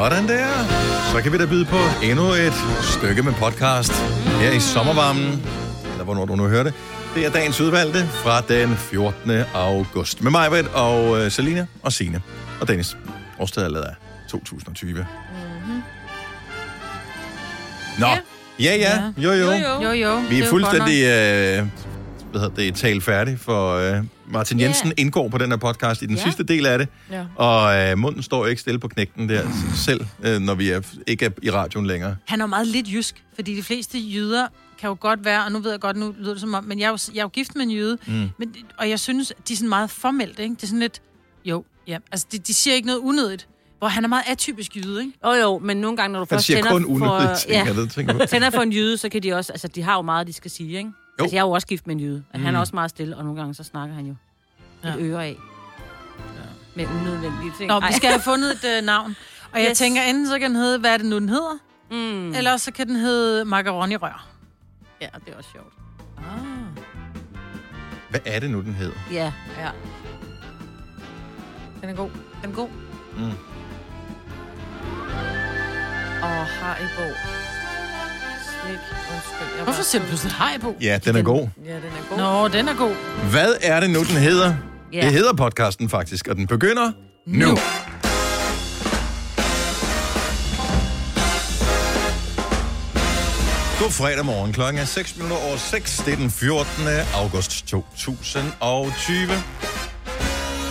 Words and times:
Sådan 0.00 0.28
der. 0.28 0.48
Så 1.12 1.22
kan 1.22 1.32
vi 1.32 1.38
da 1.38 1.46
byde 1.46 1.64
på 1.64 1.76
endnu 2.02 2.24
et 2.24 2.52
stykke 2.82 3.22
med 3.22 3.32
podcast 3.32 3.92
her 4.40 4.52
i 4.52 4.60
sommervarmen, 4.60 5.42
eller 5.92 6.04
hvornår 6.04 6.24
du 6.24 6.36
nu 6.36 6.46
hører 6.46 6.62
det. 6.62 6.74
Det 7.14 7.26
er 7.26 7.30
dagens 7.30 7.60
udvalgte 7.60 8.06
fra 8.06 8.40
den 8.40 8.76
14. 8.76 9.30
august. 9.54 10.22
Med 10.22 10.30
mig, 10.30 10.50
Britt, 10.50 10.68
og 10.68 11.10
uh, 11.10 11.28
Selina 11.28 11.66
og 11.82 11.92
Sine 11.92 12.22
og 12.60 12.68
Dennis. 12.68 12.96
Årsstedet 13.38 13.66
er 13.66 13.70
lavet 13.70 13.84
af 13.84 13.94
2020. 14.30 14.92
Mm-hmm. 14.92 15.82
Nå. 17.98 18.06
Ja, 18.06 18.22
ja. 18.58 18.74
ja. 18.76 19.12
Jo, 19.16 19.32
jo. 19.32 19.46
Jo, 19.46 19.52
jo. 19.52 19.82
Jo, 19.82 19.90
jo. 19.90 20.16
Vi 20.16 20.26
det 20.28 20.38
er 20.38 20.44
jo 20.44 20.50
fuldstændig 20.50 21.02
øh, 21.02 21.66
hvad 22.30 22.40
hedder 22.40 22.54
det, 22.56 22.74
talt 22.74 23.04
færdig, 23.04 23.38
for 23.40 23.74
øh, 23.74 24.04
Martin. 24.30 24.60
Jensen 24.60 24.92
indgår 24.96 25.28
på 25.28 25.38
den 25.38 25.50
her 25.50 25.56
podcast 25.56 26.02
i 26.02 26.06
den 26.06 26.16
Ja. 26.16 26.22
sidste 26.22 26.42
del 26.44 26.66
af 26.66 26.78
det. 26.78 26.88
Ja. 27.10 27.24
Og 27.36 27.76
øh, 27.90 27.98
munden 27.98 28.22
står 28.22 28.46
ikke 28.46 28.60
stille 28.60 28.80
på 28.80 28.88
knægten 28.88 29.28
der 29.28 29.46
selv, 29.74 30.06
øh, 30.22 30.38
når 30.40 30.54
vi 30.54 30.70
er, 30.70 30.80
ikke 31.06 31.24
er 31.24 31.30
i 31.42 31.50
radioen 31.50 31.86
længere. 31.86 32.16
Han 32.26 32.40
er 32.40 32.46
meget 32.46 32.66
lidt 32.66 32.88
jysk, 32.92 33.24
fordi 33.34 33.56
de 33.56 33.62
fleste 33.62 33.98
jyder 33.98 34.46
kan 34.78 34.88
jo 34.88 34.96
godt 35.00 35.24
være, 35.24 35.44
og 35.44 35.52
nu 35.52 35.58
ved 35.58 35.70
jeg 35.70 35.80
godt, 35.80 35.96
nu 35.96 36.14
lyder 36.18 36.30
det 36.32 36.40
som 36.40 36.54
om, 36.54 36.64
men 36.64 36.78
jeg 36.78 36.86
er 36.86 36.90
jo, 36.90 36.98
jeg 37.14 37.18
er 37.20 37.24
jo 37.24 37.28
gift 37.28 37.54
med 37.56 37.62
en 37.62 37.70
jyde, 37.70 37.98
mm. 38.06 38.28
men, 38.38 38.54
og 38.78 38.88
jeg 38.90 39.00
synes, 39.00 39.32
de 39.48 39.52
er 39.52 39.56
sådan 39.56 39.68
meget 39.68 39.90
formelt, 39.90 40.38
ikke? 40.38 40.54
Det 40.54 40.62
er 40.62 40.66
sådan 40.66 40.80
lidt, 40.80 41.02
jo, 41.44 41.64
ja, 41.86 41.98
altså 42.12 42.26
de, 42.32 42.38
de 42.38 42.54
siger 42.54 42.74
ikke 42.74 42.86
noget 42.86 43.00
unødigt, 43.00 43.48
hvor 43.78 43.88
han 43.88 44.04
er 44.04 44.08
meget 44.08 44.24
atypisk 44.26 44.76
jyde, 44.76 45.00
ikke? 45.00 45.12
Jo, 45.26 45.32
jo, 45.32 45.58
men 45.58 45.76
nogle 45.76 45.96
gange, 45.96 46.12
når 46.12 46.18
du 46.20 46.26
Han 46.30 46.36
først 46.36 46.46
siger 46.46 46.56
tænder 46.56 46.70
kun 46.70 46.98
for... 46.98 47.34
ting, 47.34 47.66
ja, 47.66 47.72
det 47.72 47.90
tænker 47.92 48.26
tænder 48.32 48.50
for 48.50 48.60
en 48.62 48.72
jyde, 48.72 48.96
så 48.98 49.08
kan 49.08 49.22
de 49.22 49.32
også... 49.32 49.52
Altså, 49.52 49.68
de 49.68 49.82
har 49.82 49.94
jo 49.96 50.02
meget, 50.02 50.26
de 50.26 50.32
skal 50.32 50.50
sige, 50.50 50.78
ikke? 50.78 50.90
Jo. 51.18 51.22
Altså, 51.24 51.36
jeg 51.36 51.40
er 51.42 51.46
jo 51.46 51.50
også 51.50 51.66
gift 51.66 51.86
med 51.86 51.94
en 51.94 52.00
jyde. 52.00 52.16
Mm. 52.34 52.40
Han 52.42 52.50
Mm. 52.50 52.56
er 52.56 52.60
også 52.60 52.76
meget 52.76 52.90
stille, 52.90 53.16
og 53.16 53.24
nogle 53.24 53.40
gange 53.40 53.54
så 53.54 53.64
snakker 53.64 53.94
han 53.94 54.06
jo 54.06 54.14
ja. 54.84 54.88
Ja. 54.88 54.94
et 54.94 55.00
øre 55.00 55.24
af. 55.26 55.36
Med 56.74 56.86
unødvendige 56.86 57.52
ting. 57.58 57.68
Nå, 57.68 57.78
Ej. 57.78 57.88
vi 57.88 57.92
skal 57.94 58.10
have 58.10 58.20
fundet 58.20 58.50
et 58.64 58.78
uh, 58.80 58.86
navn. 58.86 59.16
Og 59.52 59.58
yes. 59.60 59.66
jeg 59.68 59.76
tænker, 59.76 60.02
enten 60.02 60.26
så 60.26 60.38
kan 60.38 60.50
den 60.50 60.56
hedde, 60.56 60.78
hvad 60.78 60.92
er 60.92 60.96
det 60.96 61.06
nu, 61.06 61.18
den 61.18 61.28
hedder? 61.28 61.58
Mm. 61.90 61.96
Mm. 61.96 62.34
Eller 62.34 62.56
så 62.56 62.72
kan 62.72 62.86
den 62.88 62.96
hedde 62.96 63.44
macaroni 63.44 63.96
rør. 63.96 64.26
Ja, 65.00 65.08
det 65.24 65.32
er 65.32 65.36
også 65.38 65.50
sjovt. 65.52 65.72
Ah. 66.18 66.24
Hvad 68.10 68.20
er 68.24 68.40
det 68.40 68.50
nu, 68.50 68.60
den 68.60 68.74
hedder? 68.74 68.96
Ja. 69.12 69.32
Ja. 69.58 69.70
Den 71.80 71.88
er 71.90 71.94
god. 71.94 72.10
Den 72.42 72.50
er 72.50 72.54
god. 72.54 72.68
Mm. 73.16 73.32
Og 76.22 76.46
Haribo. 76.46 77.14
Slik. 78.66 78.78
Undskyld. 79.14 79.64
Hvorfor 79.64 79.82
siger 79.82 80.02
du 80.02 80.08
pludselig 80.08 80.34
hej 80.38 80.58
på? 80.60 80.74
Ja, 80.80 80.98
den 81.04 81.16
er 81.16 81.22
god. 81.22 81.48
Ja, 81.66 81.74
den 81.74 81.82
er 81.84 82.08
god. 82.08 82.18
Nå, 82.18 82.48
den 82.48 82.68
er 82.68 82.74
god. 82.74 82.94
Hvad 83.30 83.54
er 83.60 83.80
det 83.80 83.90
nu, 83.90 83.98
den 83.98 84.16
hedder? 84.16 84.54
Ja. 84.92 85.00
Det 85.00 85.12
hedder 85.12 85.32
podcasten 85.32 85.88
faktisk, 85.88 86.28
og 86.28 86.36
den 86.36 86.46
begynder 86.46 86.92
nu. 87.26 87.46
Nu. 87.46 87.58
God 93.80 93.90
fredag 93.90 94.24
morgen. 94.24 94.52
Klokken 94.52 94.80
er 94.82 94.84
6 94.84 95.16
minutter 95.16 95.36
over 95.46 95.56
6. 95.56 96.02
Det 96.06 96.12
er 96.12 96.16
den 96.16 96.30
14. 96.30 96.66
august 97.14 97.66
2020. 97.66 99.28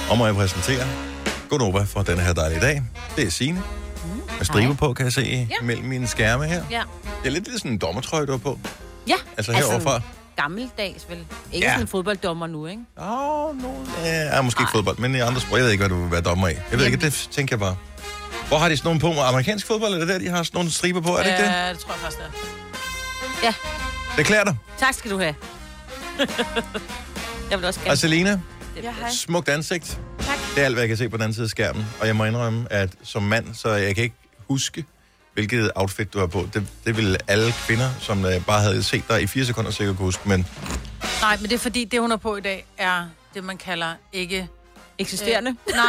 Og 0.09 0.17
må 0.17 0.25
jeg 0.25 0.35
præsentere 0.35 0.85
Godnova 1.49 1.83
for 1.83 2.01
denne 2.01 2.21
her 2.21 2.33
dejlige 2.33 2.61
dag. 2.61 2.83
Det 3.15 3.27
er 3.27 3.31
Signe. 3.31 3.61
Med 4.39 4.45
striber 4.45 4.73
på, 4.73 4.93
kan 4.93 5.05
jeg 5.05 5.13
se, 5.13 5.47
ja. 5.49 5.55
mellem 5.65 5.85
mine 5.85 6.07
skærme 6.07 6.45
her. 6.45 6.63
Ja. 6.71 6.81
Det 7.23 7.27
er 7.27 7.29
lidt 7.29 7.47
lidt 7.47 7.57
sådan 7.57 7.71
en 7.71 7.77
dommertrøje, 7.77 8.25
du 8.25 8.31
har 8.31 8.37
på. 8.37 8.59
Ja. 9.07 9.15
Altså 9.37 9.51
heroverfra. 9.53 10.01
Gammeldags, 10.35 11.05
vel? 11.09 11.17
Ikke 11.51 11.67
Ja. 11.67 11.71
sådan 11.71 11.81
en 11.83 11.87
fodbolddommer 11.87 12.47
nu, 12.47 12.65
ikke? 12.65 12.81
Åh, 13.01 13.05
oh, 13.45 13.61
no. 13.61 13.69
Ja, 14.03 14.41
måske 14.41 14.61
ikke 14.61 14.71
fodbold, 14.71 14.97
men 14.97 15.15
i 15.15 15.19
andre 15.19 15.41
sport. 15.41 15.57
Jeg 15.57 15.63
ved 15.63 15.71
ikke, 15.71 15.81
hvad 15.81 15.89
du 15.97 16.01
vil 16.03 16.11
være 16.11 16.21
dommer 16.21 16.47
i. 16.47 16.53
Jeg 16.71 16.79
ved 16.79 16.85
ikke, 16.85 16.97
det 16.97 17.27
tænker 17.31 17.55
jeg 17.55 17.59
bare. 17.59 17.75
Hvor 18.47 18.57
har 18.57 18.69
de 18.69 18.77
sådan 18.77 18.87
nogle 18.99 19.15
på? 19.15 19.21
Amerikansk 19.21 19.67
fodbold, 19.67 19.93
er 19.93 19.99
det 19.99 20.07
der, 20.07 20.19
de 20.19 20.27
har 20.29 20.43
sådan 20.43 20.57
nogle 20.57 20.71
striber 20.71 21.01
på? 21.01 21.09
Er 21.17 21.23
det 21.23 21.25
ikke 21.29 21.41
det? 21.43 21.49
Ja, 21.49 21.69
det 21.69 21.79
tror 21.79 21.91
jeg 21.93 21.99
faktisk, 21.99 22.19
det 22.21 22.25
er. 22.27 23.47
Ja. 23.47 23.53
Det 24.17 24.25
klæder 24.25 24.43
dig. 24.43 24.55
Tak 24.79 24.93
skal 24.93 25.11
du 25.11 25.17
have. 25.19 25.35
jeg 27.51 27.57
vil 27.59 27.65
også 27.67 27.79
gerne... 27.79 27.91
Og 27.91 27.97
Selina, 27.97 28.39
Ja, 28.83 28.91
hej. 28.99 29.09
smukt 29.11 29.49
ansigt. 29.49 29.99
Tak. 30.19 30.37
Det 30.55 30.61
er 30.61 30.65
alt, 30.65 30.75
hvad 30.75 30.81
jeg 30.83 30.87
kan 30.87 30.97
se 30.97 31.09
på 31.09 31.17
den 31.17 31.21
anden 31.23 31.33
side 31.33 31.43
af 31.43 31.49
skærmen. 31.49 31.85
Og 32.01 32.07
jeg 32.07 32.15
må 32.15 32.25
indrømme, 32.25 32.73
at 32.73 32.89
som 33.03 33.23
mand, 33.23 33.45
så 33.55 33.69
jeg 33.69 33.95
kan 33.95 34.03
ikke 34.03 34.15
huske, 34.49 34.85
hvilket 35.33 35.71
outfit 35.75 36.13
du 36.13 36.19
har 36.19 36.27
på. 36.27 36.49
Det, 36.53 36.67
det 36.85 36.97
ville 36.97 37.17
alle 37.27 37.51
kvinder, 37.67 37.89
som 37.99 38.25
øh, 38.25 38.45
bare 38.45 38.61
havde 38.61 38.83
set 38.83 39.03
dig 39.09 39.21
i 39.21 39.27
fire 39.27 39.45
sekunder, 39.45 39.71
sikkert 39.71 39.97
kunne 39.97 40.05
huske. 40.05 40.29
Men 40.29 40.47
Nej, 41.21 41.37
men 41.37 41.43
det 41.49 41.53
er 41.53 41.59
fordi, 41.59 41.85
det 41.85 42.01
hun 42.01 42.09
har 42.09 42.17
på 42.17 42.35
i 42.35 42.41
dag, 42.41 42.65
er 42.77 43.05
det, 43.33 43.43
man 43.43 43.57
kalder 43.57 43.93
ikke... 44.13 44.47
Eksisterende. 44.97 45.55
Øh, 45.69 45.75
nej, 45.75 45.83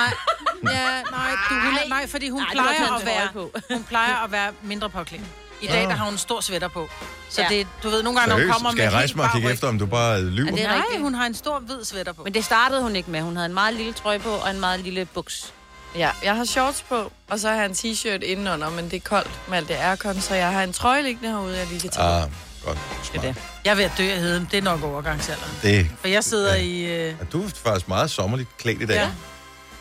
ja, 0.74 1.02
nej, 1.10 1.30
du, 1.50 1.54
hun, 1.54 1.74
er- 1.84 1.88
nej, 1.88 2.06
fordi 2.08 2.28
hun 2.28 2.40
Ej, 2.40 2.46
plejer 2.52 2.94
at 2.94 3.00
en 3.00 3.06
være, 3.06 3.28
på. 3.32 3.50
hun 3.72 3.84
plejer 3.84 4.24
at 4.24 4.32
være 4.32 4.52
mindre 4.62 4.90
påklædt. 4.90 5.22
I 5.62 5.66
dag, 5.66 5.82
der 5.82 5.94
har 5.94 6.04
hun 6.04 6.14
en 6.14 6.18
stor 6.18 6.40
sweater 6.40 6.68
på. 6.68 6.88
Så 7.30 7.42
Ja. 7.42 7.48
det, 7.48 7.66
du 7.82 7.88
ved, 7.90 8.02
nogle 8.02 8.18
gange, 8.20 8.28
når 8.28 8.34
hun 8.36 8.40
seriøst, 8.40 8.54
kommer 8.56 8.70
skal 8.70 8.82
jeg 8.82 8.90
med 8.90 8.96
rejse 8.98 9.16
mig 9.16 9.24
og 9.24 9.30
kigge 9.34 9.50
efter, 9.52 9.68
om 9.68 9.78
du 9.78 9.86
bare 9.86 10.22
lyver? 10.24 10.50
Er 10.58 10.66
Nej, 10.66 10.98
hun 11.00 11.14
har 11.14 11.26
en 11.26 11.34
stor 11.34 11.58
hvid 11.58 11.84
sweater 11.84 12.12
på. 12.12 12.24
Men 12.24 12.34
det 12.34 12.44
startede 12.44 12.82
hun 12.82 12.96
ikke 12.96 13.10
med. 13.10 13.20
Hun 13.20 13.36
havde 13.36 13.46
en 13.46 13.54
meget 13.54 13.74
lille 13.74 13.92
trøje 13.92 14.18
på 14.18 14.28
og 14.30 14.50
en 14.50 14.60
meget 14.60 14.80
lille 14.80 15.04
buks. 15.04 15.52
Ja, 15.94 16.10
jeg 16.24 16.36
har 16.36 16.44
shorts 16.44 16.82
på, 16.88 17.12
og 17.28 17.38
så 17.40 17.48
har 17.48 17.56
jeg 17.56 17.66
en 17.66 17.72
t-shirt 17.72 18.22
indenunder, 18.22 18.70
men 18.70 18.84
det 18.84 18.96
er 18.96 19.00
koldt 19.00 19.30
med 19.48 19.56
alt 19.58 19.68
det 19.68 19.74
aircon, 19.74 20.20
så 20.20 20.34
jeg 20.34 20.52
har 20.52 20.62
en 20.62 20.72
trøje 20.72 21.02
liggende 21.02 21.28
herude, 21.30 21.58
jeg 21.58 21.66
lige 21.66 21.80
kan 21.80 21.90
tage. 21.90 22.06
Ah, 22.22 22.30
godt. 22.64 22.78
Smart. 23.02 23.24
det. 23.24 23.36
Jeg 23.64 23.70
er 23.70 23.74
ved 23.74 23.84
at 23.84 23.92
dø 23.98 24.10
af 24.10 24.18
heden. 24.18 24.48
Det 24.50 24.58
er 24.58 24.62
nok 24.62 24.82
overgangsalderen. 24.82 25.52
Det, 25.62 25.90
For 26.00 26.08
jeg 26.08 26.24
sidder 26.24 26.54
Ja. 26.54 26.60
i... 26.62 26.82
Øh, 26.84 27.14
er 27.20 27.24
du 27.24 27.44
er 27.44 27.48
faktisk 27.48 27.88
meget 27.88 28.10
sommerligt 28.10 28.56
klædt 28.58 28.82
i 28.82 28.86
dag. 28.86 28.94
ja. 28.96 29.10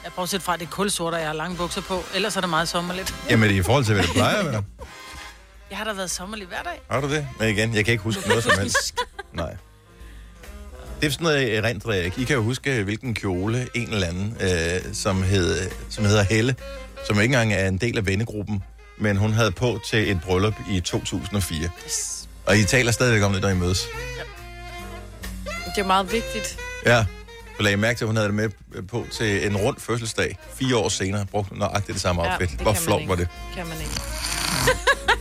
Jeg 0.04 0.12
prøver 0.14 0.24
at 0.24 0.30
sætte 0.30 0.46
fra, 0.46 0.54
at 0.54 0.60
det 0.60 0.66
er 0.66 0.70
kulsort, 0.70 1.14
og 1.14 1.20
jeg 1.20 1.28
har 1.28 1.34
lange 1.36 1.58
bukser 1.58 1.82
på. 1.82 2.04
Ellers 2.14 2.36
er 2.36 2.42
det 2.42 2.50
meget 2.50 2.70
sommerligt. 2.70 3.16
Jamen, 3.30 3.52
i 3.52 3.62
forhold 3.64 3.86
til, 3.86 3.94
hvad 3.94 4.04
det 4.04 4.14
plejer 4.14 4.36
at 4.36 4.46
være. 4.46 4.64
Jeg 5.70 5.78
har 5.78 5.86
da 5.86 5.94
været 5.94 6.12
sommerlig 6.12 6.48
hver 6.48 6.62
dag. 6.64 6.82
Har 6.92 7.02
du 7.02 7.10
det? 7.12 7.28
Men 7.40 7.50
igen, 7.50 7.76
jeg 7.76 7.86
kan 7.86 7.92
ikke 7.92 8.04
huske 8.04 8.28
noget 8.28 8.44
som 8.44 8.52
helst. 8.60 8.96
Nej. 9.34 9.56
Det 11.02 11.08
er 11.08 11.12
sådan 11.12 11.24
noget 11.24 11.58
erindrer 11.58 11.94
jeg 11.94 12.06
ikke. 12.06 12.22
I 12.22 12.24
kan 12.24 12.36
jo 12.36 12.42
huske, 12.44 12.84
hvilken 12.84 13.14
kjole 13.14 13.68
en 13.74 13.90
eller 13.94 14.08
anden, 14.08 14.38
øh, 14.42 14.94
som, 14.94 15.24
hed, 15.24 15.70
som 15.90 16.06
hedder 16.06 16.24
Helle, 16.24 16.56
som 17.08 17.16
ikke 17.22 17.26
engang 17.26 17.54
er 17.54 17.68
en 17.68 17.78
del 17.78 17.98
af 17.98 18.06
vennegruppen, 18.06 18.64
men 18.98 19.18
hun 19.18 19.34
havde 19.34 19.52
på 19.52 19.80
til 19.86 20.12
et 20.12 20.22
bryllup 20.22 20.54
i 20.72 20.80
2004. 20.80 21.70
Yes. 21.86 22.28
Og 22.46 22.58
I 22.58 22.64
taler 22.64 22.92
stadigvæk 22.92 23.24
om 23.24 23.34
det, 23.34 23.42
når 23.42 23.50
I 23.50 23.56
mødes. 23.56 23.88
Det 25.76 25.82
er 25.82 25.88
meget 25.88 26.12
vigtigt. 26.12 26.58
Ja. 26.86 27.06
Så 27.58 27.64
lagde 27.64 27.78
mærke 27.78 27.98
til, 27.98 28.06
at 28.06 28.08
hun 28.08 28.16
havde 28.16 28.28
det 28.28 28.36
med 28.36 28.50
på 28.88 29.06
til 29.12 29.48
en 29.48 29.58
rund 29.58 29.78
fødselsdag. 29.80 30.38
Fire 30.54 30.78
år 30.78 30.90
senere 30.90 31.26
brugte 31.26 31.50
hun 31.50 31.58
nøjagtigt 31.60 31.94
det 31.94 32.02
samme 32.02 32.24
Ja, 32.24 32.32
outfit. 32.32 32.50
det 32.52 32.62
Hvor 32.62 32.74
flot 32.74 33.02
var 33.08 33.16
det? 33.16 33.28
Kan 33.56 33.68
man 33.68 33.78
ikke. 33.78 34.02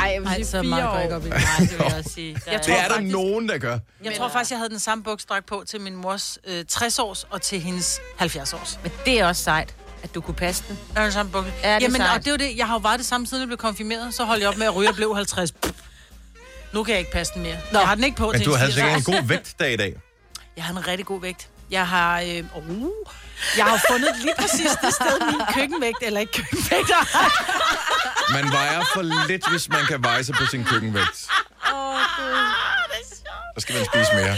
Ej, 0.00 0.10
jeg 0.14 0.20
vil 0.22 0.30
sige 0.34 0.44
så 0.46 0.62
fire 0.62 0.90
år. 0.90 0.98
ikke 1.00 1.16
op 1.16 1.26
i. 1.26 1.28
Nej, 1.28 1.38
det 1.60 1.70
vil 1.70 1.86
jeg 1.88 1.94
også 1.98 2.10
sige. 2.14 2.34
Der 2.44 2.50
Jeg 2.52 2.58
Det 2.58 2.66
tror 2.66 2.74
er 2.74 2.88
der 2.88 2.94
faktisk- 2.94 3.12
nogen, 3.12 3.48
der 3.48 3.58
gør. 3.58 3.78
Jeg 4.04 4.14
tror 4.16 4.28
faktisk, 4.28 4.50
jeg 4.50 4.58
havde 4.58 4.70
den 4.70 4.78
samme 4.80 5.04
buksdragt 5.04 5.46
på 5.46 5.64
til 5.68 5.80
min 5.80 5.96
mors 5.96 6.38
øh, 6.46 6.64
60-års 6.72 7.26
og 7.30 7.42
til 7.42 7.60
hendes 7.60 8.00
70-års. 8.20 8.78
Men 8.82 8.92
det 9.04 9.20
er 9.20 9.26
også 9.26 9.42
sejt, 9.42 9.74
at 10.02 10.14
du 10.14 10.20
kunne 10.20 10.34
passe 10.34 10.64
den. 10.68 10.78
Jeg 10.94 11.00
har 11.00 11.02
den 11.02 11.12
samme 11.12 11.32
bukse. 11.32 11.52
Ja, 11.62 11.68
det 11.68 11.74
er 11.74 11.78
Jamen, 11.80 11.96
sejt. 11.96 12.18
og 12.18 12.24
det 12.24 12.30
var 12.32 12.38
det. 12.38 12.56
Jeg 12.56 12.66
har 12.66 12.74
jo 12.74 12.78
været 12.78 12.98
det 12.98 13.06
samme, 13.06 13.26
siden 13.26 13.40
jeg 13.40 13.48
blev 13.48 13.58
konfirmeret. 13.58 14.14
Så 14.14 14.24
holdt 14.24 14.40
jeg 14.40 14.48
op 14.48 14.56
med 14.56 14.66
at 14.66 14.74
ryge 14.76 14.88
og 14.88 14.94
blev 14.94 15.14
50. 15.14 15.52
Pff. 15.52 15.72
Nu 16.72 16.82
kan 16.84 16.92
jeg 16.92 16.98
ikke 16.98 17.12
passe 17.12 17.34
den 17.34 17.42
mere. 17.42 17.56
Nå. 17.72 17.78
Jeg 17.78 17.88
har 17.88 17.94
den 17.94 18.04
ikke 18.04 18.16
på 18.16 18.26
Men 18.30 18.40
til 18.40 18.46
du 18.46 18.54
havde 18.54 18.72
80. 18.72 18.74
sikkert 18.74 18.96
en 18.98 19.04
god 19.22 19.28
vægtdag 19.28 19.72
i 19.72 19.76
dag. 19.76 19.94
Jeg 20.56 20.64
har 20.64 20.72
en 20.74 20.86
rigtig 20.88 21.06
god 21.06 21.20
vægt. 21.20 21.48
Jeg 21.70 21.88
har, 21.88 22.20
øh, 22.20 22.44
uh, 22.70 22.88
jeg 23.56 23.64
har 23.64 23.80
fundet 23.90 24.10
lige 24.20 24.34
præcis 24.38 24.70
det 24.84 24.94
sted, 24.94 25.26
min 25.30 25.40
køkkenvægt, 25.54 25.98
eller 26.02 26.20
ikke 26.20 26.32
køkkenvægt. 26.32 26.90
Man 28.32 28.52
vejer 28.52 28.82
for 28.94 29.02
lidt, 29.28 29.50
hvis 29.50 29.68
man 29.68 29.84
kan 29.86 30.04
veje 30.04 30.24
sig 30.24 30.34
på 30.34 30.46
sin 30.46 30.64
køkkenvægt. 30.64 31.28
Åh, 31.74 31.94
Gud. 32.16 32.46
Så 33.54 33.60
skal 33.60 33.74
man 33.76 33.84
spise 33.84 34.14
mere. 34.14 34.36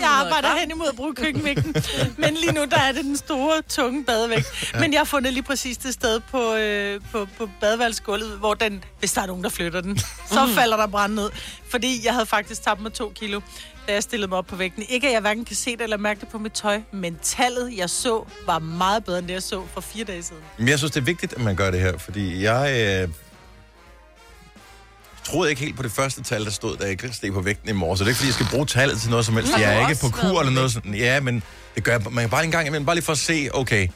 Jeg 0.00 0.08
arbejder 0.10 0.56
hen 0.60 0.70
imod 0.70 0.88
at 0.88 0.96
bruge 0.96 1.14
køkkenvægten. 1.14 1.74
Men 2.16 2.34
lige 2.34 2.52
nu, 2.52 2.64
der 2.64 2.76
er 2.80 2.92
det 2.92 3.04
den 3.04 3.16
store, 3.16 3.62
tunge 3.62 4.04
badevægt. 4.04 4.72
Men 4.80 4.92
jeg 4.92 5.00
har 5.00 5.04
fundet 5.04 5.32
lige 5.32 5.42
præcis 5.42 5.76
det 5.76 5.94
sted 5.94 6.20
på, 6.20 6.54
øh, 6.54 7.00
på, 7.12 7.28
på 7.38 7.50
badeværelsesgulvet, 7.60 8.28
hvor 8.38 8.54
den, 8.54 8.84
hvis 8.98 9.12
der 9.12 9.22
er 9.22 9.26
nogen, 9.26 9.44
der 9.44 9.50
flytter 9.50 9.80
den, 9.80 9.98
så 10.32 10.44
Mhm. 10.46 10.54
falder 10.54 10.76
der 10.76 10.86
brand 10.86 11.14
ned. 11.14 11.30
Fordi 11.70 12.00
jeg 12.04 12.12
havde 12.12 12.26
faktisk 12.26 12.62
tabt 12.62 12.80
mig 12.80 12.92
to 12.92 13.12
kilo, 13.16 13.40
da 13.88 13.92
jeg 13.92 14.02
stillede 14.02 14.28
mig 14.28 14.38
op 14.38 14.46
på 14.46 14.56
vægten. 14.56 14.84
Ikke 14.88 15.06
at 15.06 15.12
jeg 15.12 15.20
hverken 15.20 15.44
kan 15.44 15.56
se 15.56 15.72
det 15.72 15.80
eller 15.82 15.96
mærke 15.96 16.20
det 16.20 16.28
på 16.28 16.38
mit 16.38 16.52
tøj, 16.52 16.80
men 16.92 17.18
tallet, 17.22 17.76
jeg 17.76 17.90
så, 17.90 18.24
var 18.46 18.58
meget 18.58 19.04
bedre, 19.04 19.18
end 19.18 19.26
det, 19.26 19.32
jeg 19.34 19.42
så 19.42 19.62
for 19.74 19.80
fire 19.80 20.04
dage 20.04 20.22
siden. 20.22 20.42
Men 20.58 20.68
jeg 20.68 20.78
synes, 20.78 20.92
det 20.92 21.00
er 21.00 21.04
vigtigt, 21.04 21.32
at 21.32 21.40
man 21.42 21.56
gør 21.56 21.70
det 21.70 21.80
her, 21.80 21.98
fordi 21.98 22.42
jeg 22.42 23.00
øh, 23.02 23.08
troede 25.24 25.50
ikke 25.50 25.62
helt 25.62 25.76
på 25.76 25.82
det 25.82 25.92
første 25.92 26.22
tal, 26.22 26.44
der 26.44 26.50
stod, 26.50 26.76
da 26.76 26.86
jeg 26.86 26.98
steg 27.14 27.32
på 27.32 27.40
vægten 27.40 27.68
i 27.68 27.72
morges. 27.72 27.98
Så 27.98 28.04
det 28.04 28.08
er 28.08 28.10
ikke, 28.10 28.16
fordi 28.18 28.26
jeg 28.28 28.34
skal 28.34 28.46
bruge 28.50 28.66
tallet 28.66 29.00
til 29.00 29.10
noget 29.10 29.26
som 29.26 29.34
helst. 29.34 29.52
Jeg 29.58 29.82
er 29.82 29.88
ikke 29.88 30.00
på 30.00 30.08
kur 30.08 30.40
eller 30.40 30.52
noget 30.52 30.72
sådan. 30.72 30.94
Ja, 30.94 31.20
men 31.20 31.42
det 31.74 31.84
gør 31.84 31.92
jeg- 31.92 32.02
man 32.10 32.22
kan 32.22 32.30
bare 32.30 32.44
en 32.44 32.50
gang 32.50 32.66
imellem, 32.66 32.86
bare 32.86 32.96
lige 32.96 33.04
for 33.04 33.12
at 33.12 33.18
se, 33.18 33.48
okay, 33.54 33.88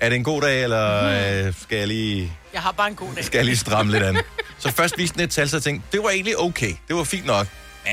er 0.00 0.08
det 0.08 0.16
en 0.16 0.24
god 0.24 0.40
dag, 0.42 0.62
eller 0.62 1.04
øh, 1.46 1.54
skal 1.62 1.78
jeg 1.78 1.88
lige... 1.88 2.32
Jeg 2.52 2.62
har 2.62 2.72
bare 2.72 2.88
en 2.88 2.94
god 2.94 3.08
dag. 3.14 3.24
skal 3.24 3.38
jeg 3.38 3.44
lige 3.44 3.56
stramme 3.56 3.92
lidt 3.92 4.02
an. 4.02 4.18
Så 4.58 4.72
først 4.72 4.98
viste 4.98 5.14
den 5.14 5.24
et 5.24 5.30
tal, 5.30 5.48
så 5.48 5.56
jeg 5.56 5.62
tænkte, 5.62 5.88
det 5.92 6.02
var 6.02 6.10
egentlig 6.10 6.38
okay. 6.38 6.72
Det 6.88 6.96
var 6.96 7.04
fint 7.04 7.26
nok. 7.26 7.46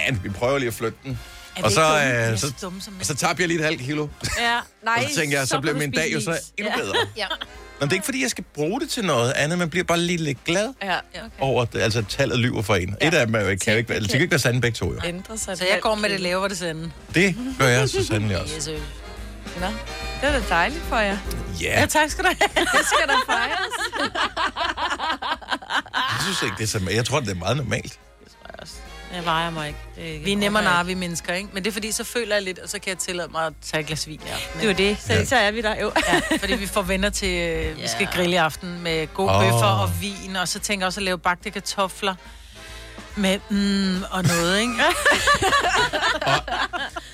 Men 0.07 0.23
vi 0.23 0.29
prøver 0.29 0.57
lige 0.57 0.67
at 0.67 0.73
flytte 0.73 0.97
den. 1.03 1.19
Er 1.57 1.63
Og 1.63 1.71
så, 1.71 1.81
dumme? 1.81 1.97
Er 1.99 2.31
øh, 2.31 2.37
så 2.37 2.47
så, 2.47 2.53
dumme 2.61 2.81
og 2.99 3.05
så 3.05 3.15
tabte 3.15 3.41
jeg 3.41 3.47
lige 3.47 3.59
et 3.59 3.65
halvt 3.65 3.81
kilo. 3.81 4.07
Ja, 4.39 4.59
nej, 4.83 4.93
Og 4.97 5.03
så 5.09 5.15
tænkte 5.19 5.37
jeg, 5.37 5.47
så, 5.47 5.59
blev 5.61 5.73
kan 5.73 5.81
du 5.81 5.87
min 5.87 5.91
dag 5.91 6.13
jo 6.13 6.21
så 6.21 6.39
endnu 6.57 6.73
Ja. 6.77 6.81
bedre. 6.83 6.95
Ja. 7.17 7.27
Men 7.79 7.89
det 7.89 7.93
er 7.93 7.95
ikke, 7.95 8.05
fordi 8.05 8.21
jeg 8.21 8.29
skal 8.29 8.43
bruge 8.53 8.79
det 8.81 8.89
til 8.89 9.05
noget 9.05 9.31
andet. 9.31 9.57
Man 9.59 9.69
bliver 9.69 9.83
bare 9.83 9.99
lige 9.99 10.17
lidt 10.17 10.43
glad 10.43 10.73
Ja, 10.83 10.95
Okay. 10.97 11.19
over, 11.39 11.61
at 11.61 11.75
altså, 11.75 12.03
tallet 12.09 12.39
lyver 12.39 12.61
for 12.61 12.75
en. 12.75 12.95
Ja. 13.01 13.07
Et 13.07 13.13
af 13.13 13.25
dem 13.25 13.35
er 13.35 13.39
jo 13.39 13.47
ikke, 13.47 13.63
kan 13.63 13.73
jo 13.73 13.77
ikke, 13.77 13.89
være- 13.89 14.07
kan 14.07 14.21
ikke 14.21 14.31
være 14.31 14.39
sande 14.39 14.61
begge 14.61 14.75
to, 14.75 14.93
jo. 14.93 14.99
ændrer 15.05 15.35
sig. 15.35 15.57
Så 15.57 15.65
jeg 15.65 15.79
går 15.81 15.95
med 15.95 16.09
det 16.09 16.19
lavere 16.19 16.49
det 16.49 16.57
sende. 16.57 16.91
Det 17.15 17.35
gør 17.59 17.67
jeg 17.67 17.89
så 17.89 18.05
sandelig 18.05 18.41
også. 18.41 18.55
Yes. 18.55 18.67
Nå, 19.59 19.65
det 20.21 20.29
er 20.29 20.31
da 20.31 20.41
dejligt 20.49 20.81
for 20.89 20.97
jer. 20.97 21.17
Ja, 21.61 21.79
Ja, 21.79 21.85
tak 21.85 22.09
skal 22.09 22.23
du 22.23 22.29
have. 22.39 22.65
Det 22.77 22.85
skal 22.87 23.07
da 23.07 23.33
fejres. 23.33 23.59
jeg 25.95 26.19
synes 26.23 26.41
ikke, 26.43 26.55
det 26.57 26.63
er 26.63 26.67
så... 26.67 26.89
Jeg 26.95 27.05
tror, 27.05 27.19
det 27.19 27.29
er 27.29 27.35
meget 27.35 27.57
normalt. 27.57 27.99
Jeg 29.15 29.25
vejer 29.25 29.49
mig 29.49 29.67
ikke. 29.67 29.79
Det 29.95 30.07
er 30.09 30.13
ikke 30.13 30.25
Vi 30.25 30.31
er 30.31 30.37
nemmere 30.37 30.63
nar, 30.63 30.83
vi 30.83 30.93
mennesker, 30.93 31.33
ikke? 31.33 31.49
Men 31.53 31.63
det 31.63 31.69
er 31.69 31.73
fordi, 31.73 31.91
så 31.91 32.03
føler 32.03 32.35
jeg 32.35 32.43
lidt, 32.43 32.59
og 32.59 32.69
så 32.69 32.79
kan 32.79 32.89
jeg 32.89 32.97
tillade 32.97 33.27
mig 33.31 33.45
at 33.45 33.53
tage 33.61 33.81
et 33.81 33.87
glas 33.87 34.07
vin. 34.07 34.21
Ja. 34.25 34.35
ikke. 34.35 34.49
Det 34.55 34.63
er 34.63 34.67
jo 34.85 34.89
det. 34.89 34.97
Så, 35.01 35.13
Ja. 35.13 35.25
så 35.25 35.35
er 35.35 35.51
vi 35.51 35.61
der 35.61 35.75
jo. 35.81 35.91
Ja, 36.07 36.37
fordi 36.37 36.55
vi 36.55 36.67
får 36.67 36.81
venner 36.81 37.09
til, 37.09 37.29
øh, 37.41 37.77
vi 37.81 37.87
skal 37.87 38.07
grille 38.13 38.33
i 38.33 38.37
aften 38.37 38.79
med 38.83 39.07
gode 39.13 39.35
oh. 39.35 39.43
bøffer 39.43 39.65
og 39.81 39.89
vin, 40.01 40.35
og 40.35 40.47
så 40.47 40.59
tænker 40.59 40.83
jeg 40.83 40.87
også 40.87 40.99
at 40.99 41.03
lave 41.03 41.17
bagte 41.19 41.49
kartofler 41.49 42.15
med 43.15 43.39
mm, 43.49 44.03
og 44.11 44.23
noget, 44.23 44.59
ikke? 44.59 44.73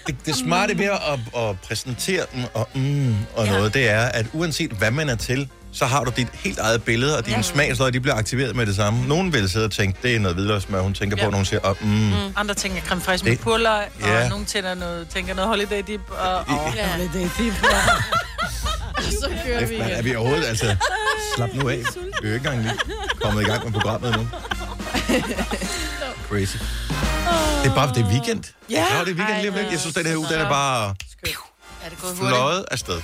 Det, 0.08 0.16
det 0.26 0.36
smarte 0.36 0.78
ved 0.78 0.86
at, 0.86 1.20
at 1.42 1.60
præsentere 1.60 2.26
dem 2.34 2.44
og, 2.54 2.70
mm, 2.74 3.16
og 3.36 3.46
ja. 3.46 3.52
noget, 3.52 3.74
det 3.74 3.90
er, 3.90 4.02
at 4.06 4.26
uanset 4.34 4.72
hvad 4.72 4.92
man 4.92 5.10
er 5.10 5.16
til, 5.16 5.50
så 5.72 5.86
har 5.86 6.04
du 6.04 6.12
dit 6.16 6.28
helt 6.34 6.60
eget 6.60 6.84
billede, 6.84 7.18
og 7.18 7.26
dine 7.26 7.36
ja. 7.38 7.42
smagsløg, 7.42 7.94
de 7.94 8.00
bliver 8.00 8.16
aktiveret 8.16 8.56
med 8.56 8.66
det 8.66 8.76
samme. 8.76 9.08
Nogen 9.08 9.34
vil 9.34 9.50
sidde 9.50 9.66
og 9.66 9.72
tænke, 9.72 10.00
det 10.04 10.16
er 10.16 10.20
noget 10.20 10.36
hvidløgsmør, 10.36 10.82
hun 10.82 10.94
tænker 10.94 11.18
ja. 11.20 11.24
på, 11.26 11.30
når 11.32 11.38
hun 11.38 11.46
siger, 11.46 11.60
oh, 11.64 11.76
mm. 11.82 11.88
Mm. 11.88 12.14
Andre 12.36 12.54
tænker 12.54 12.82
creme 12.82 13.02
fraiche 13.02 13.30
med 13.30 13.38
purløg, 13.38 13.86
og 14.02 14.08
Ja. 14.08 14.30
nogen 14.30 14.46
tænker 14.46 14.74
noget, 14.74 15.08
tænker 15.10 15.34
noget 15.34 15.50
holiday 15.50 15.84
dip, 15.88 16.02
og 16.10 16.40
oh, 16.40 16.74
Ja. 16.76 16.88
holiday 16.88 17.30
dip. 17.40 17.54
Så 19.22 19.30
kører 19.46 19.66
vi 19.66 19.78
Man, 19.78 19.88
er 19.90 19.94
igen. 19.94 20.06
vi 20.06 20.16
overhovedet, 20.16 20.46
altså, 20.46 20.76
slap 21.36 21.50
nu 21.54 21.70
af. 21.70 21.76
Vi 21.76 21.82
er 22.28 22.30
jo 22.30 22.34
ikke 22.34 22.36
engang 22.36 22.62
lige 22.62 22.74
kommet 23.22 23.42
i 23.42 23.46
gang 23.46 23.64
med 23.64 23.72
programmet 23.74 24.16
nu. 24.18 24.28
Crazy. 26.30 26.58
Det 27.64 27.72
er 27.72 27.76
bare, 27.76 27.94
det 27.94 28.04
er 28.04 28.08
weekend. 28.10 28.44
Ja. 28.70 28.76
det 29.06 29.12
er 29.12 29.16
weekend 29.16 29.38
lige 29.42 29.50
om 29.50 29.56
lidt. 29.56 29.72
Jeg 29.72 29.80
synes, 29.80 29.96
den 29.96 30.06
her 30.06 30.16
uge, 30.18 30.28
den 30.30 30.40
er 30.40 30.50
bare 30.50 30.90
Er 30.90 31.90
det 31.90 32.02
gået 32.02 32.12
hurtigt? 32.18 32.18
fløjet 32.36 32.66
afsted. 32.72 33.02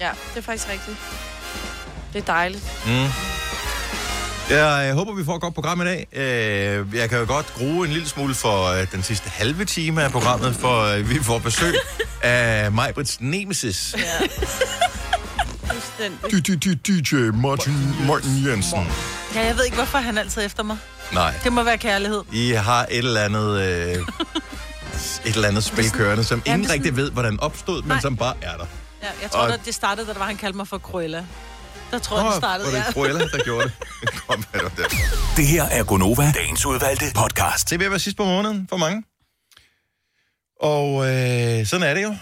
Ja, 0.00 0.10
det 0.34 0.38
er 0.38 0.42
faktisk 0.42 0.68
rigtigt. 0.72 0.96
Det 2.12 2.18
er 2.18 2.24
dejligt. 2.32 2.64
Mm. 2.86 3.06
Jeg 4.50 4.88
øh, 4.90 4.94
håber, 4.96 5.14
vi 5.14 5.24
får 5.24 5.34
et 5.34 5.40
godt 5.40 5.54
program 5.54 5.80
i 5.80 5.84
dag. 5.84 6.06
Øh, 6.12 6.94
Jeg 6.96 7.10
kan 7.10 7.18
jo 7.18 7.24
godt 7.26 7.54
grue 7.58 7.86
en 7.86 7.92
lille 7.92 8.08
smule 8.08 8.34
for 8.34 8.66
øh, 8.66 8.86
den 8.92 9.02
sidste 9.02 9.30
halve 9.30 9.64
time 9.64 10.02
af 10.02 10.10
programmet, 10.10 10.54
for 10.56 10.82
øh, 10.82 11.10
vi 11.10 11.22
får 11.22 11.38
besøg 11.38 11.74
af 12.22 12.72
Majbrits 12.72 13.20
Nemesis. 13.20 13.94
Fuldstændig. 15.66 16.86
DJ 16.86 17.14
Martin, 17.34 18.06
Martin 18.06 18.46
Jensen. 18.46 18.86
Ja, 19.34 19.46
jeg 19.46 19.56
ved 19.56 19.64
ikke, 19.64 19.76
hvorfor 19.76 19.98
han 19.98 20.18
altid 20.18 20.42
er 20.42 20.46
efter 20.46 20.62
mig. 20.62 20.76
Nej, 21.12 21.34
Det 21.44 21.52
må 21.52 21.62
være 21.62 21.78
kærlighed. 21.78 22.22
I 22.32 22.50
har 22.50 22.86
et 22.90 22.98
eller 22.98 23.20
andet... 23.20 23.60
Øh, 23.60 23.94
et 25.26 25.34
eller 25.34 25.48
andet 25.48 25.64
spil 25.64 25.90
kørende, 25.90 26.24
som 26.24 26.42
Ja, 26.46 26.52
ingen 26.54 26.68
er 26.70 26.72
rigtig 26.74 26.96
ved, 26.96 27.10
hvordan 27.10 27.40
opstod, 27.40 27.82
men 27.82 27.88
Nej. 27.88 28.00
som 28.00 28.16
bare 28.16 28.34
er 28.42 28.56
der. 28.56 28.64
Ja, 29.02 29.08
jeg 29.22 29.30
tror, 29.30 29.40
Og- 29.40 29.64
det 29.64 29.74
startede, 29.74 30.06
da 30.06 30.12
det 30.12 30.20
var, 30.20 30.26
han 30.26 30.36
kaldte 30.36 30.56
mig 30.56 30.68
for 30.68 30.78
Cruella. 30.78 31.24
Der 31.92 31.98
tror 31.98 32.16
jeg, 32.16 32.26
Åh, 32.26 32.32
det 32.32 32.40
startede, 32.40 32.66
var 32.66 32.78
det 32.78 32.84
ja. 32.86 32.92
Cruella, 32.92 33.26
der 33.26 33.44
gjorde 33.44 33.64
det? 33.64 33.72
Kom, 34.26 34.44
hvad 34.50 34.60
det? 34.60 34.86
Det 35.36 35.46
her 35.46 35.64
er 35.64 35.84
Gonova, 35.84 36.32
dagens 36.32 36.66
udvalgte 36.66 37.04
podcast. 37.14 37.70
Det 37.70 37.80
er 37.80 37.84
at 37.86 37.90
være 37.90 38.00
sidst 38.00 38.16
på 38.16 38.24
måneden 38.24 38.66
for 38.68 38.76
mange. 38.76 39.02
Og 40.60 40.88
øh, 41.10 41.66
sådan 41.66 41.86
er 41.86 41.94
det 41.94 42.02
jo. 42.02 42.16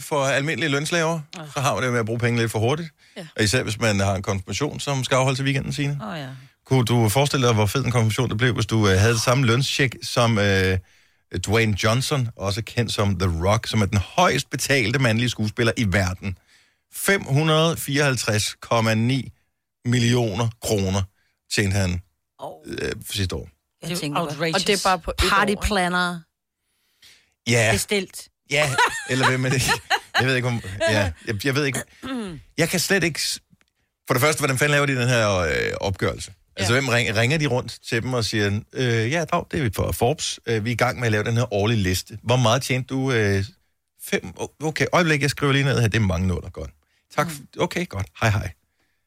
For 0.00 0.24
almindelige 0.24 0.70
lønslaver, 0.70 1.20
så 1.54 1.60
har 1.60 1.74
man 1.74 1.82
det 1.82 1.92
med 1.92 2.00
at 2.00 2.06
bruge 2.06 2.18
penge 2.18 2.40
lidt 2.40 2.50
for 2.50 2.58
hurtigt. 2.58 2.88
Ja. 3.16 3.26
Og 3.36 3.44
især 3.44 3.62
hvis 3.62 3.80
man 3.80 4.00
har 4.00 4.14
en 4.14 4.22
konfirmation, 4.22 4.80
som 4.80 5.04
skal 5.04 5.16
afholdes 5.16 5.40
i 5.40 5.42
weekenden, 5.42 5.72
Signe. 5.72 5.98
Åh 6.02 6.08
oh, 6.08 6.18
ja. 6.18 6.26
Kunne 6.66 6.84
du 6.84 7.08
forestille 7.08 7.46
dig, 7.46 7.54
hvor 7.54 7.66
fed 7.66 7.84
en 7.84 7.90
konfirmation 7.90 8.30
det 8.30 8.38
blev, 8.38 8.54
hvis 8.54 8.66
du 8.66 8.88
øh, 8.88 8.98
havde 8.98 9.12
det 9.12 9.22
samme 9.22 9.46
lønscheck 9.46 9.96
som 10.02 10.38
øh, 10.38 10.78
Dwayne 11.46 11.76
Johnson, 11.84 12.28
også 12.36 12.62
kendt 12.62 12.92
som 12.92 13.18
The 13.18 13.46
Rock, 13.48 13.66
som 13.66 13.82
er 13.82 13.86
den 13.86 13.98
højst 13.98 14.50
betalte 14.50 14.98
mandlige 14.98 15.28
skuespiller 15.30 15.72
i 15.76 15.84
verden. 15.88 16.38
554,9 16.94 17.00
millioner 19.84 20.48
kroner 20.62 21.02
tjente 21.54 21.76
han 21.76 22.00
Oh, 22.42 22.52
øh, 22.68 22.92
sidste 23.10 23.34
år. 23.36 23.48
jeg 23.82 23.90
Det 23.90 23.96
er 23.96 24.00
tænker, 24.00 24.20
outrageous. 24.20 24.54
Og 24.54 24.60
det 24.66 24.72
er 24.72 24.80
bare 24.84 24.98
på 24.98 25.10
et 25.10 25.16
Party 25.16 25.34
år. 25.34 25.46
ikke? 25.50 25.62
planner 25.62 26.20
Ja, 27.48 27.68
bestilt. 27.72 28.28
ja, 28.50 28.70
eller 29.10 29.28
hvem 29.28 29.44
er 29.44 29.48
det? 29.50 29.70
Jeg 30.18 30.26
ved 30.26 30.36
ikke, 30.36 30.48
om... 30.48 30.62
Ja, 30.90 31.12
jeg, 31.26 31.44
jeg 31.46 31.54
ved 31.54 31.64
ikke... 31.64 31.82
Jeg 32.58 32.68
kan 32.68 32.80
slet 32.80 33.04
ikke... 33.04 33.20
For 34.06 34.14
det 34.14 34.20
første, 34.20 34.40
hvordan 34.40 34.58
fanden 34.58 34.70
laver 34.72 34.86
de 34.86 34.96
den 34.96 35.08
her 35.08 35.36
øh, 35.36 35.52
opgørelse? 35.80 36.32
Altså, 36.56 36.72
hvem 36.72 36.88
ringer, 36.88 37.16
ringer 37.20 37.38
de 37.38 37.46
rundt 37.46 37.78
til 37.88 38.02
dem 38.02 38.14
og 38.14 38.24
siger, 38.24 38.60
øh, 38.72 39.10
ja, 39.12 39.24
dag, 39.24 39.44
det 39.50 39.58
er 39.58 39.62
vi 39.62 39.70
fra 39.76 39.90
Forbes. 39.92 40.40
Øh, 40.46 40.64
vi 40.64 40.70
er 40.70 40.72
i 40.72 40.76
gang 40.76 40.98
med 40.98 41.06
at 41.06 41.12
lave 41.12 41.24
den 41.24 41.36
her 41.36 41.54
årlige 41.54 41.78
liste. 41.78 42.18
Hvor 42.22 42.36
meget 42.36 42.62
tjente 42.62 42.94
du? 42.94 43.12
Øh, 43.12 43.44
fem? 44.02 44.32
Okay, 44.62 44.86
øjeblik, 44.92 45.22
jeg 45.22 45.30
skriver 45.30 45.52
lige 45.52 45.64
ned 45.64 45.80
her. 45.80 45.88
Det 45.88 45.98
er 45.98 46.02
mange 46.06 46.26
nuller, 46.28 46.50
godt. 46.50 46.70
Tak. 47.16 47.26
f- 47.28 47.40
Okay, 47.60 47.88
godt. 47.88 48.06
Hej, 48.20 48.30
hej. 48.30 48.50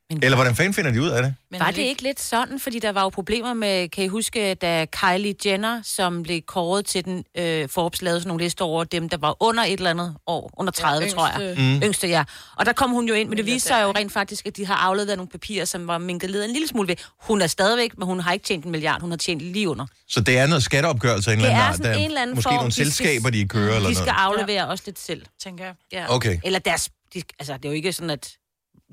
Men 0.09 0.23
Eller 0.23 0.35
hvordan 0.37 0.55
fanden 0.55 0.73
finder 0.73 0.91
de 0.91 1.01
ud 1.01 1.07
af 1.09 1.23
det? 1.23 1.35
Men 1.51 1.59
Var 1.59 1.67
er 1.67 1.71
det 1.71 1.81
ikke 1.81 2.01
lidt 2.03 2.21
sådan, 2.21 2.59
fordi 2.59 2.79
der 2.79 2.91
var 2.91 3.01
jo 3.01 3.09
problemer 3.09 3.53
med, 3.53 3.89
kan 3.89 4.03
I 4.03 4.07
huske, 4.07 4.53
da 4.55 4.85
Kylie 4.85 5.35
Jenner, 5.45 5.81
som 5.83 6.23
blev 6.23 6.41
kåret 6.41 6.85
til 6.85 7.05
den, 7.05 7.23
øh, 7.37 7.69
Forbes 7.69 8.01
lavede 8.01 8.19
sådan 8.19 8.27
nogle 8.27 8.43
lister 8.43 8.65
over 8.65 8.83
dem, 8.83 9.09
der 9.09 9.17
var 9.17 9.35
under 9.43 9.63
et 9.63 9.73
eller 9.73 9.89
andet 9.89 10.15
år, 10.27 10.51
under 10.57 10.71
30, 10.71 11.05
Ja, 11.05 11.11
tror 11.11 11.27
jeg. 11.27 11.41
yngste. 11.41 11.75
Mm. 11.75 11.81
Yngste, 11.83 12.07
ja. 12.07 12.23
Og 12.57 12.65
der 12.65 12.73
kom 12.73 12.89
hun 12.91 13.07
jo 13.07 13.13
ind, 13.13 13.29
men 13.29 13.37
det 13.37 13.45
viste 13.45 13.67
sig 13.67 13.83
jo 13.83 13.91
rent 13.91 14.11
faktisk, 14.11 14.45
at 14.45 14.57
de 14.57 14.65
har 14.65 14.75
afleveret 14.75 15.17
nogle 15.17 15.29
papirer, 15.29 15.65
som 15.65 15.87
var 15.87 15.97
minket 15.97 16.29
led 16.29 16.45
en 16.45 16.51
lille 16.51 16.67
smule 16.67 16.87
ved. 16.87 16.95
Hun 17.21 17.41
er 17.41 17.47
stadigvæk, 17.47 17.97
men 17.97 18.05
hun 18.05 18.19
har 18.19 18.33
ikke 18.33 18.45
tjent 18.45 18.65
en 18.65 18.71
milliard, 18.71 19.01
hun 19.01 19.09
har 19.09 19.17
tjent 19.17 19.41
lige 19.41 19.69
under. 19.69 19.85
Så 20.07 20.21
det 20.21 20.37
er 20.37 20.47
noget 20.47 20.63
skatteopgørelse 20.63 21.29
af 21.31 21.33
en 21.35 21.39
Det 21.39 21.45
eller 21.49 21.63
anden 21.63 21.85
er 21.85 21.91
Der 21.91 21.97
en 21.99 22.05
eller 22.05 22.21
anden 22.21 22.35
Måske 22.35 22.43
form, 22.49 22.55
nogle 22.55 22.69
de 22.69 22.75
selskaber, 22.75 23.29
de 23.29 23.47
kører 23.47 23.75
eller 23.75 23.89
De 23.89 23.95
skal 23.95 24.05
noget. 24.05 24.19
aflevere 24.19 24.67
også 24.67 24.83
lidt 24.87 24.99
selv. 24.99 25.25
tænker 25.43 25.65
jeg. 25.65 25.73
Ja. 25.91 26.15
Okay. 26.15 26.39
Eller 26.43 26.59
deres, 26.59 26.89
de, 27.13 27.21
altså 27.39 27.53
det 27.53 27.65
er 27.65 27.69
jo 27.69 27.75
ikke 27.75 27.93
sådan, 27.93 28.09
at 28.09 28.31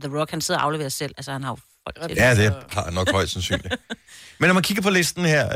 The 0.02 0.19
Rock, 0.19 0.31
han 0.31 0.40
sidder 0.40 0.61
og 0.61 0.67
afleverer 0.67 0.88
selv. 0.88 1.14
Altså 1.17 1.32
han 1.32 1.43
har 1.43 1.50
jo 1.50 1.56
folk 1.87 2.08
til 2.08 2.17
det. 2.17 2.22
Ja, 2.22 2.34
det 2.34 2.55
har 2.70 2.90
nok 2.90 3.11
højst 3.12 3.32
sandsynligt. 3.32 3.75
Men 4.38 4.46
når 4.49 4.55
man 4.55 4.62
kigger 4.62 4.82
på 4.82 4.90
listen 4.90 5.25
her, 5.25 5.46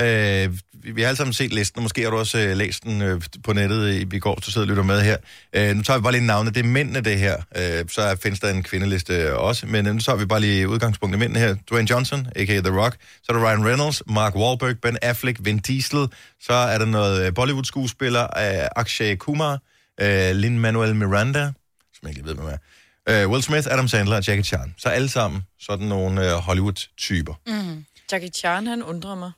øh, 0.46 0.52
vi 0.72 0.90
vi 0.92 1.00
har 1.02 1.08
alle 1.08 1.16
sammen 1.16 1.32
set 1.32 1.52
listen, 1.52 1.78
og 1.78 1.82
måske 1.82 2.02
har 2.02 2.10
du 2.10 2.16
også 2.16 2.38
øh, 2.38 2.56
læst 2.56 2.82
den 2.84 3.02
øh, 3.02 3.22
på 3.44 3.52
nettet 3.52 3.92
i, 4.12 4.16
i 4.16 4.18
går, 4.18 4.38
så 4.42 4.50
sidder 4.52 4.64
og 4.64 4.68
lytter 4.68 4.82
med 4.82 5.00
her. 5.02 5.16
Øh, 5.52 5.76
nu 5.76 5.82
tager 5.82 5.98
vi 5.98 6.02
bare 6.02 6.12
lige 6.12 6.26
navnet. 6.26 6.54
Det 6.54 6.60
er 6.64 6.68
mændene, 6.68 7.00
det 7.00 7.18
her. 7.18 7.36
Øh, 7.56 7.84
så 7.88 8.02
er- 8.02 8.14
findes 8.16 8.40
der 8.40 8.50
en 8.50 8.62
kvindeliste 8.62 9.36
også, 9.36 9.66
men 9.66 9.86
øh, 9.86 9.94
nu 9.94 10.00
tager 10.00 10.16
vi 10.16 10.26
bare 10.26 10.40
lige 10.40 10.68
udgangspunktet 10.68 11.18
mændene 11.18 11.38
her. 11.40 11.56
Dwayne 11.70 11.90
Johnson, 11.90 12.26
a.k.a. 12.36 12.60
The 12.60 12.80
Rock. 12.80 12.96
Så 13.22 13.32
er 13.32 13.36
der 13.36 13.44
Ryan 13.50 13.66
Reynolds, 13.66 14.02
Mark 14.06 14.34
Wahlberg, 14.36 14.78
Ben 14.82 14.98
Affleck, 15.02 15.38
Vin 15.40 15.58
Diesel. 15.58 16.06
Så 16.40 16.52
er 16.52 16.78
der 16.78 16.86
noget 16.86 17.26
øh, 17.26 17.34
Bollywood-skuespiller, 17.34 18.22
øh, 18.22 18.68
Akshay 18.76 19.16
Kumar, 19.16 19.52
øh, 20.00 20.30
Lin-Manuel 20.30 20.94
Miranda, 20.94 21.52
som 22.04 22.08
jeg 22.08 22.16
ikke 22.16 22.28
ved, 22.28 22.34
hvem 22.34 22.46
er. 22.46 23.24
Uh, 23.24 23.30
Will 23.30 23.42
Smith, 23.42 23.66
Adam 23.70 23.88
Sandler 23.88 24.16
og 24.16 24.26
Jackie 24.26 24.44
Chan. 24.44 24.74
Så 24.78 24.88
alle 24.88 25.08
sammen 25.08 25.42
sådan 25.60 25.86
nogle 25.86 26.20
uh, 26.34 26.42
Hollywood-typer. 26.42 27.34
Jackie 28.12 28.30
Chan, 28.30 28.66
han 28.66 28.82
undrer 28.82 29.14
mig. 29.14 29.30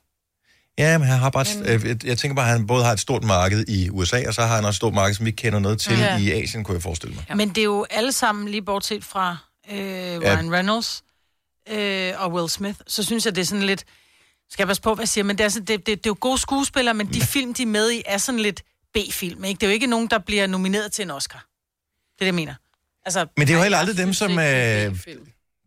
Ja, 0.78 0.98
men 0.98 1.08
han 1.08 1.18
har 1.18 1.30
bare... 1.30 1.46
Øh, 1.64 1.86
jeg, 1.86 2.06
jeg 2.06 2.18
tænker 2.18 2.34
bare, 2.34 2.46
at 2.46 2.52
han 2.52 2.66
både 2.66 2.84
har 2.84 2.92
et 2.92 3.00
stort 3.00 3.24
marked 3.24 3.68
i 3.68 3.90
USA, 3.90 4.22
og 4.28 4.34
så 4.34 4.42
har 4.42 4.54
han 4.54 4.64
også 4.64 4.68
et 4.68 4.76
stort 4.76 4.94
marked, 4.94 5.14
som 5.14 5.24
vi 5.24 5.28
ikke 5.28 5.42
kender 5.42 5.58
noget 5.58 5.80
til 5.80 5.98
Ja. 5.98 6.18
i 6.18 6.30
Asien, 6.30 6.64
kunne 6.64 6.74
jeg 6.74 6.82
forestille 6.82 7.14
mig. 7.14 7.24
Ja. 7.28 7.34
Men 7.34 7.48
det 7.48 7.58
er 7.58 7.64
jo 7.64 7.86
alle 7.90 8.12
sammen, 8.12 8.48
lige 8.48 8.62
bortset 8.62 9.04
fra 9.04 9.36
øh, 9.72 9.76
Ryan 10.20 10.52
Reynolds 10.52 11.02
øh, 11.70 12.12
og 12.16 12.32
Will 12.32 12.48
Smith, 12.50 12.78
så 12.86 13.02
synes 13.02 13.24
jeg, 13.26 13.34
det 13.34 13.40
er 13.40 13.46
sådan 13.46 13.64
lidt... 13.64 13.84
Skal 14.50 14.62
jeg 14.62 14.68
passe 14.68 14.82
på, 14.82 14.94
hvad 14.94 15.02
jeg 15.02 15.08
siger, 15.08 15.24
men 15.24 15.38
det 15.38 15.44
er, 15.44 15.48
sådan, 15.48 15.66
det, 15.66 15.78
det, 15.78 15.86
det 15.86 16.06
er 16.06 16.10
jo 16.10 16.16
gode 16.20 16.38
skuespillere, 16.38 16.94
men 16.94 17.06
de 17.12 17.20
film, 17.20 17.54
de 17.54 17.62
er 17.62 17.66
med 17.66 17.90
i, 17.92 18.02
er 18.06 18.18
sådan 18.18 18.40
lidt 18.40 18.62
B-film, 18.94 19.44
ikke? 19.44 19.58
Det 19.58 19.66
er 19.66 19.70
jo 19.70 19.72
ikke 19.72 19.86
nogen, 19.86 20.06
der 20.10 20.18
bliver 20.18 20.46
nomineret 20.46 20.92
til 20.92 21.02
en 21.02 21.10
Oscar. 21.10 21.46
Det 22.18 22.20
er 22.20 22.24
det, 22.24 22.26
jeg 22.26 22.34
mener. 22.34 22.54
Altså, 23.04 23.26
Men 23.36 23.46
det 23.46 23.52
er 23.52 23.56
jo 23.56 23.62
heller 23.62 23.78
aldrig 23.78 23.96
dem, 23.96 24.12
som... 24.12 24.30
Øh, 24.30 24.36
det 24.38 24.44
er 24.46 24.90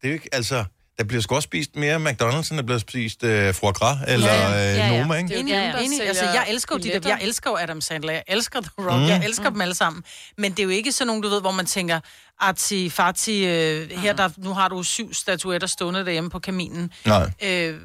er 0.04 0.08
jo 0.08 0.14
ikke, 0.14 0.30
altså... 0.32 0.64
Der 0.98 1.06
bliver 1.06 1.22
sgu 1.22 1.36
også 1.36 1.46
spist 1.48 1.76
mere 1.76 1.96
McDonald's, 1.96 2.50
end 2.52 2.58
der 2.58 2.62
bliver 2.62 2.78
spist 2.80 3.24
øh, 3.24 3.54
foie 3.54 3.74
gras 3.74 3.98
eller 4.08 4.28
Ja, 4.28 4.50
ja, 4.50 4.50
ja. 4.64 4.72
øh, 4.72 4.78
Ja. 4.78 5.02
Noma, 5.02 5.16
ikke? 5.16 5.28
Det 5.30 5.38
er 5.38 5.42
jo 5.42 5.48
Ja, 5.48 5.78
ja, 5.78 5.84
enig. 5.84 6.02
Altså, 6.08 6.24
jeg 6.26 6.46
elsker 6.50 6.76
jo 6.76 6.80
de 6.80 7.00
der, 7.00 7.10
jeg 7.10 7.20
elsker 7.22 7.50
jo 7.50 7.58
Adam 7.58 7.82
Sandler, 7.82 8.14
jeg 8.14 8.24
elsker 8.28 8.62
The 8.62 8.72
Rock, 8.78 8.94
Mm. 8.94 9.00
mm. 9.00 9.08
jeg 9.08 9.26
elsker 9.26 9.50
dem 9.50 9.62
alle 9.62 9.74
sammen. 9.76 10.04
Men 10.38 10.52
det 10.52 10.60
er 10.60 10.64
jo 10.64 10.70
ikke 10.70 10.92
sådan 10.92 11.08
nogen, 11.08 11.24
du 11.24 11.30
ved, 11.30 11.42
hvor 11.42 11.52
man 11.52 11.66
tænker, 11.66 12.00
arti, 12.40 12.90
farti, 12.90 13.46
øh, 13.46 13.90
her 13.92 14.14
der, 14.14 14.30
nu 14.38 14.54
har 14.54 14.68
du 14.68 14.84
syv 14.84 15.14
statuetter 15.14 15.68
stående 15.68 16.06
derhjemme 16.06 16.30
på 16.30 16.40
kaminen, 16.40 16.92
Nej. 17.06 17.32
øh, 17.44 17.80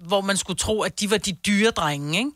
hvor 0.00 0.20
man 0.20 0.36
skulle 0.36 0.56
tro, 0.58 0.82
at 0.82 1.00
de 1.00 1.10
var 1.10 1.18
de 1.18 1.32
dyre 1.32 1.70
drenge, 1.70 2.18
ikke? 2.18 2.30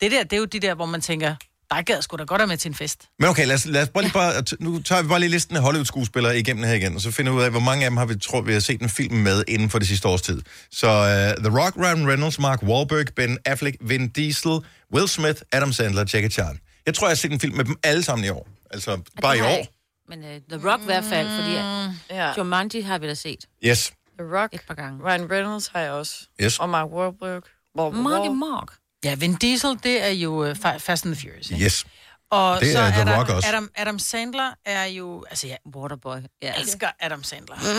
Det 0.00 0.10
der, 0.12 0.22
det 0.22 0.32
er 0.32 0.36
jo 0.38 0.44
de 0.44 0.60
der, 0.60 0.74
hvor 0.74 0.86
man 0.86 1.00
tænker, 1.00 1.34
der 1.70 1.82
gad 1.82 2.02
sgu 2.02 2.16
da 2.16 2.24
godt 2.24 2.38
være 2.38 2.46
med 2.46 2.56
til 2.56 2.68
en 2.68 2.74
fest. 2.74 3.00
Men 3.18 3.28
okay, 3.28 3.46
lad 3.46 3.54
os, 3.54 3.66
lad 3.66 3.82
os 3.82 3.88
bare 3.88 4.02
lige 4.04 4.12
bare, 4.12 4.32
nu 4.60 4.82
tager 4.82 5.02
vi 5.02 5.08
bare 5.08 5.20
lige 5.20 5.30
listen 5.30 5.56
af 5.56 5.62
Hollywood-skuespillere 5.62 6.38
igennem 6.38 6.64
her 6.64 6.74
igen, 6.74 6.94
og 6.94 7.00
så 7.00 7.10
finder 7.10 7.32
vi 7.32 7.38
ud 7.38 7.42
af, 7.42 7.50
hvor 7.50 7.60
mange 7.60 7.84
af 7.84 7.90
dem 7.90 7.96
har 7.96 8.06
vi, 8.06 8.18
tror 8.18 8.40
vi 8.40 8.52
har 8.52 8.60
set 8.60 8.80
en 8.82 8.88
film 8.88 9.14
med 9.16 9.44
inden 9.48 9.70
for 9.70 9.78
det 9.78 9.88
sidste 9.88 10.08
års 10.08 10.22
tid. 10.22 10.42
Så 10.70 10.86
uh, 10.86 11.44
The 11.44 11.58
Rock, 11.60 11.76
Ryan 11.76 12.08
Reynolds, 12.08 12.38
Mark 12.38 12.62
Wahlberg, 12.62 13.06
Ben 13.16 13.38
Affleck, 13.44 13.76
Vin 13.80 14.08
Diesel, 14.08 14.58
Will 14.94 15.08
Smith, 15.08 15.40
Adam 15.52 15.72
Sandler, 15.72 16.04
Jackie 16.14 16.30
Chan. 16.30 16.58
Jeg 16.86 16.94
tror, 16.94 17.06
jeg 17.06 17.10
har 17.10 17.16
set 17.16 17.32
en 17.32 17.40
film 17.40 17.56
med 17.56 17.64
dem 17.64 17.76
alle 17.82 18.02
sammen 18.02 18.24
i 18.24 18.28
år. 18.28 18.48
Altså, 18.70 19.00
bare 19.22 19.36
i 19.36 19.40
jeg 19.40 19.52
år. 19.52 19.56
ikke. 19.58 19.72
Men 20.08 20.18
uh, 20.18 20.58
The 20.58 20.70
Rock 20.70 20.82
i 20.82 20.84
hvert 20.84 21.04
fald, 21.04 21.28
fordi 21.40 21.54
uh, 21.56 22.16
Ja. 22.16 22.32
Jumanji 22.38 22.80
har 22.80 22.98
vi 22.98 23.06
da 23.06 23.14
set. 23.14 23.44
Yes. 23.64 23.92
The 24.18 24.38
Rock. 24.38 24.54
et 24.54 24.60
par 24.68 24.74
gange. 24.74 25.04
Ryan 25.04 25.30
Reynolds 25.30 25.68
har 25.68 25.80
jeg 25.80 25.90
også. 25.90 26.14
Yes. 26.42 26.58
Og 26.58 26.68
Mark 26.68 26.88
Wahlberg. 26.90 27.42
Mark 27.76 27.92
Mark. 28.32 28.68
Ja, 29.06 29.14
Vin 29.14 29.34
Diesel, 29.34 29.78
det 29.82 30.02
er 30.04 30.08
jo 30.08 30.50
uh, 30.50 30.56
Fast 30.78 31.06
and 31.06 31.14
the 31.14 31.22
Furious. 31.22 31.50
Ikke? 31.50 31.64
Yes. 31.64 31.86
Og 32.30 32.60
Det 32.60 32.72
så 32.72 32.78
er 32.78 32.90
The 32.90 33.04
der, 33.04 33.18
Rock 33.18 33.28
også. 33.28 33.48
Adam, 33.48 33.70
Adam 33.76 33.98
Sandler 33.98 34.50
er 34.64 34.84
jo... 34.84 35.24
Altså, 35.30 35.46
jeg 35.46 35.58
Waterboy. 35.76 36.16
Ja, 36.42 36.52
elsker 36.60 36.88
Adam 37.00 37.22
Sandler. 37.22 37.56
Mm. 37.56 37.78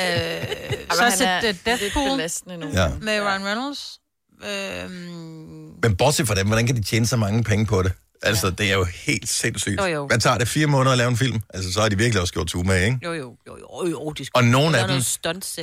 øh, 0.00 0.96
så 0.96 1.04
jeg 1.04 1.12
set 1.12 1.26
er 1.26 1.54
Deathpool 1.64 2.10
belastende 2.10 2.56
nu. 2.56 2.68
Ja. 2.74 2.88
med 3.00 3.20
Ryan 3.20 3.46
Reynolds. 3.46 4.00
Øhm, 4.44 5.74
Men 5.82 5.96
bortset 5.96 6.26
fra 6.26 6.34
dem, 6.34 6.46
hvordan 6.46 6.66
kan 6.66 6.76
de 6.76 6.82
tjene 6.82 7.06
så 7.06 7.16
mange 7.16 7.44
penge 7.44 7.66
på 7.66 7.82
det? 7.82 7.92
Altså, 8.22 8.50
det 8.50 8.70
er 8.70 8.74
jo 8.74 8.84
helt 9.06 9.28
sindssygt. 9.28 9.80
Jo, 9.80 9.84
jo. 9.86 10.06
Hvad 10.06 10.18
tager 10.18 10.38
det? 10.38 10.48
Fire 10.48 10.66
måneder 10.66 10.92
at 10.92 10.98
lave 10.98 11.10
en 11.10 11.16
film? 11.16 11.40
Altså, 11.54 11.72
så 11.72 11.80
har 11.80 11.88
de 11.88 11.98
virkelig 11.98 12.20
også 12.20 12.32
gjort 12.32 12.46
to 12.46 12.62
med, 12.62 12.84
ikke? 12.84 12.98
Jo, 13.04 13.12
jo, 13.12 13.36
jo, 13.46 13.56
jo, 13.58 13.90
jo, 13.90 14.10
de 14.10 14.26
Og 14.34 14.44
nogle 14.44 14.78
af 14.78 14.88
dem, 14.88 15.02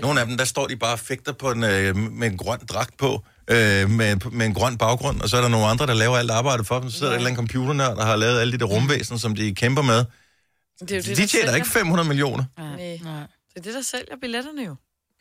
nogle 0.02 0.22
af 0.22 0.28
dem, 0.28 0.38
der 0.38 0.46
står 0.46 0.68
de 0.68 0.76
bare 0.76 0.94
og 0.94 1.00
fægter 1.00 1.32
på 1.32 1.52
en, 1.52 1.64
øh, 1.64 1.96
med 1.96 2.28
en 2.32 2.38
grøn 2.38 2.60
dragt 2.70 2.98
på, 2.98 3.24
øh, 3.48 3.90
med, 3.90 4.32
med 4.32 4.46
en 4.46 4.54
grøn 4.54 4.78
baggrund, 4.78 5.22
og 5.22 5.30
så 5.30 5.38
er 5.38 5.42
der 5.42 5.48
nogle 5.48 5.66
andre, 5.66 5.88
der 5.88 5.94
laver 5.94 6.18
alt 6.18 6.32
arbejdet 6.32 6.68
for 6.68 6.80
dem. 6.80 6.90
Så 6.90 6.98
sidder 6.98 7.12
der 7.12 7.16
et 7.18 7.20
eller 7.20 7.28
andet 7.30 7.38
computernørd, 7.38 7.98
der 7.98 8.06
har 8.06 8.16
lavet 8.16 8.40
alle 8.40 8.54
de 8.54 8.58
der 8.58 8.66
rumvæsener, 8.66 9.18
som 9.20 9.36
de 9.36 9.56
kæmper 9.56 9.82
med. 9.82 10.06
Det 10.80 10.92
er 10.92 10.96
jo 10.96 11.02
det, 11.02 11.06
De 11.06 11.14
tjener 11.16 11.28
sælger. 11.28 11.56
ikke 11.56 11.68
500 11.68 12.08
millioner. 12.08 12.44
Nej. 12.58 12.76
Det 12.78 13.60
er 13.60 13.62
det, 13.62 13.74
der 13.74 13.82
sælger 13.82 14.16
billetterne 14.22 14.64
jo. 14.66 14.76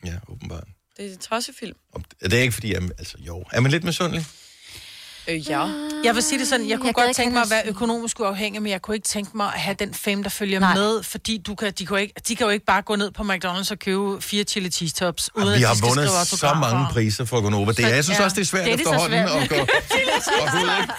Ja, 0.05 0.13
åbenbart. 0.29 0.63
Det 0.97 1.05
er 1.09 1.13
et 1.13 1.19
tossefilm. 1.19 1.75
Og 1.93 2.01
det 2.21 2.33
er 2.33 2.41
ikke 2.41 2.51
fordi, 2.53 2.73
jeg, 2.73 2.81
altså 2.97 3.15
jo, 3.19 3.43
er 3.51 3.59
man 3.61 3.71
lidt 3.71 3.83
misundelig? 3.83 4.25
Øh, 5.27 5.49
ja. 5.49 5.67
jeg 6.03 6.15
vil 6.15 6.23
sige 6.23 6.39
det 6.39 6.47
sådan, 6.47 6.69
jeg 6.69 6.77
kunne 6.77 6.87
Jeg 6.87 6.93
godt 6.93 7.15
tænke 7.15 7.33
mig 7.33 7.41
at 7.41 7.49
være 7.49 7.61
økonomisk 7.65 8.19
uafhængig, 8.19 8.61
men 8.61 8.71
jeg 8.71 8.81
kunne 8.81 8.95
ikke 8.95 9.07
tænke 9.07 9.37
mig 9.37 9.45
at 9.45 9.59
have 9.59 9.75
den 9.79 9.93
fame, 9.93 10.23
der 10.23 10.29
følger 10.29 10.59
Nej. 10.59 10.73
Med, 10.73 11.03
fordi 11.03 11.37
du 11.37 11.55
kan, 11.55 11.73
de, 11.79 11.85
kan 11.85 11.95
jo 11.95 12.01
ikke, 12.01 12.13
de 12.27 12.35
kan 12.35 12.45
jo 12.45 12.49
ikke 12.51 12.65
bare 12.65 12.81
gå 12.81 12.95
ned 12.95 13.11
på 13.11 13.23
McDonald's 13.23 13.71
og 13.71 13.79
købe 13.79 14.21
fire 14.21 14.43
chili 14.43 14.69
cheese 14.71 14.95
tops, 14.95 15.29
uden 15.35 15.47
Vi 15.47 15.53
at 15.53 15.67
har 15.67 15.73
de 15.73 15.77
skal 15.77 15.89
vundet 15.89 16.27
så 16.27 16.53
mange 16.53 16.87
priser 16.91 17.25
for 17.25 17.41
Gonova. 17.41 17.71
Det 17.71 17.85
er, 17.85 17.87
jeg 17.87 18.03
synes 18.03 18.19
ja. 18.19 18.23
også, 18.23 18.35
det 18.35 18.41
er 18.41 18.45
svært 18.45 18.65
Det 18.65 18.73
er 18.73 18.77
det 18.77 18.83
efterhånden 18.85 19.27
svært. 19.27 19.43
at 19.43 19.49
gå, 19.49 19.55
at 19.55 19.67
gå 20.51 20.57
ud, 20.57 20.69
ikke? 20.81 20.93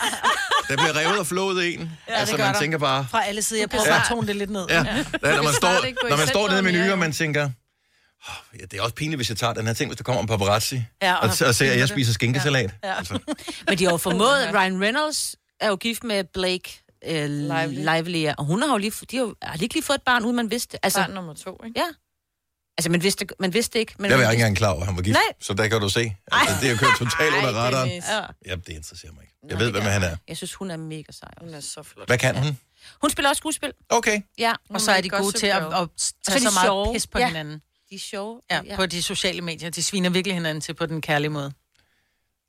Der 0.68 0.76
bliver 0.76 0.96
revet 0.96 1.18
og 1.18 1.26
flået 1.26 1.74
en. 1.74 1.90
Ja, 2.08 2.14
altså, 2.14 2.36
gør 2.36 2.44
man 2.44 2.54
der. 2.54 2.60
tænker 2.60 2.78
bare... 2.78 3.06
Fra 3.10 3.24
alle 3.24 3.42
sider. 3.42 3.62
Jeg 3.62 3.70
prøver 3.70 3.84
bare 3.84 4.00
at 4.00 4.06
tone 4.08 4.26
det 4.26 4.36
lidt 4.36 4.50
ned. 4.50 4.66
Ja, 4.68 4.76
ja. 4.76 5.36
når 5.36 5.42
man 5.42 5.54
står, 5.54 6.02
gå 6.02 6.08
når 6.08 6.16
man 6.16 6.26
står 6.26 6.48
nede 6.48 6.60
i 6.60 6.62
menuen, 6.62 6.90
og 6.90 6.98
man 6.98 7.12
tænker... 7.12 7.50
"Åh, 8.28 8.58
Ja, 8.60 8.64
det 8.64 8.78
er 8.78 8.82
også 8.82 8.94
pinligt, 8.94 9.18
hvis 9.18 9.28
jeg 9.28 9.36
tager 9.36 9.52
den 9.52 9.66
her 9.66 9.74
ting, 9.74 9.88
hvis 9.90 9.96
der 9.96 10.04
kommer 10.04 10.22
en 10.22 10.28
paparazzi, 10.28 10.82
Ja, 11.02 11.14
og, 11.14 11.20
og- 11.20 11.46
og 11.48 11.54
ser, 11.54 11.72
at 11.72 11.78
jeg 11.78 11.88
spiser 11.88 12.12
skinkesalat. 12.12 12.70
Ja. 12.84 12.94
Altså, 12.96 13.18
Men 13.68 13.78
de 13.78 13.84
har 13.84 13.90
jo 13.90 13.96
formået, 13.96 14.54
Ryan 14.54 14.82
Reynolds 14.82 15.36
er 15.60 15.68
jo 15.68 15.76
gift 15.76 16.04
med 16.04 16.24
Blake 16.24 16.82
øh, 17.06 17.24
Lively. 17.30 17.74
Lively, 17.94 18.22
ja. 18.22 18.34
og 18.38 18.44
hun 18.44 18.62
har 18.62 18.68
jo 18.70 18.76
lige, 18.76 18.92
de 19.10 19.16
har, 19.16 19.34
har 19.42 19.56
lige 19.56 19.82
fået 19.82 19.96
et 19.98 20.02
barn, 20.02 20.24
uden 20.24 20.36
man 20.36 20.50
vidste. 20.50 20.78
Altså, 20.84 20.98
Barn 21.00 21.10
nummer 21.10 21.34
to, 21.34 21.60
ikke? 21.66 21.80
ja. 21.80 21.86
Altså, 22.78 22.90
man 22.90 23.02
vidste, 23.02 23.26
man 23.40 23.54
vidste 23.54 23.78
ikke. 23.78 23.94
Men 23.98 24.10
jeg 24.10 24.18
var 24.18 24.30
ikke 24.30 24.40
engang 24.40 24.56
klar 24.56 24.68
over, 24.70 24.80
at 24.80 24.86
han 24.86 24.96
var 24.96 25.02
gift, 25.02 25.14
Nej. 25.14 25.22
så 25.40 25.54
der 25.54 25.68
kan 25.68 25.80
du 25.80 25.88
se. 25.88 26.16
Altså, 26.32 26.54
det 26.60 26.66
er 26.66 26.70
jo 26.72 26.76
kørt 26.78 26.98
totalt 26.98 27.34
under 27.34 27.52
radaren. 27.52 27.88
Ja. 27.90 28.20
Ja, 28.46 28.54
det 28.56 28.68
interesserer 28.68 29.12
mig 29.12 29.22
ikke. 29.22 29.34
Jeg 29.48 29.58
ved, 29.58 29.70
hvem 29.70 29.82
han 29.82 30.02
er. 30.02 30.16
Jeg 30.28 30.36
synes, 30.36 30.54
hun 30.54 30.70
er 30.70 30.76
mega 30.76 31.02
sej. 31.12 31.28
også. 31.36 31.44
Hun 31.46 31.54
er 31.54 31.60
så 31.60 31.82
flot. 31.82 32.06
Hvad 32.08 32.18
kan 32.18 32.36
hun? 32.36 32.58
Hun 33.00 33.10
spiller 33.10 33.28
også 33.28 33.38
skuespil. 33.40 33.72
Okay. 33.88 34.20
Ja. 34.38 34.52
Og 34.70 34.80
så 34.80 34.92
er 34.92 35.00
de 35.00 35.08
gode 35.08 35.32
til 35.32 35.46
at, 35.46 35.56
at 35.62 35.88
tage 36.28 36.38
så 36.40 36.44
så 36.44 36.50
meget 36.54 36.66
sjove. 36.66 36.92
pis 36.94 37.06
på 37.06 37.18
Ja. 37.18 37.26
hinanden. 37.26 37.60
De 37.94 37.98
er 37.98 38.00
sjove. 38.00 38.40
Ja, 38.50 38.76
på 38.76 38.86
de 38.86 39.02
sociale 39.02 39.40
medier. 39.40 39.70
De 39.70 39.82
sviner 39.82 40.10
virkelig 40.10 40.34
hinanden 40.34 40.60
til 40.60 40.74
på 40.74 40.86
den 40.86 41.00
kærlige 41.00 41.30
måde. 41.30 41.52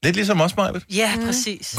Lidt 0.03 0.15
ligesom 0.15 0.41
os, 0.41 0.55
Majbet. 0.57 0.85
Ja, 0.89 1.15
mm. 1.15 1.25
præcis. 1.25 1.75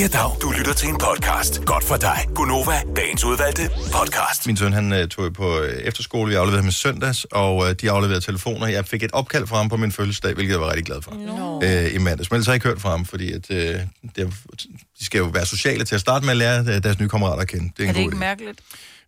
Ja, 0.00 0.06
dag. 0.06 0.30
Du 0.42 0.50
lytter 0.58 0.72
til 0.72 0.88
en 0.88 0.98
podcast. 0.98 1.64
Godt 1.64 1.84
for 1.84 1.96
dig. 1.96 2.26
Gunova, 2.34 2.80
dagens 2.96 3.24
udvalgte 3.24 3.70
podcast. 3.92 4.46
Min 4.46 4.56
søn, 4.56 4.72
han 4.72 4.92
uh, 4.92 4.98
tog 5.08 5.32
på 5.32 5.58
uh, 5.60 5.64
efterskole, 5.68 6.32
jeg 6.32 6.40
afleverede 6.40 6.62
ham 6.62 6.68
i 6.68 6.72
søndags, 6.72 7.24
og 7.24 7.56
uh, 7.56 7.70
de 7.70 7.90
afleverede 7.90 8.20
telefoner. 8.24 8.66
Jeg 8.66 8.86
fik 8.86 9.02
et 9.02 9.10
opkald 9.12 9.46
fra 9.46 9.56
ham 9.56 9.68
på 9.68 9.76
min 9.76 9.92
fødselsdag, 9.92 10.34
hvilket 10.34 10.52
jeg 10.52 10.60
var 10.60 10.66
rigtig 10.68 10.84
glad 10.84 11.02
for. 11.02 11.10
Nå. 11.14 11.56
uh, 11.56 11.94
i 11.94 11.98
mandags. 11.98 12.30
Men 12.30 12.36
ellers 12.36 12.46
har 12.46 12.52
jeg 12.52 12.56
ikke 12.56 12.68
hørt 12.68 12.80
fra 12.80 12.90
ham, 12.90 13.06
fordi 13.06 13.32
at, 13.32 13.50
uh, 13.50 13.56
det, 13.56 13.82
er- 14.16 14.30
de 14.98 15.04
skal 15.04 15.18
jo 15.18 15.24
være 15.24 15.46
sociale 15.46 15.84
til 15.84 15.94
at 15.94 16.00
starte 16.00 16.24
med 16.24 16.30
at 16.30 16.36
lære 16.36 16.60
uh, 16.60 16.66
deres 16.66 16.98
nye 17.00 17.08
kammerater 17.08 17.42
at 17.42 17.48
kende. 17.48 17.70
Det 17.76 17.82
er, 17.82 17.86
Er 17.86 17.88
en 17.88 17.94
det 17.94 18.04
god 18.04 18.12
ikke 18.12 18.16
idé. 18.16 18.18
mærkeligt? 18.18 18.60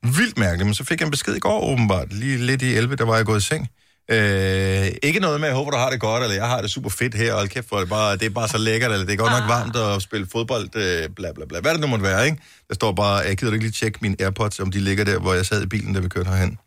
Vildt 0.03 0.39
mærkeligt, 0.39 0.67
men 0.67 0.75
så 0.75 0.85
fik 0.85 1.01
jeg 1.01 1.05
en 1.07 1.11
besked 1.11 1.35
i 1.37 1.39
går 1.41 1.61
åbenbart. 1.73 2.13
Lige 2.13 2.39
lidt 2.39 2.63
i 2.63 2.75
11, 2.75 2.97
der 2.97 3.05
var 3.05 3.17
jeg 3.17 3.25
gået 3.27 3.41
i 3.41 3.45
seng. 3.47 3.69
Øh, 4.11 4.87
ikke 5.03 5.21
noget 5.21 5.41
med, 5.41 5.49
at 5.49 5.51
jeg 5.51 5.57
håber, 5.57 5.71
du 5.71 5.77
har 5.77 5.91
det 5.91 6.01
godt, 6.01 6.23
eller 6.23 6.37
jeg 6.37 6.47
har 6.49 6.61
det 6.63 6.71
super 6.71 6.91
fedt 6.91 7.15
her, 7.15 7.33
og 7.33 7.39
hold 7.39 7.49
kæft 7.49 7.69
for 7.69 7.79
det, 7.81 7.89
bare, 7.89 8.17
det 8.17 8.23
er 8.27 8.31
bare 8.31 8.49
så 8.49 8.59
lækkert, 8.59 8.93
eller 8.93 9.07
det 9.07 9.13
er 9.13 9.17
godt 9.17 9.33
nok 9.33 9.49
varmt 9.49 9.77
at 9.77 10.03
spille 10.03 10.27
fodbold, 10.33 10.77
øh, 10.77 11.09
bla 11.17 11.33
bla 11.33 11.45
bla. 11.45 11.61
Hvad 11.61 11.73
det 11.73 11.81
nu 11.81 11.87
måtte 11.87 12.03
være, 12.03 12.25
ikke? 12.27 12.39
Der 12.69 12.75
står 12.75 12.93
bare, 12.93 13.17
jeg 13.17 13.37
gider 13.37 13.51
du 13.51 13.55
ikke 13.55 13.65
lige 13.67 13.73
tjekke 13.73 13.99
mine 14.03 14.17
Airpods, 14.21 14.61
om 14.61 14.71
de 14.71 14.81
ligger 14.81 15.05
der, 15.05 15.19
hvor 15.19 15.35
jeg 15.35 15.47
sad 15.47 15.63
i 15.63 15.67
bilen, 15.67 15.95
da 15.95 16.01
vi 16.01 16.09
kørte 16.09 16.31
herhen. 16.31 16.59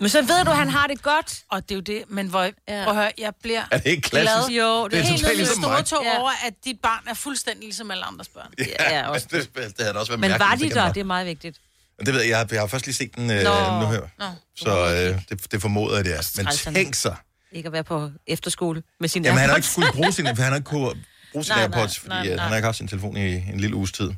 Men 0.00 0.08
så 0.08 0.22
ved 0.22 0.44
du, 0.44 0.50
at 0.50 0.56
han 0.56 0.68
har 0.68 0.86
det 0.86 1.02
godt. 1.02 1.38
Og 1.50 1.62
det 1.62 1.70
er 1.70 1.74
jo 1.74 1.80
det, 1.80 2.02
men 2.08 2.26
hvor, 2.28 2.42
Ja. 2.42 2.50
prøv 2.84 2.88
at 2.88 2.94
høre, 3.02 3.12
jeg 3.18 3.32
bliver 3.42 3.62
Er 3.70 3.78
det 3.78 3.86
ikke 3.90 4.02
klassisk? 4.02 4.48
glad. 4.48 4.58
Jo, 4.66 4.84
det, 4.84 4.92
Det 4.92 4.98
er 4.98 5.02
helt 5.02 5.20
totalt 5.20 5.36
ligesom 5.38 5.62
store 5.62 5.72
mig. 5.72 5.84
tog 5.86 6.04
Ja. 6.04 6.20
over, 6.20 6.30
at 6.46 6.54
dit 6.64 6.80
barn 6.82 7.02
er 7.08 7.14
fuldstændig 7.14 7.62
ligesom 7.64 7.90
alle 7.90 8.04
andres 8.04 8.28
børn. 8.28 8.52
Ja, 8.58 8.98
ja, 8.98 9.08
også 9.08 9.26
det, 9.32 9.40
det, 9.54 9.64
det 9.66 9.74
havde 9.78 9.92
da 9.94 9.98
også 9.98 10.12
været 10.12 10.20
Men 10.20 10.30
mærkeligt, 10.30 10.40
var 10.48 10.56
hvis 10.56 10.60
de 10.60 10.64
ikke 10.64 10.74
der? 10.74 10.92
Det 10.92 11.00
er 11.00 11.04
meget 11.04 11.26
vigtigt. 11.26 11.56
Det 12.06 12.14
ved 12.14 12.20
jeg, 12.20 12.28
jeg 12.30 12.38
har, 12.38 12.46
jeg 12.50 12.60
har 12.60 12.66
først 12.66 12.86
lige 12.86 12.94
set 12.94 13.16
den 13.16 13.30
øh, 13.30 13.42
Nå. 13.44 13.80
nu 13.80 13.86
her. 13.86 14.00
Nå. 14.18 14.24
Så 14.56 14.70
øh, 14.70 15.22
det, 15.28 15.52
det 15.52 15.62
formoder 15.62 15.96
jeg, 15.96 16.04
det 16.04 16.14
er. 16.16 16.42
Men 16.66 16.74
tænk 16.74 16.94
sig. 16.94 17.16
Ikke 17.52 17.66
at 17.66 17.72
være 17.72 17.84
på 17.84 18.10
efterskole 18.26 18.82
med 19.00 19.08
sin 19.08 19.24
Jamen, 19.24 19.38
han 19.38 19.48
har 19.48 19.56
ikke 19.56 19.68
skulle 19.68 19.92
bruge 19.92 20.12
sin, 20.12 20.26
han 20.26 20.36
har 20.36 20.54
ikke 20.54 20.66
kunne 20.66 20.90
bruge 21.32 21.44
sin 21.44 21.52
Nej, 21.54 21.62
Airpods, 21.62 22.06
nej, 22.06 22.16
fordi 22.16 22.26
nej, 22.26 22.26
øh, 22.26 22.30
han 22.30 22.38
har 22.38 22.48
nej. 22.48 22.56
ikke 22.56 22.66
haft 22.66 22.76
sin 22.76 22.88
telefon 22.88 23.16
i 23.16 23.34
en 23.34 23.60
lille 23.60 23.76
uges 23.76 23.92
tid. 23.92 24.10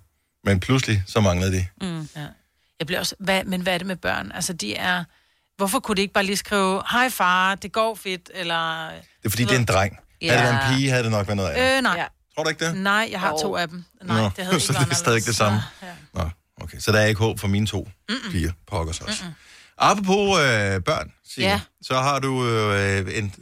Men 0.45 0.61
pludselig, 0.61 1.03
så 1.07 1.21
manglede 1.21 1.53
de. 1.53 1.67
Jeg 2.79 2.87
bliver 2.87 3.01
også, 3.01 3.15
hvad, 3.19 3.45
men 3.45 3.61
hvad 3.61 3.75
er 3.75 3.79
det 3.79 3.87
med 3.87 3.97
børn? 3.97 4.33
Altså, 4.35 4.53
de 4.53 4.77
er... 4.77 5.05
Hvorfor 5.57 5.81
kunne 5.81 5.97
de 5.97 6.01
ikke 6.03 6.15
bare 6.15 6.25
lige 6.25 6.37
skrive, 6.37 6.83
hej 6.91 7.09
far, 7.11 7.55
det 7.55 7.73
går 7.73 7.95
fedt, 7.95 8.31
eller... 8.35 8.89
Det 8.91 9.27
er 9.27 9.31
fordi, 9.31 9.45
det 9.45 9.53
er 9.53 9.59
en 9.59 9.65
dreng. 9.65 9.99
Ja. 10.23 10.27
Ja. 10.27 10.33
Havde 10.33 10.47
det 10.47 10.55
været 10.55 10.71
en 10.71 10.77
pige, 10.77 10.91
havde 10.91 11.03
det 11.03 11.11
nok 11.11 11.27
været 11.27 11.37
noget 11.37 11.51
andet. 11.51 11.77
Øh, 11.77 11.83
nej. 11.83 11.95
Ja. 11.97 12.05
Tror 12.35 12.43
du 12.43 12.49
ikke 12.49 12.67
det? 12.67 12.77
Nej, 12.77 13.09
jeg 13.11 13.21
har 13.21 13.31
Jo. 13.31 13.39
to 13.43 13.57
af 13.57 13.69
dem. 13.69 13.85
Nej, 14.05 14.23
Nå, 14.23 14.31
det 14.37 14.45
havde 14.45 14.61
så 14.67 14.73
ikke 14.73 14.85
det 14.85 14.91
er 14.91 14.95
stadig 14.95 15.27
det 15.27 15.37
samme. 15.37 15.63
Ja. 15.83 15.87
Nå, 16.15 16.31
okay. 16.61 16.79
Så 16.79 16.93
der 16.93 16.99
er 16.99 17.07
ikke 17.07 17.19
håb 17.19 17.39
for 17.39 17.49
mine 17.49 17.67
to 17.67 17.89
Mm-mm. 18.09 18.31
piger. 18.33 18.53
Pokkers 18.67 19.01
også. 19.01 19.25
Mm-mm. 19.25 19.35
Apropos 19.79 20.39
øh, 20.39 20.83
børn, 20.85 21.13
Signe, 21.25 21.51
Ja. 21.51 21.61
så 21.83 21.95
har 21.95 22.19
du 22.19 22.47
øh, 22.47 23.19
en... 23.19 23.35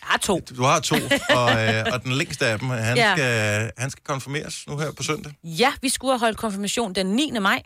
Jeg 0.00 0.10
har 0.12 0.18
to. 0.18 0.40
Du 0.56 0.62
har 0.62 0.80
to, 0.80 0.96
og, 1.38 1.64
øh, 1.74 1.84
og 1.92 2.02
den 2.04 2.12
længste 2.12 2.46
af 2.46 2.58
dem, 2.58 2.68
han, 2.68 2.96
ja. 2.96 3.08
Ja. 3.08 3.14
skal, 3.14 3.72
han 3.78 3.90
skal 3.90 4.04
konfirmeres 4.04 4.66
nu 4.66 4.78
her 4.78 4.92
på 4.92 5.02
søndag. 5.02 5.32
Ja, 5.44 5.72
vi 5.82 5.88
skulle 5.88 6.12
have 6.12 6.20
holdt 6.20 6.38
konfirmation 6.38 6.94
den 6.94 7.06
9. 7.06 7.30
maj. 7.40 7.62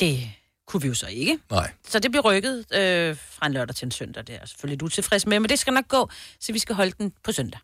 Det 0.00 0.30
kunne 0.66 0.82
vi 0.82 0.88
jo 0.88 0.94
så 0.94 1.06
ikke. 1.06 1.38
Nej. 1.50 1.70
Så 1.88 1.98
det 1.98 2.10
blev 2.10 2.20
rykket 2.22 2.58
øh, 2.74 3.16
fra 3.30 3.46
en 3.46 3.52
lørdag 3.52 3.76
til 3.76 3.86
en 3.86 3.90
søndag. 3.90 4.26
Det 4.26 4.34
er 4.34 4.38
jeg 4.38 4.48
selvfølgelig 4.48 4.74
lidt 4.74 4.82
utilfreds 4.82 5.26
med, 5.26 5.40
men 5.40 5.48
det 5.48 5.58
skal 5.58 5.72
nok 5.72 5.88
gå, 5.88 6.10
så 6.40 6.52
vi 6.52 6.58
skal 6.58 6.74
holde 6.74 6.92
den 6.98 7.12
på 7.24 7.32
søndag. 7.32 7.60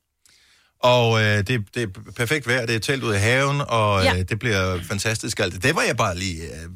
Og 0.80 1.20
øh, 1.23 1.37
det, 1.47 1.75
det 1.75 1.82
er 1.82 1.87
perfekt 2.16 2.47
vejr, 2.47 2.66
det 2.66 2.75
er 2.75 2.78
telt 2.78 3.02
ud 3.04 3.14
i 3.14 3.18
haven, 3.18 3.61
og 3.68 4.02
ja. 4.04 4.14
Øh, 4.18 4.25
det 4.28 4.38
bliver 4.38 4.80
fantastisk 4.88 5.40
alt. 5.40 5.62
Det 5.62 5.75
var 5.75 5.82
jeg 5.82 5.97
bare 5.97 6.16
lige... 6.18 6.42
Øh, 6.42 6.68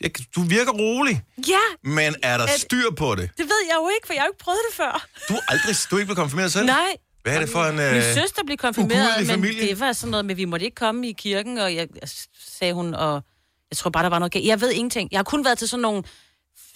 jeg, 0.00 0.10
du 0.36 0.40
virker 0.42 0.72
rolig, 0.72 1.22
Ja, 1.48 1.58
men 1.90 2.14
er 2.22 2.38
der 2.38 2.46
styr 2.58 2.90
på 2.96 3.14
det? 3.14 3.30
det 3.38 3.44
ved 3.44 3.62
jeg 3.68 3.76
jo 3.76 3.90
ikke, 3.96 4.06
for 4.06 4.12
jeg 4.12 4.20
har 4.20 4.26
jo 4.26 4.30
ikke 4.32 4.44
prøvet 4.44 4.58
det 4.70 4.76
før. 4.76 5.06
Du 5.28 5.34
er 5.34 5.40
aldrig 5.48 5.76
du 5.90 5.96
er 5.96 6.00
ikke 6.00 6.06
blevet 6.06 6.18
konfirmeret 6.18 6.52
selv? 6.52 6.66
Nej. 6.66 6.96
Hvad 7.22 7.34
er 7.34 7.40
det 7.40 7.48
for 7.48 7.64
en... 7.64 7.74
Min 7.76 7.84
Øh, 7.84 8.02
søster 8.14 8.42
blev 8.46 8.56
konfirmeret, 8.56 9.10
men 9.18 9.26
familie? 9.26 9.68
det 9.68 9.80
var 9.80 9.92
sådan 9.92 10.10
noget 10.10 10.24
med, 10.24 10.34
vi 10.34 10.44
måtte 10.44 10.64
ikke 10.64 10.74
komme 10.74 11.08
i 11.08 11.12
kirken, 11.12 11.58
og 11.58 11.74
jeg, 11.74 11.88
jeg 12.00 12.08
sagde 12.46 12.72
hun, 12.74 12.94
og 12.94 13.22
jeg 13.70 13.76
tror 13.76 13.90
bare, 13.90 14.02
der 14.02 14.08
var 14.10 14.18
noget 14.18 14.32
galt. 14.32 14.46
Jeg 14.46 14.60
ved 14.60 14.70
ingenting. 14.72 15.08
Jeg 15.12 15.18
har 15.18 15.24
kun 15.24 15.44
været 15.44 15.58
til 15.58 15.68
sådan 15.68 15.82
nogle, 15.82 16.02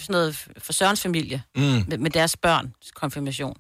sådan 0.01 0.13
noget 0.13 0.47
for 0.59 0.73
Sørens 0.73 1.01
familie, 1.01 1.43
mm. 1.57 1.63
med, 1.63 1.99
med 1.99 2.11
deres 2.11 2.37
børn 2.37 2.73
konfirmation. 2.95 3.57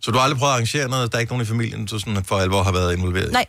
Så 0.00 0.10
du 0.10 0.16
har 0.16 0.24
aldrig 0.24 0.38
prøvet 0.38 0.50
at 0.52 0.54
arrangere 0.54 0.88
noget? 0.88 1.12
Der 1.12 1.18
er 1.18 1.20
ikke 1.20 1.32
nogen 1.32 1.44
i 1.44 1.48
familien, 1.48 1.86
du 1.86 1.98
sådan 1.98 2.24
for 2.24 2.38
alvor 2.38 2.62
har 2.62 2.72
været 2.72 2.96
involveret 2.96 3.28
i? 3.28 3.32
Nej, 3.32 3.46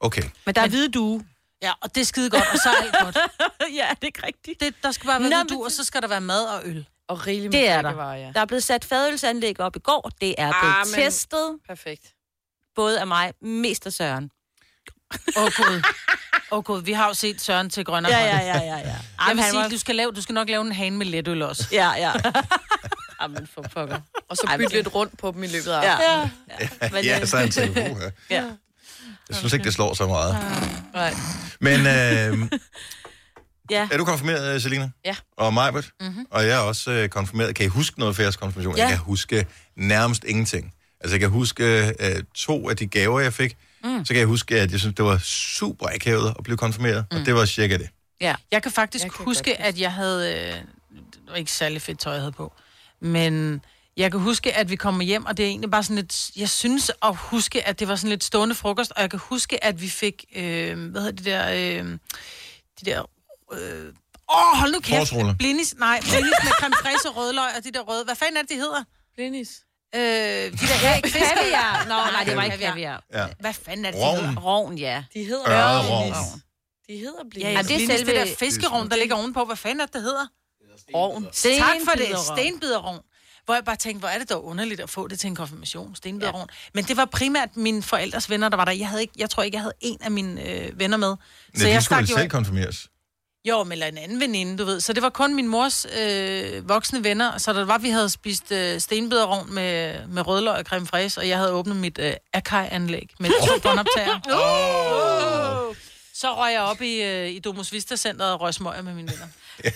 Okay. 0.00 0.22
men 0.46 0.54
der 0.54 0.60
er 0.60 0.68
hvide 0.68 0.88
due. 0.88 1.24
Ja, 1.62 1.72
og 1.80 1.94
det 1.94 2.00
er 2.00 2.04
skide 2.04 2.30
godt, 2.30 2.42
og 2.52 2.58
så 2.62 2.68
er 2.68 2.82
alt 2.82 2.94
godt. 3.02 3.16
ja, 3.80 3.86
det 3.90 4.02
er 4.02 4.06
ikke 4.06 4.26
rigtigt. 4.26 4.60
Det, 4.60 4.74
der 4.82 4.92
skal 4.92 5.06
bare 5.06 5.20
være 5.20 5.30
Nå, 5.30 5.36
Nå, 5.36 5.42
men 5.42 5.48
du, 5.48 5.64
og 5.64 5.72
så 5.72 5.84
skal 5.84 6.02
der 6.02 6.08
være 6.08 6.20
mad 6.20 6.44
og 6.44 6.60
øl. 6.64 6.86
Og 7.08 7.26
rigeligt 7.26 7.52
med 7.52 7.60
Det 7.60 7.68
er 7.68 7.74
der. 7.76 7.82
drikkevarer, 7.82 8.16
ja. 8.16 8.30
Der 8.34 8.40
er 8.40 8.44
blevet 8.44 8.64
sat 8.64 8.84
fadølsanlæg 8.84 9.60
op 9.60 9.76
i 9.76 9.78
går. 9.78 10.10
Det 10.20 10.34
er 10.38 10.52
blevet 10.60 10.74
Ah, 10.76 10.86
men- 10.86 10.94
testet, 10.94 11.58
Perfekt. 11.68 12.14
både 12.76 13.00
af 13.00 13.06
mig, 13.06 13.32
mest 13.42 13.86
af 13.86 13.92
Søren. 13.92 14.30
Åh, 15.36 15.42
oh, 15.42 15.50
Gud. 15.56 15.82
Åh, 16.52 16.58
oh, 16.58 16.62
Gud. 16.64 16.82
Vi 16.82 16.92
har 16.92 17.06
jo 17.08 17.14
set 17.14 17.40
Søren 17.40 17.70
til 17.70 17.84
grønne 17.84 18.08
Ja, 18.08 18.18
ja, 18.18 18.38
ja, 18.38 18.58
ja, 18.58 18.76
ja. 18.78 18.96
Jeg 19.28 19.36
vil 19.36 19.44
sige, 19.50 19.60
var- 19.62 19.68
du 19.68 19.78
skal, 19.78 19.94
lave, 19.96 20.12
du 20.12 20.22
skal 20.22 20.32
nok 20.32 20.48
lave 20.48 20.60
en 20.62 20.72
hane 20.72 20.96
med 20.96 21.06
letøl 21.06 21.42
også. 21.42 21.68
Ja, 21.72 21.90
ja. 21.90 22.12
Jamen, 23.22 23.46
for 23.54 23.62
pokker. 23.74 24.00
Og 24.28 24.36
så 24.36 24.54
bytte 24.58 24.74
lidt 24.74 24.94
rundt 24.94 25.18
på 25.18 25.30
dem 25.34 25.42
i 25.42 25.46
løbet 25.46 25.68
af 25.70 25.82
Ja. 25.82 25.92
aftenen. 25.92 26.32
ja. 26.82 26.88
Men, 26.92 27.04
Ja, 27.04 27.20
øh, 27.20 27.26
så 27.26 27.36
er 27.36 27.42
en 27.42 27.50
telefon 27.50 28.00
her. 28.00 28.10
ja. 28.30 28.44
Jeg 29.28 29.36
synes 29.36 29.52
ikke, 29.52 29.64
det 29.64 29.74
slår 29.74 29.94
så 29.94 30.06
meget. 30.06 30.36
Nej. 30.94 31.14
Men 31.60 31.80
øh, 31.80 32.48
ja. 33.70 33.88
er 33.92 33.96
du 33.96 34.04
konfirmeret, 34.04 34.54
øh, 34.54 34.60
Selina? 34.60 34.90
Ja. 35.04 35.16
Og 35.36 35.54
Majbert? 35.54 35.90
Mm-hmm. 36.00 36.26
Og 36.30 36.46
jeg 36.46 36.50
er 36.56 36.58
også 36.58 36.90
øh, 36.90 37.08
konfirmeret. 37.08 37.54
Kan 37.54 37.66
I 37.66 37.68
huske 37.68 37.98
noget 37.98 38.16
fra 38.16 38.22
jeres 38.22 38.36
konfirmation? 38.36 38.76
Ja. 38.76 38.82
Jeg 38.82 38.90
kan 38.90 38.98
huske 38.98 39.46
nærmest 39.76 40.24
ingenting. 40.24 40.74
Altså, 41.00 41.14
jeg 41.14 41.20
kan 41.20 41.30
huske 41.30 41.88
øh, 42.00 42.22
to 42.34 42.68
af 42.70 42.76
de 42.76 42.86
gaver, 42.86 43.20
jeg 43.20 43.32
fik. 43.32 43.56
Mm. 43.84 44.04
Så 44.04 44.12
kan 44.14 44.18
jeg 44.18 44.26
huske, 44.26 44.60
at 44.60 44.72
jeg 44.72 44.80
synes, 44.80 44.94
det 44.96 45.04
var 45.04 45.18
super 45.24 45.86
akavet 45.94 46.34
at 46.38 46.44
blive 46.44 46.56
konfirmeret. 46.56 47.04
Mm. 47.12 47.16
Og 47.20 47.26
det 47.26 47.34
var 47.34 47.44
cirka 47.46 47.76
det. 47.76 47.88
ja. 48.20 48.34
Jeg 48.52 48.62
kan 48.62 48.72
faktisk 48.72 49.04
Jeg 49.04 49.10
kan 49.12 49.16
godt 49.18 49.28
huske, 49.28 49.50
huske. 49.50 49.60
at 49.62 49.80
jeg 49.80 49.92
havde... 49.92 50.32
Øh, 50.32 50.54
det 50.94 51.30
var 51.30 51.34
ikke 51.36 51.52
særlig 51.52 51.82
fedt 51.82 51.98
tøj, 52.00 52.12
jeg 52.12 52.20
havde 52.22 52.32
på. 52.32 52.52
Men 53.02 53.64
Jeg 53.96 54.10
kan 54.10 54.20
huske, 54.20 54.52
at 54.54 54.70
vi 54.70 54.76
kommer 54.76 55.04
hjem, 55.04 55.24
og 55.26 55.36
det 55.36 55.42
er 55.42 55.48
egentlig 55.48 55.70
bare 55.70 55.82
sådan 55.82 55.96
lidt... 55.96 56.30
Jeg 56.36 56.48
synes 56.48 56.90
at 57.02 57.16
huske, 57.16 57.66
at 57.68 57.78
det 57.80 57.88
var 57.88 57.96
sådan 57.96 58.10
lidt 58.10 58.24
stående 58.24 58.54
frokost, 58.54 58.92
og 58.96 59.02
jeg 59.02 59.10
kan 59.10 59.18
huske, 59.18 59.64
at 59.64 59.80
vi 59.82 59.88
fik... 59.88 60.24
Øh, 60.36 60.90
hvad 60.90 61.00
hedder 61.00 61.16
det 61.16 61.24
der... 61.24 61.48
Øh, 61.82 61.98
de 62.80 62.84
der... 62.90 63.02
Øh, 63.52 63.84
Åh, 64.34 64.58
hold 64.58 64.72
nu 64.72 64.80
kæft. 64.80 65.12
Blinis, 65.38 65.74
nej, 65.78 66.00
blinis 66.00 66.32
med 66.44 66.52
creme 66.60 66.74
fraise 66.82 67.08
og 67.08 67.16
rødløg 67.16 67.44
og 67.58 67.64
de 67.64 67.72
der 67.72 67.80
røde. 67.80 68.04
Hvad 68.04 68.14
fanden 68.16 68.36
er 68.36 68.40
det, 68.40 68.50
de 68.50 68.54
hedder? 68.54 68.84
Blinis. 69.14 69.48
Øh, 69.94 70.00
de 70.00 70.66
der 70.70 70.96
æg, 70.96 71.02
fisk. 71.04 71.18
Kaviar. 71.34 71.84
Nå, 71.88 71.94
nej, 72.12 72.24
det 72.24 72.36
var 72.36 72.44
ikke 72.44 72.58
kaviar. 72.58 73.02
Ja. 73.12 73.26
Hvad 73.40 73.52
fanden 73.52 73.84
er 73.84 73.90
det, 73.90 74.00
de 74.00 74.04
Rovn. 74.06 74.18
hedder? 74.26 74.40
Rovn, 74.40 74.78
ja. 74.78 75.04
De 75.14 75.24
hedder. 75.24 75.44
Blinis. 76.00 76.16
De 76.88 76.96
hedder 76.96 77.24
Blinis. 77.30 77.44
Ja, 77.44 77.50
ja, 77.52 77.62
det 77.62 77.82
er 77.82 77.86
selve- 77.96 78.10
det 78.18 78.26
der 78.28 78.34
fiskerovn, 78.38 78.90
der 78.90 78.96
ligger 78.96 79.16
ovenpå. 79.16 79.44
Hvad 79.44 79.56
fanden 79.56 79.80
er 79.80 79.86
det, 79.86 79.94
det 79.94 80.02
hedder? 80.02 80.26
Ovn. 80.94 81.24
Tak 81.24 81.76
for 81.88 81.96
det. 81.96 82.18
Stenbiderrogn. 82.18 83.00
Hvor 83.44 83.54
jeg 83.54 83.64
bare 83.64 83.76
tænkte, 83.76 83.98
hvor 84.00 84.08
er 84.08 84.18
det 84.18 84.30
dog 84.30 84.44
underligt 84.44 84.80
at 84.80 84.90
få 84.90 85.08
det 85.08 85.20
til 85.20 85.26
en 85.28 85.36
konfirmation, 85.36 85.96
stenbiderrogn. 85.96 86.48
Ja. 86.50 86.70
Men 86.74 86.84
det 86.84 86.96
var 86.96 87.04
primært 87.04 87.56
mine 87.56 87.82
forældres 87.82 88.30
venner, 88.30 88.48
der 88.48 88.56
var 88.56 88.64
der. 88.64 88.72
Jeg, 88.72 88.88
havde 88.88 89.02
ikke, 89.02 89.14
jeg 89.18 89.30
tror 89.30 89.42
ikke, 89.42 89.54
jeg 89.54 89.62
havde 89.62 89.74
en 89.80 89.98
af 90.00 90.10
mine 90.10 90.48
øh, 90.50 90.78
venner 90.78 90.96
med. 90.96 91.16
Så 91.56 91.64
ja, 91.64 91.70
jeg 91.70 91.80
de 91.80 91.84
skulle 91.84 91.98
vel 91.98 92.08
jo 92.08 92.16
selv 92.16 92.28
konfirmeres. 92.28 92.88
Jo, 93.44 93.64
men 93.64 93.72
eller 93.72 93.86
en 93.86 93.98
anden 93.98 94.20
veninde, 94.20 94.58
du 94.58 94.64
ved. 94.64 94.80
Så 94.80 94.92
det 94.92 95.02
var 95.02 95.08
kun 95.10 95.34
min 95.34 95.48
mors 95.48 95.86
øh, 96.00 96.68
voksne 96.68 97.04
venner. 97.04 97.38
Så 97.38 97.52
der 97.52 97.64
var, 97.64 97.78
vi 97.78 97.88
havde 97.90 98.10
spist 98.10 98.52
øh, 98.52 98.80
stenbiderrogn 98.80 99.54
med, 99.54 100.06
med 100.06 100.26
rødløg 100.26 100.54
og 100.54 100.64
creme 100.64 100.86
fraise, 100.86 101.20
og 101.20 101.28
jeg 101.28 101.38
havde 101.38 101.52
åbnet 101.52 101.76
mit 101.76 101.98
øh, 101.98 102.12
Akai-anlæg 102.32 103.08
med 103.20 103.30
to 103.46 103.58
båndoptager. 103.68 104.20
Oh. 105.68 105.76
Så 106.22 106.34
røg 106.34 106.52
jeg 106.52 106.60
op 106.60 106.82
i, 106.82 107.02
øh, 107.02 107.28
i 107.28 107.38
Domus 107.38 107.72
Vista 107.72 107.96
Centeret 107.96 108.32
og 108.32 108.40
røg 108.40 108.54
smøger 108.54 108.82
med 108.82 108.94
mine 108.94 109.12
venner. 109.12 109.26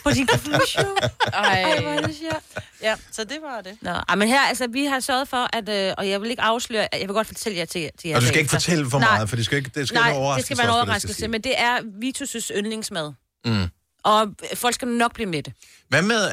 På 0.05 0.11
din 0.11 0.27
konfirmation. 0.27 0.97
Ej, 1.33 1.81
Hvor 1.81 1.91
er 1.91 2.07
det 2.07 2.17
sjovt. 2.17 2.65
Ja, 2.83 2.95
så 3.13 3.25
det 3.25 3.39
var 3.43 3.61
det. 3.61 3.79
Nå, 3.83 3.91
ej, 3.91 4.15
men 4.15 4.29
her, 4.29 4.41
altså, 4.41 4.67
vi 4.67 4.85
har 4.85 5.01
sørget 5.01 5.29
for, 5.29 5.49
at, 5.53 5.69
øh, 5.69 5.95
og 5.99 6.09
jeg 6.09 6.21
vil 6.23 6.31
ikke 6.31 6.43
afsløre, 6.43 6.89
jeg 6.93 7.01
vil 7.09 7.15
godt 7.15 7.27
fortælle 7.27 7.59
jer 7.59 7.65
til, 7.65 7.91
til 8.01 8.09
jer. 8.09 8.17
Og 8.17 8.23
du 8.23 8.27
skal 8.27 8.39
ikke 8.39 8.51
fortælle 8.51 8.91
for 8.91 8.99
Nej. 8.99 9.11
meget, 9.11 9.29
for 9.29 9.37
det 9.37 9.45
skal, 9.45 9.59
ikke, 9.59 9.71
det 9.75 9.89
skal 9.89 9.99
Nej, 9.99 10.09
være 10.09 10.17
en 10.17 10.23
overraskelse. 10.23 10.49
det 10.49 10.57
skal 10.57 10.67
være 10.67 10.75
en 10.77 10.81
overraskelse, 10.81 11.15
ske. 11.21 11.29
men 11.29 11.41
det 11.41 11.61
er 11.61 11.79
Vitus' 11.79 12.57
yndlingsmad. 12.59 13.13
Mm. 13.45 13.69
Og 14.07 14.29
folk 14.55 14.75
skal 14.75 14.89
nok 14.89 15.15
blive 15.15 15.29
med 15.29 15.43
det. 15.43 15.53
Hvad 15.89 16.03
med, 16.03 16.31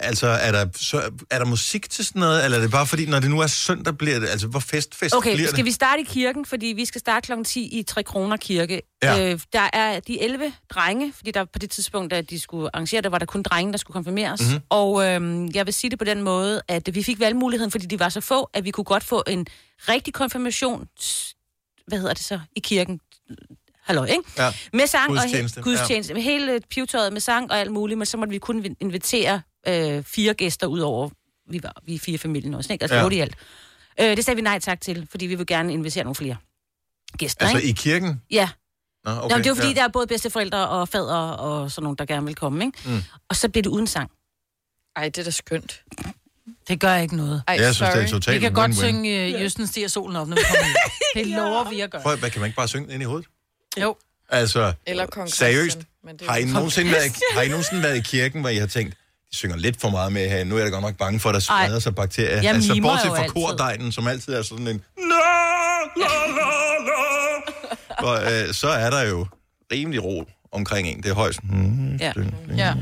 altså, 0.00 0.26
er 0.26 0.52
der, 0.52 0.66
så, 0.76 1.10
er 1.30 1.38
der 1.38 1.44
musik 1.44 1.90
til 1.90 2.04
sådan 2.04 2.20
noget, 2.20 2.44
eller 2.44 2.58
er 2.58 2.62
det 2.62 2.70
bare 2.70 2.86
fordi, 2.86 3.06
når 3.06 3.20
det 3.20 3.30
nu 3.30 3.40
er 3.40 3.46
søndag, 3.46 3.98
bliver 3.98 4.18
det, 4.18 4.28
altså, 4.28 4.46
hvor 4.46 4.60
fest, 4.60 4.94
fest 4.94 5.14
Okay, 5.14 5.34
bliver 5.34 5.48
skal 5.48 5.56
det? 5.56 5.64
vi 5.64 5.72
starte 5.72 6.00
i 6.00 6.04
kirken, 6.04 6.46
fordi 6.46 6.66
vi 6.66 6.84
skal 6.84 6.98
starte 6.98 7.26
kl. 7.26 7.42
10 7.44 7.78
i 7.78 7.82
3 7.82 8.02
kroner 8.02 8.36
kirke. 8.36 8.82
Ja. 9.02 9.32
Øh, 9.32 9.40
der 9.52 9.70
er 9.72 10.00
de 10.00 10.22
11 10.22 10.52
drenge, 10.70 11.12
fordi 11.16 11.30
der 11.30 11.44
på 11.44 11.58
det 11.58 11.70
tidspunkt, 11.70 12.10
da 12.10 12.20
de 12.20 12.40
skulle 12.40 12.70
arrangere 12.74 13.02
det, 13.02 13.12
var 13.12 13.18
der 13.18 13.26
kun 13.26 13.42
drenge, 13.42 13.72
der 13.72 13.78
skulle 13.78 13.94
konfirmeres. 13.94 14.40
Mhm. 14.40 14.50
Mm-hmm. 14.50 14.64
Og 14.70 15.04
øh, 15.06 15.56
jeg 15.56 15.66
vil 15.66 15.74
sige 15.74 15.90
det 15.90 15.98
på 15.98 16.04
den 16.04 16.22
måde, 16.22 16.62
at 16.68 16.94
vi 16.94 17.02
fik 17.02 17.20
valgmuligheden, 17.20 17.70
fordi 17.70 17.86
de 17.86 17.98
var 17.98 18.08
så 18.08 18.20
få, 18.20 18.50
at 18.54 18.64
vi 18.64 18.70
kunne 18.70 18.84
godt 18.84 19.04
få 19.04 19.22
en 19.26 19.46
rigtig 19.88 20.14
konfirmation, 20.14 20.88
hvad 21.86 21.98
hedder 21.98 22.14
det 22.14 22.24
så, 22.24 22.40
i 22.56 22.60
kirken. 22.60 23.00
Hallo, 23.88 24.04
ikke? 24.04 24.22
Ja. 24.38 24.52
Med 24.72 24.86
sang 24.86 25.08
Gudstjeneste, 25.08 25.58
og 25.58 25.60
he- 25.60 25.64
gudstjeneste. 25.64 26.14
Med 26.14 26.22
hele 26.22 26.60
pivetøjet 26.70 27.12
med 27.12 27.20
sang 27.20 27.50
og 27.50 27.58
alt 27.60 27.72
muligt, 27.72 27.98
men 27.98 28.06
så 28.06 28.16
måtte 28.16 28.30
vi 28.30 28.38
kun 28.38 28.76
invitere 28.80 29.40
øh, 29.68 30.04
fire 30.04 30.34
gæster 30.34 30.66
ud 30.66 30.80
over, 30.80 31.08
vi 31.50 31.60
var 31.62 31.72
vi 31.86 31.94
er 31.94 31.98
fire 31.98 32.18
familien 32.18 32.54
også, 32.54 32.72
ikke? 32.72 32.82
Altså 32.82 32.96
Ja. 32.96 33.02
ja. 33.02 33.08
i 33.10 33.18
alt. 33.20 33.34
Øh, 34.00 34.16
det 34.16 34.24
sagde 34.24 34.36
vi 34.36 34.42
nej 34.42 34.58
tak 34.58 34.80
til, 34.80 35.06
fordi 35.10 35.26
vi 35.26 35.34
vil 35.34 35.46
gerne 35.46 35.72
invitere 35.72 36.04
nogle 36.04 36.14
flere 36.14 36.36
gæster, 37.18 37.42
Altså 37.46 37.58
ikke? 37.58 37.68
i 37.68 37.72
kirken? 37.72 38.22
Ja, 38.30 38.48
Nå, 39.04 39.10
okay, 39.10 39.20
Nå, 39.22 39.38
det 39.38 39.46
er 39.46 39.50
jo 39.50 39.54
fordi, 39.54 39.68
ja. 39.68 39.74
der 39.74 39.82
er 39.84 39.88
både 39.88 40.06
bedsteforældre 40.06 40.68
og 40.68 40.88
fader 40.88 41.14
og 41.16 41.70
sådan 41.70 41.82
nogle, 41.82 41.96
der 41.96 42.04
gerne 42.04 42.26
vil 42.26 42.34
komme, 42.34 42.64
ikke? 42.64 42.78
Mm. 42.86 43.02
Og 43.28 43.36
så 43.36 43.48
bliver 43.48 43.62
det 43.62 43.70
uden 43.70 43.86
sang. 43.86 44.10
Ej, 44.96 45.04
det 45.04 45.18
er 45.18 45.24
da 45.24 45.30
skønt. 45.30 45.82
Det 46.68 46.80
gør 46.80 46.96
ikke 46.96 47.16
noget. 47.16 47.42
Ej, 47.48 47.54
Jeg 47.54 47.74
synes, 47.74 47.76
sorry. 47.76 47.98
det 48.00 48.04
er 48.04 48.08
totalt 48.08 48.34
Vi 48.34 48.40
kan 48.40 48.52
godt 48.54 48.70
win-win. 48.72 48.74
synge 48.74 49.24
øh, 49.34 49.42
Jøsten 49.42 49.66
stiger 49.66 49.88
solen 49.88 50.16
op, 50.16 50.28
når 50.28 50.36
vi 50.36 50.42
kommer 50.48 50.64
hjem. 50.66 51.24
Det 51.24 51.36
lover 51.36 51.70
vi 51.70 51.80
at 51.80 51.90
gøre. 51.90 52.02
Prøv, 52.02 52.16
hvad, 52.16 52.30
kan 52.30 52.40
man 52.40 52.46
ikke 52.48 52.56
bare 52.56 52.68
synge 52.68 52.94
ind 52.94 53.02
i 53.02 53.06
hovedet? 53.06 53.28
Jo. 53.82 53.96
Altså, 54.30 54.72
Eller 54.86 55.06
seriøst, 55.26 55.64
Christian, 55.64 55.84
men 56.04 56.16
det 56.16 56.26
er 56.26 56.30
har 56.30 56.38
I, 56.38 56.44
nogensinde 56.44 56.90
været, 56.92 57.12
har 57.32 57.42
I 57.42 57.48
nogensinde 57.48 57.82
været 57.82 57.96
i 57.96 58.00
kirken, 58.00 58.40
hvor 58.40 58.48
I 58.50 58.56
har 58.56 58.66
tænkt, 58.66 58.94
de 59.30 59.36
synger 59.36 59.56
lidt 59.56 59.80
for 59.80 59.88
meget 59.90 60.12
med 60.12 60.28
her, 60.28 60.44
nu 60.44 60.54
er 60.54 60.58
jeg 60.58 60.66
da 60.66 60.70
godt 60.70 60.82
nok 60.82 60.96
bange 60.96 61.20
for, 61.20 61.28
at 61.28 61.34
der 61.34 61.40
spreder 61.40 61.72
Ej. 61.72 61.80
sig 61.80 61.94
bakterier. 61.94 62.42
Jeg 62.42 62.54
altså, 62.54 62.78
bortset 62.82 63.08
fra 63.10 63.26
kordegnen, 63.28 63.92
som 63.92 64.06
altid 64.08 64.34
er 64.34 64.42
sådan 64.42 64.66
en... 64.68 64.82
La, 64.98 65.04
la, 65.96 66.06
la, 66.26 66.48
la. 66.88 68.08
Og, 68.08 68.32
øh, 68.48 68.54
så 68.54 68.68
er 68.68 68.90
der 68.90 69.02
jo 69.02 69.26
rimelig 69.72 70.04
ro 70.04 70.24
omkring 70.52 70.88
en. 70.88 71.02
Det 71.02 71.10
er 71.10 71.14
højst. 71.14 71.44
Mm, 71.44 71.96
Ja. 71.96 72.12
Ja. 72.56 72.74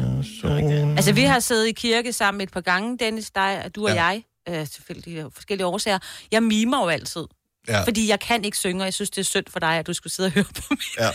Altså, 0.96 1.12
vi 1.12 1.22
har 1.22 1.40
siddet 1.40 1.66
i 1.66 1.72
kirke 1.72 2.12
sammen 2.12 2.40
et 2.40 2.50
par 2.52 2.60
gange, 2.60 2.98
Dennis, 2.98 3.30
dig, 3.30 3.70
du 3.74 3.84
og 3.88 3.94
Ja. 3.94 4.04
jeg, 4.04 4.22
øh, 4.48 4.66
selvfølgelig 4.68 5.24
forskellige 5.34 5.66
årsager. 5.66 5.98
Jeg 6.32 6.42
mimer 6.42 6.82
jo 6.84 6.88
altid, 6.88 7.24
Ja. 7.68 7.84
fordi 7.84 8.08
jeg 8.10 8.20
kan 8.20 8.44
ikke 8.44 8.56
synge, 8.56 8.82
og 8.82 8.84
jeg 8.84 8.94
synes, 8.94 9.10
det 9.10 9.18
er 9.18 9.24
synd 9.24 9.44
for 9.52 9.58
dig, 9.60 9.68
at 9.78 9.86
du 9.86 9.92
skulle 9.92 10.12
sidde 10.12 10.26
og 10.26 10.32
høre 10.32 10.44
på 10.44 10.62
mig. 10.70 10.78
Ja. 11.00 11.10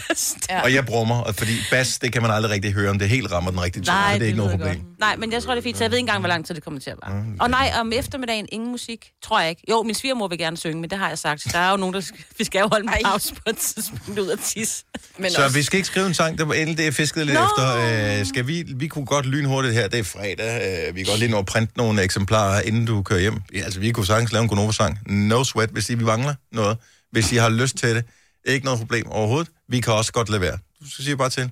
Ja. 0.49 0.61
Og 0.61 0.73
jeg 0.73 0.85
brummer, 0.85 1.15
og 1.21 1.35
fordi 1.35 1.51
bas, 1.71 1.99
det 1.99 2.13
kan 2.13 2.21
man 2.21 2.31
aldrig 2.31 2.51
rigtig 2.51 2.73
høre, 2.73 2.89
om 2.89 2.99
det 2.99 3.09
helt 3.09 3.31
rammer 3.31 3.51
den 3.51 3.61
rigtige 3.61 3.83
tone. 3.83 3.97
Nej, 3.97 4.13
det 4.13 4.21
er 4.21 4.25
ikke 4.25 4.37
noget 4.37 4.51
problem. 4.51 4.75
godt. 4.75 4.99
Nej, 4.99 5.15
men 5.15 5.31
jeg 5.31 5.43
tror, 5.43 5.51
det 5.51 5.57
er 5.59 5.63
fint, 5.63 5.77
så 5.77 5.83
jeg 5.83 5.91
ved 5.91 5.97
ikke 5.97 6.03
engang, 6.03 6.19
hvor 6.19 6.27
lang 6.29 6.45
tid 6.45 6.55
det 6.55 6.63
kommer 6.63 6.79
til 6.79 6.89
at 6.89 6.97
være. 7.05 7.23
Og 7.39 7.49
nej, 7.49 7.71
om 7.79 7.91
eftermiddagen 7.93 8.47
ingen 8.51 8.71
musik, 8.71 9.11
tror 9.23 9.39
jeg 9.39 9.49
ikke. 9.49 9.61
Jo, 9.69 9.83
min 9.83 9.95
svigermor 9.95 10.27
vil 10.27 10.37
gerne 10.37 10.57
synge, 10.57 10.81
men 10.81 10.89
det 10.89 10.97
har 10.97 11.09
jeg 11.09 11.17
sagt. 11.17 11.47
Der 11.51 11.59
er 11.59 11.71
jo 11.71 11.77
nogen, 11.77 11.93
der 11.93 12.01
skal, 12.01 12.19
vi 12.37 12.43
skal 12.43 12.59
jo 12.59 12.67
holde 12.67 12.83
en 12.83 13.03
pause 13.05 13.33
på 13.35 13.41
et 13.49 13.57
tidspunkt 13.57 14.19
ud 14.19 14.27
af 14.27 14.37
tis. 14.37 14.83
Men 15.17 15.31
Så 15.31 15.43
også, 15.43 15.55
vi 15.57 15.63
skal 15.63 15.77
ikke 15.77 15.87
skrive 15.87 16.07
en 16.07 16.13
sang, 16.13 16.37
der 16.37 16.45
var 16.45 16.53
endelig 16.53 16.77
det, 16.77 16.83
jeg 16.83 16.93
fiskede 16.93 17.25
lidt 17.25 17.37
Nå! 17.37 17.45
efter. 17.45 18.19
Øh, 18.19 18.25
skal 18.25 18.47
vi, 18.47 18.63
vi 18.75 18.87
kunne 18.87 19.05
godt 19.05 19.25
lynhurtigt 19.25 19.73
her, 19.73 19.87
det 19.87 19.99
er 19.99 20.03
fredag. 20.03 20.87
Øh, 20.89 20.95
vi 20.95 20.99
kan 21.03 21.09
godt 21.11 21.19
lige 21.19 21.31
nå 21.31 21.37
at 21.39 21.45
printe 21.45 21.73
nogle 21.77 22.01
eksemplarer, 22.03 22.61
inden 22.61 22.85
du 22.85 23.01
kører 23.03 23.19
hjem. 23.19 23.41
Ja, 23.53 23.59
altså, 23.59 23.79
vi 23.79 23.91
kunne 23.91 24.05
sagtens 24.05 24.31
lave 24.31 24.43
en 24.43 24.49
Gonova-sang. 24.49 24.99
No 25.07 25.43
sweat, 25.43 25.69
hvis 25.69 25.89
I 25.89 25.95
vi 25.95 26.03
mangler 26.03 26.33
noget. 26.51 26.77
Hvis 27.12 27.32
I 27.32 27.36
har 27.36 27.49
lyst 27.49 27.77
til 27.77 27.95
det. 27.95 28.06
Ikke 28.45 28.65
noget 28.65 28.80
problem 28.80 29.08
overhovedet. 29.08 29.51
Vi 29.67 29.82
kan 29.82 29.93
også 29.93 30.12
godt 30.12 30.30
lade 30.30 30.41
være. 30.41 30.58
Du 30.82 30.89
skal 30.91 31.06
sige 31.06 31.17
bare 31.17 31.30
til. 31.30 31.51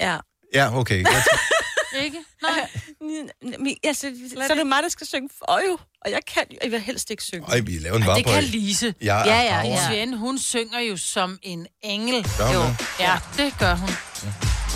Ja. 0.00 0.18
Ja, 0.54 0.78
okay. 0.78 1.02
Jeg 1.02 1.24
Ikke? 2.04 2.18
Nej. 2.42 2.68
Altså, 3.84 4.12
så 4.46 4.52
er 4.52 4.54
det 4.54 4.66
mig, 4.66 4.82
der 4.82 4.88
skal 4.88 5.06
synge 5.06 5.28
for 5.38 5.60
jo. 5.70 5.78
Og 6.04 6.10
jeg 6.10 6.20
kan 6.34 6.44
jeg 6.62 6.70
vil 6.70 6.80
helst 6.80 7.10
ikke 7.10 7.22
synge. 7.22 7.46
Ej, 7.48 7.60
vi 7.60 7.78
laver 7.78 7.96
den 7.96 8.06
bare 8.06 8.16
Det 8.16 8.26
kan 8.26 8.44
Lise. 8.44 8.94
Ja, 9.02 9.18
ja, 9.18 9.62
ja. 9.62 9.88
Svend, 9.88 10.14
hun 10.14 10.38
synger 10.38 10.80
jo 10.80 10.96
som 10.96 11.38
en 11.42 11.66
engel. 11.82 12.26
Gør 12.38 12.46
hun 12.46 12.54
jo. 12.54 12.74
Ja, 13.00 13.18
det 13.36 13.54
gør 13.58 13.74
hun. 13.74 13.88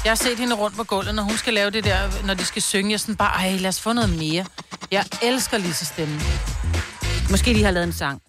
Jeg 0.05 0.11
har 0.11 0.15
set 0.15 0.39
hende 0.39 0.55
rundt 0.55 0.77
på 0.77 0.85
gulvet, 0.85 1.15
når 1.15 1.23
hun 1.23 1.37
skal 1.37 1.55
lave 1.55 1.71
det 1.71 1.85
der, 1.85 2.27
når 2.27 2.35
de 2.35 2.45
skal 2.45 2.63
synge. 2.63 2.91
Jeg 2.91 2.95
er 2.95 2.99
sådan 2.99 3.17
bare, 3.17 3.35
ej, 3.35 3.57
lad 3.57 3.69
os 3.69 3.81
få 3.81 3.93
noget 3.93 4.11
mere. 4.11 4.47
Jeg 4.91 5.05
elsker 5.23 5.59
Lise 5.59 5.87
stemme. 5.87 6.21
Måske 7.31 7.55
de 7.55 7.65
har 7.65 7.71
lavet 7.71 7.87
en 7.87 7.93
sang. 7.93 8.23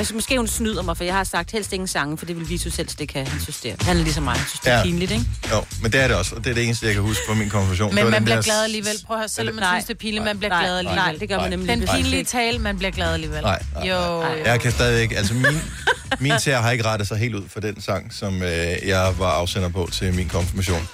Altså, 0.00 0.14
måske 0.14 0.36
hun 0.36 0.48
snyder 0.48 0.82
mig, 0.82 0.96
for 0.96 1.04
jeg 1.04 1.14
har 1.14 1.24
sagt 1.24 1.50
helst 1.52 1.72
ingen 1.72 1.86
sange, 1.86 2.18
for 2.18 2.26
det 2.26 2.36
vil 2.38 2.48
Vitus 2.48 2.76
helst 2.76 3.00
ikke 3.00 3.12
have. 3.14 3.26
Han 3.26 3.40
synes, 3.40 3.56
det 3.60 3.70
er, 3.70 3.84
han 3.84 3.96
er 3.96 4.02
ligesom 4.02 4.22
mig. 4.22 4.34
Han 4.34 4.46
synes, 4.48 4.60
det 4.60 4.72
er 4.72 4.76
Ja. 4.76 4.82
pinligt, 4.82 5.10
ikke? 5.10 5.24
Jo, 5.50 5.64
men 5.82 5.92
det 5.92 6.00
er 6.00 6.08
det 6.08 6.16
også, 6.16 6.34
og 6.34 6.44
det 6.44 6.50
er 6.50 6.54
det 6.54 6.64
eneste, 6.64 6.86
jeg 6.86 6.94
kan 6.94 7.02
huske 7.02 7.22
fra 7.28 7.34
min 7.34 7.50
konfirmation. 7.50 7.94
Men 7.94 8.10
man 8.10 8.24
bliver 8.24 8.36
der- 8.36 8.42
glad 8.42 8.64
alligevel. 8.64 8.92
Prøv 9.06 9.16
at 9.16 9.20
høre, 9.20 9.28
selvom 9.28 9.54
man 9.54 9.62
Nej. 9.62 9.74
synes, 9.74 9.84
det 9.84 9.94
er 9.94 9.98
pinligt, 9.98 10.24
man 10.24 10.38
bliver 10.38 10.48
Nej, 10.54 10.62
glad 10.62 10.78
alligevel. 10.78 10.96
Nej, 10.96 11.16
det 11.20 11.28
gør 11.28 11.36
man 11.36 11.50
Nej. 11.50 11.56
nemlig. 11.56 11.68
Den 11.88 11.88
pinlige 11.96 12.24
tale, 12.24 12.58
man 12.58 12.78
bliver 12.78 12.90
glad 12.90 13.12
alligevel. 13.12 13.42
Nej, 13.42 13.62
nej, 13.74 13.88
jo, 13.88 13.94
nej. 14.20 14.38
jo. 14.38 14.44
Jeg 14.44 14.60
kan 14.60 14.72
stadigvæk, 14.72 15.12
altså 15.16 15.34
min, 15.34 15.62
min 16.20 16.32
tæer 16.40 16.60
har 16.60 16.70
ikke 16.70 16.84
rettet 16.84 17.08
sig 17.08 17.16
helt 17.18 17.34
ud 17.34 17.48
for 17.48 17.60
den 17.60 17.80
sang, 17.80 18.14
som 18.14 18.42
øh, 18.42 18.48
jeg 18.86 19.14
var 19.18 19.30
afsender 19.30 19.68
på 19.68 19.88
til 19.92 20.14
min 20.14 20.28
konfirmation. 20.28 20.88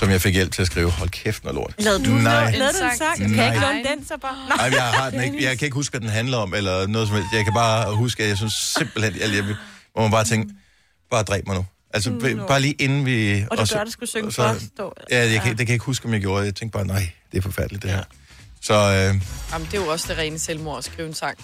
Som 0.00 0.10
jeg 0.10 0.20
fik 0.20 0.34
hjælp 0.34 0.52
til 0.52 0.62
at 0.62 0.66
skrive. 0.66 0.90
Hold 0.90 1.08
kæft, 1.10 1.44
noget 1.44 1.54
lort. 1.54 1.74
Lavede 1.78 2.04
du 2.04 2.10
Nej. 2.10 2.50
Lavede 2.56 2.72
du 2.80 2.84
en 2.84 2.98
sang? 2.98 3.16
Kan 3.18 3.36
jeg 3.36 3.46
ikke 3.46 3.60
låne 3.60 3.84
den 3.84 4.06
så 4.06 4.16
bare? 4.22 4.36
Nej. 4.56 4.70
Jeg, 4.72 4.82
har 4.82 5.10
den 5.10 5.24
ikke, 5.24 5.44
jeg 5.44 5.58
kan 5.58 5.66
ikke 5.66 5.74
huske, 5.74 5.92
hvad 5.92 6.00
den 6.00 6.08
handler 6.08 6.36
om, 6.36 6.54
eller 6.54 6.86
noget 6.86 7.08
som 7.08 7.16
helst. 7.16 7.28
Jeg 7.34 7.44
kan 7.44 7.54
bare 7.54 7.96
huske, 7.96 8.22
at 8.22 8.28
jeg 8.28 8.36
synes 8.36 8.52
simpelthen, 8.78 9.22
at 9.22 9.36
jeg, 9.36 9.44
hvor 9.92 10.02
man 10.02 10.10
bare 10.10 10.24
tænker, 10.24 10.54
bare 11.10 11.22
dræb 11.22 11.46
mig 11.46 11.56
nu. 11.56 11.66
Altså, 11.94 12.10
no. 12.10 12.46
bare 12.46 12.60
lige 12.60 12.72
inden 12.78 13.06
vi... 13.06 13.44
Og 13.50 13.58
du 13.58 13.66
så- 13.66 13.76
gør 13.76 13.84
det 13.84 13.92
skulle 13.92 14.10
synge 14.10 14.32
så- 14.32 14.42
først. 14.42 14.64
dog. 14.78 14.94
Ja, 15.10 15.18
jeg 15.32 15.40
kan, 15.42 15.50
det 15.50 15.58
kan 15.58 15.68
jeg 15.68 15.70
ikke 15.74 15.84
huske, 15.84 16.06
om 16.06 16.12
jeg 16.12 16.20
gjorde. 16.20 16.44
Jeg 16.44 16.54
tænkte 16.54 16.78
bare, 16.78 16.86
nej, 16.86 17.10
det 17.32 17.38
er 17.38 17.42
forfærdeligt, 17.42 17.82
det 17.82 17.90
her. 17.90 18.02
Så, 18.62 18.74
øh, 18.74 19.20
Jamen, 19.52 19.66
det 19.70 19.74
er 19.78 19.82
jo 19.82 19.86
også 19.88 20.06
det 20.08 20.18
rene 20.18 20.38
selvmord 20.38 20.78
at 20.78 20.84
skrive 20.84 21.08
en 21.08 21.14
sang 21.14 21.38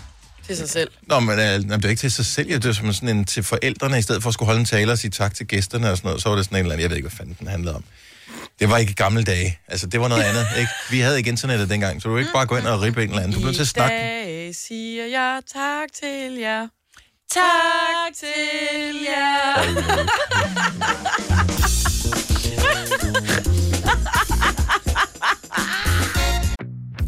til 0.47 0.57
sig 0.57 0.69
selv. 0.69 0.91
Nå, 1.03 1.21
men 1.21 1.39
øh, 1.39 1.45
det 1.61 1.85
er 1.85 1.89
ikke 1.89 2.01
til 2.01 2.13
sig 2.13 2.27
selv, 2.27 2.49
det 2.49 2.65
er 2.67 2.73
som 2.73 2.93
sådan 2.93 3.09
en 3.09 3.25
til 3.25 3.43
forældrene, 3.43 3.99
i 3.99 4.03
stedet 4.03 4.23
for 4.23 4.29
at 4.31 4.35
skulle 4.35 4.47
holde 4.47 4.61
en 4.61 4.67
tale 4.67 4.93
og 4.93 4.99
sige 4.99 5.11
tak 5.11 5.35
til 5.35 5.47
gæsterne 5.47 5.91
og 5.91 5.97
sådan 5.97 6.09
noget, 6.09 6.23
så 6.23 6.29
var 6.29 6.37
det 6.37 6.45
sådan 6.45 6.57
en 6.57 6.61
eller 6.61 6.73
anden, 6.73 6.83
jeg 6.83 6.91
ved 6.91 6.97
ikke, 6.97 7.09
hvad 7.09 7.17
fanden 7.17 7.37
den 7.41 7.47
handlede 7.49 7.75
om. 7.75 7.85
Det 8.59 8.71
var 8.71 8.77
ikke 8.79 8.95
gamle 8.95 9.23
dage. 9.25 9.59
Altså, 9.69 9.87
det 9.87 10.01
var 10.01 10.09
noget 10.09 10.23
andet, 10.23 10.47
ikke? 10.59 10.71
Vi 10.91 11.01
havde 11.01 11.19
ikke 11.19 11.31
internettet 11.31 11.71
dengang, 11.71 12.03
så 12.03 12.09
du 12.09 12.13
kunne 12.13 12.21
ikke 12.21 12.33
bare 12.33 12.47
gå 12.47 12.57
ind 12.57 12.67
og 12.67 12.83
rippe 12.83 13.03
en 13.03 13.09
eller 13.09 13.23
anden. 13.23 13.35
Du 13.35 13.41
blev 13.41 13.53
til 13.53 13.61
at 13.61 13.67
I 13.67 13.71
snakke. 13.71 13.97
dag 13.97 14.55
siger 14.55 15.07
jeg 15.07 15.41
tak 15.55 15.89
til 16.01 16.33
jer. 16.35 16.69
Tak 17.31 18.15
til 18.19 18.97
jer. 19.07 19.77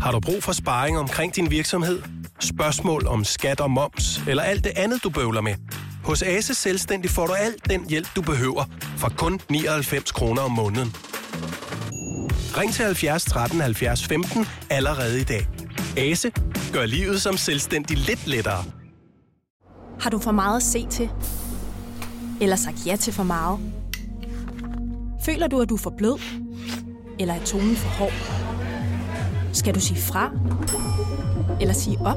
Har 0.00 0.12
du 0.12 0.20
brug 0.20 0.42
for 0.42 0.52
sparring 0.52 0.98
omkring 0.98 1.36
din 1.36 1.50
virksomhed? 1.50 2.02
Spørgsmål 2.40 3.06
om 3.06 3.24
skat 3.24 3.60
og 3.60 3.70
moms, 3.70 4.20
eller 4.28 4.42
alt 4.42 4.64
det 4.64 4.72
andet, 4.76 5.02
du 5.04 5.10
bøvler 5.10 5.40
med? 5.40 5.54
Hos 6.04 6.22
Ase 6.22 6.54
Selvstændig 6.54 7.10
får 7.10 7.26
du 7.26 7.32
alt 7.32 7.70
den 7.70 7.88
hjælp, 7.88 8.08
du 8.16 8.22
behøver, 8.22 8.64
for 8.96 9.08
kun 9.16 9.40
99 9.50 10.12
kroner 10.12 10.42
om 10.42 10.50
måneden. 10.50 10.94
Ring 12.56 12.72
til 12.72 12.84
70 12.84 13.24
13 13.24 13.60
70 13.60 14.04
15 14.06 14.46
allerede 14.70 15.20
i 15.20 15.24
dag. 15.24 15.48
Ase 15.96 16.32
gør 16.72 16.86
livet 16.86 17.22
som 17.22 17.36
selvstændig 17.36 17.96
lidt 17.96 18.26
lettere. 18.26 18.64
Har 20.00 20.10
du 20.10 20.18
for 20.18 20.30
meget 20.32 20.56
at 20.56 20.62
se 20.62 20.86
til? 20.90 21.10
Eller 22.40 22.56
sagt 22.56 22.86
ja 22.86 22.96
til 22.96 23.12
for 23.12 23.22
meget? 23.22 23.58
Føler 25.24 25.46
du, 25.46 25.60
at 25.60 25.68
du 25.68 25.74
er 25.74 25.78
for 25.78 25.94
blød? 25.98 26.20
Eller 27.18 27.34
er 27.34 27.44
tonen 27.44 27.76
for 27.76 27.88
hård? 27.88 28.12
Skal 29.52 29.74
du 29.74 29.80
sige 29.80 30.00
fra? 30.00 30.30
Eller 31.60 31.74
sige 31.74 31.98
op? 32.00 32.16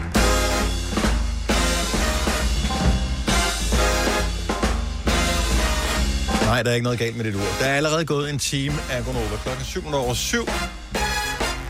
Nej, 6.51 6.63
der 6.63 6.69
er 6.71 6.75
ikke 6.75 6.83
noget 6.83 6.99
galt 6.99 7.17
med 7.17 7.25
dit 7.25 7.35
ur. 7.35 7.41
Der 7.59 7.65
er 7.65 7.75
allerede 7.75 8.05
gået 8.05 8.29
en 8.29 8.39
time 8.39 8.75
af 8.91 9.05
Gonova. 9.05 9.35
Klokken 9.43 9.65
7 9.65 9.93
over 9.93 10.13
7. 10.13 10.45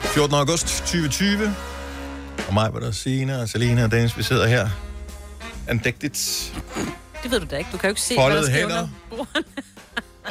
14. 0.02 0.36
august 0.36 0.67
2020. 0.67 1.56
Og 2.48 2.54
mig 2.54 2.74
var 2.74 2.80
der 2.80 2.91
Signe 2.91 3.41
og 3.41 3.50
Selina 3.50 3.84
og 3.84 3.91
Dennis, 3.91 4.17
vi 4.17 4.24
sidder 4.24 4.48
her. 4.48 4.70
Andægtigt. 5.67 6.52
Det 7.24 7.32
ved 7.32 7.39
du 7.39 7.46
da 7.52 7.58
ikke. 7.58 7.70
Du 7.72 7.78
kan 7.78 7.88
jo 7.88 7.91
ikke 7.91 8.02
se, 8.02 8.15
Foldede 8.15 8.50
hvad 8.50 8.62
der 8.62 8.67
hænder. 8.67 8.88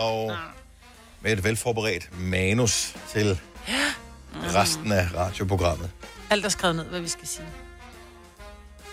Og 0.01 0.33
med 1.23 1.33
et 1.33 1.45
velforberedt 1.45 2.21
manus 2.21 2.95
til 3.13 3.41
resten 4.35 4.93
af 4.93 5.09
radioprogrammet. 5.17 5.91
Alt 6.31 6.45
er 6.45 6.49
skrevet 6.49 6.77
ned, 6.77 6.85
hvad 6.85 7.01
vi 7.01 7.09
skal 7.09 7.29
sige. 7.29 7.47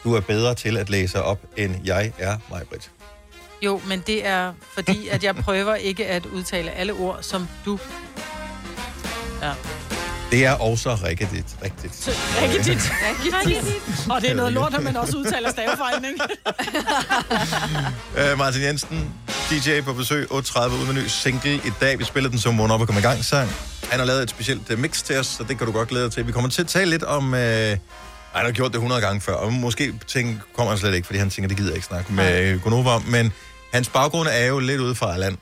Du 0.04 0.16
er 0.16 0.22
bedre 0.22 0.56
til 0.56 0.78
at 0.78 0.90
læse 0.90 1.24
op, 1.24 1.40
end 1.56 1.76
jeg 1.86 2.12
er, 2.18 2.38
Majbrit. 2.50 2.92
Jo, 3.62 3.82
men 3.88 4.04
det 4.08 4.28
er 4.28 4.54
fordi, 4.74 5.08
at 5.08 5.24
jeg 5.24 5.36
prøver 5.36 5.76
ikke 5.76 6.08
at 6.08 6.26
udtale 6.26 6.72
alle 6.72 6.94
ord, 6.94 7.18
som 7.22 7.48
du... 7.66 7.80
Ja. 9.42 9.52
Det 10.32 10.46
er 10.46 10.52
også 10.52 10.96
rigtigt. 11.04 11.32
rigtigt. 11.64 12.10
Rigtigt. 12.42 12.92
Rigtigt. 13.34 13.74
Og 14.12 14.22
det 14.22 14.32
er 14.32 14.36
noget 14.36 14.54
lort, 14.54 14.74
at 14.74 14.84
man 14.84 14.98
også 14.98 15.18
udtaler 15.18 15.52
stavefejlen, 15.52 16.06
ikke? 16.06 16.24
Uh, 18.34 18.38
Martin 18.44 18.62
Jensen, 18.62 19.14
DJ 19.50 19.82
på 19.82 19.94
besøg, 19.94 20.32
8.30 20.32 20.74
uden 20.74 20.86
med 20.86 20.94
ny 21.04 21.08
single 21.08 21.54
i 21.56 21.72
dag. 21.82 22.00
Vi 22.00 22.04
spiller 22.04 22.30
den 22.30 22.40
som 22.40 22.58
vågner 22.58 22.76
op 22.76 22.82
og 22.82 22.88
kommer 22.88 23.02
i 23.02 23.06
gang 23.06 23.26
sang. 23.26 23.50
Han 23.90 24.00
har 24.00 24.06
lavet 24.06 24.24
et 24.24 24.30
specielt 24.30 24.72
uh, 24.72 24.80
mix 24.80 25.04
til 25.04 25.20
os, 25.20 25.28
så 25.28 25.44
det 25.44 25.58
kan 25.58 25.68
du 25.68 25.74
godt 25.74 25.90
glæde 25.90 26.04
dig 26.04 26.12
til. 26.12 26.28
Vi 26.28 26.32
kommer 26.32 26.50
til 26.50 26.62
at 26.62 26.68
tale 26.68 26.90
lidt 26.90 27.04
om... 27.04 27.34
Uh, 27.34 27.40
han 28.38 28.46
har 28.46 28.52
gjort 28.54 28.72
det 28.72 28.76
100 28.78 29.02
gange 29.02 29.22
før, 29.22 29.34
og 29.34 29.54
måske 29.54 29.94
tænker, 30.08 30.34
kommer 30.56 30.72
han 30.72 30.80
slet 30.80 30.96
ikke, 30.96 31.06
fordi 31.06 31.20
han 31.20 31.30
tænker, 31.30 31.48
det 31.48 31.58
gider 31.58 31.70
jeg 31.70 31.76
ikke 31.76 31.88
snakke 31.88 32.14
med 32.14 32.60
Gunova 32.60 32.90
om. 32.90 33.02
Men 33.08 33.34
hans 33.74 33.90
baggrund 33.90 34.28
er 34.32 34.46
jo 34.46 34.60
lidt 34.60 34.82
ude 34.82 34.96
fra 34.96 35.18
land, 35.18 35.34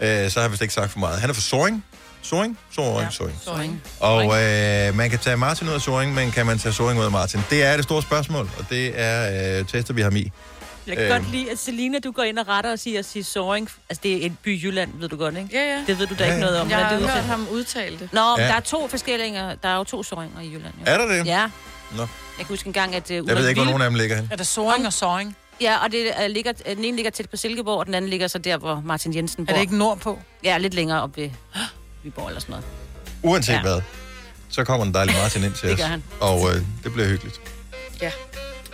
uh, 0.00 0.06
så 0.06 0.32
har 0.34 0.40
jeg 0.40 0.50
vist 0.50 0.62
ikke 0.62 0.74
sagt 0.74 0.90
for 0.92 0.98
meget. 0.98 1.20
Han 1.20 1.30
er 1.30 1.34
fra 1.34 1.40
Soring. 1.40 1.84
Soring? 2.22 2.58
Soring, 2.74 3.00
ja. 3.00 3.10
Soring. 3.10 3.38
Soring. 3.44 3.82
Og 4.00 4.24
øh, 4.24 4.94
man 4.96 5.10
kan 5.10 5.18
tage 5.18 5.36
Martin 5.36 5.68
ud 5.68 5.72
af 5.72 5.80
Soring, 5.80 6.14
men 6.14 6.30
kan 6.30 6.46
man 6.46 6.58
tage 6.58 6.72
Soring 6.72 7.00
ud 7.00 7.04
af 7.04 7.10
Martin? 7.10 7.40
Det 7.50 7.62
er 7.64 7.74
det 7.76 7.84
store 7.84 8.02
spørgsmål, 8.02 8.50
og 8.58 8.64
det 8.70 8.92
er 9.00 9.58
øh, 9.60 9.66
tester, 9.66 9.94
vi 9.94 10.00
har 10.02 10.10
i. 10.10 10.32
Jeg 10.86 10.96
kan 10.96 11.04
Øhm. 11.04 11.12
godt 11.22 11.30
lide, 11.32 11.50
at 11.50 11.58
Selina, 11.58 11.98
du 11.98 12.12
går 12.12 12.22
ind 12.22 12.38
og 12.38 12.48
retter 12.48 12.72
og 12.72 12.78
siger, 12.78 12.98
at 12.98 13.04
sige 13.04 13.24
soaring. 13.24 13.68
Altså, 13.90 14.00
det 14.02 14.12
er 14.22 14.26
en 14.26 14.38
by 14.42 14.48
i 14.60 14.66
Jylland, 14.66 14.90
ved 15.00 15.08
du 15.08 15.16
godt, 15.16 15.36
ikke? 15.36 15.48
Ja, 15.52 15.60
ja. 15.74 15.84
Det 15.86 15.98
ved 15.98 16.06
du 16.06 16.14
da 16.18 16.24
Ja, 16.24 16.30
ikke 16.30 16.40
noget 16.40 16.60
om. 16.60 16.70
Jeg 16.70 16.76
men 16.78 16.86
har 16.86 16.96
det 16.98 17.10
hørt 17.10 17.24
ham 17.24 17.46
udtale 17.50 17.98
det. 17.98 18.08
Nå, 18.12 18.20
Ja. 18.38 18.44
der 18.46 18.52
er 18.54 18.60
to 18.60 18.88
forskellige. 18.88 19.34
Der 19.62 19.68
er 19.68 19.76
jo 19.76 19.84
to 19.84 20.02
soaringer 20.02 20.40
i 20.40 20.46
Jylland. 20.48 20.74
Jo. 20.80 20.82
Er 20.86 20.98
der 20.98 21.06
det? 21.06 21.26
Ja. 21.26 21.46
Nå. 21.96 22.02
Jeg 22.02 22.08
kan 22.38 22.46
huske 22.48 22.66
en 22.66 22.72
gang, 22.72 22.94
at... 22.94 23.10
Uh, 23.10 23.16
Jeg 23.16 23.22
ved 23.36 23.48
ikke, 23.48 23.60
hvor 23.60 23.66
nogen 23.70 23.82
af 23.82 23.90
dem 23.90 23.98
ligger 23.98 24.16
hen. 24.16 24.28
Er 24.32 24.36
der 24.36 24.44
soring 24.44 24.86
og 24.86 24.92
soring? 24.92 25.36
Ja, 25.60 25.84
og 25.84 25.92
det 25.92 26.06
uh, 26.24 26.26
ligger, 26.30 26.52
uh, 26.70 26.76
den 26.76 26.84
ene 26.84 26.96
ligger 26.96 27.10
tæt 27.10 27.30
på 27.30 27.36
Silkeborg, 27.36 27.78
og 27.78 27.86
den 27.86 27.94
anden 27.94 28.10
ligger 28.10 28.28
så 28.28 28.38
der, 28.38 28.56
hvor 28.56 28.82
Martin 28.84 29.14
Jensen 29.14 29.42
Er 29.42 29.46
bor. 29.46 29.54
det 29.54 29.60
ikke 29.60 29.76
nordpå? 29.76 30.18
Ja, 30.44 30.58
lidt 30.58 30.74
længere 30.74 31.02
op 31.02 31.16
ved 31.16 31.30
Viborg 32.02 32.26
eller 32.28 32.40
sådan 32.40 32.50
noget. 32.52 32.66
Uanset 33.22 33.52
ja. 33.54 33.60
Hvad, 33.62 33.80
så 34.48 34.64
kommer 34.64 34.84
den 34.84 34.94
dejlige 34.94 35.16
Martin 35.18 35.44
ind 35.44 35.52
til 35.54 35.68
Det 35.68 35.74
os. 35.74 35.80
gør 35.80 35.86
han. 35.86 36.02
Og 36.20 36.48
øh, 36.54 36.62
det 36.84 36.92
bliver 36.92 37.08
hyggeligt. 37.08 37.40
Ja. 38.02 38.10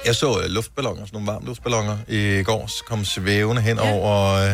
Jeg 0.06 0.14
så 0.16 0.40
øh, 0.40 0.44
luftballoner, 0.50 1.06
sådan 1.06 1.08
nogle 1.12 1.32
varme 1.32 1.46
luftballoner 1.46 1.96
i 2.08 2.42
går, 2.42 2.68
kom 2.86 3.04
svævende 3.04 3.62
hen 3.62 3.76
ja. 3.76 3.92
over 3.92 4.32
øh, 4.32 4.50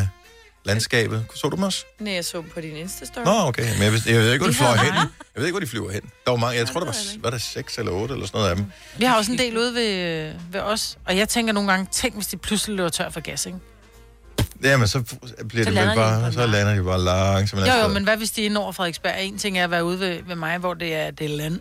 landskabet. 0.67 1.25
Så 1.35 1.49
du 1.49 1.57
dem 1.57 1.63
også? 1.65 1.85
Nej, 2.01 2.15
jeg 2.15 2.25
så 2.25 2.37
dem 2.41 2.51
på 2.55 2.61
din 2.61 2.77
Insta-story. 2.87 3.25
Nå, 3.25 3.31
okay. 3.31 3.73
Men 3.73 3.83
jeg, 3.83 3.93
vidste, 3.93 4.11
jeg 4.11 4.21
ved 4.21 4.33
ikke, 4.33 4.43
hvor 4.45 4.51
de 4.53 4.57
fløj 4.57 4.77
hen. 4.77 4.95
Jeg 4.95 5.07
ved 5.35 5.45
ikke, 5.45 5.53
hvor 5.53 5.61
de 5.61 5.67
flyver 5.67 5.91
hen. 5.93 6.01
Der 6.25 6.31
var 6.31 6.37
mange. 6.37 6.59
Jeg 6.59 6.67
tror, 6.67 6.81
der 6.81 6.87
var, 6.87 6.93
det 6.93 7.13
ved 7.15 7.21
var 7.23 7.31
der 7.31 7.39
seks 7.39 7.79
eller 7.79 7.93
otte 7.93 8.15
eller 8.15 8.27
sådan 8.27 8.39
noget 8.39 8.51
af 8.51 8.57
dem. 8.57 8.65
Vi 8.99 9.05
har 9.05 9.17
også 9.17 9.33
en 9.33 9.39
del 9.39 9.59
ude 9.59 9.75
ved, 9.75 10.33
ved 10.53 10.61
os. 10.61 10.99
Og 11.05 11.17
jeg 11.17 11.29
tænker 11.29 11.53
nogle 11.53 11.71
gange, 11.71 11.87
tænk 11.93 12.15
hvis 12.15 12.27
de 12.27 12.37
pludselig 12.37 12.77
løber 12.77 12.89
tør 12.89 13.11
for 13.11 13.21
gas, 13.21 13.47
ikke? 13.47 13.59
Jamen, 14.63 14.89
så 14.89 15.01
bliver 15.49 15.65
Så 15.65 15.71
det 15.71 15.79
vel 15.81 15.89
de 15.89 15.95
bare, 15.97 16.21
bare 16.21 16.33
så 16.33 16.47
lander 16.47 16.75
de 16.75 16.83
bare 16.85 17.01
langsomt. 17.05 17.63
Jo, 17.67 17.73
jo, 17.83 17.89
men 17.89 18.05
hvad 18.05 18.17
hvis 18.17 18.31
de 18.31 18.43
er 18.43 18.47
inde 18.47 18.61
over 18.61 18.73
Frederiksberg? 18.73 19.15
En 19.21 19.39
ting 19.39 19.59
er 19.59 19.65
at 19.65 19.71
være 19.71 19.85
ude 19.85 20.01
ved, 20.01 20.19
ved 20.29 20.35
mig, 20.37 20.59
hvor 20.59 20.75
det 20.75 20.95
er, 20.95 21.11
det 21.11 21.25
er 21.25 21.37
land. 21.37 21.61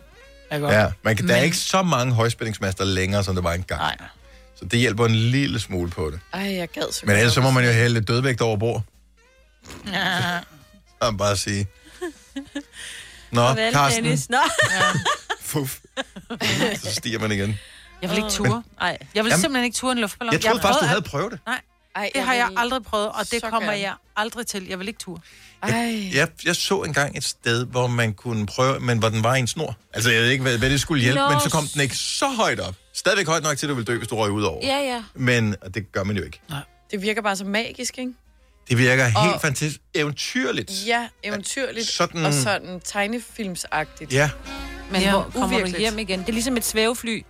Er 0.50 0.58
godt. 0.58 0.74
Ja, 0.74 0.86
man 1.02 1.16
kan, 1.16 1.28
der 1.28 1.34
er 1.34 1.38
Men- 1.38 1.44
ikke 1.44 1.56
så 1.56 1.82
mange 1.82 2.12
højspændingsmaster 2.14 2.84
længere, 2.84 3.24
som 3.24 3.34
der 3.34 3.42
var 3.42 3.52
engang. 3.52 3.80
Nej. 3.80 3.96
Så 4.58 4.64
det 4.64 4.78
hjælper 4.78 5.06
en 5.06 5.14
lille 5.14 5.60
smule 5.60 5.90
på 5.90 6.10
det. 6.10 6.20
Ej, 6.32 6.54
jeg 6.56 6.68
gad 6.68 6.92
så 6.92 7.06
Men 7.06 7.16
ellers 7.16 7.32
så 7.32 7.40
må 7.40 7.50
man 7.50 7.64
jo 7.64 7.70
hælde 7.72 8.00
dødvægt 8.00 8.40
over 8.40 8.56
bord. 8.56 8.82
Ja. 9.92 10.40
Så 11.02 11.12
bare 11.12 11.36
sige. 11.36 11.66
Nå, 13.30 13.40
Farvel, 13.40 13.72
Karsten. 13.72 14.04
Dennis. 14.04 14.30
Nå. 14.30 14.38
Fuf. 15.40 15.78
Så 16.76 16.94
stiger 16.94 17.18
man 17.18 17.32
igen. 17.32 17.58
Jeg 18.02 18.10
vil 18.10 18.16
ikke 18.16 18.30
ture. 18.30 18.62
Ej. 18.80 18.98
Jeg 19.14 19.24
vil 19.24 19.30
Jamen, 19.30 19.40
simpelthen 19.40 19.64
ikke 19.64 19.76
ture 19.76 19.92
en 19.92 19.98
luftballon. 19.98 20.32
Jeg 20.32 20.40
troede 20.40 20.60
faktisk, 20.60 20.74
du 20.74 20.78
prøvet 20.78 20.88
havde 20.88 21.02
prøvet 21.02 21.32
det. 21.32 21.40
Nej, 21.46 21.60
Ej, 21.96 22.10
det 22.14 22.22
har 22.22 22.34
jeg 22.34 22.50
aldrig 22.56 22.82
prøvet, 22.82 23.08
og 23.08 23.30
det 23.30 23.40
så 23.40 23.50
kommer 23.50 23.70
gerne. 23.72 23.82
jeg 23.82 23.94
aldrig 24.16 24.46
til. 24.46 24.66
Jeg 24.68 24.78
vil 24.78 24.88
ikke 24.88 25.00
ture. 25.00 25.20
Ej. 25.62 26.10
Jeg, 26.14 26.28
jeg 26.44 26.56
så 26.56 26.82
engang 26.82 27.16
et 27.16 27.24
sted, 27.24 27.66
hvor 27.66 27.86
man 27.86 28.14
kunne 28.14 28.46
prøve, 28.46 28.80
men 28.80 28.98
hvor 28.98 29.08
den 29.08 29.22
var 29.24 29.34
i 29.34 29.38
en 29.38 29.46
snor. 29.46 29.76
Altså, 29.92 30.10
jeg 30.10 30.22
ved 30.22 30.30
ikke, 30.30 30.42
hvad, 30.42 30.58
hvad 30.58 30.70
det 30.70 30.80
skulle 30.80 31.02
hjælpe, 31.02 31.20
Nå. 31.20 31.30
men 31.30 31.40
så 31.40 31.50
kom 31.50 31.66
den 31.66 31.80
ikke 31.80 31.96
så 31.96 32.28
højt 32.28 32.60
op. 32.60 32.74
Stadigvæk 32.94 33.26
højt 33.26 33.42
nok 33.42 33.58
til, 33.58 33.66
at 33.66 33.70
du 33.70 33.74
ville 33.74 33.92
dø, 33.92 33.98
hvis 33.98 34.08
du 34.08 34.16
røg 34.16 34.30
ud 34.30 34.42
over. 34.42 34.66
Ja, 34.66 34.78
ja. 34.78 35.02
Men 35.14 35.56
og 35.62 35.74
det 35.74 35.92
gør 35.92 36.04
man 36.04 36.16
jo 36.16 36.24
ikke. 36.24 36.40
Det 36.90 37.02
virker 37.02 37.22
bare 37.22 37.36
så 37.36 37.44
magisk, 37.44 37.98
ikke? 37.98 38.12
Det 38.68 38.78
virker 38.78 39.04
helt 39.04 39.16
Og- 39.34 39.40
fantastisk 39.40 39.80
eventyrligt. 39.94 40.72
Ja, 40.86 41.08
eventyrligt. 41.22 41.88
Sådan- 41.88 42.24
Og 42.26 42.32
sådan 42.34 42.80
tegnefilmsagtigt. 42.84 44.12
Ja, 44.12 44.30
Men 44.90 45.00
Ja, 45.02 45.10
hvor 45.10 45.22
kommer 45.32 45.46
uvirkeligt. 45.46 45.76
du 45.76 45.80
hjem 45.80 45.98
igen? 45.98 46.20
Det 46.20 46.28
er 46.28 46.32
ligesom 46.32 46.56
et 46.56 46.64
svævefly. 46.64 47.22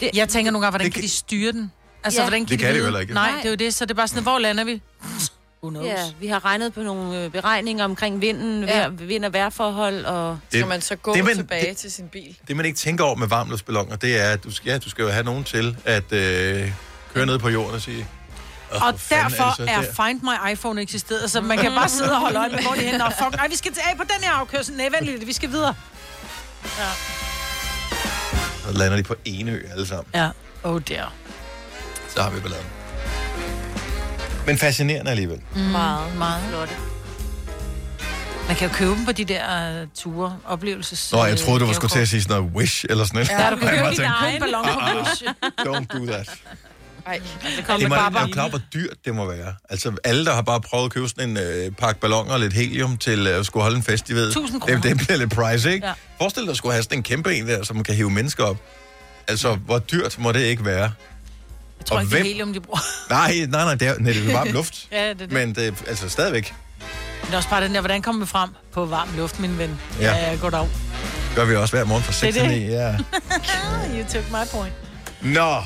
Det, 0.00 0.10
Jeg 0.14 0.28
tænker 0.28 0.50
nogle 0.52 0.64
gange, 0.66 0.70
hvordan 0.72 0.84
Det 0.84 0.94
kan 0.94 1.00
kan- 1.02 1.08
de 1.08 1.12
styre 1.14 1.52
den? 1.52 1.72
Altså, 2.04 2.20
Ja. 2.20 2.24
hvordan 2.28 2.40
kan 2.40 2.48
Det 2.48 2.58
de 2.58 2.64
kan 2.64 2.68
de 2.68 2.72
vide? 2.74 2.84
heller 2.84 3.00
ikke. 3.00 3.14
Nej, 3.14 3.30
det 3.36 3.44
er 3.44 3.50
jo 3.50 3.54
det. 3.56 3.74
Så 3.74 3.84
det 3.84 3.90
er 3.90 3.94
bare 3.94 4.08
sådan, 4.08 4.22
hvor 4.22 4.38
lander 4.38 4.64
vi? 4.64 4.82
Who 5.62 5.70
knows? 5.70 5.86
Ja, 5.86 5.96
vi 6.20 6.26
har 6.26 6.44
regnet 6.44 6.72
på 6.74 6.82
nogle 6.82 7.24
øh, 7.24 7.30
beregninger 7.30 7.84
omkring 7.84 8.20
vinden, 8.20 8.64
Ja. 8.64 8.88
vind- 8.88 9.24
og 9.24 9.32
vejrforhold, 9.32 10.04
og... 10.04 10.38
Skal 10.48 10.66
man 10.66 10.80
så 10.80 10.96
gå 10.96 11.10
det, 11.14 11.18
det, 11.18 11.24
men- 11.24 11.36
tilbage 11.36 11.68
det- 11.68 11.76
til 11.76 11.92
sin 11.92 12.08
bil? 12.08 12.36
det 12.48 12.56
man 12.56 12.66
ikke 12.66 12.78
tænker 12.78 13.04
over 13.04 13.14
med 13.16 13.28
varmluftsballoner, 13.28 13.96
det 13.96 14.20
er, 14.24 14.30
at 14.30 14.44
du 14.44 14.50
skal, 14.50 14.70
ja, 14.70 14.78
du 14.78 14.90
skal 14.90 15.02
jo 15.02 15.08
have 15.08 15.24
nogen 15.24 15.44
til 15.44 15.76
at 15.84 16.12
øh, 16.12 16.72
køre 17.14 17.26
ned 17.26 17.38
på 17.38 17.48
jorden 17.48 17.74
og 17.74 17.80
sige... 17.80 18.06
"Åh, 18.76 18.86
Og 18.86 18.94
derfor 19.10 19.54
det 19.58 19.70
er 19.70 19.80
der?" 19.80 20.06
Find 20.06 20.20
My 20.22 20.52
iPhone 20.52 20.82
eksisteret, 20.82 21.30
så 21.30 21.40
man 21.40 21.58
kan 21.58 21.72
bare 21.72 21.88
sidde 21.88 22.12
og 22.12 22.20
holde 22.20 22.38
øje 22.38 22.48
med, 22.48 22.62
hvor 22.62 22.72
de 22.74 22.86
er 22.86 22.90
henne. 22.90 23.04
Og 23.06 23.12
fuck, 23.18 23.36
nej, 23.36 23.48
vi 23.48 23.56
skal 23.56 23.72
tilbage 23.72 23.96
på 23.96 24.02
den 24.02 24.24
her 24.24 24.32
afkørsel. 24.32 24.74
Nej, 24.76 24.88
vent 24.88 25.04
lidt, 25.06 25.26
vi 25.26 25.32
skal 25.32 25.50
videre. 25.50 25.74
Så 28.66 28.72
lander 28.72 28.96
de 28.96 29.02
på 29.02 29.14
ene 29.24 29.50
ø 29.52 29.62
alle 29.70 29.86
sammen. 29.86 30.06
Ja. 30.14 30.28
Oh 30.64 30.80
dear. 30.88 31.12
Så 32.08 32.22
har 32.22 32.30
vi 32.30 32.40
balladen. 32.40 32.66
Men 34.46 34.58
fascinerende 34.58 35.10
alligevel. 35.10 35.40
Mm, 35.54 35.60
meget, 35.60 36.16
meget. 36.16 36.42
Flotte. 36.48 36.74
Man 38.46 38.56
kan 38.56 38.68
jo 38.68 38.74
købe 38.74 38.90
dem 38.90 39.04
på 39.04 39.12
de 39.12 39.24
der 39.24 39.82
uh, 39.82 39.88
ture, 39.94 40.38
oplevelses... 40.46 41.12
Nå, 41.12 41.24
jeg 41.24 41.38
troede, 41.38 41.60
du 41.60 41.66
var 41.66 41.72
skulle 41.72 41.90
til 41.92 41.98
at 41.98 42.08
sige 42.08 42.22
sådan 42.22 42.36
noget 42.36 42.54
wish 42.56 42.84
eller 42.90 43.04
sådan 43.04 43.26
noget. 43.28 43.44
Ja, 43.44 43.50
du 43.50 43.56
kan 43.56 43.68
købe 43.78 43.90
din 43.90 44.00
egen 44.04 44.40
ballon 44.40 44.64
på 44.64 44.70
"Ah, 44.80 44.90
ah, 44.90 44.96
Wish. 44.96 45.22
Don't 45.60 45.98
do 45.98 46.06
that. 46.12 46.28
Ej, 47.06 47.12
altså, 47.14 47.32
Det 47.42 47.68
er, 47.68 48.18
er 48.18 48.20
jo 48.26 48.32
klar, 48.32 48.48
hvor 48.48 48.60
dyrt 48.74 48.96
det 49.04 49.14
må 49.14 49.26
være. 49.26 49.54
Altså, 49.70 49.92
alle, 50.04 50.24
der 50.24 50.34
har 50.34 50.42
bare 50.42 50.60
prøvet 50.60 50.84
at 50.84 50.90
købe 50.92 51.08
sådan 51.08 51.28
en 51.30 51.36
øh, 51.36 51.70
pakke 51.72 52.00
balloner 52.00 52.32
og 52.32 52.40
lidt 52.40 52.52
helium 52.52 52.96
til 52.96 53.26
øh, 53.26 53.38
at 53.38 53.46
skulle 53.46 53.62
holde 53.62 53.76
en 53.76 53.82
fest, 53.82 54.08
de 54.08 54.14
ved, 54.14 54.28
1000 54.28 54.60
det, 54.60 54.82
det 54.82 54.96
bliver 54.96 55.16
lidt 55.16 55.34
price, 55.34 55.72
ikke? 55.72 55.86
Ja. 55.86 55.92
Forestil 56.18 56.42
dig 56.42 56.50
at 56.50 56.56
skulle 56.56 56.72
have 56.72 56.82
sådan 56.82 56.98
en 56.98 57.02
kæmpe 57.02 57.34
en 57.36 57.46
der, 57.48 57.64
som 57.64 57.82
kan 57.82 57.94
hive 57.94 58.10
mennesker 58.10 58.44
op. 58.44 58.56
Altså, 59.28 59.54
hvor 59.54 59.78
dyrt 59.78 60.18
må 60.18 60.32
det 60.32 60.40
ikke 60.40 60.64
være? 60.64 60.82
Jeg 61.78 61.86
tror 61.86 61.96
Og 61.96 62.02
ikke, 62.02 62.10
det 62.10 62.18
er 62.18 62.22
hvem- 62.22 62.26
helium, 62.26 62.52
de 62.52 62.60
bruger. 62.60 62.80
Nej, 63.10 63.46
nej, 63.48 63.64
nej, 63.64 63.74
det 63.74 63.88
er, 63.88 63.94
nej, 63.98 64.12
det 64.12 64.28
er 64.28 64.32
varm 64.32 64.48
luft. 64.48 64.86
ja, 64.92 65.02
det 65.02 65.10
er 65.10 65.14
det. 65.14 65.32
Men 65.32 65.54
det 65.54 65.66
er 65.68 65.72
altså 65.86 66.08
stadigvæk. 66.08 66.54
Men 67.20 67.26
det 67.26 67.32
er 67.32 67.36
også 67.36 67.48
bare 67.48 67.64
den 67.64 67.74
der, 67.74 67.80
hvordan 67.80 68.02
kommer 68.02 68.24
vi 68.24 68.28
frem 68.28 68.50
på 68.72 68.84
varm 68.86 69.08
luft, 69.16 69.40
min 69.40 69.58
ven? 69.58 69.80
Ja. 70.00 70.16
ja 70.16 70.36
goddag. 70.40 70.68
Gør 71.34 71.44
vi 71.44 71.56
også 71.56 71.76
hver 71.76 71.84
morgen 71.84 72.02
fra 72.04 72.12
6 72.12 72.34
Det 72.34 72.42
er 72.42 72.48
til 72.48 72.58
det. 72.60 72.66
9. 72.68 72.72
Ja. 72.74 72.96
you 74.02 74.04
took 74.12 74.30
my 74.30 74.50
point. 74.52 74.72
Nå. 75.22 75.62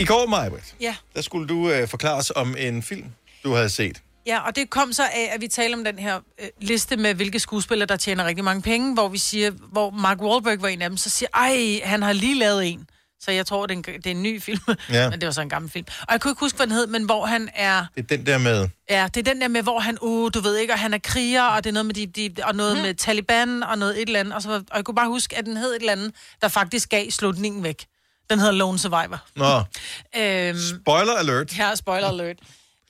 I 0.00 0.04
går, 0.04 0.26
Majbrit, 0.26 0.74
Ja. 0.80 0.96
der 1.14 1.22
skulle 1.22 1.48
du 1.48 1.70
øh, 1.70 1.88
forklare 1.88 2.14
os 2.16 2.32
om 2.36 2.56
en 2.58 2.82
film, 2.82 3.04
du 3.44 3.54
havde 3.54 3.68
set. 3.70 4.02
Ja, 4.26 4.38
og 4.40 4.56
det 4.56 4.70
kom 4.70 4.92
så 4.92 5.02
af, 5.02 5.30
at 5.34 5.40
vi 5.40 5.48
taler 5.48 5.76
om 5.76 5.84
den 5.84 5.98
her 5.98 6.20
øh, 6.42 6.48
liste 6.60 6.96
med, 6.96 7.14
hvilke 7.14 7.38
skuespillere, 7.38 7.86
der 7.86 7.96
tjener 7.96 8.24
rigtig 8.24 8.44
mange 8.44 8.62
penge, 8.62 8.94
hvor 8.94 9.08
vi 9.08 9.18
siger, 9.18 9.50
hvor 9.50 9.90
Mark 9.90 10.20
Wahlberg 10.22 10.62
var 10.62 10.68
en 10.68 10.82
af 10.82 10.88
dem, 10.90 10.96
så 10.96 11.10
siger, 11.10 11.28
ej, 11.34 11.80
han 11.84 12.02
har 12.02 12.12
lige 12.12 12.34
lavet 12.38 12.66
en. 12.66 12.86
Så 13.20 13.30
jeg 13.30 13.46
tror, 13.46 13.66
det 13.66 13.74
er 13.74 13.78
en, 13.78 13.82
det 14.02 14.06
er 14.06 14.10
en 14.10 14.22
ny 14.22 14.42
film, 14.42 14.58
Ja. 14.92 15.08
men 15.10 15.20
det 15.20 15.26
var 15.26 15.32
så 15.32 15.40
en 15.40 15.48
gammel 15.48 15.70
film. 15.70 15.86
Og 16.00 16.06
jeg 16.12 16.20
kunne 16.20 16.30
ikke 16.30 16.40
huske, 16.40 16.56
hvad 16.56 16.66
den 16.66 16.74
hed, 16.74 16.86
men 16.86 17.04
hvor 17.04 17.26
han 17.26 17.48
er... 17.54 17.86
Det 17.96 18.12
er 18.12 18.16
den 18.16 18.26
der 18.26 18.38
med... 18.38 18.68
Ja, 18.90 19.08
det 19.14 19.28
er 19.28 19.32
den 19.32 19.40
der 19.40 19.48
med, 19.48 19.62
hvor 19.62 19.80
han, 19.80 19.98
uh, 20.00 20.30
du 20.34 20.40
ved 20.40 20.56
ikke, 20.56 20.72
og 20.72 20.78
han 20.78 20.94
er 20.94 20.98
kriger, 20.98 21.42
og 21.42 21.64
det 21.64 21.70
er 21.70 21.74
noget 21.74 21.86
med, 21.86 21.94
de, 21.94 22.06
de, 22.06 22.44
og 22.44 22.54
noget 22.54 22.82
med 22.82 22.94
Taliban, 22.94 23.62
og 23.62 23.78
noget 23.78 23.96
et 24.02 24.06
eller 24.06 24.20
andet. 24.20 24.34
Og, 24.34 24.42
så, 24.42 24.50
og 24.50 24.76
jeg 24.76 24.84
kunne 24.84 24.94
bare 24.94 25.08
huske, 25.08 25.38
at 25.38 25.44
den 25.46 25.56
hed 25.56 25.70
et 25.70 25.80
eller 25.80 25.92
andet, 25.92 26.12
der 26.42 26.48
faktisk 26.48 26.88
gav 26.88 27.10
slutningen 27.10 27.62
væk. 27.62 27.84
Den 28.30 28.38
hedder 28.38 28.52
Lone 28.54 28.78
Survivor. 28.78 29.22
Nå, 29.36 29.58
Øhm, 30.16 30.58
spoiler 30.82 31.12
alert. 31.14 31.52
her, 31.52 31.74
spoiler 31.74 32.08
alert. 32.08 32.36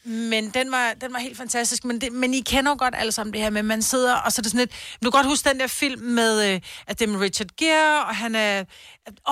Men 0.04 0.50
den 0.50 0.72
var, 0.72 0.92
den 1.00 1.12
var 1.12 1.18
helt 1.18 1.36
fantastisk. 1.36 1.84
Men, 1.84 2.00
det, 2.00 2.12
men 2.12 2.34
I 2.34 2.40
kender 2.40 2.70
jo 2.72 2.76
godt 2.78 2.94
alle 2.98 3.12
sammen 3.12 3.32
det 3.32 3.40
her 3.42 3.50
med, 3.50 3.62
man 3.62 3.82
sidder, 3.82 4.14
og 4.16 4.32
så 4.32 4.40
er 4.40 4.42
det 4.42 4.50
sådan 4.52 4.58
lidt... 4.58 4.70
Du 5.04 5.10
kan 5.10 5.18
godt 5.18 5.26
huske 5.26 5.48
den 5.48 5.60
der 5.60 5.66
film 5.66 6.02
med, 6.02 6.50
øh, 6.54 6.60
at 6.86 6.98
det 6.98 7.06
er 7.08 7.12
med 7.12 7.20
Richard 7.20 7.46
Gere, 7.58 8.04
og 8.06 8.16
han 8.16 8.34
er... 8.34 8.58
Åh, 8.60 8.64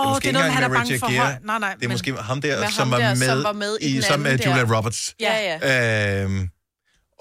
det 0.06 0.14
er 0.14 0.18
det, 0.20 0.28
er 0.28 0.32
noget, 0.32 0.52
han 0.52 0.62
er 0.64 0.68
bange 0.68 0.98
for 0.98 1.06
høj... 1.06 1.34
Nej, 1.44 1.58
nej. 1.58 1.74
Det 1.74 1.84
er 1.84 1.88
måske 1.88 2.14
ham 2.16 2.40
der, 2.40 2.70
som, 2.70 2.72
ham 2.78 2.90
var 2.90 2.98
der, 2.98 3.14
med 3.14 3.26
som 3.28 3.42
var 3.44 3.52
med 3.52 3.78
i 3.80 3.92
den 3.94 4.02
sammen 4.02 4.22
med 4.32 4.38
Julia 4.38 4.60
der. 4.64 4.76
Roberts. 4.76 5.14
Ja, 5.20 5.58
ja. 5.62 6.22
Øhm, 6.22 6.48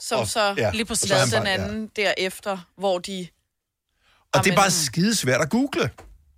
Som 0.01 0.19
Og- 0.19 0.27
så 0.27 0.53
ja. 0.57 0.71
lige 0.71 0.85
præcis 0.85 1.09
lavede 1.09 1.31
den 1.31 1.47
anden 1.47 1.89
derefter, 1.95 2.57
hvor 2.77 2.99
de... 2.99 3.27
og 4.33 4.43
det 4.43 4.51
er 4.51 4.55
bare 4.55 4.71
skidesvært 4.71 5.41
at 5.41 5.49
google. 5.49 5.89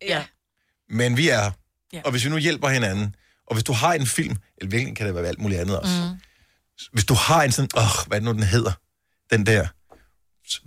Ja. 0.02 0.24
Men 0.90 1.18
vi 1.18 1.30
er. 1.30 1.52
Ja. 1.94 2.02
Og 2.06 2.12
hvis 2.12 2.26
vi 2.26 2.30
nu 2.30 2.38
hjælper 2.38 2.70
hinanden, 2.70 3.16
og 3.48 3.56
hvis 3.56 3.64
du 3.64 3.74
har 3.74 3.94
en 3.94 4.08
film, 4.08 4.36
eller 4.58 4.70
virkelig 4.70 4.96
kan 4.96 5.08
det 5.08 5.16
være 5.16 5.28
alt 5.28 5.40
muligt 5.40 5.62
andet 5.62 5.80
også. 5.80 5.94
Mm. 6.12 6.20
Hvis 6.94 7.06
du 7.06 7.14
har 7.14 7.44
en 7.44 7.52
sådan, 7.52 7.70
åh, 7.78 8.08
hvad 8.08 8.18
er 8.18 8.20
det 8.20 8.24
nu, 8.24 8.34
den 8.34 8.44
hedder? 8.44 8.72
Den 9.32 9.46
der. 9.46 9.68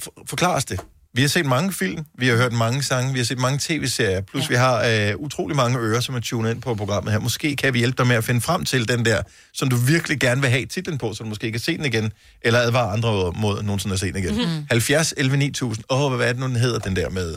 For, 0.00 0.12
forklar 0.26 0.56
os 0.56 0.64
det. 0.64 0.80
Vi 1.14 1.20
har 1.20 1.28
set 1.28 1.46
mange 1.46 1.72
film, 1.72 2.04
vi 2.18 2.28
har 2.28 2.36
hørt 2.36 2.52
mange 2.52 2.82
sange, 2.82 3.12
vi 3.12 3.18
har 3.18 3.24
set 3.24 3.38
mange 3.38 3.58
tv-serier, 3.62 4.20
plus 4.20 4.42
ja. 4.42 4.48
vi 4.48 4.54
har 4.54 4.84
øh, 4.84 5.16
utrolig 5.16 5.56
mange 5.56 5.78
ører, 5.78 6.00
som 6.00 6.14
er 6.14 6.20
tunet 6.20 6.50
ind 6.50 6.62
på 6.62 6.74
programmet 6.74 7.12
her. 7.12 7.20
Måske 7.20 7.56
kan 7.56 7.74
vi 7.74 7.78
hjælpe 7.78 7.96
dig 7.98 8.06
med 8.06 8.16
at 8.16 8.24
finde 8.24 8.40
frem 8.40 8.64
til 8.64 8.88
den 8.88 9.04
der, 9.04 9.22
som 9.52 9.68
du 9.68 9.76
virkelig 9.76 10.20
gerne 10.20 10.40
vil 10.40 10.50
have 10.50 10.66
titlen 10.66 10.98
på, 10.98 11.14
så 11.14 11.24
du 11.24 11.28
måske 11.28 11.50
kan 11.50 11.60
se 11.60 11.76
den 11.76 11.84
igen, 11.84 12.12
eller 12.42 12.60
advare 12.60 12.92
andre 12.92 13.32
mod 13.32 13.62
nogensinde 13.62 13.92
at 13.92 14.00
se 14.00 14.06
den 14.06 14.16
igen. 14.16 14.34
Mm-hmm. 14.34 14.66
70 14.70 15.14
11 15.16 15.36
9000. 15.36 15.84
Åh, 15.90 16.12
hvad 16.12 16.28
er 16.28 16.32
det 16.32 16.40
nu, 16.40 16.46
den 16.46 16.56
hedder, 16.56 16.78
den 16.78 16.96
der 16.96 17.10
med... 17.10 17.28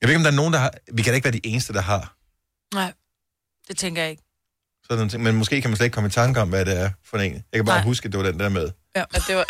Jeg 0.00 0.08
ved 0.08 0.10
ikke, 0.10 0.16
om 0.16 0.22
der 0.22 0.30
er 0.30 0.36
nogen, 0.36 0.52
der 0.52 0.58
har... 0.58 0.72
Vi 0.92 1.02
kan 1.02 1.10
da 1.10 1.14
ikke 1.14 1.24
være 1.24 1.32
de 1.32 1.46
eneste, 1.46 1.72
der 1.72 1.82
har 1.82 2.16
Nej, 2.74 2.92
det 3.68 3.76
tænker 3.78 4.02
jeg 4.02 4.10
ikke. 4.10 4.22
sådan 4.84 4.96
nogle 4.98 5.10
ting. 5.10 5.22
Men 5.22 5.36
måske 5.36 5.60
kan 5.60 5.70
man 5.70 5.76
slet 5.76 5.84
ikke 5.86 5.94
komme 5.94 6.08
i 6.08 6.10
tanke 6.10 6.40
om, 6.40 6.48
hvad 6.48 6.64
det 6.64 6.80
er 6.80 6.90
for 7.04 7.18
en. 7.18 7.32
Jeg 7.32 7.42
kan 7.52 7.64
bare 7.64 7.76
Nej. 7.76 7.84
huske, 7.84 8.06
at 8.06 8.12
det 8.12 8.20
var 8.20 8.26
den 8.30 8.40
der 8.40 8.48
med. 8.48 8.70
Ja. 8.96 9.04
At 9.14 9.22
det 9.28 9.36
var... 9.36 9.44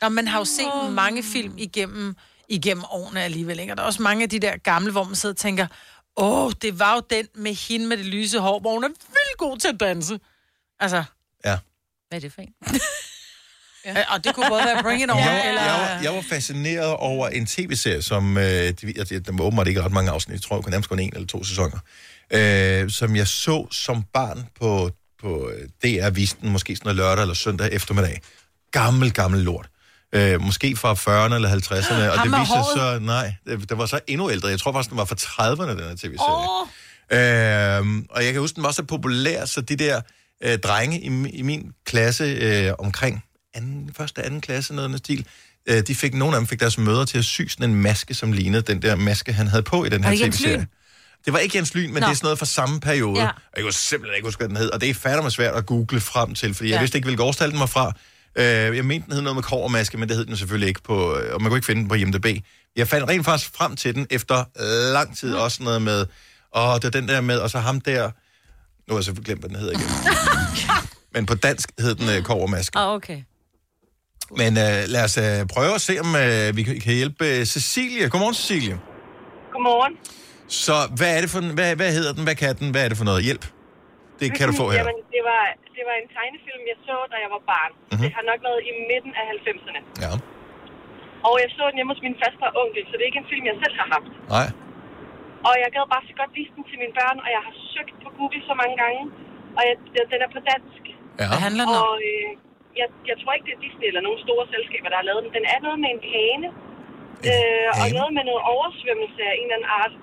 Nå, 0.02 0.08
man 0.08 0.28
har 0.28 0.38
jo 0.38 0.44
set 0.44 0.66
oh. 0.72 0.92
mange 0.92 1.22
film 1.22 1.54
igennem, 1.58 2.16
igennem 2.48 2.84
årene 2.90 3.22
alligevel, 3.22 3.60
ikke? 3.60 3.72
Og 3.72 3.76
der 3.76 3.82
er 3.82 3.86
også 3.86 4.02
mange 4.02 4.22
af 4.22 4.30
de 4.30 4.38
der 4.38 4.56
gamle, 4.56 4.92
hvor 4.92 5.04
man 5.04 5.14
sidder 5.14 5.32
og 5.32 5.36
tænker, 5.36 5.66
åh, 6.16 6.52
det 6.62 6.78
var 6.78 6.94
jo 6.94 7.02
den 7.10 7.26
med 7.34 7.54
hende 7.54 7.86
med 7.86 7.96
det 7.96 8.06
lyse 8.06 8.38
hår, 8.38 8.60
hvor 8.60 8.72
hun 8.74 8.84
er 8.84 8.88
vildt 8.88 9.38
god 9.38 9.58
til 9.58 9.68
at 9.68 9.80
danse. 9.80 10.20
Altså, 10.80 11.04
Ja. 11.44 11.58
Hvad 12.08 12.18
er 12.18 12.20
det 12.20 12.32
for 12.32 12.42
en? 12.42 12.54
ja. 13.86 14.14
og 14.14 14.24
det 14.24 14.34
kunne 14.34 14.48
både 14.48 14.62
være 14.64 14.82
Bring 14.82 15.02
It 15.02 15.10
On, 15.10 15.18
Jeg, 15.18 15.48
eller... 15.48 15.62
jeg, 15.62 15.72
var, 15.72 16.00
jeg 16.02 16.14
var 16.14 16.24
fascineret 16.28 16.96
over 16.96 17.28
en 17.28 17.46
tv-serie, 17.46 18.02
som... 18.02 18.38
Øh, 18.38 18.44
de, 18.44 18.72
der 18.72 19.32
var 19.32 19.44
åbenbart 19.44 19.68
ikke 19.68 19.82
ret 19.82 19.92
mange 19.92 20.10
afsnit. 20.10 20.34
Jeg 20.34 20.42
tror, 20.42 20.60
kun 20.60 20.70
nærmest 20.70 20.88
kun 20.88 20.98
en 20.98 21.10
eller 21.14 21.26
to 21.26 21.44
sæsoner. 21.44 21.78
Øh, 22.30 22.90
som 22.90 23.16
jeg 23.16 23.28
så 23.28 23.66
som 23.70 24.04
barn 24.12 24.48
på, 24.60 24.90
på 25.22 25.50
øh, 25.50 25.68
DR 25.82 26.10
viste 26.10 26.38
den 26.40 26.50
måske 26.50 26.76
sådan 26.76 26.86
noget 26.86 26.96
lørdag 26.96 27.22
eller 27.22 27.34
søndag 27.34 27.72
eftermiddag. 27.72 28.20
Gammel, 28.72 29.12
gammel 29.12 29.40
lort. 29.40 29.66
Øh, 30.14 30.40
måske 30.40 30.76
fra 30.76 30.94
40'erne 30.94 31.34
eller 31.34 31.48
50'erne. 31.48 31.94
Og 31.94 32.18
Ham 32.18 32.30
det 32.30 32.40
viste 32.40 32.54
sig 32.54 32.64
så... 32.76 32.98
Nej, 33.02 33.34
det, 33.46 33.68
det 33.68 33.78
var 33.78 33.86
så 33.86 34.00
endnu 34.06 34.30
ældre. 34.30 34.48
Jeg 34.48 34.60
tror 34.60 34.72
faktisk, 34.72 34.90
den 34.90 34.98
var 34.98 35.04
fra 35.04 35.16
30'erne, 35.16 35.70
den 35.70 35.78
her 35.78 35.96
tv-serie. 35.96 36.46
Øhm, 37.12 38.06
og 38.10 38.24
jeg 38.24 38.32
kan 38.32 38.40
huske, 38.40 38.56
den 38.56 38.62
var 38.62 38.70
så 38.70 38.82
populær, 38.82 39.44
så 39.44 39.60
de 39.60 39.76
der 39.76 40.00
øh, 40.44 40.58
drenge 40.58 41.00
i, 41.00 41.28
i 41.28 41.42
min 41.42 41.72
klasse 41.86 42.24
øh, 42.24 42.72
omkring 42.78 43.24
anden, 43.54 43.90
første, 43.96 44.22
anden 44.22 44.40
klasse, 44.40 44.74
noget 44.74 44.88
af 44.88 44.88
den 44.88 44.98
stil, 44.98 45.26
øh, 45.66 45.82
de 45.86 45.94
fik, 45.94 46.14
nogle 46.14 46.36
af 46.36 46.40
dem 46.40 46.46
fik 46.46 46.60
deres 46.60 46.78
mødre 46.78 47.06
til 47.06 47.18
at 47.18 47.24
sy 47.24 47.42
sådan 47.48 47.70
en 47.70 47.76
maske, 47.82 48.14
som 48.14 48.32
lignede 48.32 48.62
den 48.62 48.82
der 48.82 48.96
maske, 48.96 49.32
han 49.32 49.46
havde 49.46 49.62
på 49.62 49.84
i 49.84 49.88
den 49.88 50.04
Var 50.04 50.10
her 50.10 50.26
tv-serie. 50.26 50.66
Det 51.24 51.32
var 51.32 51.38
ikke 51.38 51.56
Jens 51.56 51.74
Lyn, 51.74 51.92
men 51.92 52.00
Nå. 52.00 52.06
det 52.06 52.10
er 52.10 52.14
sådan 52.14 52.26
noget 52.26 52.38
fra 52.38 52.46
samme 52.46 52.80
periode. 52.80 53.20
Ja. 53.20 53.28
Og 53.28 53.52
jeg 53.56 53.62
kunne 53.62 53.72
simpelthen 53.72 54.16
ikke 54.16 54.26
huske, 54.26 54.38
hvad 54.38 54.48
den 54.48 54.56
hed. 54.56 54.70
Og 54.70 54.80
det 54.80 54.90
er 54.90 54.94
fandme 54.94 55.30
svært 55.30 55.54
at 55.54 55.66
google 55.66 56.00
frem 56.00 56.34
til, 56.34 56.54
fordi 56.54 56.68
ja. 56.68 56.74
jeg 56.74 56.80
vidste 56.80 56.98
ikke, 56.98 57.06
hvilken 57.06 57.26
årstal 57.26 57.50
den 57.50 57.60
var 57.60 57.66
fra. 57.66 57.92
Øh, 58.36 58.76
jeg 58.76 58.84
mente, 58.84 59.06
den 59.06 59.14
hed 59.14 59.22
noget 59.22 59.36
med 59.36 59.42
kovermaske, 59.42 59.98
men 59.98 60.08
det 60.08 60.16
hed 60.16 60.24
den 60.24 60.36
selvfølgelig 60.36 60.68
ikke 60.68 60.82
på, 60.82 61.16
øh, 61.16 61.34
og 61.34 61.42
man 61.42 61.50
kunne 61.50 61.58
ikke 61.58 61.66
finde 61.66 61.80
den 61.80 61.88
på 61.88 61.94
IMDb. 61.94 62.26
Jeg 62.76 62.88
fandt 62.88 63.08
rent 63.08 63.24
faktisk 63.24 63.56
frem 63.56 63.76
til 63.76 63.94
den 63.94 64.06
efter 64.10 64.44
lang 64.92 65.16
tid, 65.16 65.34
også 65.34 65.62
noget 65.62 65.82
med, 65.82 66.06
og 66.50 66.82
det 66.82 66.94
er 66.94 67.00
den 67.00 67.08
der 67.08 67.20
med, 67.20 67.38
og 67.38 67.50
så 67.50 67.58
ham 67.58 67.80
der, 67.80 68.02
nu 68.88 68.94
har 68.94 68.96
jeg 68.96 69.04
selvfølgelig 69.04 69.26
glemt, 69.26 69.40
hvad 69.40 69.48
den 69.48 69.58
hedder 69.58 69.72
igen. 69.72 69.88
men 71.14 71.26
på 71.26 71.34
dansk 71.34 71.68
hed 71.78 71.94
den 71.94 72.08
øh, 72.08 72.22
kovermaske. 72.22 72.78
Ah, 72.78 72.94
okay. 72.94 73.22
Men 74.40 74.52
øh, 74.64 74.76
lad 74.94 75.02
os 75.08 75.16
øh, 75.24 75.38
prøve 75.54 75.72
at 75.78 75.82
se, 75.88 75.94
om 76.04 76.10
øh, 76.24 76.46
vi 76.58 76.62
kan 76.86 76.94
hjælpe 77.00 77.24
øh, 77.32 77.40
Cecilie. 77.54 78.04
Godmorgen, 78.12 78.36
Cecilie. 78.40 78.76
Godmorgen. 79.52 79.94
Så 80.64 80.76
hvad 80.98 81.10
er 81.16 81.20
det 81.24 81.30
for, 81.34 81.40
en- 81.44 81.54
hvad, 81.58 81.70
hvad 81.80 81.90
hedder 81.98 82.12
den, 82.16 82.22
hvad 82.28 82.36
kan 82.42 82.50
den, 82.60 82.68
hvad 82.74 82.82
er 82.84 82.88
det 82.92 82.98
for 83.02 83.08
noget 83.10 83.22
hjælp? 83.28 83.44
Det 84.20 84.28
kan 84.36 84.44
du 84.50 84.54
få 84.62 84.66
her. 84.72 84.78
Jamen, 84.80 84.98
det 85.14 85.22
var, 85.30 85.42
det 85.76 85.82
var 85.88 85.94
en 86.02 86.08
tegnefilm, 86.16 86.62
jeg 86.72 86.78
så, 86.88 86.96
da 87.12 87.16
jeg 87.24 87.30
var 87.36 87.42
barn. 87.52 87.72
Mhm. 87.74 87.80
Mm-hmm. 87.90 88.02
Det 88.04 88.10
har 88.18 88.24
nok 88.30 88.40
været 88.48 88.60
i 88.70 88.72
midten 88.90 89.12
af 89.20 89.24
90'erne. 89.44 89.80
Ja. 90.04 90.12
Og 91.28 91.34
jeg 91.42 91.48
så 91.56 91.62
den 91.70 91.76
hjemme 91.78 91.92
hos 91.94 92.02
min 92.06 92.16
faste 92.22 92.44
onkel, 92.62 92.82
så 92.88 92.92
det 92.96 93.02
er 93.04 93.08
ikke 93.12 93.22
en 93.24 93.30
film, 93.32 93.44
jeg 93.50 93.56
selv 93.64 93.74
har 93.80 93.88
haft. 93.96 94.12
Nej. 94.36 94.48
Og 95.48 95.54
jeg 95.62 95.68
gad 95.76 95.84
bare 95.94 96.04
så 96.10 96.14
godt 96.20 96.32
vise 96.38 96.52
den 96.56 96.64
til 96.70 96.76
mine 96.82 96.94
børn, 97.00 97.16
og 97.24 97.28
jeg 97.36 97.42
har 97.46 97.54
søgt 97.74 97.94
på 98.04 98.08
Google 98.18 98.40
så 98.50 98.54
mange 98.62 98.76
gange. 98.82 99.00
Og 99.56 99.62
jeg, 99.68 99.74
den 100.12 100.18
er 100.26 100.30
på 100.36 100.40
dansk. 100.52 100.82
Ja. 101.20 101.26
Hvad 101.30 101.40
handler 101.46 101.64
den 101.68 101.74
om? 101.80 101.82
Og 101.88 101.94
øh, 102.10 102.28
jeg, 102.80 102.86
jeg 103.10 103.16
tror 103.20 103.32
ikke, 103.36 103.46
det 103.48 103.54
er 103.56 103.62
Disney 103.66 103.86
eller 103.90 104.02
nogle 104.06 104.18
store 104.26 104.44
selskaber, 104.54 104.88
der 104.92 104.98
har 105.00 105.06
lavet 105.10 105.22
den. 105.24 105.30
Den 105.38 105.44
er 105.54 105.58
noget 105.66 105.78
med 105.84 105.90
en 105.96 106.02
hane. 106.14 106.48
Øh, 107.28 107.68
og 107.80 107.86
noget 107.98 108.12
med 108.18 108.24
noget 108.30 108.42
oversvømmelse 108.54 109.20
af 109.30 109.34
en 109.40 109.46
eller 109.46 109.56
anden 109.58 109.70
art. 109.82 109.94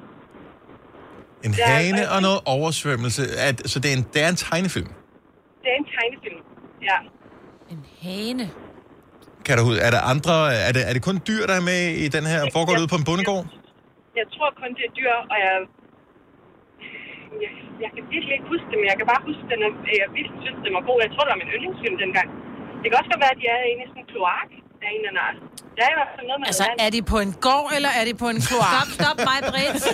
En 1.46 1.52
Ja, 1.62 1.66
hane 1.76 2.02
og- 2.08 2.12
og 2.16 2.20
noget 2.28 2.40
oversvømmelse. 2.56 3.24
At, 3.48 3.56
så 3.72 3.78
det 3.82 3.88
er, 3.92 3.96
en, 4.00 4.06
det 4.14 4.20
er 4.26 4.30
en 4.36 4.40
tegnefilm. 4.46 4.92
Det 5.62 5.68
er 5.74 5.78
en 5.84 5.88
tegnefilm. 5.96 6.42
Ja. 6.90 6.98
En 7.74 7.82
hane. 8.04 8.46
Kan 9.46 9.56
du, 9.62 9.66
er 9.88 9.92
der 9.96 10.02
andre, 10.14 10.36
er 10.68 10.72
det, 10.76 10.82
er 10.90 10.94
det 10.96 11.04
kun 11.10 11.18
dyr, 11.30 11.44
der 11.50 11.56
er 11.62 11.66
med 11.72 11.82
i 12.06 12.08
den 12.16 12.26
her? 12.32 12.40
Foregår 12.56 12.72
det 12.76 12.82
ude 12.84 12.92
på 12.96 13.00
en 13.02 13.08
bondegård? 13.10 13.46
Jeg 14.20 14.28
tror 14.36 14.50
kun, 14.62 14.72
det 14.78 14.84
er 14.90 14.94
dyr, 15.00 15.14
og 15.34 15.38
jeg... 15.46 15.54
Jeg, 17.44 17.52
jeg 17.84 17.90
kan 17.96 18.04
virkelig 18.14 18.34
ikke 18.38 18.48
huske 18.54 18.68
det, 18.72 18.78
men 18.82 18.88
jeg 18.92 18.98
kan 19.00 19.08
bare 19.14 19.22
huske, 19.30 19.44
den 19.54 19.60
er, 19.68 19.72
jeg 20.02 20.08
virkelig 20.20 20.40
synes, 20.46 20.60
den 20.66 20.72
var 20.78 20.84
god. 20.90 20.98
Jeg 21.06 21.12
tror, 21.14 21.24
det 21.26 21.32
var 21.34 21.40
min 21.44 21.52
yndlingsfilm 21.56 21.98
dengang. 22.06 22.28
Det 22.82 22.88
kan 22.90 22.96
også 23.02 23.10
godt 23.14 23.22
være, 23.26 23.34
at 23.36 23.40
de 23.42 23.46
er 23.56 23.60
inde 23.72 23.82
i 23.86 23.88
sådan 23.92 24.02
en 24.04 24.08
kloak 24.14 24.50
af 24.86 24.90
en 24.96 25.02
eller 25.10 25.24
anden. 25.30 25.44
Der 25.78 25.82
er 25.88 25.92
i 25.96 25.98
hvert 26.00 26.12
fald 26.16 26.26
noget 26.30 26.40
med 26.42 26.48
Altså, 26.52 26.66
er 26.86 26.90
de 26.96 27.00
på 27.14 27.18
en 27.26 27.32
gård, 27.48 27.70
eller 27.78 27.92
er 28.00 28.04
de 28.10 28.14
på 28.24 28.28
en 28.34 28.40
kloak? 28.50 28.74
Stop, 28.76 28.90
stop 29.00 29.18
mig, 29.30 29.38
Britt. 29.52 29.84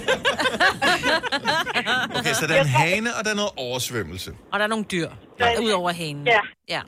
Okay, 2.19 2.33
så 2.39 2.47
der 2.47 2.55
er 2.55 2.61
en 2.61 2.67
hane, 2.67 3.09
og 3.17 3.25
der 3.25 3.31
er 3.31 3.35
noget 3.35 3.51
oversvømmelse. 3.57 4.31
Og 4.51 4.59
der 4.59 4.65
er 4.65 4.69
nogle 4.69 4.85
dyr, 4.93 5.09
Der 5.39 5.45
er- 5.45 5.59
ud 5.65 5.69
over 5.71 5.91
hanen. 5.91 6.25
Ja. 6.27 6.39
ja. 6.75 6.81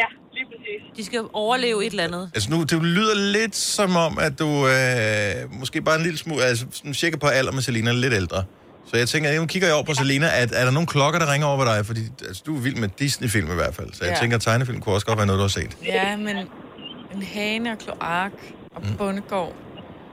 Ja, 0.00 0.06
lige 0.32 0.46
præcis. 0.50 0.96
De 0.96 1.04
skal 1.04 1.20
overleve 1.32 1.84
et 1.86 1.90
eller 1.90 2.04
andet. 2.04 2.30
Altså 2.34 2.50
nu, 2.50 2.62
det 2.62 2.82
lyder 2.82 3.14
lidt 3.14 3.56
som 3.56 3.96
om, 3.96 4.18
at 4.18 4.38
du 4.38 4.48
øh, 4.68 5.52
måske 5.60 5.82
bare 5.82 5.96
en 5.96 6.02
lille 6.02 6.18
smule, 6.18 6.44
altså 6.44 6.66
sådan 6.72 6.94
cirka 6.94 7.16
på 7.16 7.26
alder 7.26 7.52
med 7.52 7.62
Selina, 7.62 7.92
lidt 7.92 8.14
ældre. 8.14 8.44
Så 8.90 8.94
jeg 9.02 9.08
tænker, 9.12 9.26
nu 9.40 9.46
kigger 9.54 9.68
jeg 9.70 9.74
over 9.78 9.86
på 9.90 9.94
Selina, 10.00 10.28
at 10.42 10.50
er 10.60 10.64
der 10.68 10.72
nogle 10.78 10.86
klokker, 10.94 11.18
der 11.22 11.28
ringer 11.32 11.46
over 11.54 11.64
dig? 11.72 11.78
Fordi 11.90 12.02
altså, 12.28 12.42
du 12.46 12.52
er 12.56 12.60
vild 12.66 12.76
med 12.84 12.88
Disney-film 13.02 13.48
i 13.56 13.58
hvert 13.60 13.74
fald. 13.78 13.90
Så 13.96 14.00
jeg 14.04 14.12
Ja. 14.14 14.20
tænker, 14.22 14.36
at 14.36 14.42
tegnefilm 14.48 14.80
kunne 14.82 14.94
også 14.98 15.06
godt 15.10 15.18
være 15.20 15.28
noget, 15.30 15.38
du 15.42 15.46
har 15.50 15.54
set. 15.60 15.72
Ja, 15.96 16.16
men 16.26 16.34
en 17.14 17.22
hane 17.34 17.68
og 17.74 17.78
kloak 17.84 18.32
og 18.76 18.80
Mm. 18.82 18.96
bondegård. 19.00 19.52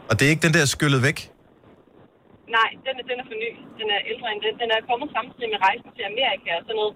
Og 0.10 0.14
det 0.20 0.24
er 0.26 0.30
ikke 0.34 0.44
den 0.48 0.54
der 0.58 0.66
skyllet 0.76 1.02
væk? 1.08 1.18
Nej, 2.58 2.70
den 2.86 2.94
er, 3.00 3.04
den 3.10 3.16
er 3.22 3.26
for 3.32 3.38
ny. 3.44 3.50
Den 3.80 3.88
er 3.96 4.00
ældre 4.12 4.28
end 4.34 4.40
den. 4.46 4.54
Den 4.64 4.70
er 4.76 4.80
kommet 4.90 5.08
samtidig 5.18 5.50
med 5.54 5.60
rejsen 5.68 5.90
til 5.98 6.04
Amerika 6.12 6.50
og 6.60 6.64
sådan 6.68 6.78
noget. 6.82 6.94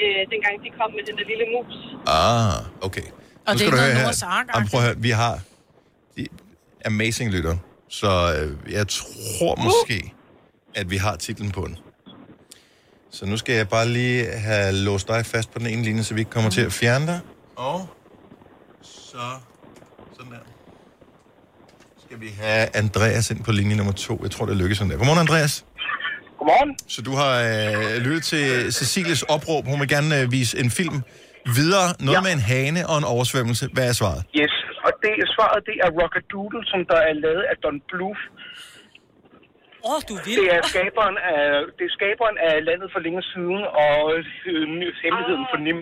Øh, 0.00 0.20
dengang 0.32 0.54
de 0.64 0.68
kom 0.78 0.90
med 0.98 1.02
den 1.08 1.14
der 1.18 1.26
lille 1.32 1.46
mus. 1.54 1.74
Ah, 2.20 2.58
okay. 2.86 3.06
Og 3.46 3.50
Nu 3.52 3.58
det 3.58 3.66
er 3.66 3.70
noget 3.70 3.84
høre 3.84 3.94
her. 3.98 4.02
Noahs 4.02 4.22
Ark, 4.36 4.46
prøv 4.70 4.80
at 4.80 4.86
høre, 4.86 4.96
vi 5.08 5.10
har 5.22 5.34
de 6.16 6.22
amazing 6.90 7.28
lytter, 7.36 7.56
så 8.00 8.10
øh, 8.38 8.72
jeg 8.78 8.84
tror 8.98 9.52
måske, 9.66 9.98
at 10.74 10.90
vi 10.90 10.96
har 10.96 11.16
titlen 11.16 11.50
på 11.50 11.66
den. 11.66 11.78
Så 13.10 13.26
nu 13.26 13.36
skal 13.36 13.54
jeg 13.54 13.68
bare 13.68 13.88
lige 13.88 14.26
have 14.26 14.72
låst 14.72 15.08
dig 15.08 15.26
fast 15.26 15.52
på 15.52 15.58
den 15.58 15.66
ene 15.66 15.82
linje, 15.82 16.02
så 16.02 16.14
vi 16.14 16.20
ikke 16.20 16.30
kommer 16.30 16.50
til 16.50 16.60
at 16.60 16.72
fjerne 16.72 17.06
dig. 17.06 17.20
Og 17.56 17.88
så 18.82 19.26
sådan 20.16 20.32
der. 20.32 20.38
Skal 22.06 22.20
vi 22.20 22.28
have 22.40 22.76
Andreas 22.76 23.30
ind 23.30 23.44
på 23.44 23.52
linje 23.52 23.76
nummer 23.76 23.92
to. 23.92 24.20
Jeg 24.22 24.30
tror, 24.30 24.46
det 24.46 24.56
lykkes 24.56 24.78
sådan 24.78 24.90
der. 24.90 24.96
Godmorgen, 24.96 25.20
Andreas. 25.20 25.64
Godmorgen. 26.38 26.76
Så 26.88 27.02
du 27.02 27.12
har 27.12 27.34
øh, 27.50 27.96
lyttet 28.04 28.24
til 28.24 28.72
Cecilies 28.72 29.22
opråb. 29.22 29.66
Hun 29.66 29.80
vil 29.80 29.88
gerne 29.88 30.20
øh, 30.20 30.32
vise 30.32 30.58
en 30.58 30.70
film 30.70 30.98
videre. 31.58 31.88
Noget 32.06 32.18
ja. 32.18 32.20
med 32.26 32.32
en 32.38 32.44
hane 32.52 32.80
og 32.90 32.96
en 32.98 33.06
oversvømmelse. 33.14 33.64
Hvad 33.74 33.86
er 33.88 33.92
svaret? 34.00 34.20
Yes, 34.40 34.54
og 34.86 34.92
det 35.02 35.10
svaret, 35.36 35.60
det 35.70 35.76
er 35.84 35.88
Rockadoodle, 35.98 36.60
som 36.72 36.80
der 36.90 37.00
er 37.10 37.14
lavet 37.24 37.44
af 37.50 37.56
Don 37.64 37.78
Bluth. 37.90 38.22
Åh, 39.86 39.90
oh, 39.92 40.00
du 40.08 40.14
vil. 40.24 40.34
Det 40.40 40.46
er 40.56 40.62
skaberen 40.72 41.16
af, 41.34 41.42
det 41.76 41.84
er 41.90 41.94
skaberen 41.98 42.36
af 42.48 42.54
landet 42.68 42.88
for 42.94 43.00
længe 43.06 43.22
siden, 43.32 43.60
og 43.86 43.96
øh, 44.50 44.62
ny- 44.80 44.94
hemmeligheden 45.04 45.46
for 45.52 45.58
Nim. 45.66 45.80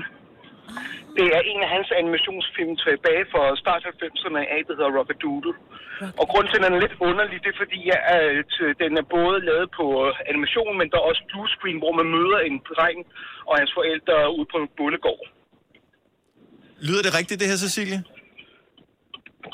Det 1.19 1.27
er 1.37 1.43
en 1.53 1.61
af 1.67 1.71
hans 1.77 1.89
animationsfilm 2.01 2.73
tilbage 2.85 3.25
fra 3.33 3.43
start 3.63 3.83
90'erne 4.03 4.43
af, 4.55 4.61
der 4.67 4.75
hedder 4.79 4.93
Rockadoodle. 4.99 5.53
Og 6.21 6.25
grunden 6.31 6.49
til, 6.51 6.59
at 6.61 6.65
den 6.67 6.75
er 6.77 6.83
lidt 6.85 6.97
underlig, 7.09 7.37
det 7.45 7.51
er 7.55 7.59
fordi, 7.65 7.81
at 8.17 8.79
den 8.83 8.93
er 9.01 9.07
både 9.19 9.37
lavet 9.49 9.69
på 9.79 9.87
øh, 10.05 10.31
animation, 10.33 10.73
men 10.81 10.87
der 10.91 10.97
er 11.01 11.07
også 11.11 11.23
blue 11.31 11.49
screen, 11.55 11.79
hvor 11.83 11.93
man 12.01 12.09
møder 12.17 12.39
en 12.49 12.57
dreng 12.71 12.99
og 13.49 13.55
hans 13.61 13.71
forældre 13.79 14.17
ude 14.37 14.47
på 14.53 14.57
en 14.63 14.69
bullegård. 14.79 15.25
Lyder 16.89 17.03
det 17.07 17.13
rigtigt, 17.19 17.39
det 17.41 17.49
her, 17.53 17.59
Cecilie? 17.67 17.99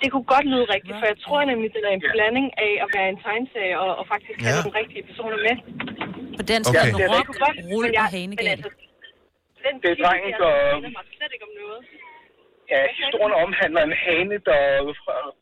Det 0.03 0.09
kunne 0.13 0.29
godt 0.35 0.47
lyde 0.53 0.67
rigtigt, 0.75 0.97
for 1.01 1.07
jeg 1.13 1.19
tror 1.25 1.41
nemlig, 1.51 1.69
det 1.75 1.81
er 1.91 1.95
en 2.01 2.05
blanding 2.15 2.49
af 2.67 2.73
at 2.85 2.89
være 2.97 3.09
en 3.13 3.19
tegneserie 3.25 3.77
og, 3.85 3.91
og 4.01 4.05
faktisk 4.13 4.39
have 4.47 4.57
Ja. 4.57 4.63
nogle 4.65 4.79
rigtige 4.81 5.03
personer 5.11 5.39
med. 5.47 5.55
På 6.39 6.43
den 6.53 6.61
skal 6.69 6.81
okay. 6.81 6.93
den 6.93 7.01
det 7.01 7.11
rock, 7.15 7.29
jeg, 7.97 8.05
og 8.05 8.09
hanegal. 8.17 8.49
altså, 8.55 8.71
den 9.65 9.75
Det 9.83 9.91
er 9.95 9.99
drengen, 10.05 10.33
der, 10.43 10.53
mig 10.99 11.07
slet 11.19 11.33
ikke 11.37 11.47
om 11.51 11.55
noget. 11.63 11.81
Ja, 12.73 12.81
historien 13.03 13.35
omhandler 13.45 13.83
en 13.91 13.97
hane, 14.07 14.37
der 14.51 14.63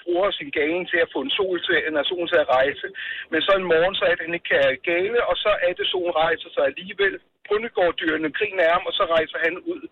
bruger 0.03 0.29
sin 0.39 0.51
gane 0.61 0.85
til 0.93 0.99
at 1.05 1.09
få 1.15 1.19
en 1.27 1.33
sol 1.39 1.57
til, 1.67 1.77
en 1.89 2.05
sol 2.11 2.27
til 2.33 2.39
at 2.45 2.49
rejse. 2.59 2.87
Men 3.31 3.41
så 3.47 3.51
en 3.61 3.71
morgen, 3.73 3.95
så 3.99 4.05
er 4.05 4.15
det, 4.15 4.21
at 4.21 4.27
han 4.27 4.39
ikke 4.39 4.51
kan 4.55 4.67
gale, 4.93 5.19
og 5.31 5.37
så 5.45 5.51
er 5.67 5.73
det, 5.79 5.87
solen 5.93 6.15
rejser 6.25 6.49
sig 6.55 6.65
alligevel. 6.71 7.15
Bundegårddyrene 7.49 8.31
griner 8.39 8.65
af 8.67 8.73
ham, 8.77 8.85
og 8.89 8.95
så 8.99 9.05
rejser 9.15 9.39
han 9.47 9.55
ud 9.73 9.83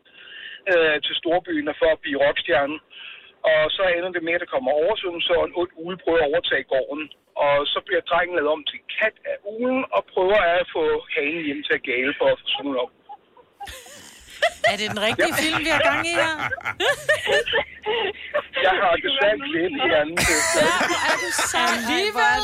øh, 0.73 0.97
til 1.07 1.15
storbyen 1.21 1.69
for 1.81 1.89
at 1.95 2.03
blive 2.05 2.19
rockstjerne. 2.25 2.77
Og 3.53 3.63
så 3.77 3.83
ender 3.97 4.11
det 4.17 4.23
med, 4.27 4.35
at 4.37 4.43
der 4.45 4.53
kommer 4.55 4.81
oversvømmelse, 4.83 5.33
og 5.39 5.45
en 5.49 5.57
ond 5.61 5.73
ugle 5.83 5.97
prøver 6.05 6.21
at 6.23 6.29
overtage 6.31 6.65
gården. 6.75 7.05
Og 7.47 7.55
så 7.73 7.79
bliver 7.87 8.03
drengen 8.11 8.37
lavet 8.37 8.55
om 8.57 8.63
til 8.71 8.81
kat 8.97 9.17
af 9.33 9.37
ulen, 9.55 9.83
og 9.97 10.01
prøver 10.13 10.41
at 10.59 10.67
få 10.75 10.83
hanen 11.15 11.43
hjem 11.47 11.61
til 11.67 11.75
at 11.79 11.85
gale 11.93 12.13
for 12.19 12.27
at 12.33 12.39
få 12.41 12.47
solen 12.55 12.77
op. 12.85 12.93
Er 14.71 14.77
det 14.81 14.87
den 14.95 15.01
rigtige 15.09 15.35
film, 15.43 15.59
vi 15.67 15.71
har 15.75 15.83
gang 15.91 16.01
i 16.13 16.15
her? 16.23 16.35
Jeg 18.67 18.75
har 18.83 18.95
desværre 19.05 19.39
glemt 19.49 19.79
i 19.87 19.91
anden. 20.01 20.19
Er 21.09 21.17
du 21.23 21.29
så 21.53 21.61
alligevel? 21.75 22.43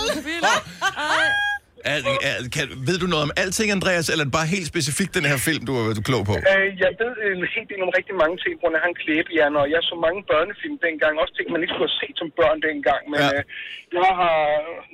Er, 1.92 1.96
er, 2.28 2.34
kan, 2.56 2.64
ved 2.88 2.96
du 3.02 3.06
noget 3.12 3.24
om 3.28 3.32
alting, 3.42 3.68
Andreas, 3.78 4.06
eller 4.12 4.22
er 4.24 4.28
det 4.30 4.36
bare 4.40 4.50
helt 4.56 4.68
specifikt 4.74 5.12
den 5.18 5.26
her 5.30 5.38
film, 5.48 5.62
du 5.68 5.72
er, 5.80 5.84
du 5.96 6.00
er 6.04 6.08
klog 6.10 6.22
på? 6.30 6.34
Øh, 6.52 6.68
jeg 6.82 6.90
ved 7.02 7.12
en 7.36 7.42
hel 7.54 7.66
del 7.70 7.80
om 7.86 7.90
rigtig 7.98 8.14
mange 8.22 8.36
ting, 8.42 8.52
på 8.56 8.60
grund 8.62 8.74
af 8.78 8.82
han 8.86 8.94
klæbehjerne, 9.02 9.56
og 9.62 9.66
jeg 9.74 9.80
så 9.92 9.96
mange 10.06 10.20
børnefilm 10.32 10.76
dengang, 10.86 11.12
også 11.22 11.32
ting, 11.38 11.46
man 11.54 11.60
ikke 11.64 11.72
skulle 11.74 11.90
have 11.92 12.00
set 12.02 12.14
som 12.22 12.28
børn 12.40 12.58
dengang, 12.68 13.02
men 13.10 13.18
Ja. 13.24 13.28
ja. 13.36 13.40
øh, 13.40 13.96
jeg 13.98 14.08
har, 14.20 14.38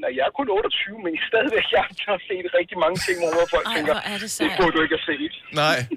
nej, 0.02 0.10
jeg 0.18 0.24
er 0.30 0.32
kun 0.38 0.46
28, 0.58 1.04
men 1.06 1.12
stadigvæk, 1.30 1.66
jeg 1.76 1.84
har 2.10 2.18
set 2.28 2.46
rigtig 2.60 2.76
mange 2.84 2.98
ting, 3.06 3.16
hvor 3.34 3.46
folk 3.54 3.66
Ej, 3.68 3.74
tænker, 3.76 3.92
hvor 3.96 4.04
er 4.12 4.16
det 4.24 4.28
det 4.36 4.36
sejt. 4.38 4.56
burde 4.60 4.72
du 4.76 4.80
ikke 4.84 4.96
have 4.98 5.06
set. 5.12 5.32
Nej. 5.64 5.78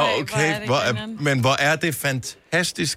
Oh, 0.00 0.20
okay, 0.20 0.48
er 0.54 0.58
det 0.58 0.68
hvor 0.70 0.80
er, 0.88 0.92
grineren. 0.92 1.24
men 1.28 1.36
hvor 1.44 1.56
er 1.68 1.76
det 1.84 1.92
fantastisk, 1.94 2.96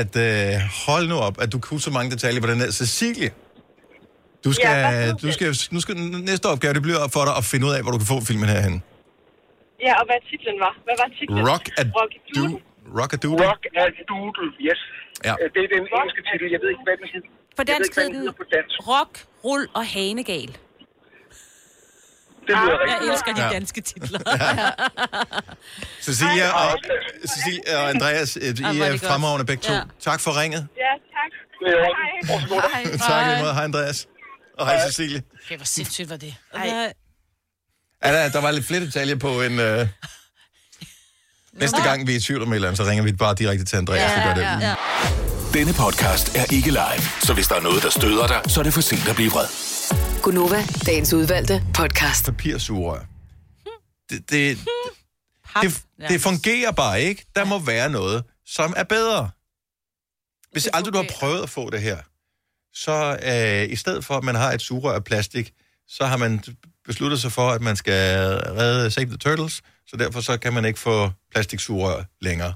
at 0.00 0.12
øh, 0.16 0.52
hold 0.86 1.08
nu 1.08 1.16
op, 1.28 1.36
at 1.42 1.52
du 1.52 1.58
kunne 1.66 1.80
så 1.80 1.90
mange 1.90 2.10
detaljer 2.14 2.40
på 2.40 2.46
den 2.46 2.58
her. 2.62 2.70
Cecilie, 2.70 3.30
du 4.44 4.50
skal, 4.56 4.68
Ja, 4.68 5.12
du 5.24 5.28
skal, 5.36 5.48
nu 5.74 5.80
skal, 5.84 5.94
næste 6.30 6.46
opgave, 6.52 6.72
det 6.78 6.82
bliver 6.88 7.02
for 7.16 7.22
dig 7.28 7.34
at 7.40 7.44
finde 7.52 7.64
ud 7.68 7.72
af, 7.76 7.80
hvor 7.82 7.92
du 7.94 7.98
kan 8.02 8.08
få 8.14 8.18
filmen 8.30 8.48
herhen. 8.54 8.76
Ja, 9.86 9.92
og 10.00 10.04
hvad 10.08 10.18
titlen 10.30 10.56
var? 10.66 10.72
Hvad 10.86 10.96
var 11.02 11.08
titlen? 11.18 11.38
Rock 11.50 11.64
a 11.80 11.82
Rock 11.98 12.12
do, 12.36 12.44
Rock 12.98 13.12
a 13.16 13.18
doodle. 13.24 13.46
Rock 13.50 13.62
a 14.02 14.04
Doodle, 14.12 14.48
yes. 14.68 14.80
Ja. 15.28 15.32
Øh, 15.40 15.46
Det 15.54 15.60
er 15.66 15.68
den 15.76 15.82
engelske 15.96 16.20
titel, 16.28 16.46
jeg 16.54 16.60
ved 16.62 16.68
ikke, 16.74 16.84
hvad 16.88 16.96
den 17.00 17.06
hedder. 17.14 17.28
På 17.56 17.62
Jeg 17.62 17.66
dansk 17.72 17.90
hed 17.96 18.08
den. 18.14 18.28
Rock, 18.92 19.12
Rull 19.44 19.64
og 19.78 19.84
Hanegal. 19.94 20.50
Det 22.46 22.52
lyder 22.60 22.76
Jeg 22.80 22.80
rigtig 22.92 23.08
elsker 23.12 23.32
de 23.38 23.42
Ja. 23.42 23.48
danske 23.58 23.80
titler. 23.90 24.20
Cecilia 26.06 26.48
og, 26.62 26.70
Cecilia 27.32 27.72
og 27.82 27.86
Andreas, 27.94 28.30
øh, 28.36 28.42
I 28.42 28.76
hvor 28.78 28.84
er 28.84 28.98
fremragende 29.10 29.46
begge 29.46 29.62
to. 29.62 29.72
Ja. 29.72 29.80
Tak 30.00 30.20
for 30.24 30.30
ringet. 30.40 30.62
Ja, 30.84 30.92
tak. 31.16 31.30
Også 32.34 32.54
Hej. 32.72 32.82
Tak 33.08 33.26
lige 33.26 33.42
måde. 33.42 33.54
Hej, 33.54 33.64
Andreas. 33.64 33.98
Og 34.58 34.66
hej, 34.66 34.86
Cecilie. 34.86 35.22
Okay, 35.44 35.56
hvor 35.56 35.64
sindssygt 35.64 36.10
var 36.10 36.16
det. 36.16 36.34
Ej. 36.54 36.92
Ja, 38.04 38.12
der, 38.12 38.28
der 38.28 38.40
var 38.40 38.50
lidt 38.50 38.66
flere 38.66 38.80
detaljer 38.80 39.16
på 39.16 39.42
en... 39.42 39.60
Øh... 39.60 39.88
Næste 41.52 41.82
gang 41.82 42.06
vi 42.06 42.12
er 42.12 42.16
i 42.16 42.20
tvivl 42.20 42.42
om 42.42 42.52
et 42.52 42.54
eller 42.54 42.68
andet, 42.68 42.76
så 42.78 42.84
ringer 42.84 43.04
vi 43.04 43.12
bare 43.12 43.34
direkte 43.34 43.64
til 43.64 43.76
Andreas. 43.76 44.00
Ja, 44.00 44.16
det 44.16 44.24
gør 44.24 44.34
det. 44.34 44.62
ja. 44.66 44.74
Denne 45.52 45.72
podcast 45.72 46.36
er 46.36 46.52
ikke 46.52 46.70
live, 46.70 47.02
så 47.22 47.34
hvis 47.34 47.48
der 47.48 47.54
er 47.54 47.60
noget, 47.60 47.82
der 47.82 47.90
støder 47.90 48.26
dig, 48.26 48.42
så 48.48 48.60
er 48.60 48.64
det 48.64 48.74
for 48.74 48.80
sent 48.80 49.08
at 49.08 49.16
blive 49.16 49.30
vred. 49.30 49.46
Gunova, 50.22 50.62
dagens 50.86 51.12
udvalgte 51.12 51.62
podcast. 51.74 52.24
Papirsugerør. 52.24 53.04
Det, 54.10 54.30
det, 54.30 54.58
det, 55.62 55.82
det 56.08 56.20
fungerer 56.20 56.72
bare 56.72 57.02
ikke. 57.02 57.26
Der 57.36 57.44
må 57.44 57.58
være 57.58 57.88
noget, 57.90 58.24
som 58.46 58.74
er 58.76 58.82
bedre. 58.84 59.30
Hvis 60.52 60.66
aldrig 60.72 60.94
du 60.94 60.98
har 60.98 61.06
prøvet 61.10 61.42
at 61.42 61.50
få 61.50 61.70
det 61.70 61.82
her, 61.82 61.98
så 62.74 63.18
øh, 63.22 63.72
i 63.72 63.76
stedet 63.76 64.04
for, 64.04 64.14
at 64.14 64.24
man 64.24 64.34
har 64.34 64.52
et 64.52 64.62
sugerør 64.62 64.94
af 64.94 65.04
plastik, 65.04 65.52
så 65.88 66.04
har 66.06 66.16
man 66.16 66.44
besluttet 66.84 67.20
sig 67.20 67.32
for, 67.32 67.50
at 67.50 67.62
man 67.62 67.76
skal 67.76 68.26
redde 68.36 68.90
Save 68.90 69.06
the 69.06 69.16
Turtles, 69.16 69.62
så 69.86 69.96
derfor 69.96 70.20
så 70.20 70.36
kan 70.36 70.52
man 70.52 70.64
ikke 70.64 70.78
få 70.78 71.10
plastiksugerør 71.32 72.02
længere. 72.20 72.54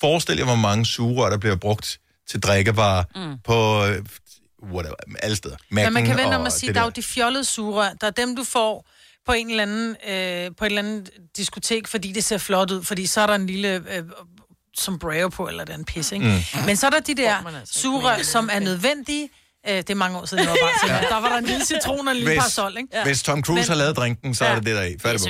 Forestil 0.00 0.36
jer, 0.36 0.44
hvor 0.44 0.54
mange 0.54 0.86
sugerør, 0.86 1.30
der 1.30 1.38
bliver 1.38 1.56
brugt 1.56 2.00
til 2.28 2.40
drikkevarer 2.40 3.04
mm. 3.16 3.38
på 3.44 3.86
øh, 3.86 4.04
whatever, 4.62 4.94
alle 5.22 5.36
steder. 5.36 5.56
Men 5.70 5.92
man 5.92 6.04
kan 6.04 6.16
vente 6.16 6.34
om 6.34 6.46
at 6.46 6.52
sige, 6.52 6.68
det 6.68 6.74
der 6.74 6.80
er 6.80 6.84
jo 6.84 6.90
de 6.90 7.02
fjollede 7.02 7.44
sugerør. 7.44 7.92
Der 8.00 8.06
er 8.06 8.10
dem, 8.10 8.36
du 8.36 8.44
får 8.44 8.88
på 9.26 9.32
en 9.32 9.50
eller 9.50 9.62
anden, 9.62 9.96
øh, 10.08 10.56
på 10.56 10.64
et 10.64 10.68
eller 10.68 10.82
andet 10.82 11.10
diskotek, 11.36 11.88
fordi 11.88 12.12
det 12.12 12.24
ser 12.24 12.38
flot 12.38 12.70
ud, 12.70 12.84
fordi 12.84 13.06
så 13.06 13.20
er 13.20 13.26
der 13.26 13.34
en 13.34 13.46
lille 13.46 13.68
øh, 13.96 14.04
sombrero 14.78 15.28
på, 15.28 15.48
eller 15.48 15.64
den 15.64 15.84
pisse, 15.84 16.14
ikke? 16.14 16.26
Mm. 16.54 16.64
Men 16.66 16.76
så 16.76 16.86
er 16.86 16.90
der 16.90 17.00
de 17.00 17.14
der 17.14 17.36
sugerør, 17.72 18.22
som 18.22 18.48
er 18.52 18.58
nødvendige. 18.58 19.28
Øh, 19.68 19.76
det 19.76 19.90
er 19.90 19.94
mange 19.94 20.18
år 20.18 20.24
siden, 20.24 20.44
jeg 20.44 20.50
var 20.50 20.56
bare 20.62 20.98
til. 21.00 21.08
Der 21.10 21.20
var 21.20 21.28
der 21.28 21.36
en 21.38 21.44
lille 21.44 21.64
citron 21.64 22.08
og 22.08 22.12
en 22.12 22.16
lille 22.16 22.30
Hvis- 22.30 22.38
parasol, 22.38 22.76
ikke? 22.76 22.88
Ja. 22.92 23.04
Hvis 23.04 23.22
Tom 23.22 23.42
Cruise 23.42 23.60
Men- 23.60 23.68
har 23.68 23.74
lavet 23.74 23.96
drinken, 23.96 24.34
så 24.34 24.44
er 24.44 24.54
det 24.54 24.66
det 24.66 24.74
der 24.76 24.80
er 24.82 24.86
i. 24.86 24.96
Færdig 25.02 25.20
på. 25.20 25.28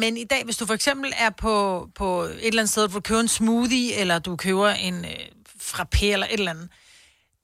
Men 0.00 0.16
i 0.16 0.24
dag, 0.24 0.44
hvis 0.44 0.56
du 0.56 0.66
for 0.66 0.74
eksempel 0.74 1.12
er 1.18 1.30
på, 1.30 1.86
på 1.96 2.22
et 2.22 2.46
eller 2.46 2.60
andet 2.62 2.70
sted, 2.70 2.88
hvor 2.88 2.98
du 2.98 3.02
køber 3.02 3.20
en 3.20 3.28
smoothie, 3.28 3.94
eller 3.94 4.18
du 4.18 4.36
køber 4.36 4.68
en 4.70 5.04
øh, 5.04 5.10
frappé 5.62 6.04
eller 6.04 6.26
et 6.26 6.32
eller 6.38 6.50
andet, 6.50 6.68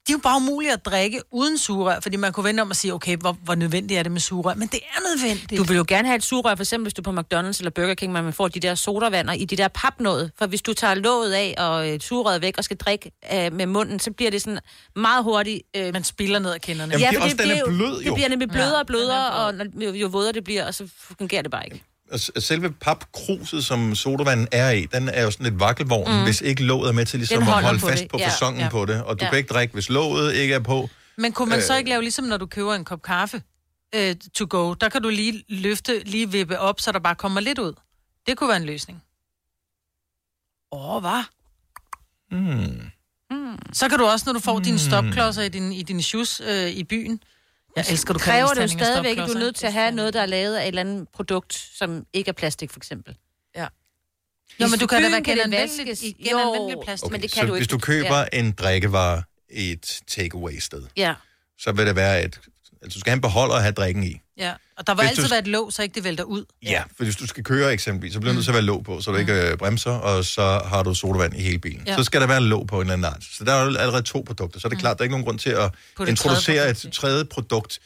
det 0.07 0.09
er 0.09 0.13
jo 0.13 0.19
bare 0.23 0.37
umuligt 0.37 0.73
at 0.73 0.85
drikke 0.85 1.21
uden 1.31 1.57
sugerør, 1.57 1.99
fordi 1.99 2.17
man 2.17 2.33
kunne 2.33 2.43
vente 2.43 2.61
om 2.61 2.71
at 2.71 2.77
sige, 2.77 2.93
okay, 2.93 3.17
hvor, 3.17 3.37
hvor 3.43 3.55
nødvendigt 3.55 3.97
er 3.97 4.03
det 4.03 4.11
med 4.11 4.21
sugerør? 4.21 4.53
Men 4.53 4.67
det 4.67 4.79
er 4.95 5.15
nødvendigt. 5.15 5.59
Du 5.59 5.63
vil 5.63 5.77
jo 5.77 5.85
gerne 5.87 6.07
have 6.07 6.15
et 6.15 6.23
sugerør, 6.23 6.55
for 6.55 6.63
eksempel 6.63 6.85
hvis 6.85 6.93
du 6.93 7.01
er 7.01 7.03
på 7.03 7.19
McDonald's 7.19 7.59
eller 7.59 7.69
Burger 7.75 7.93
King, 7.93 8.13
man 8.13 8.33
får 8.33 8.47
de 8.47 8.59
der 8.59 8.75
sodavander 8.75 9.33
i 9.33 9.45
de 9.45 9.55
der 9.55 9.67
papnåde. 9.67 10.31
For 10.37 10.47
hvis 10.47 10.61
du 10.61 10.73
tager 10.73 10.95
låget 10.95 11.33
af 11.33 11.55
og 11.57 11.89
øh, 11.89 11.99
sugerøret 11.99 12.41
væk 12.41 12.57
og 12.57 12.63
skal 12.63 12.77
drikke 12.77 13.11
øh, 13.33 13.53
med 13.53 13.65
munden, 13.65 13.99
så 13.99 14.11
bliver 14.11 14.31
det 14.31 14.41
sådan 14.41 14.59
meget 14.95 15.23
hurtigt... 15.23 15.61
Øh, 15.75 15.93
man 15.93 16.03
spiller 16.03 16.39
ned 16.39 16.51
af 16.51 16.61
kinderne. 16.61 16.91
Jamen, 16.91 17.07
det 17.07 17.15
er 17.15 17.19
for 17.19 17.23
også, 17.23 17.37
den 17.37 17.51
er 17.51 17.53
bliver 17.53 17.65
blød, 17.65 18.01
jo. 18.01 18.05
Det 18.05 18.13
bliver 18.13 18.29
nemlig 18.29 18.49
blødere 18.49 18.73
Ja, 18.73 18.79
og 18.79 18.87
blødere, 18.87 19.31
og 19.31 19.53
når, 19.53 19.65
jo, 19.85 19.93
jo 19.93 20.07
vådere 20.07 20.31
det 20.33 20.43
bliver, 20.43 20.67
og 20.67 20.73
så 20.73 20.87
fungerer 21.17 21.41
det 21.41 21.51
bare 21.51 21.65
ikke. 21.65 21.83
Selve 22.39 22.71
papkruset, 22.71 23.65
som 23.65 23.95
sodavanden 23.95 24.47
er 24.51 24.69
i, 24.71 24.85
den 24.85 25.09
er 25.09 25.23
jo 25.23 25.31
sådan 25.31 25.43
lidt 25.43 25.59
vakkelvogn, 25.59 26.11
Mm. 26.11 26.17
mm. 26.17 26.23
hvis 26.23 26.41
ikke 26.41 26.63
låget 26.63 26.89
er 26.89 26.93
med 26.93 27.05
til 27.05 27.19
ligesom 27.19 27.37
at 27.43 27.45
holde 27.63 27.79
på 27.79 27.87
fast 27.87 28.01
det. 28.03 28.11
på 28.11 28.17
Ja, 28.17 28.27
fasongen 28.27 28.61
ja. 28.61 28.69
på 28.69 28.85
det. 28.85 29.03
Og 29.03 29.19
du 29.19 29.25
Ja. 29.25 29.29
kan 29.29 29.37
ikke 29.37 29.53
drikke, 29.53 29.73
hvis 29.73 29.89
låget 29.89 30.33
ikke 30.35 30.53
er 30.53 30.59
på. 30.59 30.89
Men 31.17 31.31
kunne 31.33 31.49
man 31.49 31.61
så 31.61 31.73
Øh. 31.73 31.77
ikke 31.79 31.89
lave 31.89 32.01
ligesom, 32.01 32.25
når 32.25 32.37
du 32.37 32.45
køber 32.45 32.73
en 32.73 32.85
kop 32.85 33.01
kaffe 33.01 33.41
øh, 33.95 34.15
to 34.33 34.45
go? 34.49 34.73
Der 34.73 34.89
kan 34.89 35.01
du 35.01 35.09
lige 35.09 35.43
løfte, 35.49 35.99
lige 36.05 36.31
vippe 36.31 36.59
op, 36.59 36.79
så 36.81 36.91
der 36.91 36.99
bare 36.99 37.15
kommer 37.15 37.41
lidt 37.41 37.59
ud. 37.59 37.73
Det 38.27 38.37
kunne 38.37 38.47
være 38.47 38.57
en 38.57 38.65
løsning. 38.65 39.03
Åh, 40.71 40.95
oh, 40.95 41.01
hvad? 41.01 41.23
Hmm. 42.31 42.81
Så 43.73 43.89
kan 43.89 43.99
du 43.99 44.05
også, 44.05 44.23
når 44.27 44.33
du 44.33 44.39
får 44.39 44.59
dine 44.59 44.79
stopklodser 44.79 45.41
i 45.41 45.49
din, 45.49 45.71
i 45.71 45.83
din 45.83 46.01
shoes 46.01 46.41
øh, 46.49 46.69
i 46.69 46.83
byen, 46.83 47.23
Jeg 47.75 47.85
elsker, 47.89 48.13
du 48.13 48.19
kan 48.19 48.31
kræver 48.33 48.47
det 48.53 48.61
jo 48.61 48.67
stadigvæk, 48.67 49.17
at 49.17 49.27
du 49.27 49.33
er 49.33 49.39
nødt 49.39 49.55
til 49.55 49.67
at 49.67 49.73
have 49.73 49.91
noget, 49.91 50.13
der 50.13 50.21
er 50.21 50.25
lavet 50.25 50.55
af 50.55 50.61
et 50.63 50.67
eller 50.67 50.81
andet 50.81 51.07
produkt, 51.13 51.53
som 51.53 52.05
ikke 52.13 52.29
er 52.29 52.33
plastik, 52.33 52.71
for 52.71 52.79
eksempel. 52.79 53.15
Ja. 53.55 53.67
Nå, 54.59 54.67
men 54.67 54.79
du 54.79 54.87
kan 54.87 55.01
da 55.03 55.09
være 55.09 55.23
genanvendeligt 55.23 56.01
i 56.03 56.11
genanvendeligt 56.23 56.79
plastik. 56.83 57.05
Okay, 57.05 57.11
men 57.13 57.21
det 57.21 57.31
så 57.31 57.35
kan 57.35 57.47
du 57.47 57.53
hvis 57.53 57.61
ikke. 57.61 57.71
du 57.71 57.77
køber 57.77 58.17
Ja. 58.33 58.39
en 58.39 58.51
drikkevare 58.51 59.23
i 59.51 59.71
et 59.71 60.01
takeaway-sted, 60.07 60.83
Ja. 60.97 61.13
så 61.59 61.71
vil 61.71 61.85
det 61.85 61.95
være 61.95 62.23
et... 62.23 62.39
Altså, 62.81 62.95
du 62.95 62.99
skal 62.99 63.09
have 63.11 63.15
en 63.15 63.21
beholder 63.21 63.55
at 63.55 63.61
have 63.61 63.71
drikken 63.73 64.03
i. 64.03 64.21
Ja, 64.41 64.53
og 64.77 64.87
der 64.87 64.93
vil 64.95 65.01
Hvis 65.01 65.09
altid 65.09 65.23
du- 65.23 65.29
være 65.29 65.39
et 65.39 65.47
låg, 65.47 65.73
så 65.73 65.81
ikke 65.83 65.95
det 65.95 66.03
vælter 66.03 66.23
ud. 66.23 66.45
Ja, 66.63 66.83
for 66.97 67.03
hvis 67.03 67.15
du 67.15 67.27
skal 67.27 67.43
køre 67.43 67.73
eksempelvis, 67.73 68.13
så 68.13 68.19
bliver 68.19 68.31
du 68.31 68.35
nødt 68.35 68.45
til 68.45 68.51
at 68.51 68.55
være 68.55 68.63
låg 68.63 68.83
på, 68.83 69.01
så 69.01 69.11
du 69.11 69.17
ikke 69.17 69.33
øh, 69.51 69.57
bremser, 69.57 69.91
og 69.91 70.25
så 70.25 70.61
har 70.65 70.83
du 70.83 70.93
sodavand 70.93 71.35
i 71.35 71.41
hele 71.41 71.59
bilen. 71.59 71.83
Ja. 71.87 71.95
Så 71.95 72.03
skal 72.03 72.21
der 72.21 72.27
være 72.27 72.41
låg 72.41 72.67
på 72.67 72.75
en 72.75 72.81
eller 72.81 72.93
anden 72.93 73.05
art. 73.05 73.23
Så 73.37 73.43
der 73.43 73.53
er 73.53 73.63
jo 73.65 73.67
allerede 73.77 74.01
to 74.01 74.23
produkter. 74.27 74.59
Så 74.59 74.67
er 74.67 74.69
det 74.69 74.79
klart, 74.79 74.97
der 74.97 75.01
er 75.01 75.05
ikke 75.05 75.13
nogen 75.13 75.25
grund 75.25 75.39
til 75.39 75.49
at 75.49 75.71
introducere 76.07 76.55
tredje 76.55 76.71
et 76.71 76.93
tredje 76.93 77.25
produkt 77.25 77.79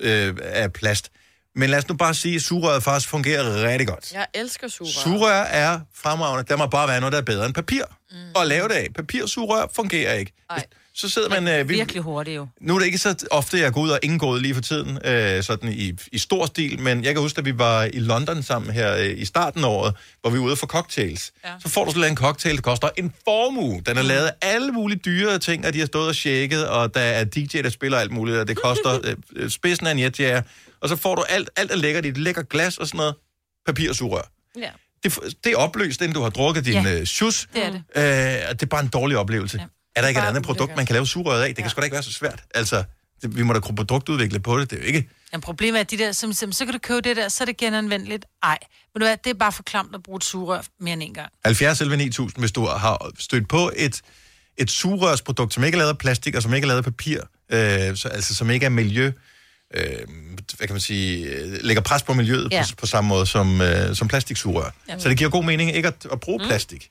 øh, 0.00 0.36
af 0.42 0.72
plast. 0.72 1.10
Men 1.56 1.70
lad 1.70 1.78
os 1.78 1.88
nu 1.88 1.94
bare 1.94 2.14
sige, 2.14 2.34
at 2.36 2.42
sugerøret 2.42 2.82
faktisk 2.82 3.08
fungerer 3.08 3.62
rigtig 3.68 3.86
godt. 3.88 4.12
Jeg 4.12 4.26
elsker 4.34 4.68
sugerør. 4.68 4.92
Sugerør 5.02 5.42
er 5.42 5.80
fremragende. 5.94 6.48
Der 6.48 6.56
må 6.56 6.66
bare 6.66 6.88
være 6.88 7.00
noget, 7.00 7.12
der 7.12 7.18
er 7.18 7.22
bedre 7.22 7.46
end 7.46 7.54
papir. 7.54 7.82
Mm. 8.10 8.16
Og 8.34 8.46
lave 8.46 8.68
det 8.68 8.74
af. 8.74 8.88
Papirsugerør 8.94 9.66
fungerer 9.74 10.14
ikke. 10.14 10.32
Nej. 10.50 10.64
Så 10.94 11.08
sidder 11.08 11.28
man... 11.28 11.48
Øh, 11.48 11.68
vi, 11.68 11.74
Virkelig 11.74 12.02
hurtigt 12.02 12.36
jo. 12.36 12.48
nu 12.60 12.74
er 12.74 12.78
det 12.78 12.86
ikke 12.86 12.98
så 12.98 13.26
ofte, 13.30 13.58
jeg 13.60 13.72
går 13.72 13.80
ud 13.80 13.90
og 13.90 13.98
indgået 14.02 14.42
lige 14.42 14.54
for 14.54 14.60
tiden, 14.62 14.98
øh, 15.06 15.42
sådan 15.42 15.72
i, 15.72 15.92
i 16.12 16.18
stor 16.18 16.46
stil, 16.46 16.80
men 16.80 17.04
jeg 17.04 17.14
kan 17.14 17.22
huske, 17.22 17.38
at 17.38 17.44
vi 17.44 17.58
var 17.58 17.84
i 17.84 17.98
London 17.98 18.42
sammen 18.42 18.72
her 18.72 18.96
øh, 18.96 19.18
i 19.18 19.24
starten 19.24 19.64
af 19.64 19.68
året, 19.68 19.94
hvor 20.20 20.30
vi 20.30 20.38
var 20.38 20.44
ude 20.44 20.56
for 20.56 20.66
cocktails. 20.66 21.32
Ja. 21.44 21.50
Så 21.62 21.68
får 21.68 21.84
du 21.84 21.90
sådan 21.90 22.10
en 22.10 22.16
cocktail, 22.16 22.56
der 22.56 22.62
koster 22.62 22.88
en 22.96 23.12
formue. 23.24 23.82
Den 23.86 23.98
er 23.98 24.02
lavet 24.02 24.26
af 24.26 24.32
alle 24.42 24.72
mulige 24.72 24.98
dyre 25.04 25.38
ting, 25.38 25.66
og 25.66 25.72
de 25.74 25.78
har 25.78 25.86
stået 25.86 26.08
og 26.08 26.14
shaket, 26.14 26.68
og 26.68 26.94
der 26.94 27.00
er 27.00 27.24
DJ, 27.24 27.62
der 27.62 27.70
spiller 27.70 27.98
alt 27.98 28.10
muligt, 28.12 28.38
og 28.38 28.48
det 28.48 28.56
koster 28.56 28.98
øh, 29.36 29.50
spidsen 29.50 29.86
af 29.86 29.90
en 29.90 29.98
jetjager. 29.98 30.42
Og 30.80 30.88
så 30.88 30.96
får 30.96 31.14
du 31.14 31.22
alt, 31.28 31.50
alt 31.56 31.70
er 31.72 31.76
lækkert 31.76 32.04
i 32.04 32.08
et 32.08 32.16
lækker 32.18 32.42
glas 32.42 32.78
og 32.78 32.86
sådan 32.86 32.98
noget. 32.98 33.14
Papirsugerør. 33.66 34.22
Ja. 34.58 34.68
Det, 35.04 35.18
det 35.44 35.52
er 35.52 35.56
opløst, 35.56 36.00
inden 36.00 36.14
du 36.14 36.22
har 36.22 36.30
drukket 36.30 36.64
din 36.64 36.72
Ja, 36.84 36.98
øh, 37.00 37.04
shus. 37.06 37.48
det 37.54 37.64
er 37.64 37.70
det. 37.70 37.82
Øh, 38.40 38.48
og 38.50 38.60
det 38.60 38.62
er 38.62 38.70
bare 38.70 38.80
en 38.82 38.88
dårlig 38.88 39.16
oplevelse. 39.18 39.58
Ja. 39.58 39.64
Er 39.96 40.00
der 40.00 40.08
ikke 40.08 40.20
et 40.20 40.24
andet 40.24 40.42
produkt, 40.42 40.76
man 40.76 40.86
kan 40.86 40.94
lave 40.94 41.06
sugerøret 41.06 41.42
af? 41.42 41.54
Det 41.54 41.64
kan 41.64 41.70
sgu 41.70 41.80
da 41.80 41.84
ikke 41.84 41.94
være 41.94 42.02
så 42.02 42.12
svært. 42.12 42.42
Altså, 42.54 42.84
det, 43.22 43.36
vi 43.36 43.42
må 43.42 43.52
da 43.52 43.60
kunne 43.60 43.76
produktudvikle 43.76 44.40
på 44.40 44.58
det. 44.60 44.70
Det 44.70 44.76
er 44.76 44.80
jo 44.80 44.86
ikke... 44.86 45.08
Ja, 45.32 45.38
problemet 45.38 45.78
er, 45.78 45.80
at 45.80 45.90
de 45.90 45.98
der, 45.98 46.12
som, 46.12 46.32
som, 46.32 46.52
så 46.52 46.64
kan 46.64 46.72
du 46.74 46.78
købe 46.78 47.00
det 47.00 47.16
der, 47.16 47.28
så 47.28 47.44
er 47.44 47.46
det 47.46 47.56
genanvendeligt. 47.56 48.24
Ej, 48.42 48.58
men 48.94 49.00
du 49.00 49.06
hvad, 49.06 49.16
det 49.24 49.30
er 49.30 49.34
bare 49.34 49.52
for 49.52 49.62
klamt 49.62 49.94
at 49.94 50.02
bruge 50.02 50.16
et 50.16 50.24
sugerør 50.24 50.62
mere 50.80 50.92
end 50.92 51.02
en 51.02 51.14
gang. 51.14 51.32
70 51.44 51.80
11 51.80 51.96
9000, 51.96 52.42
hvis 52.42 52.52
du 52.52 52.66
har 52.66 53.10
stødt 53.18 53.48
på 53.48 53.72
et, 53.76 54.02
et 54.56 54.70
sugerørsprodukt, 54.70 55.54
som 55.54 55.64
ikke 55.64 55.76
er 55.76 55.78
lavet 55.78 55.90
af 55.90 55.98
plastik, 55.98 56.34
og 56.34 56.42
som 56.42 56.54
ikke 56.54 56.64
er 56.64 56.68
lavet 56.68 56.78
af 56.78 56.84
papir, 56.84 57.20
øh, 57.50 57.96
så, 57.96 58.08
altså 58.08 58.34
som 58.34 58.50
ikke 58.50 58.66
er 58.66 58.70
miljø, 58.70 59.12
øh, 59.74 59.84
hvad 60.56 60.66
kan 60.66 60.74
man 60.74 60.80
sige, 60.80 61.26
øh, 61.26 61.58
lægger 61.62 61.82
pres 61.82 62.02
på 62.02 62.14
miljøet 62.14 62.48
ja. 62.52 62.56
Ja. 62.56 62.64
på, 62.70 62.76
på 62.76 62.86
samme 62.86 63.08
måde 63.08 63.26
som, 63.26 63.60
øh, 63.60 63.96
som 63.96 64.08
plastiksugerør. 64.08 64.70
Ja. 64.88 64.98
Så 64.98 65.08
det 65.08 65.18
giver 65.18 65.30
god 65.30 65.44
mening 65.44 65.74
ikke 65.74 65.88
at, 65.88 66.06
at 66.12 66.20
bruge 66.20 66.38
mm. 66.38 66.48
plastik. 66.48 66.90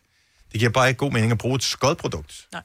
Det 0.51 0.59
giver 0.59 0.71
bare 0.71 0.87
ikke 0.87 0.97
god 0.97 1.11
mening 1.11 1.31
at 1.31 1.37
bruge 1.37 1.55
et 1.55 1.63
skodprodukt. 1.63 2.47
Nej. 2.51 2.61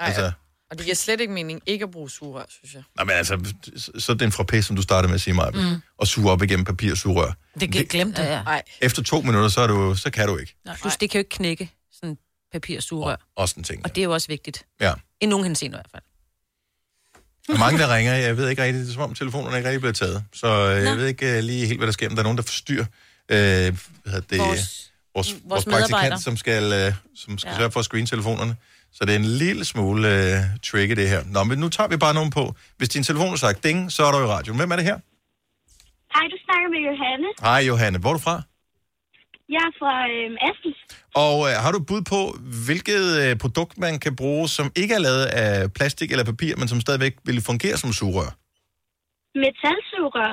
Ej, 0.00 0.06
Altså- 0.06 0.32
Og 0.70 0.78
det 0.78 0.84
giver 0.84 0.94
slet 0.96 1.20
ikke 1.20 1.32
mening 1.32 1.60
ikke 1.66 1.82
at 1.82 1.90
bruge 1.90 2.10
sugerør, 2.10 2.44
synes 2.48 2.74
jeg. 2.74 2.82
Nej, 2.96 3.04
men 3.04 3.14
altså, 3.14 3.54
så- 3.98 4.12
er 4.12 4.16
den 4.16 4.32
fra 4.32 4.44
pæs, 4.44 4.64
som 4.66 4.76
du 4.76 4.82
startede 4.82 5.08
med 5.08 5.14
at 5.14 5.20
sige 5.20 5.34
mig, 5.34 5.50
mm. 5.54 5.82
og 5.98 6.06
suge 6.06 6.30
op 6.30 6.42
igennem 6.42 6.64
papirsugerør. 6.64 7.32
Det 7.60 7.72
kan 7.72 7.86
glemme 7.86 8.12
det. 8.12 8.18
Ja, 8.18 8.34
ja. 8.36 8.42
Nej. 8.42 8.62
Efter 8.80 9.02
to 9.02 9.20
minutter, 9.20 9.48
så, 9.48 9.60
er 9.60 9.66
du, 9.66 9.94
så 9.94 10.10
kan 10.10 10.28
du 10.28 10.36
ikke. 10.36 10.56
Plus, 10.80 10.96
det 10.96 11.10
kan 11.10 11.18
jo 11.18 11.20
ikke 11.20 11.30
knække 11.30 11.70
sådan 11.92 12.18
papirsugerør. 12.52 13.16
Også 13.36 13.54
en 13.58 13.64
ting. 13.64 13.84
Og 13.84 13.94
det 13.94 14.00
er 14.00 14.04
jo 14.04 14.12
også 14.12 14.28
vigtigt. 14.28 14.66
Ja. 14.80 14.92
I 15.20 15.26
nogen 15.26 15.44
henseende 15.46 15.74
i 15.74 15.78
hvert 15.78 15.88
fald. 15.92 16.02
Der 17.46 17.54
er 17.54 17.58
mange, 17.58 17.78
der 17.78 17.94
ringer. 17.96 18.14
Jeg 18.14 18.36
ved 18.36 18.48
ikke 18.48 18.62
rigtigt, 18.62 18.82
det 18.82 18.88
er 18.90 18.94
som 18.94 19.02
om 19.02 19.14
telefonerne 19.14 19.56
ikke 19.56 19.68
rigtig 19.68 19.80
bliver 19.80 19.92
taget. 19.92 20.24
Så 20.32 20.46
øh, 20.46 20.84
jeg 20.84 20.96
ved 20.96 21.06
ikke 21.06 21.38
uh, 21.38 21.44
lige 21.44 21.66
helt, 21.66 21.78
hvad 21.80 21.86
der 21.86 21.92
sker. 21.92 22.08
Men 22.08 22.16
der 22.16 22.22
er 22.22 22.24
nogen, 22.24 22.38
der 22.38 22.42
forstyrrer 22.44 22.84
øh, 23.28 23.36
hvad 23.36 23.76
hedder 24.06 24.20
det, 24.20 24.38
vores, 24.38 24.92
vores, 25.14 25.34
vores, 25.44 25.66
vores 25.66 25.84
praktikant, 25.90 26.22
som 26.22 26.36
skal, 26.36 26.72
øh, 26.72 26.94
som 27.16 27.38
skal 27.38 27.48
ja. 27.48 27.52
Ja. 27.52 27.58
sørge 27.58 27.70
for 27.70 27.80
at 27.80 27.84
screene 27.84 28.06
telefonerne. 28.06 28.56
Så 28.96 29.04
det 29.04 29.12
er 29.14 29.16
en 29.18 29.24
lille 29.24 29.64
smule 29.64 30.08
øh, 30.14 30.36
tricky, 30.62 30.96
det 30.96 31.08
her. 31.08 31.24
Nå, 31.34 31.44
men 31.44 31.58
nu 31.58 31.68
tager 31.68 31.88
vi 31.88 31.96
bare 31.96 32.14
nogen 32.14 32.30
på. 32.30 32.54
Hvis 32.76 32.88
din 32.88 33.02
telefon 33.02 33.32
er 33.32 33.36
sagt 33.36 33.64
ding, 33.64 33.92
så 33.92 34.04
er 34.04 34.12
du 34.12 34.18
i 34.18 34.26
radioen. 34.26 34.58
Hvem 34.58 34.70
er 34.70 34.76
det 34.76 34.84
her? 34.84 34.98
Hej, 36.14 36.24
du 36.32 36.36
snakker 36.46 36.68
med 36.74 36.80
Johanne. 36.88 37.26
Hej, 37.40 37.60
Johanne. 37.70 37.98
Hvor 37.98 38.10
er 38.10 38.12
du 38.14 38.18
fra? 38.28 38.42
Jeg 39.48 39.62
er 39.70 39.72
fra 39.80 39.94
øhm, 40.14 40.36
Assens. 40.48 40.78
Og 41.14 41.36
øh, 41.48 41.54
har 41.64 41.72
du 41.72 41.78
bud 41.90 42.02
på, 42.02 42.38
hvilket 42.66 43.04
øh, 43.22 43.36
produkt 43.38 43.78
man 43.78 43.98
kan 43.98 44.16
bruge, 44.16 44.48
som 44.48 44.72
ikke 44.76 44.94
er 44.94 44.98
lavet 44.98 45.24
af 45.24 45.72
plastik 45.72 46.10
eller 46.10 46.24
papir, 46.24 46.56
men 46.56 46.68
som 46.68 46.80
stadigvæk 46.80 47.14
vil 47.24 47.40
fungere 47.42 47.76
som 47.76 47.92
sugerør? 47.92 48.30
Metalsugerør. 49.44 50.32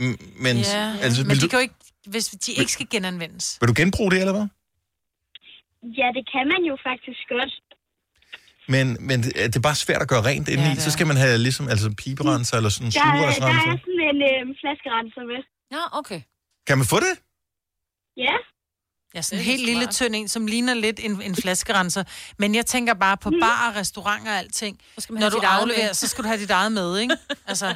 M- 0.00 0.42
men, 0.42 0.56
Ja, 0.56 0.94
altså, 1.02 1.22
men 1.22 1.28
vil, 1.30 1.36
de 1.36 1.42
du, 1.42 1.48
kan 1.48 1.58
jo 1.58 1.62
ikke, 1.62 1.74
hvis 2.06 2.26
de 2.26 2.52
ikke 2.52 2.72
skal 2.72 2.86
genanvendes. 2.90 3.58
vil 3.60 3.68
du 3.68 3.74
genbruge 3.76 4.10
det, 4.10 4.20
eller 4.20 4.32
hvad? 4.32 4.46
Ja, 6.00 6.08
det 6.16 6.24
kan 6.32 6.44
man 6.52 6.62
jo 6.70 6.74
faktisk 6.88 7.22
godt. 7.34 7.52
Men, 8.74 8.86
men 9.08 9.16
det 9.24 9.32
det 9.52 9.56
er 9.56 9.66
bare 9.70 9.74
svært 9.86 10.02
at 10.04 10.08
gøre 10.12 10.22
rent 10.30 10.48
indeni. 10.48 10.68
Ja, 10.76 10.84
så 10.86 10.90
skal 10.96 11.06
man 11.10 11.16
have 11.24 11.38
ligesom 11.46 11.64
altså 11.72 11.88
piberenser 12.02 12.54
eller 12.56 12.70
sådan 12.76 12.86
en 12.88 12.92
Der, 12.92 13.00
er- 13.00 13.40
der 13.46 13.52
er 13.72 13.76
sådan 13.84 14.00
en 14.10 14.18
øhm, 14.30 14.50
flaskerenser 14.62 15.22
med. 15.30 15.40
Ja, 15.74 15.82
okay. 16.00 16.20
Kan 16.66 16.76
man 16.80 16.86
få 16.92 16.98
det? 17.06 17.14
Ja. 18.26 18.36
Ja, 19.14 19.22
sådan 19.22 19.38
en 19.38 19.44
Det 19.44 19.52
er 19.52 19.56
helt 19.56 19.66
lille 19.68 19.86
tynd 19.86 20.14
en, 20.16 20.28
som 20.28 20.46
ligner 20.46 20.74
lidt 20.74 21.00
en, 21.02 21.22
en 21.22 21.36
flaskerenser. 21.36 22.04
Men 22.38 22.54
jeg 22.54 22.66
tænker 22.66 22.94
bare 22.94 23.16
på 23.16 23.30
bar, 23.40 23.72
restauranter 23.76 24.32
og 24.32 24.38
alting. 24.38 24.78
Så 24.94 25.00
skal 25.00 25.12
man 25.12 25.20
Når 25.20 25.28
du 25.30 25.38
afleverer, 25.42 25.86
med. 25.86 25.94
så 25.94 26.06
skal 26.08 26.24
du 26.24 26.28
have 26.28 26.40
dit 26.40 26.50
eget 26.50 26.72
med, 26.72 26.98
ikke? 26.98 27.16
Altså, 27.46 27.66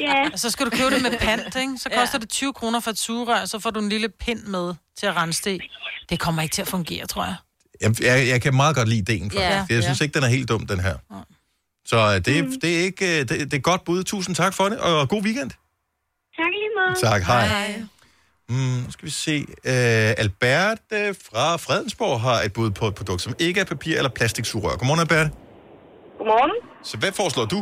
ja. 0.00 0.28
og 0.32 0.38
så 0.38 0.50
skal 0.50 0.66
du 0.66 0.70
købe 0.70 0.90
det 0.94 1.02
med 1.02 1.18
pant, 1.18 1.56
ikke? 1.56 1.78
Så 1.78 1.88
Ja. 1.92 2.00
koster 2.00 2.18
det 2.18 2.28
20 2.28 2.52
kroner 2.52 2.80
for 2.80 2.90
et 2.90 2.98
sugerør, 2.98 3.40
og 3.40 3.48
så 3.48 3.58
får 3.58 3.70
du 3.70 3.80
en 3.80 3.88
lille 3.88 4.08
pind 4.08 4.42
med 4.42 4.74
til 4.98 5.06
at 5.06 5.16
rense 5.16 5.42
det. 5.44 5.60
Det 6.08 6.20
kommer 6.20 6.42
ikke 6.42 6.52
til 6.52 6.62
at 6.62 6.68
fungere, 6.68 7.06
tror 7.06 7.24
jeg. 7.24 7.34
Jeg, 7.80 8.02
jeg, 8.02 8.28
jeg 8.28 8.42
kan 8.42 8.54
meget 8.54 8.76
godt 8.76 8.88
lide 8.88 8.98
ideen, 9.00 9.30
faktisk. 9.30 9.40
Ja, 9.40 9.56
Ja, 9.56 9.64
jeg 9.70 9.82
synes 9.82 10.00
ikke, 10.00 10.14
den 10.14 10.22
er 10.22 10.28
helt 10.28 10.48
dum, 10.48 10.66
den 10.66 10.80
her. 10.80 10.94
Så 11.86 11.96
øh, 11.96 12.24
det, 12.34 12.44
mm. 12.44 12.60
det, 12.60 12.74
er 12.80 12.82
ikke, 12.84 13.20
øh, 13.20 13.28
det, 13.28 13.28
det 13.50 13.54
er 13.54 13.58
godt 13.60 13.84
bud. 13.84 14.04
Tusind 14.04 14.36
tak 14.36 14.54
for 14.54 14.68
det, 14.68 14.78
og 14.78 15.08
god 15.08 15.22
weekend. 15.22 15.50
Tak 15.50 16.50
lige 16.50 16.70
måde. 16.78 17.10
Tak, 17.10 17.22
hej. 17.22 17.46
hej. 17.46 17.82
Mm, 18.54 18.78
nu 18.84 18.90
skal 18.96 19.06
vi 19.10 19.14
se. 19.26 19.36
Uh, 19.72 20.22
Albert 20.24 20.80
uh, 20.98 21.10
fra 21.26 21.44
Fredensborg 21.64 22.16
har 22.20 22.38
et 22.46 22.52
bud 22.56 22.70
på 22.80 22.84
et 22.90 22.94
produkt, 23.00 23.20
som 23.26 23.32
ikke 23.46 23.58
er 23.60 23.64
papir 23.74 23.94
eller 24.00 24.10
plastiksugerør. 24.18 24.76
Godmorgen, 24.80 25.00
Albert. 25.04 25.28
Godmorgen. 26.18 26.52
Så 26.90 26.94
hvad 27.00 27.12
foreslår 27.20 27.44
du? 27.54 27.58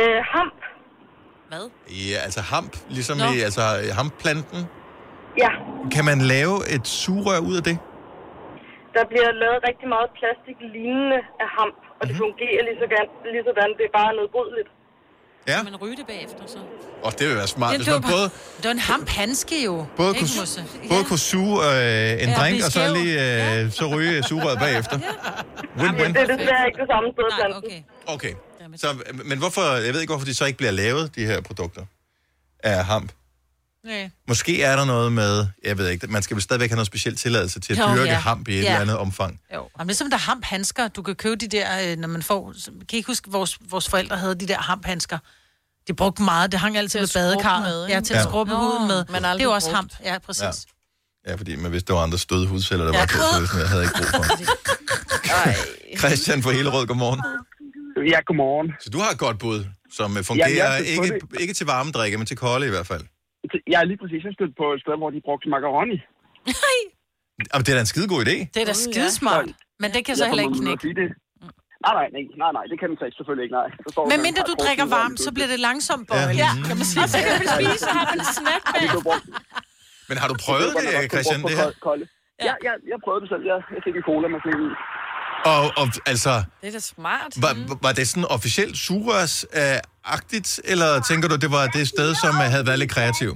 Øh, 0.00 0.18
hamp. 0.34 0.58
Hvad? 1.50 1.64
Ja, 2.10 2.18
altså 2.26 2.40
hamp, 2.52 2.72
ligesom 2.96 3.16
Nå. 3.18 3.24
i 3.36 3.38
altså, 3.48 3.62
hampplanten. 3.98 4.60
Ja, 5.44 5.50
Kan 5.94 6.04
man 6.10 6.18
lave 6.34 6.54
et 6.74 6.84
sugerør 7.02 7.40
ud 7.50 7.56
af 7.60 7.64
det? 7.70 7.78
der 8.96 9.04
bliver 9.12 9.30
lavet 9.42 9.58
rigtig 9.68 9.88
meget 9.94 10.08
plastik 10.18 10.58
lignende 10.76 11.18
af 11.44 11.48
hamp, 11.58 11.78
og 12.00 12.04
det 12.08 12.14
fungerer 12.24 12.60
lige, 12.68 12.78
så 12.82 12.86
gan- 12.94 13.16
lige 13.32 13.44
sådan. 13.48 13.70
Det 13.78 13.84
er 13.90 13.94
bare 14.00 14.12
nedbrydeligt. 14.18 14.70
Ja. 15.48 15.56
Kan 15.56 15.64
man 15.64 15.76
ryge 15.76 15.96
det 15.96 16.06
bagefter 16.06 16.42
så? 16.46 16.58
Og 17.02 17.18
det 17.18 17.28
vil 17.28 17.36
være 17.36 17.46
smart, 17.46 17.72
Ja, 17.72 17.76
hvis 17.76 17.84
det 17.86 17.94
var 17.94 18.00
både, 18.00 18.22
Det 18.56 18.64
var 18.64 18.70
en 18.70 18.78
hamphandske 18.78 19.64
jo. 19.64 19.86
både, 19.96 20.08
ikke, 20.08 20.20
kunne, 20.20 20.40
Musse? 20.40 20.64
både 20.90 21.04
kunne 21.04 21.18
suge 21.18 21.58
øh, 21.58 22.22
en 22.22 22.28
Ja, 22.28 22.34
drink, 22.40 22.64
og 22.64 22.72
så 22.72 22.94
lige 22.94 23.14
øh, 23.64 23.72
så 23.72 23.86
ryge 23.86 24.22
sugerøret 24.22 24.58
bagefter. 24.58 24.98
Win-win. 25.78 26.08
Det 26.12 26.16
er 26.16 26.36
desværre 26.36 26.66
ikke 26.66 26.78
det 26.82 26.88
samme 26.90 27.08
sted, 27.12 27.24
Nej, 27.48 27.56
okay. 27.56 27.82
Okay. 28.06 28.34
Så, 28.76 28.88
men 29.24 29.38
hvorfor, 29.38 29.62
jeg 29.86 29.92
ved 29.94 30.00
ikke, 30.00 30.10
hvorfor 30.10 30.26
de 30.26 30.34
så 30.34 30.44
ikke 30.44 30.56
bliver 30.58 30.70
lavet, 30.70 31.14
de 31.16 31.26
her 31.26 31.40
produkter 31.40 31.82
af 32.64 32.84
hamp. 32.84 33.12
Nej. 33.84 34.10
Måske 34.28 34.62
er 34.62 34.76
der 34.76 34.84
noget 34.84 35.12
med, 35.12 35.46
jeg 35.64 35.78
ved 35.78 35.88
ikke, 35.88 36.06
man 36.06 36.22
skal 36.22 36.34
vel 36.34 36.42
stadigvæk 36.42 36.70
have 36.70 36.76
noget 36.76 36.86
specielt 36.86 37.18
tilladelse 37.18 37.60
til 37.60 37.72
at 37.72 37.78
Jo, 37.78 37.96
dyrke 37.96 38.10
ja. 38.10 38.18
hamp 38.18 38.48
i 38.48 38.52
et 38.58 38.62
Ja. 38.62 38.68
eller 38.68 38.80
andet 38.80 38.96
omfang. 38.96 39.40
Jo. 39.54 39.68
Jamen, 39.78 39.86
ligesom 39.86 40.10
der 40.10 40.16
er 40.16 40.20
hamphandsker. 40.20 40.88
Du 40.88 41.02
kan 41.02 41.14
købe 41.14 41.36
de 41.36 41.48
der, 41.48 41.90
øh, 41.92 41.96
når 41.98 42.08
man 42.08 42.22
får... 42.22 42.52
Kan 42.66 42.84
I 42.92 42.96
ikke 42.96 43.06
huske, 43.06 43.30
vores, 43.30 43.58
vores 43.70 43.88
forældre 43.88 44.16
havde 44.16 44.34
de 44.34 44.48
der 44.48 44.58
hamphandsker? 44.58 45.18
De 45.88 45.94
brugte 45.94 46.22
meget. 46.22 46.52
Det 46.52 46.60
hang 46.60 46.76
altid 46.76 47.06
Til 47.06 47.18
ved 47.20 47.26
at 47.30 47.32
badekarret. 47.36 47.62
med? 47.62 47.86
Ja, 47.86 48.00
til 48.00 48.14
at 48.14 48.18
Ja. 48.20 48.24
skrubbe 48.24 48.54
huden 48.54 48.88
med. 48.88 49.04
men 49.08 49.22
Det 49.24 49.30
er 49.40 49.44
jo 49.44 49.50
også 49.52 49.68
brugt. 49.68 49.76
hamp. 49.76 49.92
Ja, 50.04 50.18
præcis. 50.18 50.42
Ja. 50.42 51.30
Ja, 51.30 51.34
fordi 51.34 51.56
man 51.56 51.72
vidste, 51.72 51.86
der 51.86 51.94
var 51.94 52.02
andre 52.02 52.18
støde 52.18 52.46
hudceller, 52.46 52.84
der 52.84 52.92
Ja. 52.92 52.98
var 52.98 53.06
på, 53.06 53.12
så 53.34 53.40
det 53.40 53.48
sådan, 53.48 53.60
jeg 53.60 53.68
havde 53.68 53.82
ikke 53.82 53.94
brug 53.96 54.06
for. 54.06 55.98
Christian 55.98 56.42
fra 56.42 56.50
Hele 56.50 56.68
Rød, 56.70 56.86
godmorgen. 56.86 57.20
Ja, 58.12 58.18
godmorgen. 58.26 58.72
Så 58.80 58.90
du 58.90 58.98
har 58.98 59.10
et 59.10 59.18
godt 59.18 59.38
bud, 59.38 59.64
som 59.92 60.16
øh, 60.16 60.24
fungerer 60.24 60.78
på 60.78 61.02
ikke, 61.04 61.18
ikke 61.40 61.54
til 61.54 61.66
varme 61.66 61.90
drikke, 61.92 62.18
men 62.18 62.26
til 62.26 62.36
kolde 62.36 62.66
i 62.66 62.70
hvert 62.70 62.86
fald. 62.86 63.02
Jeg 63.72 63.78
er 63.82 63.86
lige 63.90 64.00
præcis 64.02 64.22
stødt 64.38 64.54
på 64.60 64.66
et 64.74 64.80
sted, 64.84 64.94
hvor 65.02 65.10
de 65.14 65.20
brugte 65.28 65.46
macaroni. 65.54 65.96
Jamen, 67.50 67.62
det 67.64 67.70
er 67.72 67.76
da 67.78 67.82
en 67.86 67.92
skide 67.94 68.08
god 68.14 68.20
idé. 68.26 68.36
Det 68.54 68.60
er 68.64 68.68
da 68.72 68.76
skidesmart. 68.86 69.48
Men 69.82 69.88
det 69.94 70.00
kan 70.06 70.12
så 70.16 70.24
Jeg 70.24 70.30
heller 70.32 70.46
ikke 70.48 70.60
knække. 70.62 71.00
det. 71.02 71.08
Nej, 71.84 71.92
nej, 71.98 72.06
nej, 72.16 72.24
nej, 72.42 72.50
nej, 72.58 72.64
det 72.70 72.76
kan 72.80 72.86
den 72.90 72.96
så 73.00 73.04
selvfølgelig 73.18 73.44
ikke, 73.46 73.56
nej. 73.60 73.68
Så 73.84 73.88
står 73.94 74.02
Men 74.12 74.18
mindre 74.26 74.42
du 74.50 74.54
drikker 74.64 74.86
varmt, 74.98 75.18
så 75.26 75.30
bliver 75.36 75.50
det 75.54 75.60
langsomt 75.68 76.04
Ja. 76.08 76.10
bøjligt. 76.12 76.38
Ja. 76.44 76.50
Kan 76.68 76.74
man 76.80 76.86
sige. 76.92 77.02
Og 77.06 77.10
så 77.14 77.18
kan 77.26 77.34
vi 77.42 77.46
spise 77.56 77.84
og 77.90 77.96
have 78.00 78.12
en 78.18 78.24
snack 78.36 78.62
Ja, 78.74 79.00
brugt. 79.08 79.26
Men 80.08 80.16
har 80.22 80.28
du 80.32 80.36
prøvet 80.46 80.70
det, 80.82 81.10
Christian, 81.12 81.40
det 81.48 81.54
her? 81.60 81.68
Ja, 82.48 82.54
ja, 82.66 82.72
jeg 82.92 82.98
prøvede 83.04 83.20
det 83.24 83.28
selv. 83.32 83.44
Jeg, 83.50 83.58
jeg 83.74 83.80
fik 83.86 83.94
en 84.00 84.04
cola 84.10 84.26
med 84.34 84.40
sådan 84.44 84.54
en 84.58 84.62
i. 84.68 84.70
Og, 85.48 85.60
og 85.80 85.86
altså, 86.12 86.32
Det 86.62 86.68
er 86.68 86.72
da 86.78 86.82
smart. 86.94 87.32
var, 87.44 87.52
var 87.86 87.92
det 87.98 88.04
sådan 88.08 88.28
officielt 88.36 88.76
sugerørs-agtigt, 88.86 90.50
eller 90.72 90.90
tænker 91.10 91.26
du, 91.32 91.36
det 91.44 91.50
var 91.58 91.64
det 91.76 91.88
sted, 91.94 92.08
som 92.24 92.32
øh, 92.44 92.46
havde 92.54 92.66
været 92.68 92.78
lidt 92.82 92.90
kreativ? 92.96 93.30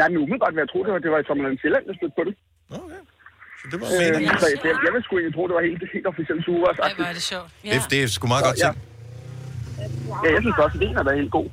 Nej, 0.00 0.08
men 0.12 0.18
umiddelbart 0.24 0.52
vil 0.54 0.60
jeg 0.64 0.70
tro, 0.72 0.78
det 0.86 0.92
var, 0.94 1.00
det 1.06 1.10
var 1.14 1.18
i 1.24 1.26
Sommerland 1.28 1.58
Sjælland, 1.62 1.84
der 1.88 1.94
stødte 2.00 2.14
på 2.20 2.24
det. 2.28 2.34
Så 3.60 3.64
det 3.70 3.76
var 3.80 3.86
Øh, 3.94 3.98
meningen. 4.04 4.38
så 4.42 4.46
jeg, 4.68 4.74
jeg 4.86 4.92
vil 4.94 5.00
sgu 5.04 5.12
egentlig 5.18 5.34
tro, 5.36 5.42
det 5.50 5.54
var 5.58 5.64
helt, 5.68 5.82
helt 5.96 6.06
officielt 6.12 6.42
Ej, 6.48 6.92
hvor 6.98 7.04
er 7.12 7.16
det 7.18 7.24
sjovt. 7.32 7.50
Det, 7.72 7.80
det 7.92 7.98
er 8.02 8.06
sgu 8.16 8.24
meget 8.34 8.44
godt 8.48 8.58
ja. 8.66 8.70
ja, 10.24 10.28
jeg 10.36 10.42
synes 10.44 10.56
også, 10.64 10.76
at 10.76 10.82
ideen 10.82 10.96
er 11.00 11.04
da 11.08 11.10
helt 11.22 11.32
god. 11.38 11.48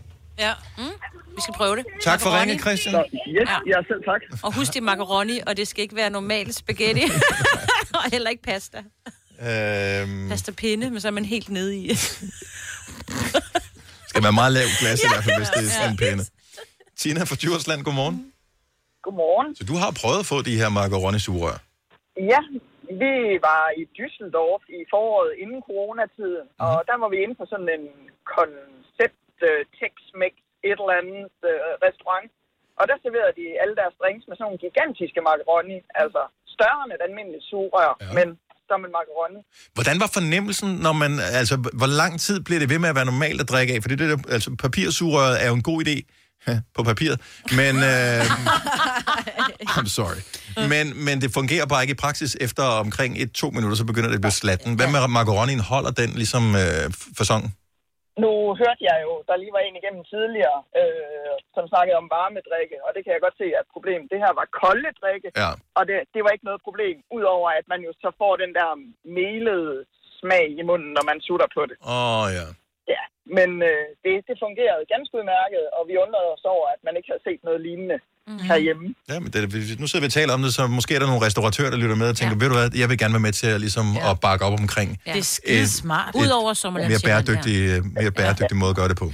Ja. 0.45 0.53
Mm. 0.77 0.83
Vi 1.37 1.41
skal 1.45 1.53
prøve 1.61 1.75
det. 1.75 1.85
Tak 2.09 2.21
for 2.21 2.29
ringet, 2.39 2.61
Christian. 2.61 2.93
Så, 2.93 3.03
yes, 3.37 3.49
ja. 3.71 3.77
selv 3.89 4.01
tak. 4.11 4.21
Og 4.43 4.49
husk 4.57 4.73
det 4.73 4.79
er 4.79 4.87
macaroni, 4.93 5.39
og 5.47 5.57
det 5.57 5.67
skal 5.67 5.81
ikke 5.81 5.95
være 5.95 6.09
normal 6.09 6.53
spaghetti. 6.53 7.03
og 7.99 8.03
heller 8.11 8.29
ikke 8.29 8.43
pasta. 8.43 8.77
Øhm, 9.47 10.29
Pasta 10.29 10.51
pinde, 10.61 10.85
men 10.93 10.99
så 11.01 11.07
er 11.07 11.11
man 11.19 11.25
helt 11.25 11.49
nede 11.49 11.71
i. 11.77 11.83
skal 14.11 14.21
være 14.27 14.37
meget 14.41 14.51
lav 14.57 14.67
glas 14.79 14.99
i 15.05 15.09
hvert 15.11 15.23
fald, 15.25 15.37
hvis 15.41 15.51
det 15.55 15.61
er 15.67 15.71
sådan 15.77 15.91
en 15.93 15.99
pæne. 16.03 16.23
Tina 16.99 17.21
fra 17.29 17.37
Djursland, 17.41 17.81
godmorgen. 17.87 18.17
Godmorgen. 19.05 19.47
Så 19.59 19.63
du 19.71 19.75
har 19.83 19.89
prøvet 20.01 20.19
at 20.23 20.27
få 20.33 20.37
de 20.49 20.55
her 20.61 20.69
macaroni-sugerør. 20.79 21.57
Ja, 22.33 22.41
vi 23.03 23.13
var 23.49 23.63
i 23.81 23.83
Düsseldorf 23.97 24.63
i 24.77 24.79
foråret 24.93 25.31
inden 25.43 25.59
coronatiden, 25.69 26.45
Mhm. 26.49 26.63
og 26.65 26.75
der 26.89 26.95
var 27.01 27.09
vi 27.13 27.17
inde 27.25 27.35
på 27.41 27.45
sådan 27.51 27.69
en 27.77 27.85
koncept 28.35 29.37
uh, 29.49 29.61
Tex-Mex 29.77 30.33
et 30.69 30.77
eller 30.83 30.95
andet 31.01 31.33
uh, 31.51 31.71
restaurant. 31.87 32.29
Og 32.79 32.83
der 32.89 32.97
serverede 33.03 33.35
de 33.41 33.45
alle 33.61 33.75
deres 33.81 33.95
drinks 34.01 34.23
med 34.27 34.35
sådan 34.35 34.45
nogle 34.47 34.63
gigantiske 34.65 35.21
macaroni, 35.29 35.77
altså 36.03 36.21
større 36.55 36.81
end 36.83 36.91
et 36.97 37.03
almindeligt 37.07 37.45
sugerør, 37.51 37.93
ja. 38.03 38.07
men 38.17 38.27
som 38.71 38.79
en 38.85 38.91
macaroni. 38.97 39.39
Hvordan 39.73 39.99
var 39.99 40.09
fornemmelsen, 40.13 40.69
når 40.85 40.93
man... 40.93 41.19
Altså, 41.19 41.55
hvor 41.73 41.91
lang 42.01 42.19
tid 42.19 42.39
bliver 42.39 42.59
det 42.59 42.69
ved 42.69 42.79
med 42.79 42.89
at 42.89 42.95
være 42.95 43.05
normalt 43.05 43.41
at 43.41 43.49
drikke 43.49 43.73
af? 43.73 43.81
For 43.81 43.89
det, 43.89 43.99
der, 43.99 44.17
altså, 44.29 44.55
papirsugerøret 44.59 45.43
er 45.43 45.47
jo 45.47 45.53
en 45.53 45.61
god 45.61 45.85
idé 45.85 45.95
på 46.75 46.83
papiret, 46.83 47.21
men... 47.51 47.75
Øh, 47.75 48.21
I'm 49.77 49.87
sorry. 49.87 50.19
Men, 50.69 51.05
men 51.05 51.21
det 51.21 51.33
fungerer 51.33 51.65
bare 51.65 51.83
ikke 51.83 51.91
i 51.91 51.95
praksis. 51.95 52.37
Efter 52.41 52.63
omkring 52.63 53.21
et-to 53.21 53.49
minutter, 53.49 53.77
så 53.77 53.83
begynder 53.83 54.09
det 54.09 54.15
at 54.15 54.21
blive 54.21 54.31
slatten. 54.31 54.75
Hvad 54.75 54.91
med 54.91 55.07
macaronien? 55.07 55.59
Holder 55.59 55.91
den 55.91 56.09
ligesom 56.09 56.55
øh, 56.55 56.91
fasongen? 57.17 57.53
Nu 58.23 58.31
hørte 58.61 58.83
jeg 58.89 58.97
jo, 59.05 59.11
der 59.27 59.35
lige 59.41 59.55
var 59.57 59.63
en 59.63 59.79
igennem 59.79 60.03
tidligere, 60.13 60.59
øh, 60.79 61.35
som 61.55 61.65
snakkede 61.71 61.97
om 62.01 62.07
varmedrikke, 62.17 62.75
og 62.85 62.89
det 62.95 63.01
kan 63.03 63.13
jeg 63.13 63.21
godt 63.25 63.37
se 63.37 63.47
er 63.57 63.61
et 63.65 63.73
problem. 63.75 64.01
Det 64.11 64.19
her 64.23 64.33
var 64.39 64.47
kolde 64.61 64.91
drikke, 65.01 65.29
Ja. 65.43 65.51
og 65.77 65.83
det, 65.89 65.95
det 66.13 66.21
var 66.23 66.31
ikke 66.33 66.49
noget 66.49 66.65
problem, 66.67 66.97
udover 67.17 67.49
at 67.59 67.65
man 67.73 67.81
jo 67.87 67.91
så 68.03 68.09
får 68.21 68.33
den 68.43 68.51
der 68.59 68.69
melede 69.21 69.85
smag 70.19 70.47
i 70.61 70.63
munden, 70.69 70.91
når 70.97 71.05
man 71.11 71.19
sutter 71.27 71.47
på 71.57 71.61
det. 71.69 71.77
Åh, 71.95 72.21
oh, 72.21 72.27
ja. 72.39 72.47
Ja, 72.95 73.03
men 73.37 73.49
øh, 73.69 73.85
det, 74.03 74.13
det 74.29 74.35
fungerede 74.45 74.91
ganske 74.93 75.17
udmærket, 75.19 75.63
og 75.77 75.81
vi 75.89 75.95
undrede 76.05 76.29
os 76.35 76.45
over, 76.55 76.67
at 76.75 76.81
man 76.87 76.95
ikke 76.97 77.09
havde 77.11 77.27
set 77.27 77.41
noget 77.43 77.61
lignende 77.67 77.97
mm. 78.29 78.39
herhjemme. 78.49 78.85
Ja, 79.09 79.19
men 79.23 79.29
det, 79.33 79.41
nu 79.81 79.87
sidder 79.87 80.03
vi 80.03 80.09
og 80.11 80.15
taler 80.19 80.33
om 80.33 80.41
det, 80.45 80.51
så 80.53 80.67
måske 80.67 80.95
er 80.95 80.99
der 80.99 81.07
nogle 81.11 81.25
restauratører, 81.25 81.69
der 81.73 81.77
lytter 81.83 81.95
med 81.95 82.09
og 82.09 82.17
tænker, 82.17 82.35
ja. 82.35 82.39
ved 82.43 82.47
du 82.51 82.55
hvad, 82.59 82.69
jeg 82.81 82.89
vil 82.89 82.97
gerne 83.03 83.13
være 83.17 83.25
med 83.29 83.31
til 83.41 83.47
at, 83.47 83.59
ligesom, 83.65 83.85
ja. 83.95 84.11
at 84.11 84.19
bakke 84.19 84.45
op 84.47 84.59
omkring 84.63 84.89
Ja. 85.07 85.13
Det 85.13 85.19
er 85.19 85.23
skide 85.23 85.67
smart. 85.83 86.15
et 86.15 86.19
Udover 86.21 86.53
Sommerland 86.53 86.91
mere 86.91 87.01
bæredygtig, 87.09 87.57
mere 87.99 88.11
bæredygtig 88.19 88.57
måde 88.57 88.69
at 88.69 88.75
gøre 88.81 88.89
det 88.93 88.97
på. 88.97 89.09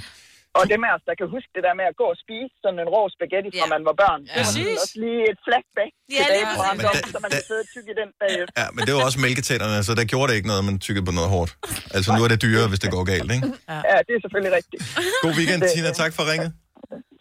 Og 0.61 0.65
dem 0.73 0.81
af 0.87 0.91
os, 0.97 1.03
der 1.09 1.15
kan 1.19 1.27
huske 1.35 1.49
det 1.57 1.63
der 1.67 1.73
med 1.79 1.85
at 1.91 1.95
gå 2.01 2.05
og 2.13 2.17
spise 2.25 2.53
sådan 2.63 2.79
en 2.83 2.89
rå 2.95 3.01
spaghetti, 3.15 3.49
fra 3.59 3.67
man 3.75 3.81
var 3.89 3.95
børn. 4.03 4.21
Det 4.35 4.41
var 4.43 4.81
også 4.83 4.97
lige 5.05 5.21
et 5.31 5.37
flashback 5.45 5.91
Ja, 6.17 6.23
præcis. 6.27 6.57
barndommen, 6.61 7.01
Men 7.05 7.11
så 7.15 7.19
man 7.25 7.29
kan 7.35 7.43
sidde 7.51 7.63
tygge 7.73 7.89
i 7.93 7.95
den 8.01 8.09
bagefter. 8.23 8.53
Ja, 8.61 8.65
men 8.75 8.81
det 8.87 8.91
var 8.95 9.01
også 9.09 9.19
mælketænderne, 9.27 9.77
så 9.87 9.91
der 9.99 10.05
gjorde 10.13 10.27
det 10.29 10.35
ikke 10.39 10.49
noget, 10.51 10.61
man 10.69 10.75
tykkede 10.87 11.05
på 11.09 11.13
noget 11.19 11.29
hårdt. 11.35 11.51
Altså, 11.95 12.09
nu 12.17 12.21
er 12.25 12.29
det 12.33 12.39
dyrere, 12.47 12.67
hvis 12.71 12.81
det 12.83 12.89
går 12.95 13.03
galt, 13.13 13.29
ikke? 13.35 13.45
Ja, 13.91 13.97
det 14.07 14.11
er 14.17 14.21
selvfølgelig 14.25 14.53
rigtigt. 14.59 14.81
God 15.23 15.33
weekend, 15.39 15.59
Det- 15.61 15.71
Tina. 15.75 15.89
Tak 16.03 16.11
for 16.17 16.23
ringet. 16.31 16.49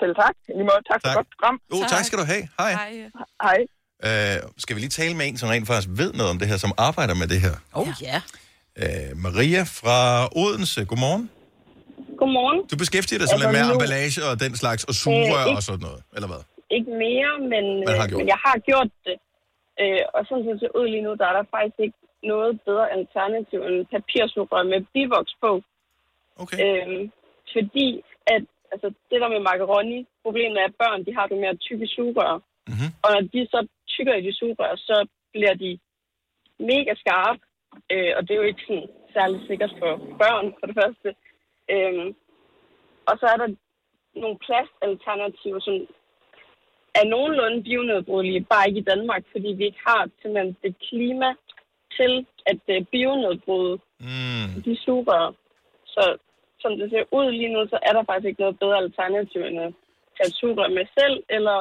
Selv 0.01 0.13
tak. 0.23 0.35
I 0.49 0.53
lige 0.59 0.69
måde. 0.71 0.83
Tak 0.91 0.99
for 1.03 1.07
Tak. 1.09 1.15
et 1.15 1.19
godt 1.21 1.29
program. 1.35 1.57
Jo, 1.73 1.77
tak 1.95 2.05
skal 2.09 2.19
du 2.23 2.27
have. 2.33 2.45
Hej. 2.61 2.73
Hej. 3.47 3.59
Øh, 4.09 4.37
skal 4.63 4.73
vi 4.77 4.81
lige 4.85 4.95
tale 5.01 5.15
med 5.19 5.25
en, 5.29 5.37
som 5.41 5.49
rent 5.53 5.67
faktisk 5.71 5.89
ved 6.01 6.11
noget 6.19 6.31
om 6.33 6.39
det 6.41 6.47
her, 6.51 6.57
som 6.65 6.73
arbejder 6.89 7.15
med 7.23 7.27
det 7.33 7.41
her? 7.47 7.55
Oh, 7.81 7.89
ja. 8.09 8.17
Øh, 8.83 9.11
Maria 9.27 9.63
fra 9.81 9.99
Odense. 10.43 10.81
Godmorgen. 10.91 11.25
Godmorgen. 12.21 12.59
Du 12.73 12.77
beskæftiger 12.85 13.19
dig 13.23 13.29
simpelthen 13.29 13.57
Altså, 13.57 13.65
med 13.65 13.71
nu- 13.71 13.77
emballage 13.79 14.19
og 14.29 14.35
den 14.45 14.53
slags, 14.63 14.83
og 14.91 14.95
sugerør 15.03 15.45
ikke- 15.47 15.59
og 15.59 15.63
sådan 15.69 15.85
noget, 15.89 16.01
eller 16.17 16.29
hvad? 16.33 16.43
Ikke 16.77 16.91
mere, 17.05 17.33
men, 17.53 17.65
har 18.01 18.05
øh, 18.05 18.09
gjort 18.11 18.19
men 18.21 18.29
jeg 18.35 18.41
har 18.49 18.57
gjort 18.71 18.91
det. 19.07 19.17
Øh, 19.83 20.03
og 20.17 20.21
sådan 20.29 20.43
som 20.45 20.53
det 20.55 20.61
ser 20.65 20.73
ud 20.81 20.87
lige 20.95 21.05
nu, 21.07 21.13
der 21.21 21.27
er 21.31 21.35
der 21.39 21.45
faktisk 21.57 21.79
ikke 21.87 21.99
noget 22.33 22.53
bedre 22.69 22.87
alternativ 22.99 23.59
end 23.69 23.77
papirsugerør 23.95 24.63
med 24.73 24.81
bivoks 24.95 25.35
på. 25.45 25.51
Okay. 26.43 26.57
Øh, 26.65 26.87
fordi 27.55 27.89
at 28.35 28.43
altså, 28.73 28.89
det 29.11 29.21
der 29.21 29.29
med 29.29 29.41
macaroni, 29.51 30.07
problemet 30.25 30.59
er, 30.59 30.65
at 30.65 30.79
børn 30.83 31.05
de 31.07 31.15
har 31.15 31.27
det 31.27 31.45
at 31.45 31.61
tykke 31.61 31.87
sugerør. 31.87 32.35
Mm-hmm. 32.69 32.91
Og 33.05 33.09
når 33.15 33.23
de 33.35 33.41
så 33.55 33.61
tykker 33.89 34.15
i 34.15 34.27
de 34.27 34.35
sugerør, 34.41 34.77
så 34.77 34.97
bliver 35.33 35.55
de 35.55 35.79
mega 36.59 36.93
skarpe. 37.03 37.41
Øh, 37.93 38.13
og 38.17 38.23
det 38.23 38.31
er 38.31 38.41
jo 38.43 38.51
ikke 38.51 38.65
sådan 38.67 38.89
særlig 39.17 39.41
sikkert 39.47 39.73
for 39.81 39.93
børn, 40.23 40.47
for 40.59 40.67
det 40.67 40.77
første. 40.81 41.09
Øhm, 41.75 42.09
og 43.09 43.15
så 43.21 43.27
er 43.33 43.39
der 43.43 43.49
nogle 44.23 44.39
plastalternativer, 44.45 45.61
som 45.61 45.75
er 47.01 47.05
nogenlunde 47.15 47.63
bionedbrydelige, 47.63 48.47
bare 48.53 48.69
ikke 48.69 48.81
i 48.81 48.91
Danmark, 48.93 49.23
fordi 49.33 49.49
vi 49.59 49.65
ikke 49.65 49.83
har 49.87 50.03
simpelthen 50.23 50.57
det 50.63 50.75
klima 50.89 51.31
til 51.99 52.27
at 52.47 52.63
uh, 52.75 52.87
bionedbryde 52.93 53.79
mm. 54.01 54.63
de 54.65 54.77
sugerør. 54.85 55.33
Så 55.87 56.05
som 56.65 56.73
det 56.81 56.87
ser 56.93 57.05
ud 57.19 57.27
lige 57.41 57.53
nu, 57.55 57.61
så 57.73 57.79
er 57.89 57.93
der 57.97 58.03
faktisk 58.11 58.29
ikke 58.31 58.41
noget 58.45 58.57
bedre 58.63 58.79
alternativ 58.85 59.41
end 59.49 59.57
at 59.67 59.71
tage 60.17 60.31
sugerør 60.41 60.69
med 60.79 60.87
selv, 60.99 61.17
eller 61.37 61.57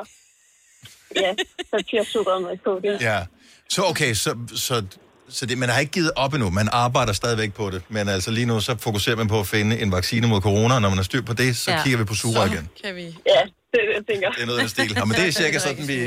ja, 1.23 1.31
papirsugerør 1.71 2.39
med 2.45 2.51
det. 2.85 3.01
Ja. 3.09 3.19
Så 3.69 3.81
okay, 3.91 4.13
så, 4.13 4.31
så, 4.55 4.75
så 5.29 5.45
det, 5.45 5.57
man 5.57 5.69
har 5.69 5.79
ikke 5.79 5.91
givet 5.91 6.11
op 6.15 6.33
endnu. 6.33 6.49
Man 6.49 6.69
arbejder 6.71 7.13
stadigvæk 7.13 7.53
på 7.53 7.69
det. 7.73 7.81
Men 7.89 8.09
altså 8.09 8.31
lige 8.31 8.45
nu, 8.45 8.59
så 8.59 8.77
fokuserer 8.77 9.15
man 9.15 9.27
på 9.27 9.39
at 9.39 9.47
finde 9.47 9.79
en 9.79 9.91
vaccine 9.91 10.27
mod 10.27 10.41
corona. 10.41 10.75
og 10.75 10.81
Når 10.81 10.89
man 10.89 10.97
har 10.97 11.03
styr 11.03 11.21
på 11.21 11.33
det, 11.33 11.55
så 11.57 11.71
Ja. 11.71 11.83
kigger 11.83 11.99
vi 11.99 12.05
på 12.05 12.13
sugerør 12.13 12.45
igen. 12.45 12.69
Kan 12.83 12.95
vi... 12.95 13.01
Ja, 13.03 13.41
det 13.71 13.79
det, 13.87 13.93
jeg 13.95 14.03
tænker. 14.09 14.31
Det 14.31 14.41
er 14.41 14.45
noget 14.45 14.59
af 14.59 14.69
stil. 14.69 14.91
Ja, 14.95 15.05
men 15.05 15.15
det 15.17 15.27
er 15.27 15.31
cirka 15.31 15.59
sådan, 15.59 15.87
vi 15.87 15.97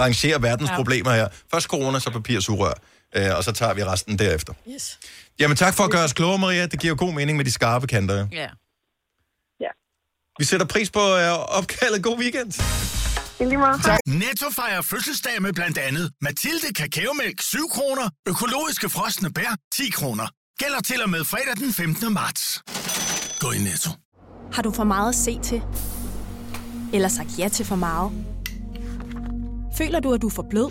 rangerer 0.00 0.38
verdens 0.38 0.70
Ja. 0.70 0.76
problemer 0.76 1.10
her. 1.12 1.28
Først 1.52 1.66
corona, 1.66 1.98
så 1.98 2.10
papirsugerør. 2.10 2.70
Øh, 2.70 2.95
og 3.36 3.44
så 3.44 3.52
tager 3.52 3.74
vi 3.74 3.84
resten 3.84 4.18
derefter. 4.18 4.52
Yes. 4.68 4.98
Jamen 5.38 5.56
tak 5.56 5.74
for 5.74 5.84
at 5.84 5.90
gøre 5.90 6.04
os 6.04 6.12
klogere, 6.12 6.38
Maria. 6.38 6.66
Det 6.66 6.80
giver 6.80 6.90
jo 6.90 6.96
god 7.06 7.12
mening 7.14 7.36
med 7.36 7.44
de 7.44 7.52
skarpe 7.52 7.86
kanter. 7.86 8.26
Ja. 8.32 8.48
Vi 10.38 10.44
sætter 10.44 10.66
pris 10.66 10.90
på 10.90 11.00
øh, 11.00 11.58
opkaldet. 11.58 12.02
God 12.02 12.18
weekend. 12.18 12.52
Tak. 13.84 13.98
Netto 14.06 14.50
fejrer 14.50 14.82
fødselsdag 14.82 15.42
med 15.42 15.52
blandt 15.52 15.78
andet 15.78 16.12
Mathilde 16.20 16.74
Kakaomælk 16.74 17.42
7 17.42 17.68
kroner, 17.68 18.10
økologiske 18.28 18.88
frosne 18.88 19.32
bær 19.32 19.56
10 19.72 19.90
kroner. 19.90 20.26
Gælder 20.58 20.80
til 20.80 21.02
og 21.02 21.10
med 21.10 21.24
fredag 21.24 21.56
den 21.56 21.72
15. 21.72 22.12
marts. 22.12 22.62
Gå 23.40 23.50
i 23.50 23.58
Netto. 23.58 23.90
Har 24.52 24.62
du 24.62 24.70
for 24.70 24.84
meget 24.84 25.08
at 25.08 25.14
se 25.14 25.38
til? 25.42 25.62
Eller 26.92 27.08
sagt 27.08 27.38
ja 27.38 27.48
til 27.48 27.64
for 27.66 27.76
meget? 27.76 28.12
Føler 29.78 30.00
du, 30.00 30.14
at 30.14 30.22
du 30.22 30.26
er 30.26 30.34
for 30.34 30.46
blød? 30.50 30.70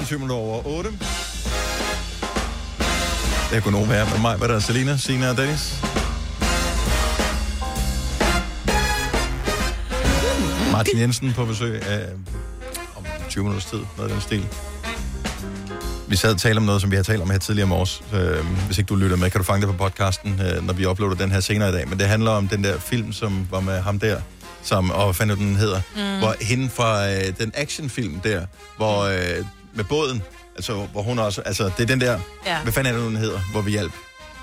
Morgen 0.00 0.08
20 0.08 0.18
minutter 0.18 0.36
over 0.36 0.66
8. 0.66 0.90
Det 3.50 3.56
er 3.56 3.60
Gunova 3.60 3.94
her 3.94 4.10
med 4.10 4.20
mig, 4.20 4.36
hvad 4.36 4.48
der 4.48 4.54
er 4.54 4.58
Selina, 4.58 4.96
Sina 4.96 5.30
og 5.30 5.36
Dennis. 5.36 5.74
Martin 10.72 10.98
Jensen 11.00 11.32
på 11.32 11.44
besøg 11.44 11.82
af, 11.82 12.06
om 12.96 13.04
20 13.28 13.44
minutters 13.44 13.70
tid, 13.70 13.78
noget 13.96 14.10
af 14.10 14.14
den 14.14 14.20
stil. 14.20 14.46
Vi 16.08 16.16
sad 16.16 16.32
og 16.32 16.40
talte 16.40 16.58
om 16.58 16.64
noget, 16.64 16.80
som 16.80 16.90
vi 16.90 16.96
har 16.96 17.02
talt 17.02 17.22
om 17.22 17.30
her 17.30 17.38
tidligere 17.38 17.66
i 17.66 17.68
morges. 17.68 18.02
Øh, 18.14 18.44
hvis 18.66 18.78
ikke 18.78 18.88
du 18.88 18.96
lytter 18.96 19.16
med, 19.16 19.30
kan 19.30 19.38
du 19.38 19.44
fange 19.44 19.66
det 19.66 19.76
på 19.76 19.84
podcasten, 19.84 20.40
øh, 20.40 20.66
når 20.66 20.72
vi 20.72 20.86
uploader 20.86 21.14
den 21.14 21.30
her 21.32 21.40
senere 21.40 21.68
i 21.68 21.72
dag. 21.72 21.88
Men 21.88 21.98
det 21.98 22.06
handler 22.06 22.30
om 22.30 22.48
den 22.48 22.64
der 22.64 22.78
film, 22.78 23.12
som 23.12 23.48
var 23.50 23.60
med 23.60 23.80
ham 23.80 23.98
der, 23.98 24.20
som, 24.62 24.90
og 24.90 25.04
hvad 25.04 25.14
fanden 25.14 25.38
den 25.38 25.56
hedder, 25.56 25.80
mm. 25.96 26.18
hvor 26.18 26.34
hende 26.40 26.68
fra 26.68 27.10
øh, 27.10 27.38
den 27.38 27.52
actionfilm 27.54 28.20
der, 28.20 28.46
hvor 28.76 29.02
øh, 29.02 29.44
med 29.74 29.84
båden, 29.84 30.22
altså 30.56 30.74
hvor 30.92 31.02
hun 31.02 31.18
også, 31.18 31.40
altså 31.40 31.64
det 31.76 31.82
er 31.82 31.86
den 31.86 32.00
der, 32.00 32.18
Ja. 32.46 32.62
hvad 32.62 32.72
fanden 32.72 32.94
er 32.94 32.98
det, 32.98 33.06
den 33.06 33.16
hedder, 33.16 33.40
hvor 33.52 33.60
vi 33.60 33.70
hjalp. 33.70 33.92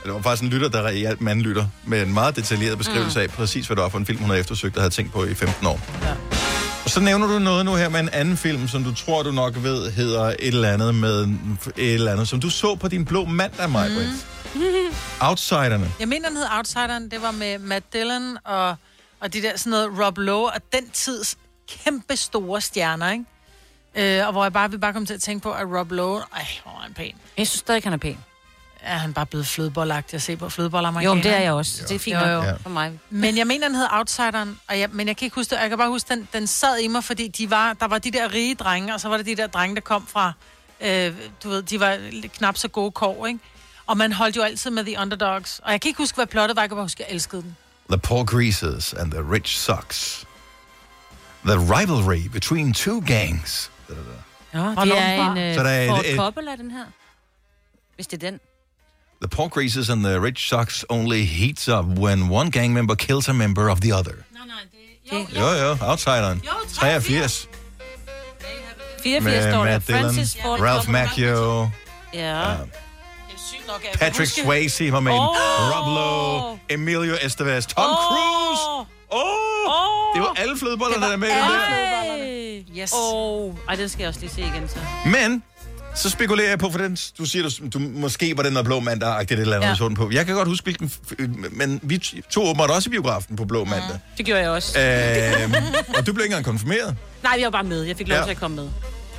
Det 0.06 0.14
var 0.14 0.22
faktisk 0.22 0.44
en 0.44 0.50
lytter, 0.50 0.70
der 0.70 0.92
hjalp 0.92 1.20
en 1.22 1.28
anden 1.28 1.46
lytter, 1.46 1.66
med 1.86 2.02
en 2.02 2.14
meget 2.14 2.36
detaljeret 2.36 2.78
beskrivelse 2.78 3.20
mm. 3.20 3.24
af 3.24 3.30
præcis, 3.30 3.68
hvad 3.68 3.76
det 3.76 3.84
var 3.84 3.90
for 3.90 3.98
en 3.98 4.06
film, 4.06 4.20
hun 4.20 4.28
havde 4.30 4.40
eftersøgt 4.40 4.76
og 4.76 4.82
havde 4.82 4.94
tænkt 4.94 5.14
på 5.14 5.26
i 5.26 5.34
15 5.34 5.68
år. 5.68 5.80
Ja. 6.02 6.14
Og 6.84 6.90
så 6.90 7.00
nævner 7.00 7.28
du 7.28 7.40
noget 7.40 7.66
nu 7.66 7.76
her 7.76 7.90
med 7.90 8.00
en 8.00 8.10
anden 8.10 8.38
film, 8.38 8.68
som 8.68 8.84
du 8.84 8.94
tror, 8.96 9.24
du 9.24 9.32
nok 9.32 9.54
ved, 9.64 9.92
hedder 9.92 10.24
et 10.24 10.36
eller 10.40 10.72
andet 10.72 10.96
med 10.96 11.24
et 11.78 11.94
eller 11.94 12.12
andet, 12.12 12.28
som 12.28 12.40
du 12.40 12.50
så 12.50 12.76
på 12.76 12.88
din 12.88 13.06
blå 13.06 13.26
mandag, 13.26 13.70
Maja. 13.70 13.90
Mm. 13.90 14.62
Outsiderne. 15.28 15.92
Jeg 16.00 16.08
mener, 16.08 16.28
den 16.30 16.38
hed 16.38 16.46
Outsideren. 16.58 17.12
Det 17.12 17.22
var 17.22 17.32
med 17.32 17.60
Matt 17.60 17.94
Dillon 17.94 18.38
og, 18.46 18.76
og 19.20 19.34
de 19.34 19.42
der 19.42 19.58
sådan 19.58 19.72
noget 19.72 19.90
Rob 20.06 20.18
Lowe 20.18 20.46
og 20.46 20.62
den 20.74 20.90
tids 20.94 21.38
kæmpe 21.70 22.16
store 22.16 22.62
stjerner, 22.62 23.12
ikke? 23.12 23.26
Øh, 23.98 24.26
og 24.28 24.32
hvor 24.32 24.44
jeg 24.44 24.54
bare 24.54 24.72
vil 24.72 24.78
bare 24.78 24.94
komme 24.94 25.06
til 25.06 25.14
at 25.14 25.22
tænke 25.22 25.44
på, 25.44 25.52
at 25.52 25.68
Rob 25.68 25.92
Lowe, 25.92 26.22
ej, 26.36 26.48
hvor 26.64 26.72
er 26.72 26.82
han 26.82 26.94
pæn. 26.94 27.14
Jeg 27.38 27.48
synes 27.48 27.60
stadig, 27.60 27.84
han 27.84 27.94
er 27.94 27.98
pæn. 27.98 28.18
Er 28.82 28.98
han 28.98 29.14
bare 29.14 29.26
blevet 29.26 29.48
flødebollagtig 29.48 30.16
at 30.16 30.22
se 30.22 30.38
på 30.38 30.50
flødeboller 30.50 31.02
Jo, 31.02 31.14
men 31.14 31.24
det 31.24 31.34
er 31.34 31.40
jeg 31.40 31.54
også. 31.54 31.84
Det 31.88 31.96
er 31.96 32.00
fint 32.00 32.18
jo, 32.22 32.28
jo. 32.28 32.42
Ja. 32.42 32.54
for 32.54 32.70
mig. 32.70 33.00
Men 33.10 33.38
jeg 33.38 33.48
mener, 33.48 33.68
den 33.68 33.76
hed 33.76 33.88
Outsideren, 33.92 34.60
og 34.68 34.80
jeg, 34.80 34.90
men 34.92 35.08
jeg 35.08 35.18
kan 35.18 35.26
ikke 35.26 35.36
huske 35.36 35.56
det. 35.56 35.62
Jeg 35.62 35.70
kan 35.70 35.78
bare 35.78 35.90
huske, 35.90 36.14
den, 36.14 36.28
den 36.34 36.48
sad 36.48 36.80
i 36.80 36.88
mig, 36.88 37.04
fordi 37.04 37.28
de 37.28 37.50
var, 37.50 37.74
der 37.74 37.88
var 37.88 37.98
de 37.98 38.12
der 38.12 38.34
rige 38.34 38.56
drenge, 38.56 38.94
og 38.94 39.00
så 39.00 39.10
var 39.10 39.18
der 39.18 39.24
de 39.24 39.36
der 39.36 39.48
drenge, 39.48 39.76
der 39.76 39.82
kom 39.82 40.08
fra, 40.08 40.34
øh, 40.82 41.14
du 41.44 41.50
ved, 41.50 41.64
de 41.64 41.80
var 41.80 41.98
lidt 42.12 42.32
knap 42.32 42.58
så 42.58 42.68
gode 42.68 42.92
kår, 42.92 43.26
ikke? 43.26 43.40
Og 43.88 43.98
man 43.98 44.14
holdt 44.14 44.36
jo 44.36 44.42
altid 44.42 44.72
med 44.72 44.84
The 44.86 45.00
Underdogs. 45.00 45.60
Og 45.64 45.72
jeg 45.72 45.82
kan 45.82 45.90
ikke 45.90 45.98
huske, 45.98 46.16
hvad 46.16 46.28
plottet 46.28 46.56
var, 46.56 46.62
jeg 46.62 46.70
kan 46.70 46.76
bare 46.76 46.86
huske, 46.86 47.04
at 47.04 47.10
jeg 47.10 47.16
elskede 47.16 47.42
den. 47.42 47.58
The 47.90 47.98
Poor 47.98 48.24
Greasers 48.24 48.94
and 48.94 49.12
the 49.12 49.22
Rich 49.32 49.58
Sox. 49.58 50.20
The 51.46 51.58
rivalry 51.58 52.28
between 52.28 52.74
two 52.74 53.02
gangs. 53.02 53.72
Ja, 54.54 54.60
Hvornår 54.60 54.84
det 54.84 54.92
den 54.94 55.02
er 55.04 55.32
en 55.32 55.38
øh, 55.38 55.56
Så 55.56 55.64
der 55.64 55.70
er 55.70 55.88
Ford 55.90 56.00
et- 56.00 56.12
et- 56.12 56.18
Coppola, 56.18 56.56
den 56.56 56.72
her. 56.72 56.84
Hvis 57.96 58.08
det 58.08 58.24
er 58.24 58.30
den. 58.32 58.40
The 59.22 59.30
Poor 59.30 59.48
Greasers 59.48 59.90
and 59.90 60.04
the 60.04 60.22
Rich 60.22 60.50
Sox 60.50 60.84
only 60.90 61.26
heats 61.26 61.68
up 61.70 61.86
when 61.86 62.32
one 62.32 62.52
gang 62.52 62.74
member 62.74 62.96
kills 62.96 63.30
a 63.30 63.32
member 63.32 63.70
of 63.70 63.80
the 63.80 63.96
other. 63.96 64.12
Det, 65.12 65.28
Jo, 65.36 65.48
jo, 65.50 65.78
Outsideren. 65.82 66.42
83. 66.74 67.48
84 69.04 69.44
står 69.44 69.66
der. 69.66 69.72
Matt 69.72 69.88
Dillon, 69.88 70.02
Francis 70.02 70.38
Ford 70.42 70.60
Ralph. 70.60 70.90
Macchio, 70.90 71.70
Ja. 72.14 72.56
Patrick 74.00 74.32
Swayze 74.44 74.92
var 74.92 75.00
med 75.00 75.12
oh. 75.12 75.36
Rob 75.72 75.88
Lowe, 75.88 76.60
Emilio 76.70 77.16
Estevez, 77.22 77.66
Tom 77.66 77.84
Åh. 77.84 77.96
Cruise. 77.96 78.62
Åh! 79.12 79.20
Oh, 79.22 80.16
det 80.16 80.22
var 80.22 80.34
alle 80.38 80.58
flødebollerne, 80.58 81.06
der 81.06 81.12
er 81.12 81.18
med 81.18 81.28
i 81.28 81.32
den 81.32 81.38
Yes. 82.78 82.92
Oh, 82.96 83.54
ej, 83.70 83.76
den 83.76 83.90
skal 83.90 84.00
jeg 84.02 84.08
også 84.08 84.20
lige 84.20 84.32
se 84.32 84.42
igen, 84.42 84.68
så. 84.70 84.76
Men 85.06 85.44
så 85.96 86.10
spekulerer 86.10 86.50
jeg 86.50 86.60
på, 86.60 86.72
for 86.72 86.78
den, 86.80 86.98
du 87.18 87.26
siger, 87.26 87.50
du, 87.62 87.68
du 87.68 87.80
måske 87.80 88.38
var 88.38 88.44
den 88.44 88.56
der 88.56 88.64
blå 88.64 88.80
mandag, 88.80 89.20
det 89.20 89.32
eller 89.32 89.56
andet, 89.56 89.66
Ja. 89.66 89.70
ja. 89.72 89.76
så 89.76 89.88
den 89.88 89.96
på. 89.96 90.10
Jeg 90.12 90.26
kan 90.26 90.36
godt 90.36 90.48
huske, 90.48 90.64
hvilken, 90.64 90.92
f- 91.12 91.48
men 91.52 91.80
vi 91.84 91.98
to 92.30 92.44
åbenbart 92.44 92.70
også 92.70 92.90
i 92.90 92.92
biografen 92.92 93.36
på 93.36 93.46
blå 93.46 93.64
mandag. 93.64 94.00
Det 94.18 94.26
gjorde 94.26 94.42
jeg 94.42 94.50
også. 94.50 94.80
Øhm, 94.80 95.54
og 95.98 96.08
du 96.08 96.14
blev 96.14 96.24
ikke 96.26 96.34
engang 96.34 96.46
konfirmeret. 96.46 96.96
Nej, 97.24 97.34
jeg 97.38 97.44
var 97.46 97.50
bare 97.52 97.64
med. 97.64 97.84
Jeg 97.84 97.98
fik 97.98 98.08
lov 98.08 98.18
Ja. 98.18 98.24
til 98.24 98.32
at 98.32 98.38
komme 98.38 98.56
med. 98.56 98.70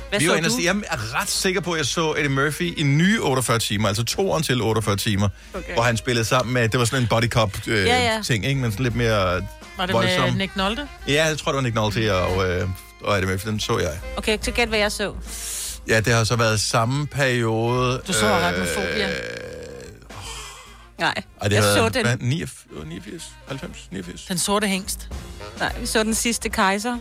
Hvad 0.09 0.19
Vi 0.19 0.25
så 0.25 0.31
var 0.41 0.49
se- 0.49 0.61
jeg 0.63 0.75
er 0.87 1.21
ret 1.21 1.29
sikker 1.29 1.61
på, 1.61 1.71
at 1.71 1.77
jeg 1.77 1.85
så 1.85 2.13
Eddie 2.13 2.29
Murphy 2.29 2.77
i 2.79 2.83
nye 2.83 3.21
48 3.21 3.59
timer, 3.59 3.87
altså 3.87 4.03
toeren 4.03 4.43
til 4.43 4.61
48 4.61 4.95
timer, 4.95 5.29
Okay. 5.53 5.63
okay. 5.63 5.73
hvor 5.73 5.83
han 5.83 5.97
spillede 5.97 6.25
sammen 6.25 6.53
med, 6.53 6.69
det 6.69 6.79
var 6.79 6.85
sådan 6.85 7.03
en 7.03 7.07
body 7.07 7.29
cop 7.29 7.57
øh, 7.67 7.85
Ja, 7.85 8.13
ja. 8.13 8.21
ting, 8.25 8.45
ikke? 8.45 8.61
men 8.61 8.71
sådan 8.71 8.83
lidt 8.83 8.95
mere 8.95 9.41
Var 9.77 9.85
det 9.85 9.93
voldsom. 9.93 10.23
med 10.23 10.31
Nick 10.33 10.55
Nolte? 10.55 10.87
Ja, 11.07 11.25
jeg 11.25 11.37
tror, 11.37 11.51
det 11.51 11.55
var 11.55 11.61
Nick 11.61 11.75
Nolte 11.75 12.15
og, 12.15 12.49
øh, 12.49 12.67
og 13.01 13.15
Eddie 13.17 13.29
Murphy, 13.31 13.47
den 13.49 13.59
så 13.59 13.79
jeg. 13.79 13.99
Okay, 14.17 14.37
så 14.41 14.51
gæt, 14.51 14.67
hvad 14.67 14.79
jeg 14.79 14.91
så. 14.91 15.13
Ja, 15.87 15.99
det 15.99 16.13
har 16.13 16.23
så 16.23 16.35
været 16.35 16.59
samme 16.59 17.07
periode. 17.07 18.01
Du 18.07 18.13
så 18.13 18.25
øh, 18.25 18.31
Arachnophobia. 18.31 19.09
Nej, 20.99 21.13
Ej, 21.41 21.47
det 21.47 21.55
jeg 21.55 21.63
har 21.63 21.73
så 21.73 21.79
været, 21.81 21.93
den. 21.93 22.05
Hvad, 22.05 22.17
89, 22.17 22.65
89, 22.85 23.31
90, 23.47 23.87
89. 23.91 24.25
Den 24.25 24.37
sorte 24.37 24.67
hængst. 24.67 25.09
Nej, 25.59 25.75
vi 25.79 25.85
så 25.85 26.03
den 26.03 26.13
sidste 26.13 26.49
kejser. 26.49 26.97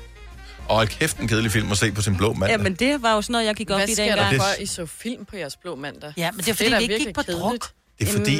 Og 0.69 0.77
hold 0.77 0.89
kæft, 0.89 1.19
en 1.19 1.29
kedelig 1.29 1.53
film 1.53 1.71
at 1.73 1.79
se 1.79 1.93
på 1.93 2.03
sin 2.03 2.17
blå 2.17 2.33
mand. 2.33 2.51
Ja, 2.51 2.57
men 2.59 2.75
det 2.75 3.03
var 3.03 3.15
jo 3.15 3.23
sådan 3.23 3.33
noget, 3.33 3.47
jeg 3.47 3.55
gik 3.55 3.71
op 3.71 3.79
Hvad 3.79 3.89
i 3.89 3.93
sker 3.95 4.05
dengang. 4.05 4.21
der 4.21 4.39
Og 4.39 4.43
for, 4.45 4.49
det- 4.51 4.57
at 4.57 4.63
I 4.63 4.67
så 4.67 4.87
film 4.87 5.25
på 5.25 5.37
jeres 5.37 5.57
blå 5.57 5.75
mandag? 5.77 6.13
Ja, 6.17 6.31
men 6.31 6.39
det 6.41 6.49
er 6.49 6.55
fordi, 6.55 6.71
da 6.71 6.77
vi 6.79 6.83
ikke 6.83 6.99
gik 7.05 7.15
på 7.15 7.23
kedeligt. 7.23 7.43
druk. 7.43 7.69
Det 7.99 8.09
er 8.09 8.13
fordi, 8.13 8.37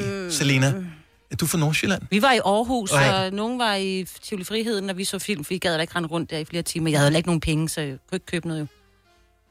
Selena, 1.29 1.35
er 1.35 1.37
du 1.37 1.47
fra 1.47 1.59
Nordsjælland? 1.59 2.03
Vi 2.11 2.23
var 2.23 2.33
i 2.33 2.39
Aarhus, 2.45 2.93
Okay. 2.93 3.13
og 3.13 3.33
nogen 3.33 3.59
var 3.59 3.75
i 3.75 4.07
Tivoli 4.23 4.45
Friheden, 4.45 4.91
og 4.91 4.97
vi 4.97 5.05
så 5.05 5.19
film, 5.19 5.45
for 5.45 5.49
vi 5.55 5.59
gad 5.59 5.75
da 5.75 5.81
ikke 5.81 5.97
rende 5.97 6.09
rundt 6.09 6.31
der 6.31 6.39
i 6.39 6.45
flere 6.45 6.63
timer. 6.63 6.91
Jeg 6.91 6.99
havde 6.99 7.07
heller 7.09 7.17
ikke 7.19 7.29
nogen 7.29 7.41
penge, 7.41 7.69
så 7.69 7.81
jeg 7.81 7.97
kunne 8.09 8.17
ikke 8.17 8.27
købe 8.27 8.49
noget. 8.49 8.61
jo. 8.61 8.67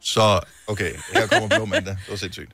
Så, 0.01 0.39
okay, 0.67 0.91
her 1.13 1.27
kommer 1.27 1.47
blå 1.57 1.65
mandag. 1.65 1.93
Det 1.93 2.09
var 2.09 2.15
sindssygt. 2.15 2.51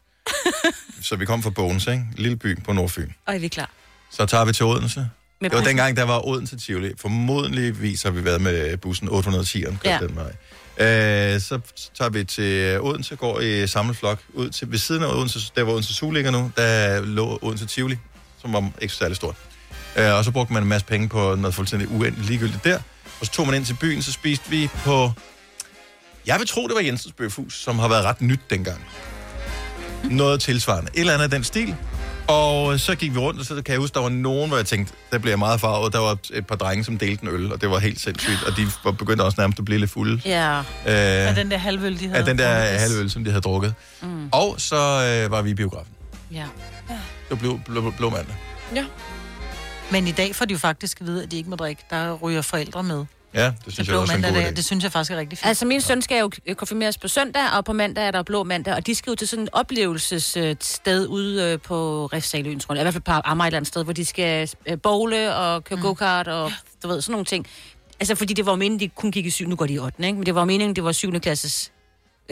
Så 1.01 1.15
vi 1.15 1.25
kom 1.25 1.43
fra 1.43 1.49
Bogens, 1.49 1.87
ikke? 1.87 2.03
Lille 2.17 2.35
by 2.37 2.63
på 2.63 2.73
Nordfyn. 2.73 3.09
Og 3.25 3.35
er 3.35 3.39
vi 3.39 3.47
klar? 3.47 3.69
Så 4.11 4.25
tager 4.25 4.45
vi 4.45 4.53
til 4.53 4.65
Odense. 4.65 5.07
Med 5.41 5.49
det 5.49 5.57
var 5.59 5.63
dengang, 5.63 5.97
der 5.97 6.03
var 6.03 6.27
Odense 6.27 6.57
Tivoli. 6.59 6.91
Formodentligvis 6.97 8.03
har 8.03 8.11
vi 8.11 8.25
været 8.25 8.41
med 8.41 8.77
bussen 8.77 9.07
810'eren, 9.09 9.75
Ja. 9.85 9.91
ja. 9.93 9.99
den 9.99 10.15
vej. 10.15 10.31
Øh, 10.77 11.41
så 11.41 11.59
tager 11.97 12.09
vi 12.09 12.23
til 12.23 12.79
Odense, 12.81 13.15
går 13.15 13.39
i 13.39 13.67
samme 13.67 13.93
flok 13.93 14.19
ud 14.33 14.49
til 14.49 14.71
ved 14.71 14.77
siden 14.77 15.03
af 15.03 15.07
Odense, 15.15 15.39
der 15.55 15.63
hvor 15.63 15.73
Odense 15.73 15.93
Zoo 15.93 16.11
ligger 16.11 16.31
nu, 16.31 16.51
der 16.57 17.01
lå 17.01 17.39
Odense 17.41 17.65
Tivoli, 17.65 17.97
som 18.43 18.53
var 18.53 18.69
ikke 18.81 18.93
særlig 18.93 19.15
stort. 19.15 19.35
Øh, 19.95 20.13
og 20.13 20.25
så 20.25 20.31
brugte 20.31 20.53
man 20.53 20.63
en 20.63 20.69
masse 20.69 20.87
penge 20.87 21.09
på 21.09 21.35
noget 21.35 21.55
fuldstændig 21.55 21.91
uendeligt 21.91 22.27
ligegyldigt 22.29 22.63
der. 22.63 22.79
Og 23.19 23.25
så 23.25 23.31
tog 23.31 23.45
man 23.45 23.55
ind 23.55 23.65
til 23.65 23.73
byen, 23.73 24.01
så 24.01 24.11
spiste 24.11 24.49
vi 24.49 24.69
på... 24.85 25.11
Jeg 26.25 26.39
vil 26.39 26.47
tro, 26.47 26.67
det 26.67 26.75
var 26.75 26.81
Jensens 26.81 27.13
Bøfhus, 27.13 27.61
som 27.63 27.79
har 27.79 27.87
været 27.87 28.05
ret 28.05 28.21
nyt 28.21 28.39
dengang. 28.49 28.85
Noget 30.03 30.41
tilsvarende. 30.41 30.91
Et 30.93 30.99
eller 30.99 31.13
andet 31.13 31.23
af 31.23 31.29
den 31.29 31.43
stil. 31.43 31.75
Og 32.27 32.79
så 32.79 32.95
gik 32.95 33.13
vi 33.13 33.19
rundt, 33.19 33.39
og 33.39 33.45
så 33.45 33.55
kan 33.55 33.71
jeg 33.71 33.77
huske, 33.79 33.93
der 33.93 33.99
var 33.99 34.09
nogen, 34.09 34.47
hvor 34.47 34.57
jeg 34.57 34.65
tænkte, 34.65 34.93
der 35.11 35.17
bliver 35.17 35.31
jeg 35.31 35.39
meget 35.39 35.59
farvet. 35.61 35.93
Der 35.93 35.99
var 35.99 36.17
et 36.33 36.47
par 36.47 36.55
drenge, 36.55 36.83
som 36.83 36.97
delte 36.97 37.23
en 37.23 37.29
øl, 37.29 37.53
og 37.53 37.61
det 37.61 37.69
var 37.69 37.79
helt 37.79 37.99
sindssygt. 38.01 38.43
Og 38.47 38.57
de 38.57 38.67
var 38.83 38.91
begyndt 38.91 39.21
også 39.21 39.41
nærmest 39.41 39.59
at 39.59 39.65
blive 39.65 39.79
lidt 39.79 39.91
fulde. 39.91 40.21
Ja. 40.25 40.59
Øh, 40.59 40.63
Af 41.27 41.35
den 41.35 41.51
der 41.51 41.57
halvøl, 41.57 41.99
de 41.99 42.05
havde. 42.07 42.19
af 42.19 42.25
den 42.25 42.37
der 42.37 42.47
halvøl, 42.79 43.09
som 43.09 43.23
de 43.23 43.29
havde 43.31 43.41
drukket. 43.41 43.73
Mm. 44.01 44.29
Og 44.31 44.55
så 44.57 44.75
øh, 45.25 45.31
var 45.31 45.41
vi 45.41 45.49
i 45.49 45.53
biografen. 45.53 45.91
Ja. 46.31 46.45
Det 47.33 47.43
var 47.43 47.57
blå, 47.65 47.81
blå, 47.81 47.91
blå 47.97 48.09
mandag. 48.09 48.35
Ja. 48.75 48.85
Men 49.91 50.07
i 50.07 50.11
dag 50.11 50.35
får 50.35 50.45
de 50.45 50.53
jo 50.53 50.57
faktisk 50.57 51.01
at 51.01 51.07
vide, 51.07 51.23
at 51.23 51.31
de 51.31 51.37
ikke 51.37 51.49
må 51.49 51.55
drikke. 51.55 51.83
Der 51.89 52.13
ryger 52.13 52.41
forældre 52.41 52.83
med. 52.83 53.05
Ja, 53.33 53.45
det 53.45 53.73
synes 53.73 53.77
jeg 53.77 53.85
blå 53.85 54.01
også 54.01 54.13
er 54.13 54.17
en 54.17 54.23
god 54.23 54.31
dag. 54.31 54.49
idé. 54.49 54.53
det 54.53 54.65
synes 54.65 54.83
jeg 54.83 54.91
faktisk 54.91 55.11
er 55.11 55.17
rigtig 55.17 55.37
fint. 55.37 55.47
Altså, 55.47 55.65
min 55.65 55.81
søn 55.81 56.01
skal 56.01 56.19
jo 56.19 56.55
konfirmeres 56.55 56.97
på 56.97 57.07
søndag, 57.07 57.41
og 57.57 57.65
på 57.65 57.73
mandag 57.73 58.07
er 58.07 58.11
der 58.11 58.23
blå 58.23 58.43
mandag, 58.43 58.73
og 58.75 58.87
de 58.87 58.95
skal 58.95 59.11
jo 59.11 59.15
til 59.15 59.27
sådan 59.27 59.43
et 59.43 59.49
oplevelsessted 59.53 61.07
ude 61.07 61.43
øh, 61.43 61.59
på 61.59 62.05
Refsaløen, 62.05 62.59
tror 62.59 62.75
jeg. 62.75 62.81
I 62.81 62.83
hvert 62.83 62.93
fald 62.93 63.03
på 63.03 63.11
Amager 63.11 63.45
et 63.45 63.47
eller 63.47 63.57
andet 63.57 63.67
sted, 63.67 63.83
hvor 63.83 63.93
de 63.93 64.05
skal 64.05 64.49
øh, 64.65 64.77
bowle 64.81 65.35
og 65.35 65.63
køre 65.63 65.75
mm. 65.75 65.81
go-kart 65.81 66.27
og 66.27 66.51
du 66.83 66.87
ved, 66.87 67.01
sådan 67.01 67.11
nogle 67.11 67.25
ting. 67.25 67.47
Altså, 67.99 68.15
fordi 68.15 68.33
det 68.33 68.45
var 68.45 68.55
meningen, 68.55 68.79
de 68.79 68.87
kun 68.87 69.11
gik 69.11 69.25
i 69.25 69.29
syv, 69.29 69.47
nu 69.47 69.55
går 69.55 69.65
de 69.65 69.73
i 69.73 69.79
8. 69.79 70.05
Ikke? 70.05 70.17
Men 70.17 70.25
det 70.25 70.35
var 70.35 70.45
meningen, 70.45 70.75
det 70.75 70.83
var 70.83 70.91
7. 70.91 71.19
klasses 71.19 71.71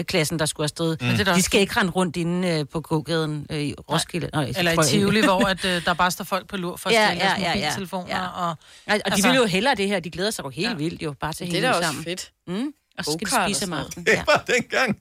klassen, 0.04 0.39
der 0.39 0.46
skulle 0.46 0.66
afsted. 0.66 0.98
Men 1.02 1.18
det 1.18 1.28
er 1.28 1.34
De 1.34 1.42
skal 1.42 1.60
ikke 1.60 1.80
rende 1.80 1.92
rundt 1.92 2.16
inde 2.18 2.48
øh, 2.48 2.66
på 2.72 2.82
gågaden 2.82 3.48
øh, 3.50 3.60
i 3.62 3.74
Roskilde. 3.74 4.30
Nej, 4.34 4.52
Eller 4.58 4.72
i. 4.84 4.88
Tivoli, 4.88 5.22
hvor 5.22 5.46
at, 5.48 5.66
øh, 5.66 5.86
der 5.86 5.94
bare 5.94 6.12
står 6.12 6.24
folk 6.26 6.48
på 6.48 6.58
lur 6.58 6.78
for 6.78 6.89
at 6.89 6.96
Ja, 6.96 7.06
stjæle 7.08 7.24
ja, 7.24 7.30
deres 7.30 7.39
ja, 7.42 7.50
ja. 7.50 7.56
mobiltelefoner. 7.66 8.08
Ja. 8.18 8.28
Og, 8.28 8.48
Og, 8.50 8.56
og 8.88 8.96
de 8.96 9.02
Altså- 9.06 9.28
vil 9.28 9.38
jo 9.38 9.46
hellere 9.46 9.76
det 9.76 9.88
her. 9.88 10.00
De 10.00 10.10
glæder 10.10 10.32
sig 10.32 10.44
jo 10.44 10.50
helt 10.50 10.70
ja. 10.70 10.74
vildt 10.76 11.02
jo, 11.02 11.14
bare 11.20 11.34
til 11.34 11.46
Det 11.46 11.52
er 11.52 11.56
hænge 11.56 11.68
da 11.68 11.72
ud 11.72 11.78
også 11.78 11.88
sammen. 11.88 12.04
fedt. 12.04 12.32
Mm. 12.48 12.74
Og 12.98 13.06
så 13.06 13.12
skal 13.12 13.28
de 13.48 13.54
spise 13.54 13.66
om 13.66 13.74
aftenen. 13.74 14.06
Det 14.06 14.24
var 14.28 14.44
dengang, 14.48 15.00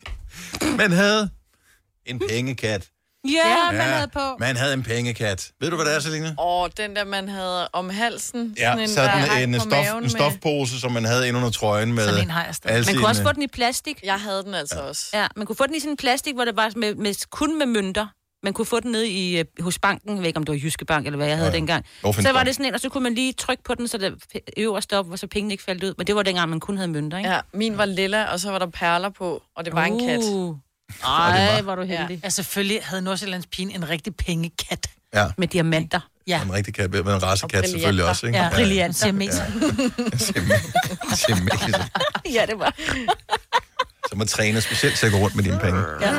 man 0.76 0.93
havde 0.93 1.30
en 2.07 2.18
pengekat. 2.28 2.88
Ja, 3.29 3.71
man 3.73 3.81
havde 3.81 4.09
på. 4.09 4.37
Man 4.39 4.57
havde 4.57 4.73
en 4.75 4.83
pengekat. 4.83 5.51
Ved 5.61 5.71
du, 5.71 5.77
hvad 5.77 5.87
det 5.87 5.95
er, 5.95 6.01
Selina? 6.01 6.35
Og 6.39 6.77
den 6.77 6.97
der, 6.97 7.05
man 7.05 7.29
havde 7.29 7.68
om 7.68 7.91
halsen. 7.91 8.55
Ja, 8.59 8.77
en, 8.77 8.89
sådan 8.89 9.05
der 9.11 9.16
hang 9.16 9.43
en, 9.43 9.53
på 9.55 9.61
stof, 9.61 9.87
en 9.97 10.01
med- 10.03 10.11
stofpose, 10.11 10.81
som 10.81 10.93
man 10.93 11.05
havde 11.05 11.29
inde 11.29 11.39
under 11.39 11.51
trøjen 11.51 11.93
med 11.93 12.05
Sådan 12.05 12.23
en 12.23 12.31
har 12.31 12.45
jeg 12.45 12.85
Man 12.87 12.95
kunne 12.97 13.07
også 13.09 13.23
få 13.23 13.33
den 13.33 13.43
i 13.43 13.47
plastik. 13.47 14.01
Jeg 14.05 14.21
havde 14.21 14.43
den 14.43 14.55
altså 14.55 14.81
også. 14.81 15.07
Ja, 15.14 15.27
man 15.37 15.47
kunne 15.47 15.57
få 15.57 15.66
den 15.66 15.75
i 15.75 15.81
sådan 15.81 15.91
en 15.93 15.97
plastik, 15.97 16.35
hvor 16.35 16.45
det 16.45 16.57
var 16.57 16.73
med, 16.77 16.95
med, 16.95 17.29
kun 17.31 17.59
med 17.59 17.66
mønter. 17.66 18.07
Man 18.43 18.53
kunne 18.53 18.66
få 18.66 18.81
den 18.81 18.93
nede 18.93 19.09
i, 19.09 19.39
øh, 19.39 19.45
hos 19.61 19.79
banken, 19.79 20.11
jeg 20.11 20.18
ved 20.18 20.27
ikke 20.27 20.37
om 20.37 20.45
det 20.45 20.53
var 20.53 20.59
Jyske 20.59 20.85
Bank, 20.85 21.07
eller 21.07 21.16
hvad 21.16 21.27
jeg 21.27 21.37
havde 21.37 21.49
Ja, 21.49 21.53
ja. 21.53 21.57
dengang. 21.59 21.85
Så 22.03 22.33
var 22.33 22.45
det 22.45 22.55
sådan 22.55 22.66
en, 22.66 22.75
og 22.75 22.81
så 22.81 22.89
kunne 22.89 23.03
man 23.03 23.14
lige 23.14 23.33
trykke 23.33 23.62
på 23.64 23.75
den, 23.75 23.89
så 23.89 23.99
det 23.99 24.14
øverst 24.57 24.93
op, 24.93 25.11
og 25.11 25.18
så 25.18 25.27
pengene 25.27 25.55
ikke 25.55 25.64
faldt 25.64 25.85
ud. 25.85 25.95
Men 25.99 26.07
det 26.07 26.14
var 26.16 26.23
dengang, 26.23 26.51
man 26.51 26.61
kun 26.61 26.77
havde 26.77 26.89
mønter, 26.91 27.18
ikke? 27.18 27.31
Ja, 27.31 27.41
min 27.55 27.79
var 27.79 27.85
lilla, 27.85 28.25
og 28.25 28.41
så 28.41 28.51
var 28.51 28.59
der 28.59 28.66
perler 28.66 29.09
på, 29.09 29.43
og 29.57 29.64
det 29.64 29.73
var 29.75 29.85
en 29.85 29.99
kat. 30.09 30.21
Ej, 31.05 31.61
var 31.61 31.74
du 31.74 31.82
heldig. 31.82 32.20
Ja, 32.24 32.28
selvfølgelig 32.28 32.80
havde 32.84 33.03
Nordsjællands 33.03 33.47
Pine 33.47 33.74
en 33.74 33.88
rigtig 33.88 34.16
pengekat. 34.16 34.86
Ja. 35.14 35.26
Med 35.38 35.49
diamanter. 35.49 36.01
Ja. 36.26 36.43
En 36.43 36.53
rigtig 36.53 36.74
kat, 36.74 36.91
med 36.91 37.01
en 37.01 37.22
racekat 37.22 37.70
selvfølgelig 37.70 38.05
også, 38.05 38.26
ikke? 38.26 38.38
Ja, 38.38 38.51
brilliant. 38.55 38.97
Siamese. 38.97 39.43
Siamese. 41.14 41.84
ja, 42.36 42.47
det 42.47 42.59
var. 42.59 42.74
Så 44.09 44.16
man 44.16 44.26
træner 44.26 44.61
specielt 44.61 44.97
til 44.97 45.07
at 45.07 45.12
gå 45.12 45.18
rundt 45.18 45.36
med 45.36 45.45
dine 45.45 45.59
penge. 45.59 45.80
Ja. 46.01 46.12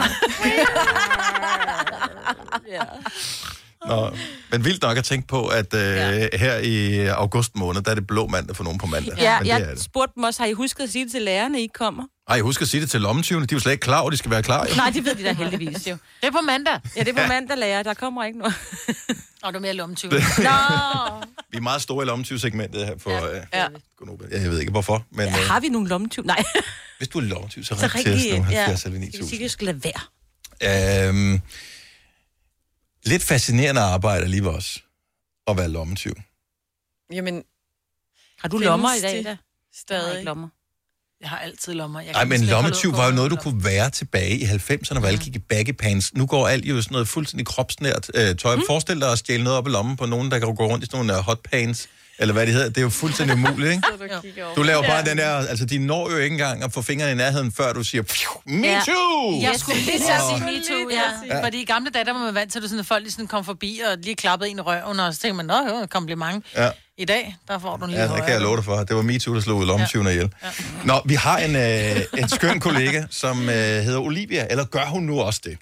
Nå, 3.87 4.11
men 4.51 4.65
vildt 4.65 4.81
nok 4.81 4.97
at 4.97 5.03
tænke 5.03 5.27
på, 5.27 5.47
at 5.47 5.73
øh, 5.73 6.29
her 6.33 6.57
i 6.57 7.05
august 7.07 7.55
måned, 7.55 7.81
der 7.81 7.91
er 7.91 7.95
det 7.95 8.07
blå 8.07 8.27
mandag 8.27 8.55
for 8.55 8.63
nogen 8.63 8.79
på 8.79 8.85
mandag. 8.85 9.13
Ja, 9.17 9.37
men 9.39 9.45
det 9.45 9.53
er 9.53 9.57
jeg 9.57 9.67
det. 9.67 9.83
spurgte 9.83 10.11
dem 10.15 10.23
også, 10.23 10.41
har 10.43 10.47
I 10.47 10.53
husket 10.53 10.83
at 10.83 10.89
sige 10.89 11.03
det 11.05 11.11
til 11.11 11.21
lærerne, 11.21 11.59
I 11.59 11.61
ikke 11.61 11.73
kommer? 11.73 12.03
Ej, 12.29 12.39
husk 12.39 12.61
at 12.61 12.67
sige 12.67 12.81
det 12.81 12.89
til 12.91 13.01
lommetyvene. 13.01 13.45
De 13.45 13.53
er 13.53 13.55
jo 13.55 13.59
slet 13.59 13.71
ikke 13.71 13.81
klar 13.81 14.03
at 14.05 14.11
de 14.11 14.17
skal 14.17 14.31
være 14.31 14.43
klar. 14.43 14.65
Jo. 14.69 14.75
Nej, 14.75 14.89
det 14.89 15.05
ved 15.05 15.15
de 15.15 15.23
da 15.23 15.33
heldigvis 15.33 15.87
jo. 15.87 15.97
Det 16.21 16.27
er 16.27 16.31
på 16.31 16.41
mandag. 16.45 16.79
Ja, 16.95 16.99
det 17.03 17.07
er 17.17 17.23
på 17.23 17.27
mandag, 17.27 17.57
lærer. 17.57 17.83
Der 17.83 17.93
kommer 17.93 18.23
ikke 18.25 18.39
noget. 18.39 18.53
Og 19.43 19.53
du 19.53 19.57
er 19.57 19.61
mere 19.61 19.73
lommetyv. 19.73 20.09
Nå! 20.11 20.17
Vi 21.51 21.57
er 21.57 21.61
meget 21.61 21.81
store 21.81 22.05
i 22.05 22.07
lommetyvsegmentet 22.07 22.85
her 22.85 22.93
for 22.99 23.11
ja. 23.11 23.35
Øh, 23.35 23.41
Ja. 23.53 23.67
Ja, 24.31 24.41
jeg 24.41 24.49
ved 24.51 24.59
ikke 24.59 24.71
hvorfor, 24.71 25.05
men 25.11 25.27
øh, 25.27 25.33
Har 25.33 25.59
vi 25.59 25.67
nogle 25.69 25.87
lommetyv? 25.89 26.23
Nej. 26.25 26.43
hvis 26.97 27.07
du 27.07 27.17
er 27.17 27.21
lommetyv, 27.23 27.63
så 27.63 27.75
Så 27.75 27.81
ring 27.95 28.05
til 28.05 28.13
os 28.13 28.19
rigtig, 28.23 28.39
nu, 28.39 28.45
ja. 28.51 28.63
70 28.63 28.85
eller 28.85 28.95
Jeg 28.97 29.01
vil 29.01 29.07
9000. 29.07 29.29
sige, 29.29 29.39
at 29.39 29.41
jeg 29.43 29.51
skal 29.51 29.65
lade 29.65 29.81
være. 29.83 31.07
Øhm, 31.09 31.41
lidt 33.05 33.23
fascinerende 33.23 33.81
arbejde 33.81 34.23
alligevel 34.23 34.49
også, 34.49 34.79
at 35.47 35.57
være 35.57 35.69
lommetyv. 35.69 36.13
Jamen, 37.13 37.43
Har 38.39 38.47
du 38.47 38.57
lommer 38.57 38.93
i 38.93 39.01
dag, 39.01 39.23
da? 39.23 39.37
Stadig. 39.73 40.01
Jeg 40.01 40.09
har 40.09 40.17
ikke 40.17 40.25
lommer. 40.25 40.47
Jeg 41.21 41.29
har 41.29 41.37
altid 41.37 41.73
lommer. 41.73 42.01
Jeg 42.01 42.11
Nej, 42.13 42.25
men 42.25 42.41
lommetyv 42.41 42.91
var 42.91 43.05
jo 43.05 43.11
noget, 43.11 43.31
du 43.31 43.35
kunne 43.35 43.63
være 43.63 43.89
tilbage 43.89 44.37
i 44.37 44.43
90'erne, 44.43 44.99
hvor 44.99 45.07
alle 45.07 45.19
gik 45.19 45.35
i 45.35 45.39
baggy 45.39 45.71
pants. 45.71 46.13
Nu 46.13 46.25
går 46.25 46.47
alt 46.47 46.65
jo 46.65 46.81
sådan 46.81 46.93
noget 46.93 47.07
fuldstændig 47.07 47.45
kropsnært 47.45 48.11
øh, 48.13 48.35
tøj. 48.35 48.55
Mm. 48.55 48.61
Forestil 48.67 49.01
dig 49.01 49.11
at 49.11 49.17
stjæle 49.17 49.43
noget 49.43 49.57
op 49.57 49.67
i 49.67 49.69
lommen 49.69 49.97
på 49.97 50.05
nogen, 50.05 50.31
der 50.31 50.39
kan 50.39 50.55
gå 50.55 50.67
rundt 50.67 50.83
i 50.83 50.87
sådan 50.87 51.05
nogle 51.05 51.17
øh, 51.19 51.23
hot 51.23 51.39
pants, 51.43 51.89
eller 52.19 52.33
hvad 52.33 52.45
det 52.45 52.53
hedder. 52.53 52.69
Det 52.69 52.77
er 52.77 52.81
jo 52.81 52.89
fuldstændig 52.89 53.35
umuligt, 53.35 53.71
ikke? 53.71 53.83
Du 54.55 54.63
laver 54.63 54.81
bare 54.87 55.05
den 55.05 55.17
der, 55.17 55.29
altså 55.47 55.65
de 55.65 55.77
når 55.79 56.11
jo 56.11 56.17
ikke 56.17 56.33
engang 56.33 56.63
at 56.63 56.73
få 56.73 56.81
fingrene 56.81 57.11
i 57.11 57.15
nærheden, 57.15 57.51
før 57.51 57.73
du 57.73 57.83
siger, 57.83 58.01
"Phew, 58.01 58.41
me 58.61 58.67
Ja. 58.67 58.81
too! 58.85 59.41
Jeg 59.41 59.55
skulle 59.57 59.77
lige 59.79 59.97
sige 59.99 60.43
me 60.45 60.61
too, 60.69 60.89
ja. 60.91 61.35
Ja. 61.35 61.45
Fordi 61.45 61.61
i 61.61 61.65
gamle 61.65 61.89
dage, 61.91 62.05
der 62.05 62.13
var 62.13 62.19
man 62.19 62.35
vant 62.35 62.51
til, 62.51 62.59
at 62.59 62.63
du 62.63 62.67
sådan, 62.67 62.79
at 62.79 62.85
folk 62.85 63.03
lige 63.03 63.11
sådan 63.11 63.27
kom 63.27 63.45
forbi 63.45 63.81
og 63.91 63.97
lige 64.03 64.15
klappede 64.15 64.49
en 64.49 64.57
i 64.57 64.61
røven, 64.61 64.99
og 64.99 65.13
så 65.13 65.19
tænkte 65.21 65.35
man, 65.37 65.45
nå 65.45 65.79
jo, 65.79 65.85
kompliment. 65.89 66.45
Ja. 66.57 66.69
I 66.97 67.05
dag, 67.05 67.35
der 67.47 67.59
får 67.59 67.77
du 67.77 67.85
en 67.85 67.91
lige 67.91 68.01
Ja, 68.03 68.07
det 68.15 68.23
kan 68.23 68.33
jeg 68.33 68.41
love 68.41 68.55
dig 68.55 68.65
for. 68.65 68.75
Det 68.83 68.95
var 68.95 69.01
MeToo, 69.01 69.35
der 69.35 69.41
slog 69.41 69.61
lommetyvene 69.63 70.11
ihjel. 70.11 70.29
Nå, 70.85 71.01
vi 71.05 71.13
har 71.15 71.37
en, 71.37 71.55
øh, 71.55 72.01
en 72.17 72.29
skøn 72.29 72.59
kollega, 72.59 73.03
som 73.09 73.49
øh, 73.49 73.55
hedder 73.55 73.99
Olivia, 73.99 74.47
eller 74.49 74.65
gør 74.65 74.85
hun 74.85 75.03
nu 75.03 75.21
også 75.21 75.41
det? 75.43 75.57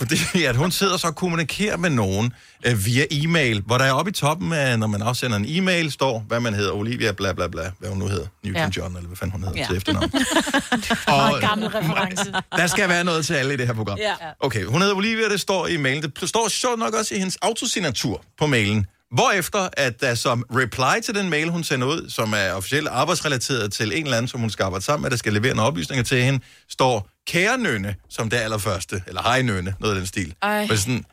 Fordi 0.00 0.16
at 0.50 0.56
hun 0.56 0.70
sidder 0.70 0.96
så 0.96 1.06
og 1.06 1.14
kommunikerer 1.16 1.76
med 1.76 1.90
nogen 1.90 2.32
øh, 2.66 2.86
via 2.86 3.04
e-mail, 3.10 3.62
hvor 3.66 3.78
der 3.78 3.84
er 3.84 3.92
oppe 3.92 4.10
i 4.10 4.12
toppen, 4.12 4.52
af, 4.52 4.78
når 4.78 4.86
man 4.86 5.02
afsender 5.02 5.36
en 5.36 5.44
e-mail, 5.48 5.92
står, 5.92 6.24
hvad 6.28 6.40
man 6.40 6.54
hedder, 6.54 6.72
Olivia, 6.72 7.12
bla 7.12 7.32
bla 7.32 7.46
bla, 7.48 7.70
hvad 7.78 7.88
hun 7.88 7.98
nu 7.98 8.06
hedder, 8.08 8.26
Newton 8.44 8.62
Ja. 8.62 8.68
John, 8.76 8.96
eller 8.96 9.06
hvad 9.08 9.16
fanden 9.16 9.32
hun 9.32 9.42
hedder 9.44 9.58
Ja. 9.60 9.66
til 9.66 9.76
efternavn. 9.76 10.10
Meget 11.08 11.40
gammel 11.40 11.68
reference. 11.68 12.32
Der 12.56 12.66
skal 12.66 12.88
være 12.88 13.04
noget 13.04 13.26
til 13.26 13.34
alle 13.34 13.54
i 13.54 13.56
det 13.56 13.66
her 13.66 13.74
program. 13.74 13.98
Ja. 13.98 14.14
Okay, 14.40 14.64
hun 14.64 14.80
hedder 14.80 14.94
Olivia, 14.96 15.28
det 15.28 15.40
står 15.40 15.66
i 15.66 15.76
mailen. 15.76 16.12
Det 16.20 16.28
står 16.28 16.48
sjovt 16.48 16.78
nok 16.78 16.94
også 16.94 17.14
i 17.14 17.18
hendes 17.18 17.36
autosignatur 17.42 18.22
på 18.38 18.46
mailen. 18.46 18.86
Hvorefter, 19.10 19.68
at 19.72 20.00
der 20.00 20.14
som 20.14 20.44
reply 20.50 21.00
til 21.04 21.14
den 21.14 21.30
mail, 21.30 21.48
hun 21.50 21.64
sender 21.64 21.86
ud, 21.86 22.10
som 22.10 22.32
er 22.36 22.52
officielt 22.52 22.88
arbejdsrelateret 22.88 23.72
til 23.72 23.92
en 23.98 24.04
eller 24.04 24.16
anden, 24.16 24.28
som 24.28 24.40
hun 24.40 24.50
skal 24.50 24.62
arbejde 24.64 24.84
sammen 24.84 25.02
med, 25.02 25.10
der 25.10 25.16
skal 25.16 25.32
levere 25.32 25.54
nogle 25.54 25.66
oplysninger 25.68 26.04
til 26.04 26.22
hende, 26.22 26.40
står 26.68 27.08
kære 27.26 27.58
nønne, 27.58 27.94
som 28.08 28.30
det 28.30 28.36
allerførste. 28.36 29.02
Eller 29.06 29.22
hej 29.22 29.42
nønne, 29.42 29.74
noget 29.80 29.94
af 29.94 29.98
den 29.98 30.06
stil. 30.06 30.34
Ej. 30.42 30.66
Men 30.66 30.76
sådan, 30.78 31.04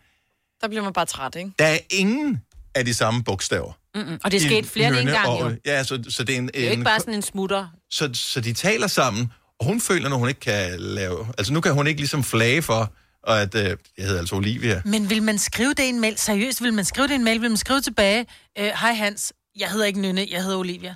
Der 0.62 0.68
bliver 0.68 0.84
man 0.84 0.93
bare 0.93 1.06
træt, 1.06 1.36
ikke? 1.36 1.52
der 1.60 1.66
er 1.66 1.78
ingen 1.89 2.41
af 2.76 2.86
de 2.86 2.93
samme 2.93 3.24
bogstaver. 3.24 3.72
Mm-mm. 3.95 4.20
Og 4.24 4.32
det 4.32 4.38
er 4.43 4.45
sket 4.48 4.66
flere 4.66 4.88
end 4.88 4.98
en 4.98 5.08
gang, 5.08 5.28
og- 5.28 5.52
jo. 5.52 5.56
Ja, 5.66 5.84
så, 5.84 6.04
så 6.10 6.24
det 6.24 6.34
er 6.34 6.38
en... 6.38 6.48
Det 6.48 6.56
er 6.56 6.62
jo 6.62 6.66
en 6.66 6.72
ikke 6.72 6.84
bare 6.84 7.00
sådan 7.00 7.14
en 7.14 7.22
smutter. 7.22 7.68
så, 7.91 8.10
så 8.14 8.41
de 8.41 8.54
taler 8.54 8.88
sammen, 8.88 9.32
og 9.60 9.66
hun 9.66 9.82
føler, 9.82 10.10
når 10.10 10.18
hun 10.18 10.28
ikke 10.28 10.39
kan 10.39 10.80
lave... 10.80 11.28
Altså 11.38 11.54
nu 11.54 11.62
kan 11.62 11.74
hun 11.74 11.88
ikke 11.88 12.00
ligesom 12.02 12.24
flage 12.24 12.62
for, 12.62 12.91
og 13.28 13.41
at... 13.41 13.55
Øh, 13.55 13.63
jeg 13.97 14.05
hedder 14.05 14.19
altså 14.19 14.36
Olivia. 14.36 14.82
Men 14.86 15.09
vil 15.09 15.23
man 15.23 15.38
skrive 15.38 15.69
det 15.69 15.84
i 15.84 15.89
en 15.89 15.99
mail? 15.99 16.17
Seriøst, 16.17 16.63
vil 16.63 16.73
man 16.73 16.86
skrive 16.86 17.07
det 17.07 17.13
i 17.13 17.15
en 17.15 17.23
mail? 17.23 17.41
Vil 17.41 17.49
man 17.49 17.57
skrive 17.57 17.82
tilbage? 17.82 18.25
øh, 18.59 18.65
Hej 18.65 18.93
Hans, 18.93 19.34
jeg 19.59 19.69
hedder 19.71 19.86
ikke 19.86 20.01
Nynne, 20.01 20.28
jeg 20.32 20.43
hedder 20.43 20.57
Olivia. 20.57 20.95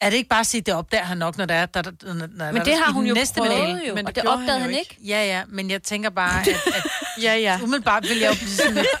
Er 0.00 0.10
det 0.10 0.16
ikke 0.16 0.28
bare 0.28 0.40
at 0.40 0.46
sige, 0.46 0.60
det 0.60 0.74
opdager 0.74 1.04
han 1.04 1.18
nok, 1.18 1.38
når 1.38 1.46
der 1.46 1.54
er... 1.54 1.66
Der, 1.66 1.82
der, 1.82 1.90
når, 2.14 2.26
når, 2.36 2.52
Men 2.52 2.64
det 2.64 2.74
har 2.78 2.92
hun 2.92 3.06
jo 3.06 3.14
prøvet 3.36 3.80
jo, 3.88 3.92
og 3.92 4.06
det 4.06 4.14
gjorde 4.14 4.28
opdagede 4.28 4.60
han 4.60 4.70
ikke. 4.70 4.96
Ja, 5.06 5.24
ja, 5.24 5.42
men 5.48 5.70
jeg 5.70 5.82
tænker 5.82 6.10
bare, 6.10 6.40
at, 6.40 6.48
at 6.48 6.86
ja, 7.22 7.34
ja. 7.36 7.58
umiddelbart 7.62 8.02
vil 8.08 8.18
jeg 8.18 8.30
jo 8.30 8.34
blive 8.34 8.50
sådan 8.50 8.74
lidt... 8.74 8.86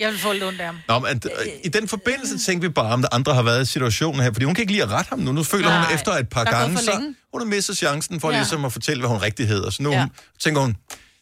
Jeg 0.00 0.10
vil 0.10 0.18
få 0.18 0.32
lidt 0.32 0.44
ondt 0.44 0.60
af 0.60 0.66
ham. 0.66 0.78
Nå, 0.88 0.98
men 0.98 1.22
øh, 1.24 1.46
i 1.64 1.68
den 1.68 1.88
forbindelse 1.88 2.38
tænkte 2.38 2.68
vi 2.68 2.72
bare, 2.72 2.92
om 2.92 3.02
der 3.02 3.08
andre 3.12 3.34
har 3.34 3.42
været 3.42 3.62
i 3.62 3.64
situationen 3.64 4.20
her, 4.20 4.32
fordi 4.32 4.44
hun 4.44 4.54
kan 4.54 4.62
ikke 4.62 4.72
lide 4.72 4.82
at 4.82 4.90
rette 4.90 5.08
ham 5.08 5.18
nu. 5.18 5.32
Nu 5.32 5.42
føler 5.42 5.68
Nej, 5.68 5.84
hun 5.84 5.94
efter 5.94 6.12
et 6.12 6.28
par 6.28 6.44
der 6.44 6.50
gange, 6.50 6.78
så 6.78 6.92
hun 7.32 7.40
har 7.40 7.46
mistet 7.46 7.76
chancen 7.78 8.20
for 8.20 8.30
Ja. 8.30 8.36
ligesom 8.36 8.64
at 8.64 8.72
fortælle, 8.72 9.00
hvad 9.00 9.08
hun 9.10 9.18
rigtig 9.18 9.48
hedder. 9.48 9.70
Så 9.70 9.82
nu 9.82 9.90
Ja. 9.90 9.98
ja. 9.98 10.06
tænker 10.40 10.60
hun, 10.60 10.70
det 10.70 10.76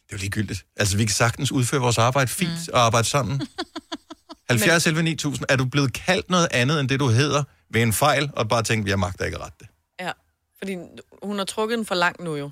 er 0.09 0.11
jo 0.11 0.17
ligegyldigt. 0.17 0.65
Altså, 0.77 0.97
vi 0.97 1.05
kan 1.05 1.15
sagtens 1.15 1.51
udføre 1.51 1.81
vores 1.81 1.97
arbejde 1.97 2.31
fint 2.31 2.49
mm. 2.67 2.73
og 2.73 2.81
arbejde 2.85 3.07
sammen. 3.07 3.41
70 4.49 4.87
11 4.87 5.03
9000. 5.03 5.45
Er 5.49 5.55
du 5.55 5.65
blevet 5.65 5.93
kaldt 5.93 6.29
noget 6.29 6.47
andet 6.51 6.79
end 6.79 6.89
det, 6.89 6.99
du 6.99 7.07
hedder 7.07 7.43
ved 7.73 7.81
en 7.81 7.93
fejl, 7.93 8.29
og 8.33 8.49
bare 8.49 8.63
tænkt, 8.63 8.89
jeg 8.89 8.99
magter 8.99 9.25
ikke 9.25 9.37
rette 9.37 9.57
det? 9.59 9.67
Ja, 9.99 10.11
fordi 10.57 10.77
hun 11.23 11.37
har 11.37 11.45
trukket 11.45 11.77
den 11.77 11.85
for 11.85 11.95
langt 11.95 12.19
nu 12.23 12.35
jo. 12.35 12.49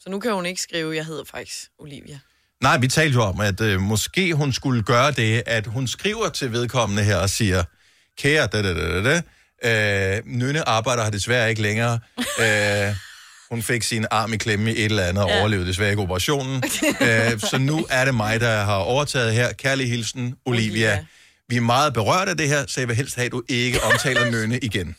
Så 0.00 0.10
nu 0.10 0.20
kan 0.20 0.32
hun 0.32 0.46
ikke 0.46 0.62
skrive, 0.62 0.96
jeg 0.96 1.04
hedder 1.06 1.24
faktisk 1.24 1.70
Olivia. 1.78 2.18
Nej, 2.62 2.78
vi 2.78 2.88
talte 2.88 3.14
jo 3.14 3.22
om, 3.22 3.40
at 3.40 3.60
øh, 3.60 3.80
måske 3.80 4.34
hun 4.34 4.52
skulle 4.52 4.82
gøre 4.82 5.10
det, 5.12 5.42
at 5.46 5.66
hun 5.66 5.86
skriver 5.86 6.28
til 6.28 6.52
vedkommende 6.52 7.02
her 7.02 7.16
og 7.16 7.30
siger, 7.30 7.64
kære, 8.18 8.46
da, 8.46 8.62
da, 8.62 8.74
da, 8.74 9.02
da, 9.02 9.22
da, 9.62 10.16
øh, 10.16 10.22
Nynne 10.26 10.68
arbejder 10.68 11.02
her 11.04 11.10
desværre 11.10 11.50
ikke 11.50 11.62
længere. 11.62 11.98
øh, 12.42 12.94
hun 13.50 13.62
fik 13.62 13.82
sin 13.82 14.06
arm 14.10 14.32
i 14.32 14.36
klemme 14.36 14.70
i 14.74 14.78
et 14.78 14.84
eller 14.84 15.02
andet 15.04 15.24
og 15.24 15.30
Ja. 15.30 15.38
overlevede 15.40 15.66
desværre 15.68 15.90
ikke 15.90 16.02
operationen. 16.02 16.56
øh, 17.00 17.40
så 17.40 17.58
nu 17.60 17.86
er 17.90 18.04
det 18.04 18.14
mig, 18.14 18.40
der 18.40 18.64
har 18.64 18.76
overtaget 18.76 19.32
her. 19.34 19.52
Kærlig 19.52 19.88
hilsen, 19.90 20.34
Olivia. 20.46 20.66
Olivia. 20.92 21.06
Vi 21.50 21.56
er 21.56 21.60
meget 21.60 21.94
berørt 21.94 22.28
af 22.28 22.36
det 22.36 22.48
her, 22.48 22.64
så 22.68 22.80
jeg 22.80 22.88
vil 22.88 22.96
helst 22.96 23.16
have, 23.16 23.26
at 23.26 23.32
du 23.32 23.42
ikke 23.48 23.82
omtaler 23.82 24.30
Nynne 24.30 24.58
igen. 24.58 24.96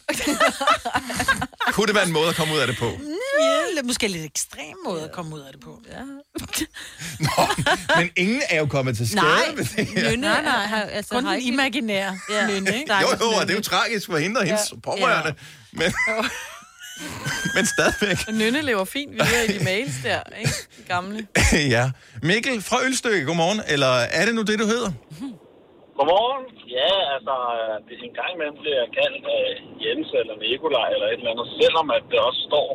Kunne 1.74 1.88
det 1.88 1.96
være 1.96 2.06
en 2.06 2.12
måde 2.12 2.30
at 2.30 2.36
komme 2.36 2.54
ud 2.54 2.60
af 2.60 2.68
det 2.68 2.78
på? 2.78 2.86
Ja, 2.86 3.76
lidt- 3.76 3.86
måske 3.86 4.08
lidt 4.08 4.26
ekstrem 4.26 4.76
måde 4.86 5.04
at 5.04 5.12
komme 5.12 5.36
ud 5.36 5.40
af 5.40 5.52
det 5.54 5.62
på. 5.62 5.82
Ja. 5.92 6.02
Men 8.00 8.10
ingen 8.16 8.42
er 8.50 8.58
jo 8.60 8.66
kommet 8.66 8.98
til 8.98 9.10
skade 9.10 9.22
Nej, 9.26 9.56
med 9.56 9.64
det 9.66 9.86
her. 9.88 10.10
Nynne 10.12 10.22
nej, 10.28 10.42
nej, 10.42 10.66
har, 10.66 10.82
altså, 10.82 11.16
kun 11.16 11.26
har 11.26 11.34
den 11.34 11.42
imaginære 11.42 12.20
ja. 12.30 12.48
nynne, 12.48 12.78
ikke? 12.80 12.94
Jo, 13.02 13.08
jo, 13.22 13.26
og 13.28 13.42
det 13.42 13.52
er 13.52 13.56
jo 13.58 13.62
tragisk 13.64 14.06
for 14.06 14.18
hende 14.18 14.40
og 14.40 14.46
hendes 14.46 14.72
Ja. 14.72 14.76
ja. 14.76 14.80
pårørende. 14.80 15.34
Men, 15.74 15.94
men 17.56 17.66
stadigvæk. 17.66 18.18
Og 18.28 18.34
Nynne 18.34 18.62
lever 18.62 18.86
fint 18.86 19.12
videre 19.14 19.46
i 19.50 19.58
de 19.58 19.64
mails 19.64 19.94
der, 20.04 20.20
ikke? 20.40 20.52
De 20.78 20.84
gamle. 20.88 21.28
ja. 21.54 21.92
Mikkel 22.24 22.62
fra 22.62 22.84
Ølstykke, 22.84 23.26
godmorgen. 23.26 23.62
Eller 23.68 23.88
er 23.88 24.26
det 24.26 24.36
nu 24.36 24.42
det, 24.42 24.60
du 24.60 24.66
hedder? 24.66 24.92
Godmorgen. 26.02 26.46
Ja, 26.78 26.94
altså, 27.16 27.36
øh, 27.58 27.76
hvis 27.88 28.00
en 28.08 28.14
gang 28.20 28.32
imellem 28.36 28.58
bliver 28.62 28.80
jeg 28.84 28.90
kaldt 29.00 29.24
af 29.40 29.46
Jens 29.84 30.10
eller 30.22 30.36
Nikolaj 30.44 30.90
eller 30.96 31.08
et 31.10 31.20
eller 31.22 31.34
andet, 31.34 31.48
selvom 31.62 31.88
at 31.98 32.04
det 32.12 32.20
også 32.28 32.42
står 32.50 32.70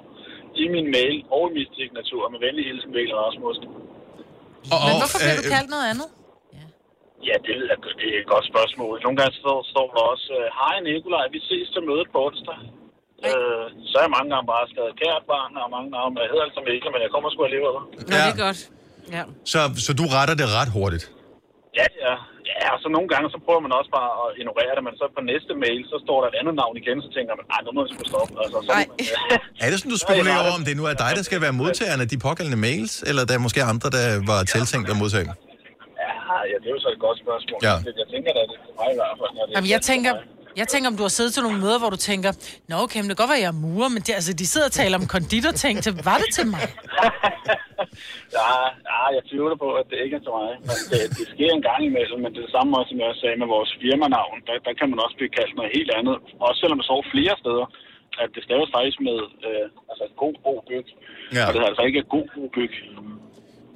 i 0.62 0.64
min 0.74 0.86
mail 0.96 1.16
og 1.36 1.42
i 1.50 1.52
min 1.58 1.68
signatur 1.78 2.22
med 2.32 2.38
venlig 2.46 2.64
hilsen, 2.68 2.90
Mikkel 2.96 3.16
Rasmussen. 3.22 3.66
Og, 4.74 4.78
Men 4.86 4.94
hvorfor 5.00 5.18
bliver 5.22 5.38
du 5.40 5.46
kaldt 5.54 5.70
noget 5.74 5.86
andet? 5.92 6.08
Ja, 7.28 7.36
det, 7.46 7.54
det 8.00 8.08
er 8.14 8.18
et 8.24 8.28
godt 8.34 8.46
spørgsmål. 8.52 8.94
Nogle 9.06 9.16
gange 9.20 9.34
står, 9.42 9.58
står 9.72 9.86
der 9.94 10.02
også, 10.12 10.28
øh, 10.38 10.46
hej 10.60 10.74
Nikolaj, 10.88 11.26
vi 11.34 11.40
ses 11.50 11.66
til 11.74 11.82
mødet 11.88 12.08
på 12.12 12.18
onsdag. 12.26 12.58
Øh, 13.28 13.64
så 13.88 13.94
er 13.98 14.04
jeg 14.06 14.12
mange 14.16 14.30
gange 14.32 14.46
bare 14.54 14.64
skrevet 14.72 14.94
kært 15.02 15.22
barn, 15.32 15.52
og 15.62 15.68
mange 15.76 15.88
gange, 15.94 16.08
jeg 16.24 16.28
hedder 16.32 16.46
altså 16.48 16.60
Mikkel, 16.68 16.90
men 16.94 17.00
jeg 17.04 17.10
kommer 17.14 17.28
sgu 17.32 17.40
alligevel. 17.48 17.74
Nå, 18.10 18.16
det 18.24 18.32
er 18.34 18.38
godt. 18.46 18.60
Ja. 19.16 19.22
Så, 19.52 19.60
så 19.86 19.90
du 20.00 20.04
retter 20.16 20.36
det 20.40 20.46
ret 20.58 20.70
hurtigt? 20.78 21.04
Ja, 21.80 21.86
ja. 22.06 22.14
Ja, 22.50 22.66
og 22.74 22.78
så 22.82 22.88
nogle 22.96 23.08
gange, 23.12 23.26
så 23.34 23.38
prøver 23.46 23.62
man 23.66 23.72
også 23.78 23.90
bare 23.98 24.10
at 24.22 24.28
ignorere 24.40 24.72
det, 24.76 24.82
men 24.88 24.94
så 25.00 25.04
på 25.16 25.22
næste 25.32 25.52
mail, 25.64 25.80
så 25.92 25.96
står 26.04 26.18
der 26.22 26.28
et 26.32 26.36
andet 26.40 26.54
navn 26.62 26.74
igen, 26.82 26.96
så 27.06 27.10
tænker 27.16 27.32
man, 27.38 27.44
nej, 27.52 27.60
nu 27.66 27.70
må 27.74 27.80
jeg 27.84 27.90
sgu 27.92 28.02
stoppe. 28.12 28.34
Altså, 28.44 28.58
så, 28.68 28.72
Er 29.64 29.68
det 29.70 29.76
sådan, 29.78 29.94
du 29.96 30.00
spekulerer 30.06 30.40
over, 30.44 30.54
om 30.60 30.64
det 30.68 30.74
nu 30.80 30.84
er 30.92 30.96
dig, 31.04 31.12
der 31.18 31.24
skal 31.28 31.38
være 31.46 31.54
modtageren 31.62 32.00
af 32.04 32.08
de 32.12 32.18
pågældende 32.26 32.60
mails, 32.66 32.92
eller 33.08 33.22
der 33.28 33.34
er 33.38 33.42
måske 33.46 33.60
andre, 33.72 33.88
der 33.96 34.04
var 34.30 34.40
tiltænkt 34.54 34.86
at 34.94 34.98
modtage 35.02 35.24
dem? 35.28 35.34
ja, 36.30 36.36
ja, 36.50 36.56
det 36.62 36.68
er 36.70 36.74
jo 36.76 36.80
så 36.86 36.90
et 36.96 37.00
godt 37.06 37.18
spørgsmål. 37.24 37.58
Ja. 37.68 37.74
Jeg 38.02 38.06
tænker 38.14 38.30
da, 38.36 38.40
det 38.50 38.56
er 38.62 38.74
mig 38.80 38.88
i 38.94 38.96
hvert 39.00 39.14
fald. 39.20 39.30
Når 39.36 39.44
det 39.46 39.52
Jamen, 39.56 39.70
jeg 39.74 39.82
tænker, 39.90 40.12
jeg 40.60 40.66
tænker, 40.68 40.86
om 40.90 40.96
du 40.96 41.04
har 41.06 41.14
siddet 41.18 41.32
til 41.34 41.42
nogle 41.42 41.60
møder, 41.64 41.78
hvor 41.78 41.90
du 41.90 42.00
tænker, 42.10 42.30
Nå, 42.68 42.74
okay, 42.84 42.98
men 43.00 43.08
det 43.08 43.16
kan 43.16 43.22
godt 43.24 43.32
være, 43.34 43.44
jeg 43.46 43.52
er 43.56 43.62
murer, 43.66 43.90
men 43.94 44.02
de, 44.06 44.10
altså, 44.18 44.32
de 44.40 44.46
sidder 44.52 44.68
og 44.70 44.76
taler 44.80 44.96
om 45.00 45.06
konditorting. 45.16 45.74
Til, 45.84 45.92
var 46.10 46.18
det 46.22 46.30
til 46.38 46.46
mig? 46.54 46.64
Ja, 48.38 48.52
ja, 48.90 49.00
jeg 49.16 49.22
tvivler 49.30 49.56
på, 49.64 49.68
at 49.80 49.86
det 49.90 49.98
ikke 50.04 50.16
er 50.18 50.24
til 50.26 50.34
mig. 50.40 50.50
Men 50.68 50.78
det, 50.90 51.00
det 51.18 51.26
sker 51.34 51.50
en 51.58 51.66
gang 51.70 51.80
imellem, 51.90 52.18
men 52.22 52.30
det 52.32 52.40
er 52.40 52.46
det 52.48 52.56
samme 52.56 52.70
også, 52.78 52.90
som 52.90 52.98
jeg 53.00 53.08
også 53.10 53.22
sagde 53.24 53.40
med 53.42 53.48
vores 53.56 53.70
firmanavn. 53.82 54.38
Der, 54.46 54.54
der 54.66 54.72
kan 54.78 54.88
man 54.90 54.98
også 55.04 55.16
blive 55.20 55.36
kaldt 55.38 55.54
noget 55.58 55.70
helt 55.78 55.90
andet. 55.98 56.16
Også 56.46 56.58
selvom 56.60 56.78
det 56.80 56.88
står 56.88 57.00
flere 57.14 57.34
steder, 57.42 57.66
at 58.22 58.28
det 58.34 58.42
staves 58.48 58.70
faktisk 58.76 58.98
med 59.08 59.18
øh, 59.48 59.66
altså 59.90 60.04
god, 60.22 60.34
god 60.48 60.60
byg. 60.68 60.86
Ja. 61.36 61.42
Og 61.46 61.50
det 61.52 61.60
er 61.60 61.68
altså 61.72 61.84
ikke 61.88 62.02
god, 62.14 62.26
god 62.38 62.48
byg. 62.56 62.72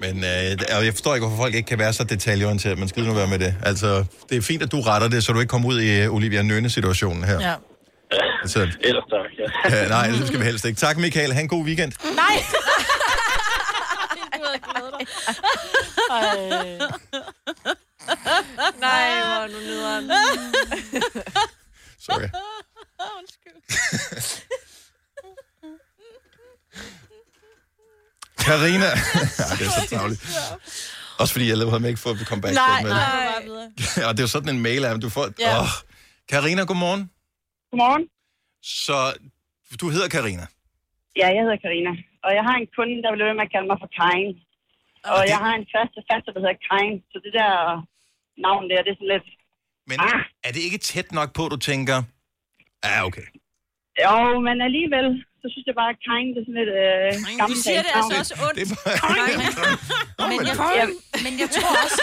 Men 0.01 0.25
øh, 0.25 0.85
jeg 0.85 0.93
forstår 0.93 1.15
ikke, 1.15 1.27
hvorfor 1.27 1.43
folk 1.43 1.55
ikke 1.55 1.67
kan 1.67 1.79
være 1.79 1.93
så 1.93 2.05
detaljeorienteret. 2.05 2.79
Man 2.79 2.89
skal 2.89 3.05
nu 3.05 3.13
være 3.13 3.27
med 3.27 3.39
det. 3.39 3.55
Altså, 3.63 4.05
det 4.31 4.39
er 4.39 4.43
fint, 4.43 4.63
at 4.63 4.73
du 4.73 4.81
retter 4.81 5.09
det, 5.09 5.25
så 5.25 5.33
du 5.33 5.41
ikke 5.41 5.51
kommer 5.51 5.69
ud 5.69 5.81
i 5.81 6.07
uh, 6.07 6.15
Olivia 6.15 6.43
Nøne-situationen 6.43 7.25
her. 7.25 7.41
Ja. 7.41 7.55
Altså, 8.43 8.61
Ellers 8.89 9.05
tak, 9.11 9.31
ja. 9.39 9.77
ja, 9.83 9.89
nej, 9.89 10.07
det 10.07 10.27
skal 10.27 10.39
vi 10.41 10.45
helst 10.45 10.65
ikke. 10.65 10.79
Tak, 10.79 10.97
Michael. 10.97 11.33
Ha' 11.33 11.41
en 11.41 11.49
god 11.49 11.65
weekend. 11.65 11.93
Nej! 12.15 12.43
Nej, 18.81 19.09
hvor 19.25 19.43
er 19.43 19.47
du 19.47 19.53
nederen. 19.53 20.11
Sorry. 22.01 22.29
Karina. 28.47 28.91
ja, 29.41 29.47
det 29.59 29.65
er 29.69 29.73
så 29.79 29.85
travligt. 29.93 30.23
Også 31.21 31.33
fordi 31.35 31.47
jeg 31.51 31.57
lavede 31.61 31.75
ham 31.77 31.85
ikke 31.91 32.01
for 32.05 32.11
at 32.11 32.17
komme 32.29 32.43
back 32.45 32.55
Nej, 32.55 32.83
med 32.87 32.91
nej, 32.91 33.39
det. 33.47 34.05
Og 34.07 34.11
det 34.15 34.21
er 34.23 34.27
jo 34.29 34.33
sådan 34.37 34.53
en 34.57 34.63
mail 34.69 34.83
af, 34.85 35.01
du 35.07 35.11
får... 35.17 35.25
Ja. 35.47 35.61
Åh. 35.61 35.73
Karina, 36.33 36.63
godmorgen. 36.71 37.03
Godmorgen. 37.71 38.05
Så 38.83 38.97
du 39.81 39.87
hedder 39.95 40.09
Karina. 40.17 40.47
Ja, 41.21 41.27
jeg 41.37 41.43
hedder 41.47 41.61
Karina. 41.67 41.93
Og 42.27 42.31
jeg 42.39 42.45
har 42.49 42.57
en 42.63 42.69
kunde, 42.77 42.97
der 43.05 43.11
vil 43.13 43.21
ved 43.29 43.37
med 43.41 43.47
at 43.49 43.53
kalde 43.55 43.69
mig 43.71 43.79
for 43.83 43.91
Karin. 43.99 44.33
Og 45.15 45.23
jeg 45.33 45.39
har 45.45 45.53
en 45.61 45.67
faste 45.75 46.01
faster, 46.09 46.31
der 46.35 46.41
hedder 46.45 46.59
Karin. 46.67 46.97
Så 47.13 47.17
det 47.25 47.33
der 47.41 47.53
navn 48.47 48.65
der, 48.71 48.83
det 48.85 48.91
er 48.95 48.99
sådan 49.01 49.13
lidt... 49.17 49.29
Men 49.91 49.99
ah. 50.09 50.21
er 50.47 50.53
det 50.55 50.63
ikke 50.67 50.81
tæt 50.91 51.09
nok 51.19 51.31
på, 51.39 51.43
du 51.55 51.59
tænker... 51.71 51.99
Ja, 52.87 52.97
okay. 53.09 53.27
Jo, 54.05 54.17
men 54.47 54.57
alligevel, 54.69 55.07
så 55.43 55.47
synes 55.53 55.65
jeg 55.71 55.77
bare, 55.81 55.91
at 55.95 55.99
Karin, 56.07 56.29
det 56.35 56.41
er 56.43 56.47
sådan 56.49 56.59
lidt 56.63 56.73
øh, 56.81 57.11
gammeldags 57.39 57.51
Du 57.51 57.57
siger 57.67 57.83
det 57.87 57.93
altså 57.99 58.15
også 58.23 58.35
ondt. 58.47 58.57
Det 58.59 58.65
er 58.67 58.77
bare... 58.83 60.27
Men 60.31 60.39
jeg, 60.49 60.57
Ja. 60.81 60.87
men 61.25 61.33
jeg 61.43 61.49
tror 61.57 61.73
også, 61.85 62.03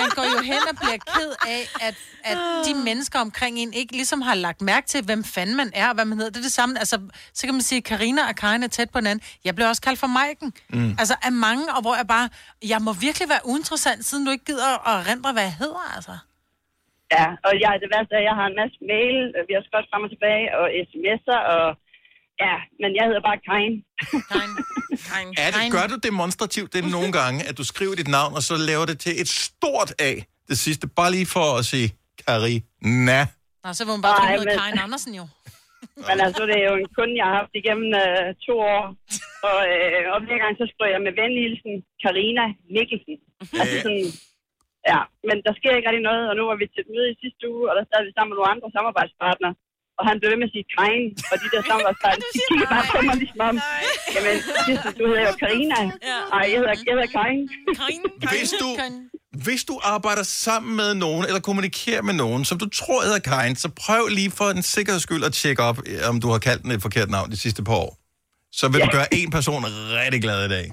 man 0.00 0.08
går 0.18 0.26
jo 0.34 0.40
hen 0.52 0.62
og 0.70 0.74
bliver 0.82 0.98
ked 1.14 1.30
af, 1.54 1.62
at, 1.88 1.96
at 2.30 2.38
de 2.66 2.72
mennesker 2.88 3.18
omkring 3.26 3.54
en 3.62 3.72
ikke 3.80 3.92
ligesom 4.00 4.20
har 4.28 4.34
lagt 4.46 4.60
mærke 4.70 4.86
til, 4.92 5.00
hvem 5.08 5.22
fanden 5.34 5.56
man 5.62 5.70
er, 5.82 5.86
og 5.90 5.94
hvad 5.94 6.04
man 6.10 6.16
hedder. 6.18 6.32
Det 6.34 6.40
er 6.44 6.48
det 6.50 6.58
samme. 6.60 6.72
Altså, 6.82 6.96
så 7.38 7.42
kan 7.46 7.54
man 7.58 7.64
sige, 7.70 7.76
at 7.82 7.84
Karina 7.92 8.22
og 8.30 8.34
Karin 8.42 8.62
er 8.62 8.72
tæt 8.76 8.90
på 8.90 8.98
hinanden. 8.98 9.22
Jeg 9.46 9.52
blev 9.56 9.66
også 9.72 9.82
kaldt 9.86 9.98
for 10.04 10.10
Maiken. 10.18 10.50
Mm. 10.68 10.90
Altså, 11.02 11.14
af 11.26 11.32
mange, 11.32 11.64
og 11.76 11.80
hvor 11.84 11.94
jeg 12.00 12.06
bare, 12.16 12.26
jeg 12.72 12.80
må 12.86 12.92
virkelig 13.06 13.26
være 13.34 13.42
uinteressant, 13.52 14.00
siden 14.08 14.22
du 14.26 14.30
ikke 14.34 14.44
gider 14.50 14.70
at 14.90 14.96
rendre, 15.08 15.32
hvad 15.36 15.42
jeg 15.50 15.56
hedder, 15.64 15.84
altså. 15.96 16.14
Ja, 17.18 17.26
og 17.46 17.52
jeg, 17.62 17.72
det 17.82 17.88
værste 17.94 18.12
er, 18.14 18.20
at 18.22 18.26
jeg 18.30 18.36
har 18.40 18.46
en 18.52 18.56
masse 18.62 18.78
mail, 18.92 19.18
og 19.38 19.42
vi 19.48 19.52
har 19.56 19.62
skrevet 19.68 19.86
frem 19.90 20.02
og 20.06 20.10
tilbage, 20.14 20.44
og 20.58 20.64
sms'er, 20.88 21.40
og 21.54 21.64
ja, 22.44 22.54
men 22.82 22.90
jeg 22.98 23.04
hedder 23.08 23.22
bare 23.28 23.38
Karin. 23.48 23.74
Er 25.44 25.50
det, 25.54 25.62
gør 25.76 25.86
du 25.92 25.96
demonstrativt 26.10 26.70
det 26.74 26.82
nogle 26.96 27.10
gange, 27.20 27.38
at 27.48 27.54
du 27.60 27.64
skriver 27.72 27.94
dit 28.00 28.10
navn, 28.18 28.32
og 28.38 28.42
så 28.48 28.54
laver 28.70 28.84
det 28.90 28.96
til 29.04 29.12
et 29.22 29.28
stort 29.46 29.90
A, 30.08 30.12
det 30.50 30.58
sidste, 30.66 30.84
bare 31.00 31.10
lige 31.16 31.28
for 31.36 31.46
at 31.60 31.64
sige 31.72 31.88
Karina. 32.26 33.20
Nå, 33.64 33.68
så 33.78 33.82
var 33.86 33.92
hun 33.96 34.02
bare 34.06 34.16
tro, 34.18 34.44
men- 34.44 34.58
Karin 34.60 34.78
Andersen 34.86 35.12
jo. 35.20 35.24
Men 36.08 36.16
altså, 36.26 36.42
det 36.50 36.56
er 36.62 36.66
jo 36.70 36.76
en 36.82 36.90
kunde, 36.96 37.14
jeg 37.20 37.26
har 37.30 37.36
haft 37.42 37.54
igennem 37.60 37.88
øh, 38.04 38.26
to 38.46 38.54
år, 38.74 38.84
og, 39.48 39.58
øh, 39.74 40.02
og 40.12 40.18
hver 40.26 40.38
gang 40.44 40.52
så 40.60 40.64
skriver 40.72 40.92
jeg 40.94 41.02
med 41.06 41.12
venlig 41.20 41.40
hilsen 41.46 41.74
Karina 42.02 42.44
Mikkelsen. 42.76 43.16
Altså 43.60 43.76
sådan, 43.84 44.06
ja, 44.90 45.00
men 45.28 45.36
der 45.46 45.52
sker 45.58 45.72
ikke 45.76 45.88
rigtig 45.90 46.06
noget, 46.10 46.24
og 46.30 46.34
nu 46.38 46.42
var 46.50 46.56
vi 46.60 46.66
til 46.72 46.82
et 46.84 46.90
møde 46.94 47.08
i 47.14 47.20
sidste 47.22 47.42
uge, 47.54 47.64
og 47.70 47.74
der 47.78 47.84
sad 47.90 48.00
vi 48.06 48.10
sammen 48.14 48.30
med 48.32 48.38
nogle 48.38 48.52
andre 48.54 48.68
samarbejdspartnere, 48.76 49.54
og 50.00 50.04
han 50.08 50.16
blev 50.20 50.28
ved 50.32 50.38
med 50.42 50.48
at 50.50 50.54
sige 50.56 50.66
Karin, 50.74 51.08
og 51.30 51.36
de 51.42 51.46
der 51.52 51.62
samarbejdspartnere, 51.68 52.28
de 52.36 52.40
kigger 52.48 52.68
bare 52.74 52.86
på 52.94 52.98
mig 53.08 53.16
ligesom 53.22 53.40
om, 53.50 53.56
jamen, 54.14 54.36
Jesus, 54.68 54.92
du 54.98 55.02
hedder 55.10 55.24
jo 55.30 55.34
Karina. 55.42 55.80
Nej, 56.34 56.44
jeg 56.52 56.58
hedder, 56.60 56.74
jeg 56.86 56.92
hedder 56.96 57.10
Karin. 57.16 57.42
Hvis 58.32 58.50
du, 58.62 58.68
hvis 59.46 59.64
du 59.64 59.74
arbejder 59.82 60.22
sammen 60.22 60.76
med 60.76 60.90
nogen, 60.94 61.24
eller 61.28 61.40
kommunikerer 61.40 62.02
med 62.02 62.14
nogen, 62.14 62.44
som 62.44 62.58
du 62.58 62.68
tror 62.68 63.02
hedder 63.02 63.18
Karin, 63.18 63.56
så 63.56 63.68
prøv 63.84 64.02
lige 64.18 64.30
for 64.30 64.48
en 64.56 64.62
sikkerheds 64.62 65.02
skyld 65.02 65.24
at 65.24 65.32
tjekke 65.32 65.62
op, 65.62 65.78
eh, 65.86 66.08
om 66.10 66.20
du 66.20 66.28
har 66.28 66.38
kaldt 66.38 66.62
den 66.62 66.70
et 66.70 66.82
forkert 66.82 67.10
navn 67.10 67.30
de 67.30 67.36
sidste 67.36 67.64
par 67.64 67.74
år. 67.74 67.92
Så 68.52 68.68
vil 68.68 68.78
ja. 68.78 68.84
du 68.84 68.90
gøre 68.90 69.14
en 69.14 69.30
person 69.30 69.62
rigtig 70.00 70.22
glad 70.22 70.46
i 70.46 70.48
dag. 70.48 70.66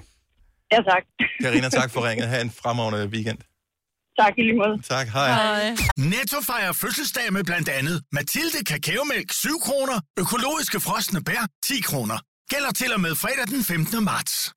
Ja, 0.72 0.76
tak. 0.76 1.02
Karina, 1.42 1.68
tak 1.68 1.90
for 1.90 2.08
ringet. 2.08 2.28
Ha' 2.28 2.40
en 2.40 2.52
fremragende 2.62 3.06
weekend. 3.14 3.38
Tak 4.18 4.32
i 4.38 4.42
lige 4.42 4.56
måde. 4.56 4.82
Tak, 4.82 5.06
hej. 5.08 5.76
Netto 5.96 6.36
fejrer 6.46 6.72
fødselsdag 6.72 7.32
med 7.32 7.44
blandt 7.44 7.68
andet 7.68 8.02
Mathilde 8.12 8.64
Kakaomælk 8.66 9.32
7 9.32 9.48
kroner, 9.62 10.00
økologiske 10.18 10.80
frosne 10.80 11.20
bær 11.24 11.46
10 11.64 11.80
kroner. 11.80 12.18
Gælder 12.50 12.72
til 12.72 12.94
og 12.94 13.00
med 13.00 13.14
fredag 13.14 13.46
den 13.46 13.64
15. 13.64 14.04
marts. 14.04 14.52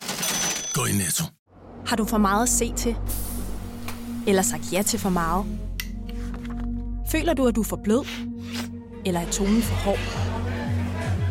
Gå 0.74 0.86
i 0.86 0.92
Netto. 0.92 1.24
Har 1.88 1.96
du 1.96 2.06
for 2.06 2.18
meget 2.18 2.44
at 2.44 2.50
se 2.50 2.74
til? 2.74 2.96
Eller 4.28 4.42
sagt 4.42 4.74
ja 4.74 4.82
til 4.82 5.00
for 5.00 5.10
meget? 5.10 5.46
Føler 7.12 7.34
du, 7.34 7.48
at 7.48 7.56
du 7.56 7.62
er 7.62 7.66
for 7.66 7.80
blød? 7.84 8.06
Eller 9.06 9.20
er 9.20 9.32
tonen 9.32 9.62
for 9.62 9.76
hård? 9.76 10.00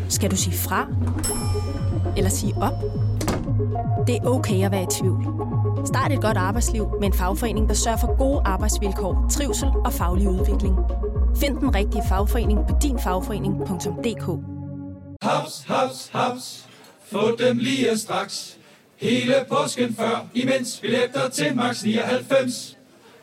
Skal 0.09 0.31
du 0.31 0.35
sige 0.35 0.57
fra? 0.57 0.87
Eller 2.17 2.29
sige 2.29 2.53
op? 2.55 2.73
Det 4.07 4.15
er 4.15 4.25
okay 4.25 4.65
at 4.65 4.71
være 4.71 4.83
i 4.83 4.87
tvivl. 4.99 5.50
Start 5.85 6.11
et 6.11 6.21
godt 6.21 6.37
arbejdsliv 6.37 6.87
med 6.99 7.07
en 7.07 7.13
fagforening, 7.13 7.69
der 7.69 7.73
sørger 7.75 7.97
for 7.97 8.17
gode 8.17 8.41
arbejdsvilkår, 8.45 9.25
trivsel 9.31 9.69
og 9.85 9.93
faglig 9.93 10.29
udvikling. 10.29 10.75
Find 11.37 11.57
den 11.57 11.75
rigtige 11.75 12.03
fagforening 12.09 12.59
på 12.69 12.75
dinfagforening.dk. 12.81 14.25
Haps, 15.21 15.63
haps, 15.67 16.09
haps. 16.13 16.67
Få 17.11 17.35
dem 17.35 17.57
lige 17.57 17.97
straks. 17.97 18.57
Hele 18.97 19.35
påsken 19.49 19.95
før, 19.95 20.27
imens 20.33 20.79
billetter 20.81 21.29
til 21.29 21.55
max 21.55 21.83
99. 21.83 22.77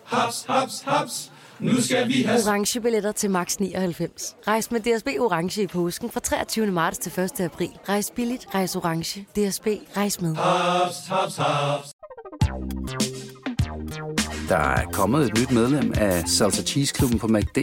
Haps, 0.05 0.45
haps, 0.49 0.83
haps. 0.87 1.33
Nu 1.59 1.81
skal 1.81 2.09
vi 2.09 2.23
have... 2.23 2.41
Orange 2.47 2.81
billetter 2.81 3.13
til 3.13 3.31
max 3.31 3.57
99. 3.57 4.37
Rejs 4.47 4.71
med 4.71 4.81
DSB 4.81 5.07
Orange 5.21 5.63
i 5.63 5.67
påsken 5.67 6.11
fra 6.11 6.21
23. 6.21 6.67
marts 6.67 6.99
til 6.99 7.21
1. 7.21 7.41
april. 7.41 7.71
Rejs 7.89 8.11
billigt, 8.17 8.47
rejs 8.55 8.77
orange. 8.77 9.21
DSB, 9.21 9.67
rejs 9.97 10.21
med. 10.21 10.37
Haps, 10.37 11.07
haps, 11.07 11.37
haps. 11.37 11.98
Der 14.49 14.57
er 14.57 14.85
kommet 14.93 15.27
et 15.27 15.39
nyt 15.39 15.51
medlem 15.51 15.93
af 15.97 16.29
Salsa 16.29 16.63
Cheese 16.63 16.95
Klubben 16.95 17.19
på 17.19 17.27
MACD. 17.27 17.59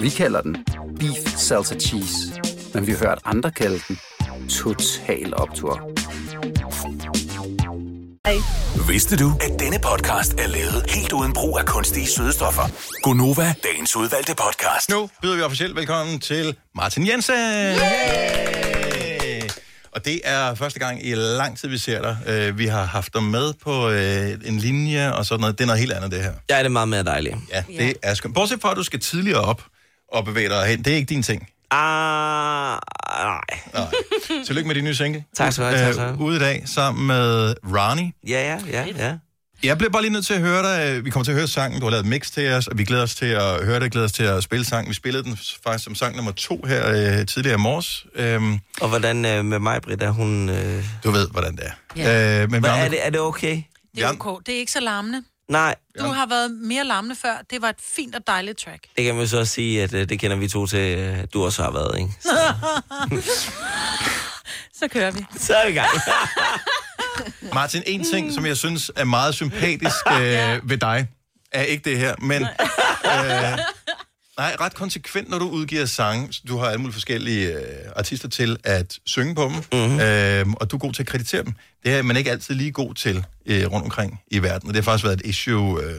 Vi 0.00 0.08
kalder 0.08 0.40
den 0.40 0.56
Beef 0.98 1.36
Salsa 1.36 1.74
Cheese, 1.74 2.16
men 2.74 2.86
vi 2.86 2.92
har 2.92 2.98
hørt 2.98 3.18
andre 3.24 3.50
kalde 3.50 3.80
den 3.88 3.98
Total 4.48 5.34
Optor. 5.36 5.90
Vidste 8.88 9.16
du, 9.16 9.32
at 9.40 9.60
denne 9.60 9.78
podcast 9.78 10.34
er 10.34 10.46
lavet 10.46 10.90
helt 10.90 11.12
uden 11.12 11.32
brug 11.32 11.58
af 11.58 11.66
kunstige 11.66 12.06
sødestoffer? 12.06 12.62
Gonova, 13.02 13.54
dagens 13.62 13.96
udvalgte 13.96 14.34
podcast. 14.34 14.90
Nu 14.90 15.08
byder 15.22 15.36
vi 15.36 15.42
officielt 15.42 15.76
velkommen 15.76 16.20
til 16.20 16.56
Martin 16.74 17.06
Jensen. 17.06 17.34
Yay! 17.34 18.87
Og 19.98 20.04
det 20.04 20.20
er 20.24 20.54
første 20.54 20.78
gang 20.78 21.06
i 21.06 21.14
lang 21.14 21.58
tid, 21.58 21.68
vi 21.68 21.78
ser 21.78 22.02
dig. 22.02 22.16
Øh, 22.26 22.58
Vi 22.58 22.66
har 22.66 22.84
haft 22.84 23.14
dig 23.14 23.22
med 23.22 23.52
på 23.64 23.88
øh, 23.90 24.30
en 24.44 24.58
linje 24.58 25.12
og 25.14 25.26
sådan 25.26 25.40
noget. 25.40 25.58
Det 25.58 25.64
er 25.64 25.66
noget 25.66 25.80
helt 25.80 25.92
andet, 25.92 26.10
det 26.10 26.22
her. 26.22 26.32
Ja, 26.50 26.58
det 26.58 26.64
er 26.64 26.68
meget 26.68 26.88
mere 26.88 27.02
dejligt. 27.02 27.36
Ja, 27.52 27.64
det 27.78 27.94
er 28.02 28.14
skønt. 28.14 28.34
Bortset 28.34 28.60
fra, 28.60 28.70
at 28.70 28.76
du 28.76 28.82
skal 28.82 29.00
tidligere 29.00 29.40
op 29.40 29.62
og 30.12 30.24
bevæge 30.24 30.48
dig 30.48 30.66
hen. 30.66 30.82
Det 30.82 30.92
er 30.92 30.96
ikke 30.96 31.08
din 31.08 31.22
ting. 31.22 31.48
Ah, 31.70 31.78
nej. 33.24 33.40
nej. 33.74 33.86
Tillykke 34.46 34.66
med 34.68 34.74
din 34.74 34.84
nye 34.84 34.94
single. 34.94 35.24
Tak 35.36 35.52
skal 35.52 35.64
du 35.64 35.70
have, 35.70 35.84
tak 35.86 35.92
skal 35.94 36.04
du 36.04 36.08
have. 36.10 36.20
Ude 36.20 36.36
i 36.36 36.40
dag 36.40 36.62
sammen 36.66 37.06
med 37.06 37.54
Ronnie. 37.64 38.12
Ja, 38.28 38.42
ja, 38.54 38.58
ja, 38.72 38.86
ja. 38.98 39.14
Jeg 39.62 39.78
bliver 39.78 39.90
bare 39.90 40.02
lige 40.02 40.12
nødt 40.12 40.26
til 40.26 40.34
at 40.34 40.40
høre 40.40 40.62
dig. 40.62 41.04
Vi 41.04 41.10
kommer 41.10 41.24
til 41.24 41.32
at 41.32 41.38
høre 41.38 41.48
sangen. 41.48 41.80
Du 41.80 41.86
har 41.86 41.90
lavet 41.90 42.02
et 42.04 42.08
mix 42.08 42.30
til 42.30 42.52
os, 42.52 42.66
og 42.66 42.78
vi 42.78 42.84
glæder 42.84 43.02
os 43.02 43.14
til 43.14 43.26
at 43.26 43.64
høre 43.64 43.80
det. 43.80 43.92
glæder 43.92 44.04
os 44.06 44.12
til 44.12 44.22
at 44.22 44.42
spille 44.42 44.64
sangen. 44.64 44.88
Vi 44.88 44.94
spillede 44.94 45.24
den 45.24 45.38
faktisk 45.64 45.84
som 45.84 45.94
sang 45.94 46.16
nummer 46.16 46.32
to 46.32 46.64
her 46.66 46.88
øh, 47.20 47.26
tidligere 47.26 47.54
i 47.58 47.62
morges. 47.62 48.06
Øhm, 48.14 48.58
Og 48.80 48.88
hvordan 48.88 49.24
øh, 49.24 49.44
med 49.44 49.58
mig, 49.58 49.82
Britt, 49.82 50.02
er 50.02 50.10
hun... 50.10 50.48
Øh... 50.48 50.84
du 51.04 51.10
ved, 51.10 51.28
hvordan 51.30 51.56
det 51.56 51.64
er. 51.66 51.72
Ja. 51.96 52.42
Øh, 52.42 52.50
men 52.50 52.56
andre- 52.64 52.78
er, 52.78 52.88
det, 52.88 53.06
er 53.06 53.10
det 53.10 53.20
okay? 53.20 53.62
Det 53.96 54.04
er 54.04 54.12
ok. 54.20 54.46
Det 54.46 54.54
er 54.54 54.58
ikke 54.58 54.72
så 54.72 54.80
larmende. 54.80 55.22
Nej, 55.48 55.74
Du 56.00 56.04
har 56.06 56.26
været 56.26 56.50
mere 56.50 56.84
larmende 56.84 57.16
før. 57.22 57.34
Det 57.50 57.62
var 57.62 57.68
et 57.68 57.76
fint 57.96 58.14
og 58.14 58.20
dejligt 58.26 58.58
track. 58.58 58.82
det 58.96 59.04
kan 59.04 59.14
man 59.14 59.28
så 59.28 59.38
også 59.38 59.52
sige, 59.52 59.82
at 59.82 59.94
øh, 59.94 60.08
det 60.08 60.20
kender 60.20 60.36
vi 60.36 60.48
to 60.48 60.66
til, 60.66 60.98
øh, 60.98 61.18
at 61.18 61.34
du 61.34 61.44
også 61.44 61.62
har 61.62 61.70
været, 61.70 61.98
ikke? 61.98 62.10
Så 64.78 64.88
kører 64.88 65.10
vi. 65.10 65.24
Så 65.38 65.54
er 65.54 65.66
vi 65.66 65.72
i 65.72 65.74
gang. 65.74 65.88
Martin, 67.54 67.82
en 67.86 68.04
ting, 68.04 68.32
som 68.34 68.46
jeg 68.46 68.56
synes 68.56 68.90
er 68.96 69.04
meget 69.04 69.34
sympatisk 69.34 69.96
øh, 70.20 70.70
ved 70.70 70.78
dig, 70.78 71.06
er 71.52 71.62
ikke 71.62 71.90
det 71.90 71.98
her, 71.98 72.14
men... 72.18 72.46
Øh, 73.04 73.58
nej, 74.38 74.56
ret 74.60 74.74
konsekvent, 74.74 75.30
når 75.30 75.38
du 75.38 75.48
udgiver 75.48 75.86
sange. 75.86 76.32
Du 76.48 76.56
har 76.56 76.66
alle 76.66 76.78
mulige 76.78 76.92
forskellige 76.92 77.52
øh, 77.52 77.62
artister 77.96 78.28
til 78.28 78.56
at 78.64 78.98
synge 79.06 79.34
på 79.34 79.42
dem, 79.42 79.52
mm-hmm. 79.52 80.00
øh, 80.00 80.46
og 80.60 80.70
du 80.70 80.76
er 80.76 80.80
god 80.80 80.92
til 80.92 81.02
at 81.02 81.06
kreditere 81.06 81.44
dem. 81.44 81.52
Det 81.84 81.94
er 81.94 82.02
man 82.02 82.16
ikke 82.16 82.30
altid 82.30 82.54
lige 82.54 82.72
god 82.72 82.94
til 82.94 83.24
øh, 83.46 83.72
rundt 83.72 83.84
omkring 83.84 84.20
i 84.30 84.42
verden, 84.42 84.68
og 84.68 84.74
det 84.74 84.84
har 84.84 84.92
faktisk 84.92 85.04
været 85.04 85.20
et 85.20 85.26
issue 85.26 85.82
øh, 85.82 85.94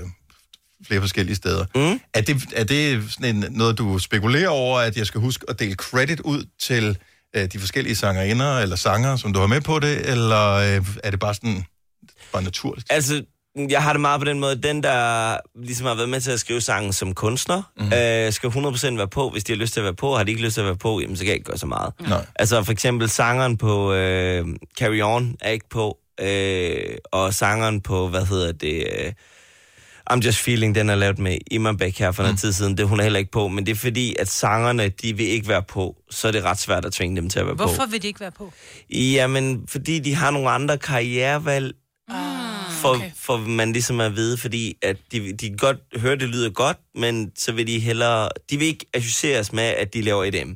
flere 0.87 1.01
forskellige 1.01 1.35
steder. 1.35 1.65
Mm. 1.75 1.99
Er 2.13 2.21
det, 2.21 2.43
er 2.55 2.63
det 2.63 3.11
sådan 3.11 3.35
en, 3.35 3.45
noget, 3.49 3.77
du 3.77 3.99
spekulerer 3.99 4.49
over, 4.49 4.79
at 4.79 4.97
jeg 4.97 5.05
skal 5.05 5.21
huske 5.21 5.45
at 5.49 5.59
dele 5.59 5.75
credit 5.75 6.19
ud 6.19 6.43
til 6.61 6.97
øh, 7.35 7.45
de 7.45 7.59
forskellige 7.59 7.95
sangerinder 7.95 8.59
eller 8.59 8.75
sanger, 8.75 9.15
som 9.15 9.33
du 9.33 9.39
har 9.39 9.47
med 9.47 9.61
på 9.61 9.79
det, 9.79 10.09
eller 10.09 10.51
øh, 10.53 10.85
er 11.03 11.11
det 11.11 11.19
bare 11.19 11.33
sådan, 11.33 11.63
bare 12.33 12.43
naturligt? 12.43 12.87
Altså, 12.89 13.23
jeg 13.69 13.83
har 13.83 13.93
det 13.93 14.01
meget 14.01 14.21
på 14.21 14.25
den 14.25 14.39
måde, 14.39 14.61
den 14.61 14.83
der 14.83 15.37
ligesom 15.63 15.85
har 15.87 15.95
været 15.95 16.09
med 16.09 16.21
til 16.21 16.31
at 16.31 16.39
skrive 16.39 16.61
sangen 16.61 16.93
som 16.93 17.13
kunstner, 17.13 17.61
Mhm. 17.77 17.85
mm. 17.87 17.93
øh, 17.93 18.33
skal 18.33 18.49
100% 18.49 18.97
være 18.97 19.07
på. 19.07 19.29
Hvis 19.29 19.43
de 19.43 19.51
har 19.53 19.57
lyst 19.57 19.73
til 19.73 19.79
at 19.79 19.83
være 19.83 19.95
på, 19.95 20.15
har 20.17 20.23
de 20.23 20.31
ikke 20.31 20.43
lyst 20.43 20.53
til 20.53 20.61
at 20.61 20.67
være 20.67 20.75
på, 20.77 20.99
jamen 20.99 21.15
så 21.15 21.23
kan 21.23 21.27
jeg 21.27 21.35
ikke 21.35 21.45
gøre 21.45 21.57
så 21.57 21.65
meget. 21.67 21.93
Nej. 21.99 22.25
Altså 22.35 22.63
for 22.63 22.71
eksempel 22.71 23.09
sangeren 23.09 23.57
på 23.57 23.93
øh, 23.93 24.45
Carry 24.79 25.01
On 25.01 25.35
er 25.41 25.49
ikke 25.51 25.69
på, 25.69 25.97
øh, 26.21 26.97
og 27.11 27.33
sangeren 27.33 27.81
på, 27.81 28.07
hvad 28.07 28.25
hedder 28.25 28.51
det... 28.51 28.87
Øh, 28.99 29.13
I'm 30.13 30.19
Just 30.25 30.37
Feeling, 30.37 30.75
den 30.75 30.89
er 30.89 30.95
lavet 30.95 31.19
med 31.19 31.37
Iman 31.51 31.77
Bæk 31.77 31.97
her 31.97 32.11
for 32.11 32.23
mm. 32.23 32.25
noget 32.25 32.39
tid 32.39 32.53
siden, 32.53 32.77
det 32.77 32.83
er 32.83 32.87
hun 32.87 32.99
er 32.99 33.03
heller 33.03 33.19
ikke 33.19 33.31
på, 33.31 33.47
men 33.47 33.65
det 33.65 33.71
er 33.71 33.75
fordi, 33.75 34.15
at 34.19 34.27
sangerne, 34.27 34.89
de 34.89 35.17
vil 35.17 35.25
ikke 35.27 35.47
være 35.47 35.63
på, 35.63 35.95
så 36.09 36.27
er 36.27 36.31
det 36.31 36.43
ret 36.43 36.59
svært 36.59 36.85
at 36.85 36.93
tvinge 36.93 37.15
dem 37.15 37.29
til 37.29 37.39
at 37.39 37.45
være 37.45 37.55
Hvorfor 37.55 37.85
på. 37.85 37.91
vil 37.91 38.01
de 38.01 38.07
ikke 38.07 38.19
være 38.19 38.31
på? 38.31 38.53
Jamen, 38.89 39.67
fordi 39.67 39.99
de 39.99 40.15
har 40.15 40.31
nogle 40.31 40.49
andre 40.49 40.77
karrierevalg, 40.77 41.73
for, 42.81 42.95
okay. 42.95 43.11
for 43.15 43.37
man 43.37 43.71
ligesom 43.73 43.99
at 43.99 44.15
vide, 44.15 44.37
fordi 44.37 44.77
at 44.81 44.97
de, 45.11 45.33
de 45.33 45.47
kan 45.47 45.57
godt 45.57 45.77
høre, 45.95 46.15
det 46.15 46.29
lyder 46.29 46.49
godt, 46.49 46.77
men 46.95 47.31
så 47.37 47.51
vil 47.51 47.67
de 47.67 47.79
hellere, 47.79 48.29
de 48.49 48.57
vil 48.57 48.67
ikke 48.67 48.85
associeres 48.93 49.53
med, 49.53 49.63
at 49.63 49.93
de 49.93 50.01
laver 50.01 50.23
EDM. 50.23 50.51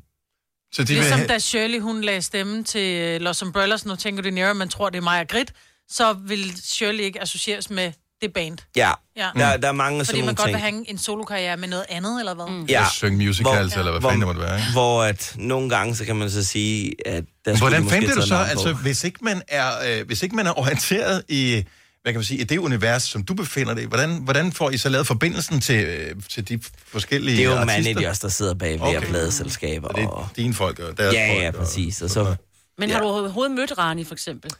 Så 0.74 0.84
De 0.84 0.94
ligesom 0.94 1.20
da 1.20 1.40
Shirley, 1.40 1.80
hun 1.80 2.02
lagde 2.02 2.22
stemme 2.22 2.64
til 2.64 3.02
øh, 3.02 3.22
Los 3.22 3.44
Umbrellas, 3.44 3.86
nu 3.86 3.96
tænker 3.96 4.24
du 4.24 4.30
nære, 4.30 4.54
man 4.54 4.70
tror, 4.70 4.90
det 4.90 4.98
er 4.98 5.02
Maja 5.02 5.24
Grit, 5.24 5.54
så 5.90 6.14
vil 6.14 6.58
Shirley 6.64 7.04
ikke 7.04 7.22
associeres 7.22 7.70
med 7.70 7.92
det 8.24 8.34
band. 8.34 8.58
Ja, 8.76 8.92
Ja. 9.18 9.30
Der, 9.36 9.58
der 9.58 9.68
er 9.68 9.72
mange 9.72 10.00
af 10.00 10.06
Fordi 10.06 10.18
sådan 10.20 10.26
man 10.26 10.26
nogle 10.26 10.36
godt 10.36 10.48
ting. 10.48 10.56
vil 10.56 10.62
have 10.62 10.90
en 10.90 10.98
solokarriere 10.98 11.58
med 11.58 11.68
noget 11.68 11.86
andet, 11.90 12.20
eller 12.20 12.34
hvad? 12.34 12.46
Mm. 12.50 12.66
Ja. 12.66 12.86
Synge 12.94 13.26
musicals, 13.26 13.76
eller 13.76 13.92
hvad 13.92 14.02
fanden 14.02 14.20
det 14.20 14.28
måtte 14.28 14.42
være, 14.42 14.60
ikke? 14.60 14.72
Hvor 14.72 15.04
at 15.04 15.34
nogle 15.38 15.70
gange, 15.70 15.96
så 15.96 16.06
kan 16.06 16.16
man 16.16 16.30
så 16.32 16.44
sige, 16.44 16.94
at... 17.08 17.24
Der 17.46 17.58
Hvordan 17.58 17.90
fandt 17.90 18.08
det 18.08 18.16
du 18.16 18.22
så, 18.28 18.36
altså 18.36 18.74
hvis 18.74 19.04
ikke 19.04 19.20
man 19.22 19.42
er, 19.48 19.72
øh, 20.00 20.06
hvis 20.08 20.24
ikke 20.24 20.36
man 20.36 20.48
er 20.48 20.60
orienteret 20.60 21.24
i, 21.30 21.64
hvad 22.02 22.14
kan 22.14 22.20
man 22.20 22.24
sige, 22.26 22.40
i 22.40 22.44
det 22.44 22.58
univers, 22.58 23.04
som 23.04 23.24
du 23.24 23.34
befinder 23.34 23.74
dig 23.74 23.84
i, 23.84 23.86
hvordan, 23.86 24.18
hvordan 24.24 24.52
får 24.52 24.70
I 24.70 24.78
så 24.78 24.90
lavet 24.90 25.08
forbindelsen 25.08 25.62
til, 25.62 25.84
øh, 25.86 26.16
til 26.30 26.50
de 26.50 26.60
forskellige 26.88 27.38
Det 27.38 27.46
er 27.46 27.50
jo 27.50 27.56
artister? 27.56 27.94
managers, 27.94 28.20
der 28.20 28.28
sidder 28.30 28.54
bag 28.54 28.72
ved 28.74 28.82
Okay. 28.98 29.02
pladeselskaber. 29.08 29.88
Og 29.88 29.96
det 29.96 30.04
er 30.04 30.32
dine 30.36 30.54
folk 30.54 30.80
og 30.80 30.98
deres 30.98 31.14
ja, 31.14 31.30
folk. 31.32 31.42
Ja, 31.42 31.48
og- 31.48 31.54
præcis. 31.54 32.02
Og 32.02 32.10
så, 32.10 32.36
Men 32.78 32.90
har 32.90 33.00
du 33.00 33.06
overhovedet 33.06 33.56
mødt 33.56 33.78
Rani, 33.78 34.04
for 34.04 34.14
eksempel? 34.14 34.52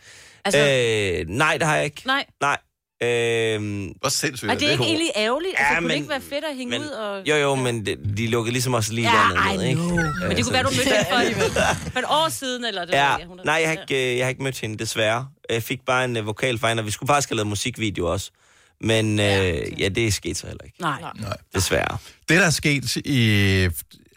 Altså, 0.46 0.60
øh, 0.60 1.26
nej, 1.30 1.58
det 1.58 1.68
har 1.68 1.76
jeg 1.76 1.86
ikke. 1.86 2.02
nej. 2.06 2.26
Nej. 2.42 2.58
Øh, 3.04 3.90
Hvor 4.02 4.10
sindssygt 4.10 4.52
Er 4.52 4.56
det 4.56 4.72
ikke 4.72 4.84
egentlig 4.84 5.10
ærgerligt? 5.16 5.54
Altså, 5.58 5.74
Ja, 5.74 5.80
kunne 5.80 5.90
det 5.90 5.96
men- 5.96 5.98
ikke 5.98 6.10
være 6.10 6.22
fedt 6.22 6.46
at 6.52 6.56
hænge 6.58 6.70
men- 6.72 6.82
ud 6.82 6.88
og... 6.88 7.28
Jo, 7.30 7.36
jo, 7.36 7.56
men 7.56 7.86
det, 7.86 8.00
de 8.18 8.28
lukkede 8.28 8.52
ligesom 8.52 8.74
også 8.74 8.94
lige 8.94 9.10
Ja, 9.12 9.52
I 9.54 9.58
ned, 9.58 9.64
ikke? 9.66 9.76
know. 9.82 9.96
Men 10.28 10.38
det 10.38 10.44
kunne 10.46 10.54
være, 10.54 10.64
du 10.64 10.70
mødte 10.70 10.90
hende 10.90 11.36
for, 11.36 11.64
for 11.94 12.00
et 12.00 12.06
år 12.10 12.30
siden, 12.30 12.66
eller 12.66 12.86
det 12.86 12.94
Ja, 12.94 13.10
ved 13.12 13.20
jeg, 13.20 13.28
hun 13.28 13.40
er- 13.40 13.44
nej, 13.44 13.56
jeg 13.56 13.70
har, 13.70 13.78
ikke, 13.90 14.12
øh, 14.12 14.18
jeg 14.18 14.26
har 14.26 14.30
ikke 14.30 14.44
mødt 14.44 14.60
hende, 14.60 14.78
desværre. 14.78 15.28
Jeg 15.50 15.64
fik 15.64 15.80
bare 15.86 16.06
en 16.06 16.18
uh, 16.18 16.26
vokal 16.26 16.60
fra 16.60 16.68
hende, 16.70 16.82
og 16.82 16.86
vi 16.86 16.92
skulle 16.92 17.08
faktisk 17.08 17.30
have 17.30 17.36
lavet 17.36 17.48
musikvideo 17.48 18.12
også. 18.12 18.32
Men 18.82 19.20
øh, 19.20 19.26
ja, 19.82 19.90
det 19.90 20.08
er 20.08 20.12
sket 20.12 20.38
så 20.38 20.48
heller 20.48 20.64
ikke. 20.66 20.82
Nej. 20.82 21.02
Nej. 21.22 21.38
Desværre. 21.56 21.98
Det, 22.30 22.40
der 22.40 22.46
er 22.46 22.50
sket 22.50 22.96
i, 22.96 23.68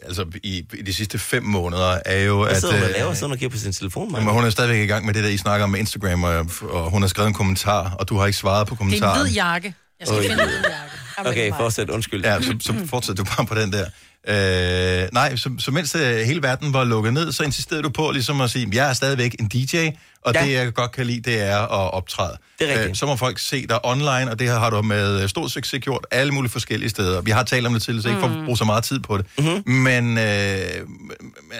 altså, 0.02 0.24
i, 0.42 0.64
i 0.74 0.82
de 0.82 0.94
sidste 0.94 1.18
fem 1.18 1.42
måneder, 1.42 1.98
er 2.04 2.22
jo, 2.22 2.42
Hvad 2.42 2.52
at... 2.52 2.60
sidder 2.60 2.74
hun 2.74 2.82
og 2.82 2.88
øh, 2.88 2.94
laver? 2.96 3.14
Sidder 3.14 3.26
hun 3.26 3.32
og 3.32 3.38
kigger 3.38 3.50
på 3.56 3.58
sin 3.58 3.72
telefon, 3.72 4.10
Jamen, 4.10 4.24
Maja? 4.24 4.34
hun 4.36 4.44
er 4.44 4.50
stadigvæk 4.50 4.84
i 4.84 4.86
gang 4.86 5.06
med 5.06 5.14
det 5.14 5.24
der, 5.24 5.30
I 5.30 5.36
snakker 5.36 5.64
om 5.64 5.70
med 5.70 5.80
Instagram, 5.80 6.24
og, 6.24 6.46
og 6.62 6.90
hun 6.90 7.02
har 7.02 7.08
skrevet 7.08 7.28
en 7.28 7.34
kommentar, 7.34 7.90
og 7.98 8.08
du 8.08 8.16
har 8.18 8.26
ikke 8.26 8.38
svaret 8.38 8.66
på 8.66 8.74
Det 8.74 8.80
er 8.80 8.84
en 8.84 8.90
kommentaren. 8.90 9.22
hvid 9.26 9.34
jakke. 9.34 9.74
Jeg 10.00 10.08
skal 10.08 10.20
finde 10.20 10.42
en 10.42 10.48
hvid 10.48 10.56
jakke. 10.56 11.30
Okay, 11.30 11.52
fortsæt. 11.56 11.90
Undskyld. 11.90 12.24
Ja, 12.24 12.42
så, 12.42 12.56
så 12.60 12.74
fortsætter 12.86 13.24
du 13.24 13.30
bare 13.36 13.46
på 13.46 13.54
den 13.54 13.72
der. 13.72 13.86
Øh, 14.28 15.08
nej, 15.12 15.36
så, 15.36 15.50
så 15.58 15.70
mens 15.70 15.94
øh, 15.94 16.16
hele 16.16 16.42
verden 16.42 16.72
var 16.72 16.84
lukket 16.84 17.12
ned, 17.12 17.32
så 17.32 17.42
insisterede 17.42 17.82
du 17.82 17.88
på 17.88 18.10
ligesom 18.10 18.40
at 18.40 18.50
sige, 18.50 18.68
jeg 18.72 18.88
er 18.88 18.92
stadigvæk 18.92 19.36
en 19.40 19.48
DJ, 19.48 19.88
og 20.22 20.34
ja. 20.34 20.44
Det 20.44 20.52
jeg 20.52 20.74
godt 20.74 20.92
kan 20.92 21.06
lide, 21.06 21.20
det 21.20 21.42
er 21.42 21.58
at 21.58 21.94
optræde. 21.94 22.36
Det 22.58 22.68
er 22.68 22.72
rigtigt. 22.72 22.90
Øh, 22.90 22.94
så 22.94 23.06
må 23.06 23.16
folk 23.16 23.38
se 23.38 23.66
dig 23.66 23.84
online, 23.84 24.30
og 24.30 24.38
det 24.38 24.48
har 24.48 24.70
du 24.70 24.82
med 24.82 25.22
øh, 25.22 25.28
stor 25.28 25.48
succes 25.48 25.80
gjort 25.82 26.06
alle 26.10 26.32
mulige 26.32 26.52
forskellige 26.52 26.90
steder. 26.90 27.20
Vi 27.20 27.30
har 27.30 27.42
talt 27.42 27.66
om 27.66 27.72
det 27.72 27.82
tidligere, 27.82 28.02
så 28.02 28.08
ikke 28.08 28.20
for 28.20 28.28
at 28.28 28.44
bruge 28.44 28.58
så 28.58 28.64
meget 28.64 28.84
tid 28.84 29.00
på 29.00 29.18
det. 29.18 29.26
Mhm. 29.38 29.48
Mm-hmm. 29.48 29.74
Men, 29.74 30.18
øh, 30.18 30.86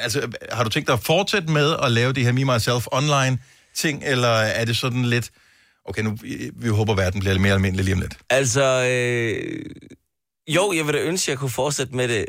altså, 0.03 0.29
har 0.53 0.65
du 0.65 0.71
tænkt 0.71 0.87
dig 0.87 0.93
at 0.93 1.03
fortsætte 1.03 1.53
med 1.53 1.77
at 1.83 1.93
lave 1.93 2.13
de 2.13 2.25
her 2.25 2.33
Me, 2.33 2.45
Myself 2.55 2.87
online 2.93 3.39
ting, 3.77 4.03
eller 4.07 4.29
er 4.29 4.65
det 4.65 4.77
sådan 4.77 5.05
lidt, 5.05 5.31
okay, 5.85 6.03
nu, 6.03 6.17
vi, 6.23 6.51
vi 6.57 6.69
håber, 6.69 6.95
verden 6.95 7.21
bliver 7.21 7.33
lidt 7.33 7.43
mere 7.43 7.55
almindelig 7.55 7.85
lige 7.85 7.95
om 7.95 8.01
lidt? 8.01 8.15
Altså, 8.31 8.87
øh, 8.91 9.65
jo, 10.49 10.73
jeg 10.77 10.87
vil 10.87 10.95
da 10.95 10.99
ønske, 10.99 11.25
at 11.25 11.29
jeg 11.29 11.39
kunne 11.39 11.51
fortsætte 11.51 11.97
med 11.97 12.09
det. 12.09 12.25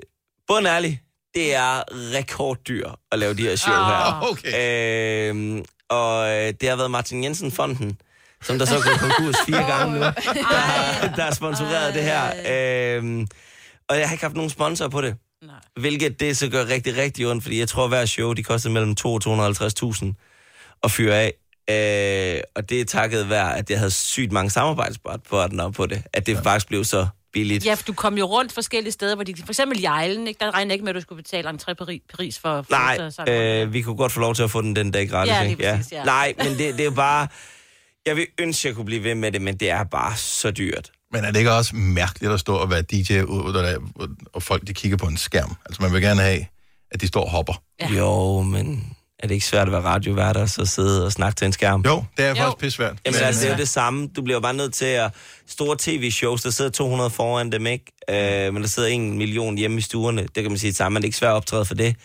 Bund 0.47 0.67
ærlig, 0.67 1.01
det 1.35 1.55
er 1.55 1.83
rekorddyr 2.17 2.89
at 3.11 3.19
lave 3.19 3.33
de 3.33 3.41
her 3.41 3.55
show 3.55 3.73
her. 3.73 3.81
Ah, 3.81 4.23
okay. 4.31 5.29
Øh, 5.33 5.63
og 5.89 6.29
øh, 6.29 6.53
det 6.61 6.69
har 6.69 6.75
været 6.75 6.91
Martin 6.91 7.23
Jensen-fonden, 7.23 7.97
som 8.43 8.59
der 8.59 8.65
så 8.65 8.75
er 8.75 8.81
gået 8.83 8.99
konkurs 8.99 9.35
fire 9.45 9.63
gange 9.71 9.93
nu, 9.93 9.99
der, 9.99 10.11
har- 10.57 11.15
der 11.15 11.23
har 11.23 11.33
sponsoreret 11.33 11.93
det 11.93 12.03
her. 12.03 12.23
Øh, 12.27 13.27
og 13.89 13.99
jeg 13.99 14.07
har 14.07 14.13
ikke 14.13 14.23
haft 14.23 14.35
nogen 14.35 14.49
sponsor 14.49 14.87
på 14.87 15.01
det. 15.01 15.15
Nej. 15.43 15.55
Hvilket 15.79 16.19
det 16.19 16.37
så 16.37 16.49
gør 16.49 16.65
rigtig, 16.65 16.97
rigtig 16.97 17.27
ondt, 17.27 17.43
fordi 17.43 17.59
jeg 17.59 17.69
tror, 17.69 17.83
at 17.83 17.89
hver 17.89 18.05
show, 18.05 18.33
de 18.33 18.43
koster 18.43 18.69
mellem 18.69 18.95
2 18.95 19.13
og 19.13 19.21
250.000 19.25 20.77
at 20.83 20.91
fyre 20.91 21.15
af. 21.15 21.33
Øh, 21.69 22.41
og 22.55 22.69
det 22.69 22.81
er 22.81 22.85
takket 22.85 23.29
være, 23.29 23.57
at 23.57 23.69
jeg 23.69 23.77
havde 23.77 23.91
sygt 23.91 24.31
mange 24.31 24.49
samarbejdspartnere 24.49 25.71
på 25.71 25.85
det, 25.85 26.03
at 26.13 26.25
det 26.25 26.33
ja. 26.33 26.39
faktisk 26.39 26.67
blev 26.67 26.83
så 26.83 27.07
billigt. 27.34 27.65
Ja, 27.65 27.73
for 27.73 27.84
du 27.84 27.93
kom 27.93 28.17
jo 28.17 28.25
rundt 28.25 28.51
forskellige 28.51 28.91
steder, 28.91 29.15
hvor 29.15 29.23
de, 29.23 29.36
for 29.36 29.49
eksempel 29.49 29.80
Jejlen, 29.82 30.28
ikke? 30.28 30.38
der 30.39 30.51
regner 30.53 30.73
ikke 30.73 30.86
med, 30.86 30.89
at 30.89 30.95
du 30.95 31.01
skulle 31.01 31.23
betale 31.23 31.49
Ri- 31.49 32.05
Paris 32.15 32.39
for... 32.39 32.61
for 32.61 32.71
Nej, 33.25 33.36
øh, 33.63 33.73
vi 33.73 33.82
kunne 33.82 33.95
godt 33.95 34.11
få 34.11 34.19
lov 34.19 34.36
til 34.36 34.43
at 34.43 34.51
få 34.51 34.61
den 34.61 34.75
den 34.75 34.91
dag 34.91 35.09
gratis. 35.09 35.32
Ja, 35.32 35.41
lige 35.41 35.51
ikke? 35.51 35.63
præcis, 35.63 35.91
ja. 35.91 36.03
Nej, 36.03 36.34
men 36.38 36.47
det, 36.47 36.57
det 36.59 36.80
er 36.80 36.84
jo 36.86 36.91
bare... 36.91 37.28
Jeg 38.05 38.15
vil 38.15 38.28
ønske, 38.39 38.61
at 38.61 38.69
jeg 38.69 38.75
kunne 38.75 38.86
blive 38.86 39.03
ved 39.03 39.15
med 39.15 39.32
det, 39.32 39.41
men 39.41 39.57
det 39.57 39.69
er 39.69 39.84
bare 39.84 40.15
så 40.17 40.51
dyrt. 40.51 40.91
Men 41.11 41.25
er 41.25 41.32
det 41.32 41.39
ikke 41.39 41.51
også 41.53 41.75
mærkeligt 41.75 42.34
at 42.34 42.39
stå 42.39 42.55
og 42.55 42.69
være 42.69 42.82
DJ, 42.82 43.21
ud, 43.21 43.53
og, 43.95 44.09
og 44.34 44.43
folk 44.43 44.67
de 44.67 44.73
kigger 44.73 44.97
på 44.97 45.05
en 45.05 45.17
skærm? 45.17 45.55
Altså 45.65 45.82
man 45.82 45.93
vil 45.93 46.01
gerne 46.01 46.21
have, 46.21 46.45
at 46.91 47.01
de 47.01 47.07
står 47.07 47.23
og 47.23 47.30
hopper. 47.32 47.63
Ja. 47.80 47.89
Jo, 47.89 48.41
men 48.41 48.96
er 49.20 49.28
det 49.28 49.34
ikke 49.34 49.45
svært 49.45 49.68
at 49.68 49.72
være 49.72 49.82
radiovært 49.82 50.38
og 50.38 50.49
så 50.49 50.65
sidde 50.65 51.05
og 51.05 51.11
snakke 51.11 51.36
til 51.36 51.45
en 51.45 51.53
skærm? 51.53 51.82
Jo, 51.86 52.03
det 52.18 52.26
er 52.26 52.36
faktisk 52.36 52.57
pissvært. 52.57 52.97
Jamen 53.05 53.22
altså, 53.22 53.41
det 53.41 53.47
er 53.47 53.53
jo 53.53 53.59
det 53.59 53.70
samme. 53.70 54.07
Du 54.07 54.22
bliver 54.22 54.36
jo 54.36 54.41
bare 54.41 54.53
nødt 54.53 54.74
til 54.74 54.86
at... 54.86 55.11
Store 55.49 55.76
tv-shows, 55.80 56.41
der 56.41 56.49
sidder 56.49 56.72
200 56.72 57.09
foran 57.09 57.51
dem, 57.51 57.68
ikke? 57.68 57.86
Øh, 58.09 58.53
men 58.53 58.61
der 58.61 58.68
sidder 58.70 58.89
en 58.89 59.18
million 59.18 59.57
hjemme 59.57 59.78
i 59.78 59.82
stuerne. 59.82 60.22
Det 60.22 60.43
kan 60.43 60.51
man 60.51 60.57
sige 60.57 60.74
sammen, 60.74 60.93
men 60.93 61.01
det 61.01 61.05
er 61.05 61.07
ikke 61.07 61.18
svært 61.18 61.30
at 61.30 61.36
optræde 61.36 61.65
for 61.65 61.76
det. 61.76 61.95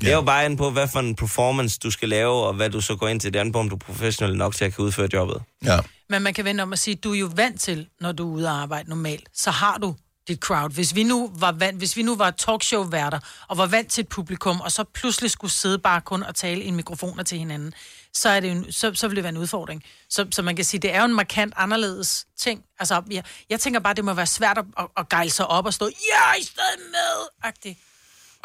Det 0.00 0.08
er 0.08 0.14
jo 0.14 0.22
bare 0.22 0.44
an 0.44 0.56
på, 0.56 0.70
hvad 0.70 0.88
for 0.88 1.00
en 1.00 1.14
performance 1.14 1.78
du 1.82 1.90
skal 1.90 2.08
lave, 2.08 2.32
og 2.32 2.54
hvad 2.54 2.70
du 2.70 2.80
så 2.80 2.96
går 2.96 3.08
ind 3.08 3.20
til. 3.20 3.34
Det 3.34 3.52
på, 3.52 3.58
om 3.58 3.68
du 3.68 3.74
er 3.74 3.78
professionel 3.78 4.36
nok 4.36 4.54
til 4.54 4.64
at 4.64 4.74
kunne 4.74 4.86
udføre 4.86 5.08
jobbet. 5.12 5.42
Ja. 5.64 5.78
Men 6.08 6.22
man 6.22 6.34
kan 6.34 6.44
vende 6.44 6.62
om 6.62 6.72
at 6.72 6.78
sige, 6.78 6.94
du 6.94 7.12
er 7.12 7.18
jo 7.18 7.30
vant 7.36 7.60
til, 7.60 7.86
når 8.00 8.12
du 8.12 8.30
er 8.30 8.34
ude 8.36 8.48
at 8.48 8.54
arbejde 8.54 8.88
normalt, 8.88 9.28
så 9.34 9.50
har 9.50 9.78
du 9.78 9.94
dit 10.28 10.38
crowd. 10.38 10.70
Hvis 10.72 10.94
vi 10.94 11.02
nu 11.02 11.30
var 11.34 11.52
vant, 11.52 11.78
hvis 11.78 11.96
vi 11.96 12.02
nu 12.02 12.16
var 12.16 12.30
talkshow-værter, 12.30 13.18
og 13.48 13.58
var 13.58 13.66
vant 13.66 13.90
til 13.92 14.02
et 14.02 14.08
publikum, 14.08 14.60
og 14.60 14.72
så 14.72 14.84
pludselig 14.84 15.30
skulle 15.30 15.50
sidde 15.52 15.78
bare 15.78 16.00
kun 16.00 16.22
og 16.22 16.34
tale 16.34 16.62
i 16.62 16.70
mikrofoner 16.70 17.22
til 17.22 17.38
hinanden, 17.38 17.74
så, 18.14 18.28
er 18.28 18.40
det 18.40 18.50
en- 18.50 18.72
så, 18.72 18.94
så 18.94 19.08
vil 19.08 19.16
det 19.16 19.24
være 19.24 19.32
en 19.32 19.36
udfordring. 19.36 19.84
Så, 20.08 20.26
så 20.32 20.42
man 20.42 20.56
kan 20.56 20.64
sige, 20.64 20.80
det 20.80 20.94
er 20.94 20.98
jo 20.98 21.04
en 21.04 21.14
markant 21.14 21.54
anderledes 21.56 22.26
ting. 22.38 22.64
Altså, 22.78 23.02
jeg, 23.10 23.24
jeg 23.50 23.60
tænker 23.60 23.80
bare, 23.80 23.94
det 23.94 24.04
må 24.04 24.12
være 24.14 24.26
svært 24.26 24.58
at, 24.58 24.64
at, 24.78 24.86
at 24.96 25.08
gejle 25.08 25.30
sig 25.30 25.46
op 25.46 25.66
og 25.66 25.74
stå, 25.74 25.86
ja, 25.86 26.34
I 26.40 26.42
stedet 26.42 26.80
med, 26.90 27.26
agtigt. 27.42 27.78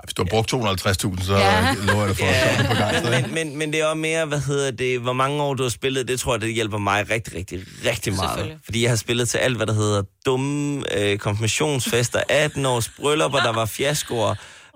Hvis 0.04 0.14
du 0.14 0.24
har 0.24 0.30
brugt 0.30 0.54
250.000, 0.54 1.24
så 1.24 1.34
Ja. 1.38 1.40
ja. 1.66 1.76
lover 1.88 2.06
jeg 2.06 2.08
dig 2.08 2.18
for 2.18 2.64
på 2.68 2.74
gang. 2.74 3.10
men, 3.10 3.34
men, 3.34 3.58
men 3.58 3.74
det 3.74 3.82
er 3.82 3.86
også 3.86 3.98
mere, 3.98 4.26
hvad 4.26 4.40
hedder 4.40 4.72
det, 4.72 5.00
hvor 5.00 5.14
mange 5.14 5.44
år 5.44 5.54
du 5.54 5.64
har 5.64 5.70
spillet, 5.70 6.08
det 6.08 6.20
tror 6.20 6.34
jeg, 6.34 6.42
det 6.42 6.54
hjælper 6.54 6.78
mig 6.78 7.10
rigtig, 7.10 7.36
rigtig, 7.36 7.60
rigtig 7.86 8.14
meget. 8.14 8.58
Fordi 8.66 8.82
jeg 8.82 8.92
har 8.92 8.96
spillet 8.96 9.30
til 9.30 9.38
alt, 9.38 9.56
hvad 9.58 9.68
der 9.68 9.74
hedder 9.74 10.04
dumme 10.26 10.84
øh, 10.98 11.18
konfirmationsfester, 11.18 12.22
18-års 12.32 12.90
bryllupper, 12.90 13.40
der 13.40 13.54
var 13.54 13.66
fiaskoer, 13.66 14.30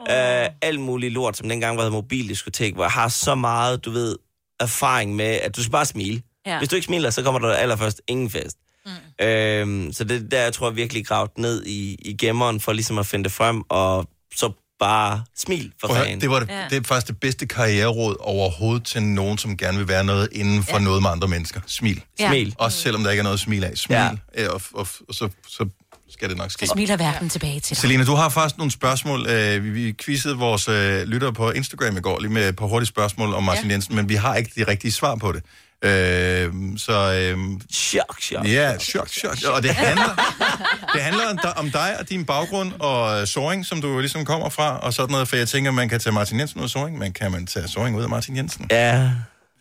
øh, 0.10 0.48
alt 0.62 0.80
muligt 0.80 1.14
lort, 1.14 1.38
som 1.38 1.50
dengang 1.50 1.78
var 1.78 1.90
mobildiskotek, 1.90 2.74
hvor 2.74 2.84
jeg 2.84 2.92
har 2.92 3.08
så 3.08 3.36
meget, 3.36 3.86
du 3.86 3.92
ved, 3.92 4.16
erfaring 4.60 5.16
med, 5.16 5.26
at 5.26 5.56
du 5.56 5.62
skal 5.64 5.72
bare 5.72 5.86
smile. 5.86 6.22
Ja. 6.46 6.58
Hvis 6.58 6.70
du 6.70 6.76
ikke 6.76 6.86
smiler, 6.86 7.10
så 7.10 7.24
kommer 7.24 7.40
der 7.40 7.54
allerførst 7.54 8.02
ingen 8.08 8.30
fest. 8.30 8.58
Mm. 8.86 9.26
Øhm, 9.26 9.94
så 9.94 10.04
det 10.04 10.18
er 10.18 10.30
der, 10.30 10.42
jeg 10.44 10.54
tror 10.54 10.68
jeg 10.70 10.76
virkelig 10.76 11.06
gravet 11.08 11.32
ned 11.38 11.66
i, 11.66 11.96
i 12.06 12.18
gemmeren, 12.18 12.60
for 12.60 12.74
ligesom 12.74 12.98
at 12.98 13.06
finde 13.06 13.24
det 13.24 13.32
frem, 13.32 13.62
og 13.70 14.08
så 14.36 14.52
bare 14.82 15.24
smil 15.38 15.72
for 15.82 15.94
fanden. 15.94 16.22
det 16.22 16.30
var 16.30 16.40
det, 16.40 16.50
det 16.70 16.78
er 16.78 16.82
faktisk 16.84 17.08
det 17.08 17.20
bedste 17.20 17.46
karriereråd 17.48 18.16
overhovedet 18.20 18.84
til 18.86 19.04
nogen, 19.04 19.38
som 19.38 19.58
gerne 19.58 19.78
vil 19.78 19.88
være 19.88 20.04
noget 20.04 20.30
inden 20.32 20.64
for 20.64 20.78
ja. 20.78 20.84
noget 20.84 21.02
med 21.02 21.10
andre 21.10 21.28
mennesker. 21.28 21.62
Smil. 21.68 22.02
Ja. 22.20 22.28
Smil. 22.30 22.56
Også 22.58 22.78
selvom 22.78 23.04
der 23.04 23.10
ikke 23.12 23.20
er 23.20 23.24
noget 23.24 23.38
at 23.38 23.40
smile 23.40 23.68
af. 23.68 23.78
Smil, 23.78 23.96
Ja. 23.98 24.10
ja. 24.38 24.48
og, 24.50 24.62
og, 24.74 24.88
og 25.10 25.14
så, 25.16 25.30
så 25.48 25.66
skal 26.10 26.30
det 26.30 26.38
nok 26.38 26.52
ske. 26.52 26.66
Så 26.68 26.72
smiler 26.76 26.98
verden 26.98 27.30
tilbage 27.30 27.60
til 27.60 27.70
dig. 27.70 27.78
Selina, 27.82 28.04
du 28.04 28.16
har 28.16 28.30
faktisk 28.30 28.58
nogle 28.58 28.72
spørgsmål. 28.72 29.28
Øh, 29.30 29.64
vi- 29.64 29.70
Vi 29.70 29.94
quizzede 30.06 30.36
vores 30.38 30.68
øh, 30.68 31.02
lyttere 31.04 31.34
på 31.34 31.52
Instagram 31.52 31.98
i 31.98 32.02
går, 32.02 32.20
lige 32.20 32.32
med 32.32 32.50
et 32.50 32.56
par 32.56 32.66
hurtige 32.66 32.88
spørgsmål 32.88 33.34
om 33.34 33.44
Martin 33.44 33.66
ja. 33.68 33.72
Jensen, 33.74 33.96
men 33.96 34.10
vi 34.10 34.16
har 34.16 34.36
ikke 34.36 34.52
de 34.56 34.64
rigtige 34.72 34.92
svar 34.92 35.16
på 35.16 35.32
det. 35.32 35.44
Øh, 35.84 36.54
så... 36.78 37.14
Øh, 37.14 37.38
chok, 37.74 38.22
chok. 38.22 38.46
Ja, 38.48 38.78
chok, 38.78 39.10
chok. 39.10 39.38
Og 39.54 39.64
det 39.64 39.72
handler, 39.72 40.16
det 40.94 41.02
handler 41.02 41.24
om, 41.56 41.72
dig- 41.72 41.96
og 42.00 42.10
din 42.10 42.26
baggrund 42.26 42.72
og 42.80 43.28
Soring, 43.28 43.66
som 43.66 43.82
du 43.82 44.00
ligesom 44.00 44.26
kommer 44.26 44.50
fra, 44.50 44.80
og 44.80 44.94
sådan 44.94 45.12
noget, 45.12 45.28
for 45.28 45.36
jeg 45.36 45.48
tænker, 45.48 45.72
man 45.72 45.90
kan 45.90 46.00
tage 46.00 46.14
Martin 46.14 46.40
Jensen 46.40 46.60
ud 46.60 46.64
af 46.64 46.70
Soring, 46.70 46.98
men 46.98 47.14
kan 47.14 47.32
man 47.32 47.48
tage 47.48 47.68
Soring 47.68 47.98
ud 47.98 48.04
af 48.04 48.10
Martin 48.10 48.38
Jensen? 48.38 48.68
Ja. 48.72 49.10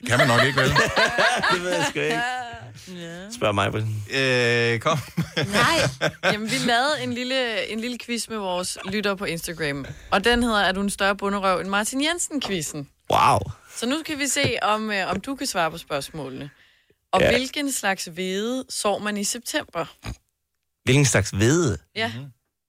Kan 0.07 0.19
man 0.19 0.27
nok 0.29 0.45
ikke, 0.45 0.61
vel? 0.61 0.69
det 1.53 1.63
ved 1.63 1.71
jeg 1.71 1.87
sgu 1.91 2.01
ikke. 2.01 2.21
Spørg 3.37 3.55
mig. 3.55 3.69
Øh, 4.15 4.79
kom. 4.81 4.99
Nej. 5.37 6.11
Jamen, 6.33 6.51
vi 6.51 6.57
lavede 6.67 7.03
en 7.03 7.13
lille, 7.13 7.71
en 7.73 7.81
lille 7.81 7.99
quiz 8.07 8.29
med 8.29 8.37
vores 8.39 8.79
lytter 8.85 9.15
på 9.15 9.25
Instagram. 9.25 9.87
Og 10.11 10.25
den 10.25 10.43
hedder, 10.43 10.61
er 10.61 10.73
du 10.73 10.81
en 10.81 10.91
større 10.91 11.17
bunderøv 11.17 11.61
end 11.61 11.69
Martin 11.69 12.01
Jensen-quizzen? 12.05 12.89
Wow. 13.13 13.39
Så 13.81 13.87
nu 13.87 14.01
skal 14.01 14.19
vi 14.19 14.27
se, 14.29 14.57
om, 14.63 14.91
øh, 14.91 15.11
om 15.11 15.21
du 15.21 15.35
kan 15.35 15.47
svare 15.47 15.71
på 15.71 15.79
spørgsmålene. 15.79 16.51
Og 17.13 17.21
Ja. 17.21 17.27
ja. 17.27 17.37
hvilken 17.37 17.73
slags 17.73 18.05
hvede 18.05 18.65
sår 18.69 18.99
man 18.99 19.17
i 19.17 19.25
september? 19.25 19.97
Hvilken 20.85 21.05
slags 21.05 21.31
hvede? 21.31 21.79
Ja. 21.97 22.13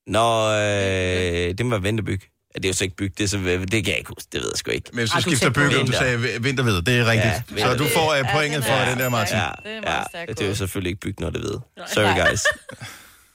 Nå, 0.07 0.51
øh, 0.51 1.57
det 1.57 1.65
må 1.65 1.69
være 1.69 1.83
ventebyg. 1.83 2.21
Ja, 2.55 2.57
det 2.57 2.65
er 2.65 2.69
jo 2.69 2.73
så 2.73 2.83
ikke 2.83 2.95
byg, 2.95 3.17
det, 3.17 3.23
er 3.23 3.27
så, 3.27 3.37
det 3.37 3.71
kan 3.71 3.87
jeg 3.87 3.97
ikke 3.97 4.07
huske, 4.17 4.29
det 4.31 4.41
ved 4.41 4.49
jeg 4.53 4.57
sgu 4.57 4.71
ikke. 4.71 4.89
Men 4.93 4.99
hvis 4.99 5.11
du 5.11 5.21
skifter 5.21 5.49
bøger, 5.49 5.85
du 5.85 5.91
sagde 5.91 6.43
vinterved, 6.43 6.81
det 6.81 6.99
er 6.99 7.05
rigtigt. 7.05 7.59
Ja, 7.59 7.71
så 7.71 7.77
du 7.77 7.87
får 7.87 8.19
uh, 8.19 8.31
pointet 8.33 8.65
for 8.65 8.73
den 8.89 8.99
der, 8.99 9.09
Martin. 9.09 9.35
Ja, 9.37 9.49
Det 9.63 9.71
er 9.71 9.73
ja, 9.75 9.81
meget 9.81 10.27
det 10.27 10.41
er 10.41 10.47
jo 10.47 10.55
selvfølgelig 10.55 10.89
ikke 10.89 11.01
byg, 11.01 11.15
når 11.19 11.29
det 11.29 11.41
ved. 11.41 11.59
Sorry, 11.87 12.29
guys. 12.29 12.41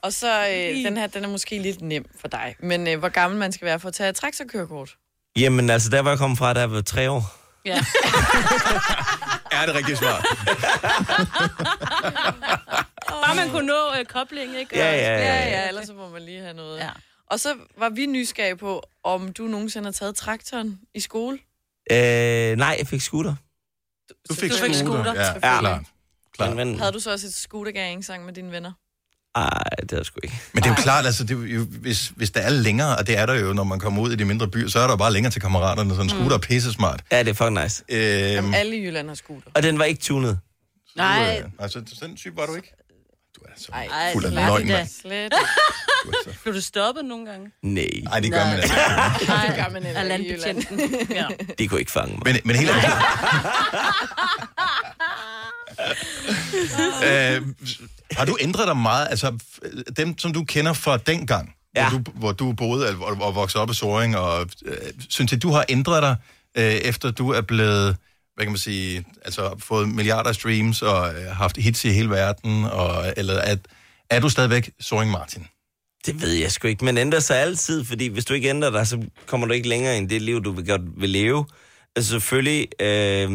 Og 0.02 0.12
så, 0.12 0.48
øh, 0.48 0.84
den 0.84 0.96
her, 0.96 1.06
den 1.06 1.24
er 1.24 1.28
måske 1.28 1.58
lidt 1.58 1.82
nem 1.82 2.04
for 2.20 2.28
dig. 2.28 2.56
Men 2.60 2.88
øh, 2.88 2.98
hvor 2.98 3.08
gammel 3.08 3.38
man 3.38 3.52
skal 3.52 3.66
være 3.66 3.80
for 3.80 3.88
at 3.88 3.94
tage 3.94 4.08
et 4.10 4.16
traktorkørekort? 4.16 4.96
Jamen, 5.38 5.70
altså, 5.70 5.90
der 5.90 6.00
var 6.00 6.10
jeg 6.10 6.18
kommet 6.18 6.38
fra, 6.38 6.54
der 6.54 6.64
var 6.64 6.80
tre 6.80 7.10
år. 7.10 7.45
Ja. 7.66 7.84
Er 9.52 9.66
det 9.66 9.74
rigtigt 9.74 9.98
svar? 9.98 10.18
Bare 13.24 13.34
man 13.36 13.50
kunne 13.50 13.66
nå 13.66 13.92
øh, 13.98 14.04
kobling, 14.04 14.56
ikke? 14.58 14.76
Ja, 14.76 14.92
ja, 14.92 14.96
ja, 14.96 15.18
ja, 15.18 15.34
ja. 15.48 15.60
ja, 15.62 15.68
ellers 15.68 15.86
så 15.86 15.92
må 15.94 16.08
man 16.08 16.22
lige 16.22 16.40
have 16.40 16.54
noget. 16.54 16.78
Ja. 16.78 16.90
Og 17.30 17.40
så 17.40 17.54
var 17.78 17.88
vi 17.88 18.06
nysgerrige 18.06 18.56
på, 18.56 18.82
om 19.04 19.32
du 19.32 19.42
nogensinde 19.42 19.86
har 19.86 19.92
taget 19.92 20.16
traktoren 20.16 20.80
i 20.94 21.00
skole. 21.00 21.38
Øh, 21.92 22.56
nej, 22.56 22.76
jeg 22.78 22.86
fik 22.86 23.00
scooter. 23.00 23.34
Du 24.28 24.34
fik 24.34 24.50
Du 24.50 24.56
fik 24.56 24.74
scooter. 24.74 25.02
scooter, 25.02 25.14
Ja, 25.20 25.24
selvfølgelig. 25.24 25.60
klart. 25.60 25.82
klart. 26.36 26.56
Men, 26.56 26.78
Havde 26.78 26.92
du 26.92 27.00
så 27.00 27.12
også 27.12 27.26
et 27.26 27.34
scootergæring 27.34 28.04
sammen 28.04 28.26
med 28.26 28.34
dine 28.34 28.52
venner? 28.52 28.72
Ej, 29.36 29.62
det 29.82 29.92
er 29.92 30.02
sgu 30.02 30.20
ikke. 30.22 30.40
Men 30.52 30.62
det 30.62 30.68
er 30.70 30.74
jo 30.74 30.82
klart, 30.82 31.06
altså, 31.06 31.24
det 31.24 31.50
er 31.50 31.54
jo, 31.54 31.64
hvis, 31.64 32.12
hvis 32.16 32.30
der 32.30 32.40
er 32.40 32.50
længere, 32.50 32.96
og 32.96 33.06
det 33.06 33.18
er 33.18 33.26
der 33.26 33.34
jo, 33.34 33.52
når 33.52 33.64
man 33.64 33.78
kommer 33.80 34.02
ud 34.02 34.12
i 34.12 34.16
de 34.16 34.24
mindre 34.24 34.48
byer, 34.48 34.68
så 34.68 34.78
er 34.78 34.86
der 34.86 34.96
bare 34.96 35.12
længere 35.12 35.32
til 35.32 35.42
kammeraterne, 35.42 35.94
så 35.94 36.00
en 36.02 36.08
scooter 36.08 36.34
er 36.36 36.38
pisse 36.40 36.72
smart. 36.72 37.02
Ja, 37.12 37.18
det 37.18 37.28
er 37.28 37.34
fucking 37.34 37.62
nice. 37.62 37.82
Øhm, 37.88 38.54
Alle 38.54 38.76
i 38.76 38.84
Jylland 38.86 39.08
har 39.08 39.14
scooter. 39.14 39.50
Og 39.54 39.62
den 39.62 39.78
var 39.78 39.84
ikke 39.84 40.00
tunet. 40.00 40.38
Nej. 40.96 41.40
øh, 41.44 41.50
altså, 41.58 41.82
sådan 41.92 42.16
type 42.16 42.36
var 42.36 42.46
du 42.46 42.54
ikke? 42.54 42.72
Ej, 43.72 43.86
Ej, 43.86 44.12
Fuld 44.12 44.24
af 44.24 44.34
løgn, 44.34 44.60
ikke. 44.60 44.72
mand. 44.72 44.88
Slet 45.02 45.32
Blev 46.42 46.54
du 46.54 46.60
stoppet 46.60 47.04
nogle 47.04 47.26
gange? 47.30 47.50
Nej, 47.62 47.86
Nej, 48.04 48.20
det 48.20 48.32
gør 48.32 48.44
man 48.44 48.54
altså. 48.54 48.74
Nej, 49.28 49.46
det 49.46 49.56
gør 49.56 49.68
man 49.72 49.86
ikke 49.86 50.02
landbetjenten. 50.02 50.80
Ja. 51.10 51.26
de 51.58 51.68
kunne 51.68 51.80
ikke 51.80 51.92
fange 51.92 52.14
mig. 52.14 52.22
Men, 52.24 52.40
men 52.44 52.56
helt 52.56 52.70
ærligt. 52.70 52.86
øh, 57.06 57.42
har 58.12 58.24
du 58.24 58.36
ændret 58.40 58.66
dig 58.66 58.76
meget? 58.76 59.06
Altså, 59.10 59.38
dem, 59.96 60.18
som 60.18 60.32
du 60.32 60.44
kender 60.44 60.72
fra 60.72 60.96
dengang, 60.96 61.54
ja. 61.76 61.88
hvor, 61.88 61.98
du, 61.98 62.10
hvor 62.14 62.32
du 62.32 62.52
boede 62.52 62.88
og, 62.88 63.16
og 63.20 63.34
voksede 63.34 63.62
op 63.62 63.70
i 63.70 63.74
Soring, 63.74 64.16
og 64.16 64.48
øh, 64.64 64.76
synes 65.08 65.32
jeg, 65.32 65.42
du 65.42 65.50
har 65.50 65.64
ændret 65.68 66.02
dig, 66.02 66.16
øh, 66.56 66.64
efter 66.74 67.10
du 67.10 67.30
er 67.30 67.40
blevet, 67.40 67.96
hvad 68.36 68.44
kan 68.46 68.52
man 68.52 68.58
sige, 68.58 69.04
altså 69.24 69.54
fået 69.58 69.88
milliarder 69.88 70.28
af 70.28 70.34
streams 70.34 70.82
og 70.82 71.14
øh, 71.14 71.26
haft 71.30 71.56
hits 71.56 71.84
i 71.84 71.88
hele 71.90 72.10
verden, 72.10 72.64
og, 72.64 73.12
eller 73.16 73.34
er, 73.34 73.56
er 74.10 74.20
du 74.20 74.28
stadigvæk 74.28 74.70
Soring 74.80 75.10
Martin? 75.10 75.46
Det 76.06 76.20
ved 76.22 76.32
jeg 76.32 76.52
sgu 76.52 76.68
ikke, 76.68 76.84
men 76.84 76.98
ændrer 76.98 77.20
sig 77.20 77.36
altid, 77.36 77.84
fordi 77.84 78.06
hvis 78.06 78.24
du 78.24 78.34
ikke 78.34 78.48
ændrer 78.48 78.70
dig, 78.70 78.86
så 78.86 79.02
kommer 79.26 79.46
du 79.46 79.52
ikke 79.52 79.68
længere 79.68 79.96
ind 79.96 80.12
i 80.12 80.14
det 80.14 80.22
liv, 80.22 80.44
du 80.44 80.52
vil, 80.52 80.66
godt 80.66 81.00
vil 81.00 81.10
leve. 81.10 81.46
Altså 81.96 82.10
selvfølgelig, 82.10 82.68
øh, 82.80 83.28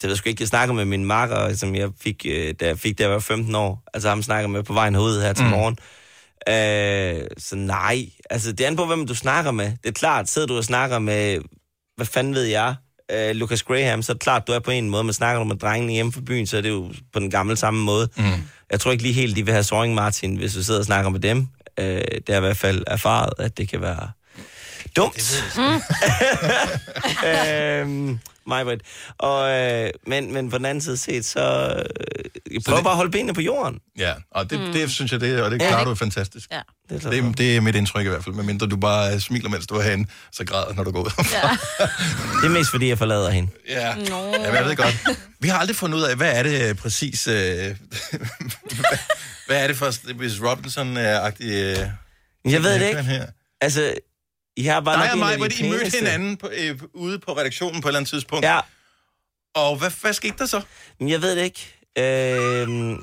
det 0.00 0.02
ved 0.02 0.10
jeg 0.10 0.16
sgu 0.16 0.28
ikke, 0.28 0.42
jeg 0.42 0.48
snakker 0.48 0.74
med 0.74 0.84
min 0.84 1.04
makker, 1.04 1.54
som 1.54 1.74
jeg 1.74 1.90
fik, 2.00 2.26
øh, 2.28 2.54
da 2.60 2.66
jeg 2.66 2.78
fik, 2.78 2.98
da 2.98 3.02
jeg 3.02 3.10
var 3.12 3.18
15 3.18 3.54
år. 3.54 3.82
Altså 3.94 4.08
ham 4.08 4.22
snakker 4.22 4.48
med 4.48 4.62
på 4.62 4.72
vejen 4.72 4.94
herud 4.94 5.20
her 5.22 5.32
til 5.32 5.44
Mm. 5.44 5.50
morgen. 5.50 5.78
Øh, 6.48 7.26
så 7.38 7.56
nej, 7.56 8.08
altså 8.30 8.52
det 8.52 8.60
er 8.64 8.68
an 8.68 8.76
på, 8.76 8.86
hvem 8.86 9.06
du 9.06 9.14
snakker 9.14 9.50
med. 9.50 9.66
Det 9.82 9.88
er 9.88 9.92
klart, 9.92 10.28
sidder 10.30 10.48
du 10.48 10.56
og 10.56 10.64
snakker 10.64 10.98
med, 10.98 11.38
hvad 11.96 12.06
fanden 12.06 12.34
ved 12.34 12.42
jeg, 12.44 12.74
øh, 13.12 13.36
Lucas 13.36 13.62
Graham, 13.62 14.02
så 14.02 14.12
er 14.12 14.14
det 14.14 14.22
klart, 14.22 14.46
du 14.46 14.52
er 14.52 14.58
på 14.58 14.70
en 14.70 14.90
måde, 14.90 15.04
men 15.04 15.12
snakker 15.12 15.38
du 15.38 15.44
med 15.44 15.56
drengene 15.56 15.92
hjemme 15.92 16.12
fra 16.12 16.20
byen, 16.20 16.46
så 16.46 16.56
er 16.56 16.60
det 16.60 16.68
jo 16.68 16.92
på 17.12 17.18
den 17.20 17.30
gamle 17.30 17.56
samme 17.56 17.84
måde. 17.84 18.08
Mm. 18.16 18.24
Jeg 18.70 18.80
tror 18.80 18.92
ikke 18.92 19.02
lige 19.02 19.14
helt, 19.14 19.36
de 19.36 19.44
vil 19.44 19.52
have 19.52 19.64
Soaring 19.64 19.94
Martin, 19.94 20.36
hvis 20.36 20.54
du 20.54 20.62
sidder 20.62 20.80
og 20.80 20.86
snakker 20.86 21.10
med 21.10 21.20
dem. 21.20 21.48
Øh, 21.78 21.86
det 22.26 22.28
er 22.28 22.36
i 22.36 22.40
hvert 22.40 22.56
fald 22.56 22.84
erfaret, 22.86 23.32
at 23.38 23.58
det 23.58 23.68
kan 23.68 23.80
være 23.80 24.10
dumt. 24.96 25.44
øhm, 27.26 28.18
mig, 28.46 28.64
Britt. 28.64 28.82
Og, 29.18 29.50
øh, 29.50 29.90
men, 30.06 30.32
men 30.34 30.50
på 30.50 30.58
den 30.58 30.64
anden 30.66 30.82
side 30.82 30.96
set, 30.96 31.24
så... 31.24 31.40
Øh, 31.40 31.84
jeg 32.54 32.62
prøver 32.66 32.76
det- 32.78 32.84
bare 32.84 32.92
at 32.92 32.96
holde 32.96 33.10
benene 33.10 33.34
på 33.34 33.40
jorden. 33.40 33.78
Ja, 33.98 34.12
og 34.30 34.50
det, 34.50 34.60
Mm. 34.60 34.66
mm. 34.66 34.72
det 34.72 34.90
synes 34.90 35.12
jeg, 35.12 35.20
det, 35.20 35.42
og 35.42 35.50
det 35.50 35.62
Ja, 35.62 35.68
klarer 35.68 35.84
det- 35.84 35.90
du 35.90 35.94
fantastisk. 35.94 36.50
Ja. 36.52 36.60
Det 36.90 37.04
er, 37.04 37.10
Det, 37.10 37.38
det 37.38 37.56
er 37.56 37.60
mit 37.60 37.74
indtryk 37.74 38.06
i 38.06 38.08
hvert 38.08 38.24
fald, 38.24 38.34
medmindre 38.34 38.66
du 38.66 38.76
bare 38.76 39.20
smiler, 39.20 39.48
mens 39.48 39.66
du 39.66 39.74
er 39.74 39.82
herinde, 39.82 40.08
så 40.32 40.44
græder, 40.44 40.74
når 40.74 40.84
du 40.84 40.90
går 40.90 41.00
ud. 41.00 41.10
Ja. 41.32 41.48
det 42.42 42.46
er 42.46 42.48
mest 42.58 42.70
fordi, 42.70 42.88
jeg 42.88 42.98
forlader 42.98 43.30
hende. 43.30 43.50
Ja. 43.68 43.80
Ja, 43.88 43.94
men 43.96 44.54
jeg 44.54 44.64
ved 44.64 44.76
godt. 44.76 44.96
Vi 45.40 45.48
har 45.48 45.58
aldrig 45.58 45.76
fundet 45.76 45.98
ud 45.98 46.02
af, 46.02 46.16
hvad 46.16 46.32
er 46.38 46.42
det 46.42 46.68
øh, 46.68 46.74
præcis... 46.74 47.26
Øh, 47.26 47.34
hvad, 47.34 47.76
hvad 49.46 49.62
er 49.62 49.66
det 49.66 49.76
for 49.76 50.14
Miss 50.18 50.40
Robinson-agtige... 50.40 51.52
Øh, 51.52 52.52
Jeg 52.52 52.62
ved 52.62 52.74
det 52.74 52.82
øh, 52.82 52.88
ikke. 52.88 53.02
Her? 53.02 53.26
Altså, 53.60 53.94
Har 54.62 54.80
bare 54.80 55.02
Dig 55.02 55.12
og 55.12 55.18
mig, 55.18 55.32
de 55.32 55.36
hvor 55.36 55.46
I 55.46 55.70
mødte 55.70 55.98
hinanden 55.98 56.36
på, 56.36 56.50
øh, 56.52 56.78
ude 56.94 57.18
på 57.18 57.32
redaktionen 57.32 57.80
på 57.82 57.88
et 57.88 57.90
eller 57.90 57.98
andet 57.98 58.10
tidspunkt. 58.10 58.44
Ja. 58.44 58.60
Og 59.54 59.76
hvad, 59.76 59.90
hvad 60.00 60.12
skete 60.12 60.34
der 60.38 60.46
så? 60.46 60.60
Jeg 61.00 61.22
ved 61.22 61.36
det 61.36 61.44
ikke. 61.44 61.74
Øh, 61.98 62.98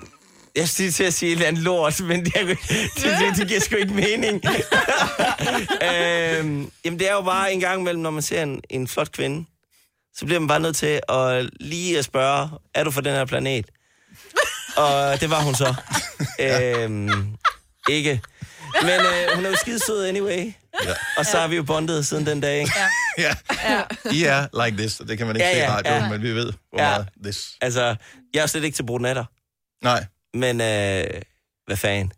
jeg 0.55 0.69
skulle 0.69 0.91
til 0.91 1.03
at 1.03 1.13
sige 1.13 1.29
et 1.31 1.35
eller 1.35 1.47
andet 1.47 1.63
lort, 1.63 2.01
men 2.01 2.25
det, 2.25 2.33
det, 2.33 2.57
det, 2.97 3.37
det 3.37 3.47
giver 3.47 3.59
sgu 3.59 3.75
ikke 3.75 3.93
mening. 3.93 4.43
øh, 5.87 6.67
jamen, 6.85 6.99
det 6.99 7.09
er 7.09 7.13
jo 7.13 7.21
bare 7.21 7.53
en 7.53 7.59
gang 7.59 7.81
imellem, 7.81 8.01
når 8.01 8.11
man 8.11 8.21
ser 8.21 8.43
en, 8.43 8.61
en 8.69 8.87
flot 8.87 9.11
kvinde, 9.11 9.45
så 10.15 10.25
bliver 10.25 10.39
man 10.39 10.47
bare 10.47 10.59
nødt 10.59 10.75
til 10.75 10.99
at 11.09 11.49
lige 11.59 11.97
at 11.97 12.05
spørge, 12.05 12.49
er 12.75 12.83
du 12.83 12.91
fra 12.91 13.01
den 13.01 13.13
her 13.13 13.25
planet? 13.25 13.65
Og 14.77 15.21
det 15.21 15.29
var 15.29 15.41
hun 15.41 15.55
så. 15.55 15.75
øh, 16.45 17.09
ikke. 17.89 18.21
Men 18.81 18.99
øh, 18.99 19.35
hun 19.35 19.45
er 19.45 19.49
jo 19.49 19.55
skide 19.55 19.79
sød 19.85 20.05
anyway. 20.05 20.53
Ja. 20.83 20.93
Og 21.17 21.25
så 21.25 21.37
har 21.37 21.47
vi 21.47 21.55
jo 21.55 21.63
bondet 21.63 22.05
siden 22.07 22.25
den 22.25 22.41
dag, 22.41 22.59
ikke? 22.59 22.71
ja. 23.17 23.35
I 24.11 24.23
er 24.23 24.65
like 24.65 24.77
this, 24.77 24.99
og 24.99 25.07
det 25.07 25.17
kan 25.17 25.27
man 25.27 25.35
ikke 25.35 25.47
Ja, 25.47 25.53
se 25.53 25.57
i 25.57 25.61
ja, 25.61 25.75
radioen, 25.77 26.01
ja. 26.03 26.09
men 26.09 26.21
vi 26.23 26.31
ved, 26.31 26.53
hvor 26.69 26.79
Ja. 26.81 26.89
meget 26.89 27.07
this. 27.23 27.49
Altså, 27.61 27.95
jeg 28.33 28.41
er 28.41 28.45
slet 28.47 28.63
ikke 28.63 28.75
til 28.75 28.83
brunetter. 28.85 29.25
Nej. 29.83 30.05
Men, 30.33 30.61
øh, 30.61 31.21
hvad 31.67 31.77
fanden? 31.77 32.11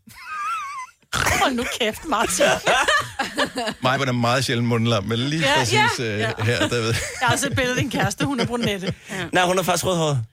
Hold 1.13 1.53
nu 1.53 1.63
kæft, 1.79 2.05
Martin. 2.05 2.45
Mig 3.83 3.99
var 3.99 4.05
der 4.05 4.11
meget 4.11 4.45
sjældent 4.45 4.67
mundlam, 4.67 5.03
men 5.03 5.19
lige 5.19 5.41
Ja, 5.47 5.55
præcis 5.57 5.79
ja, 5.99 6.05
øh, 6.13 6.19
ja. 6.19 6.31
her, 6.43 6.59
der 6.59 6.67
ved 6.81 6.87
Jeg 6.87 7.27
har 7.27 7.31
også 7.33 7.47
et 7.47 7.55
billede 7.55 7.75
af 7.75 7.81
din 7.81 7.91
kæreste, 7.91 8.25
hun 8.25 8.39
er 8.39 8.45
brunette. 8.45 8.93
Ja. 9.11 9.25
Nej, 9.31 9.43
hun 9.45 9.59
er 9.59 9.63
faktisk 9.63 9.85
rødhåret. 9.85 10.25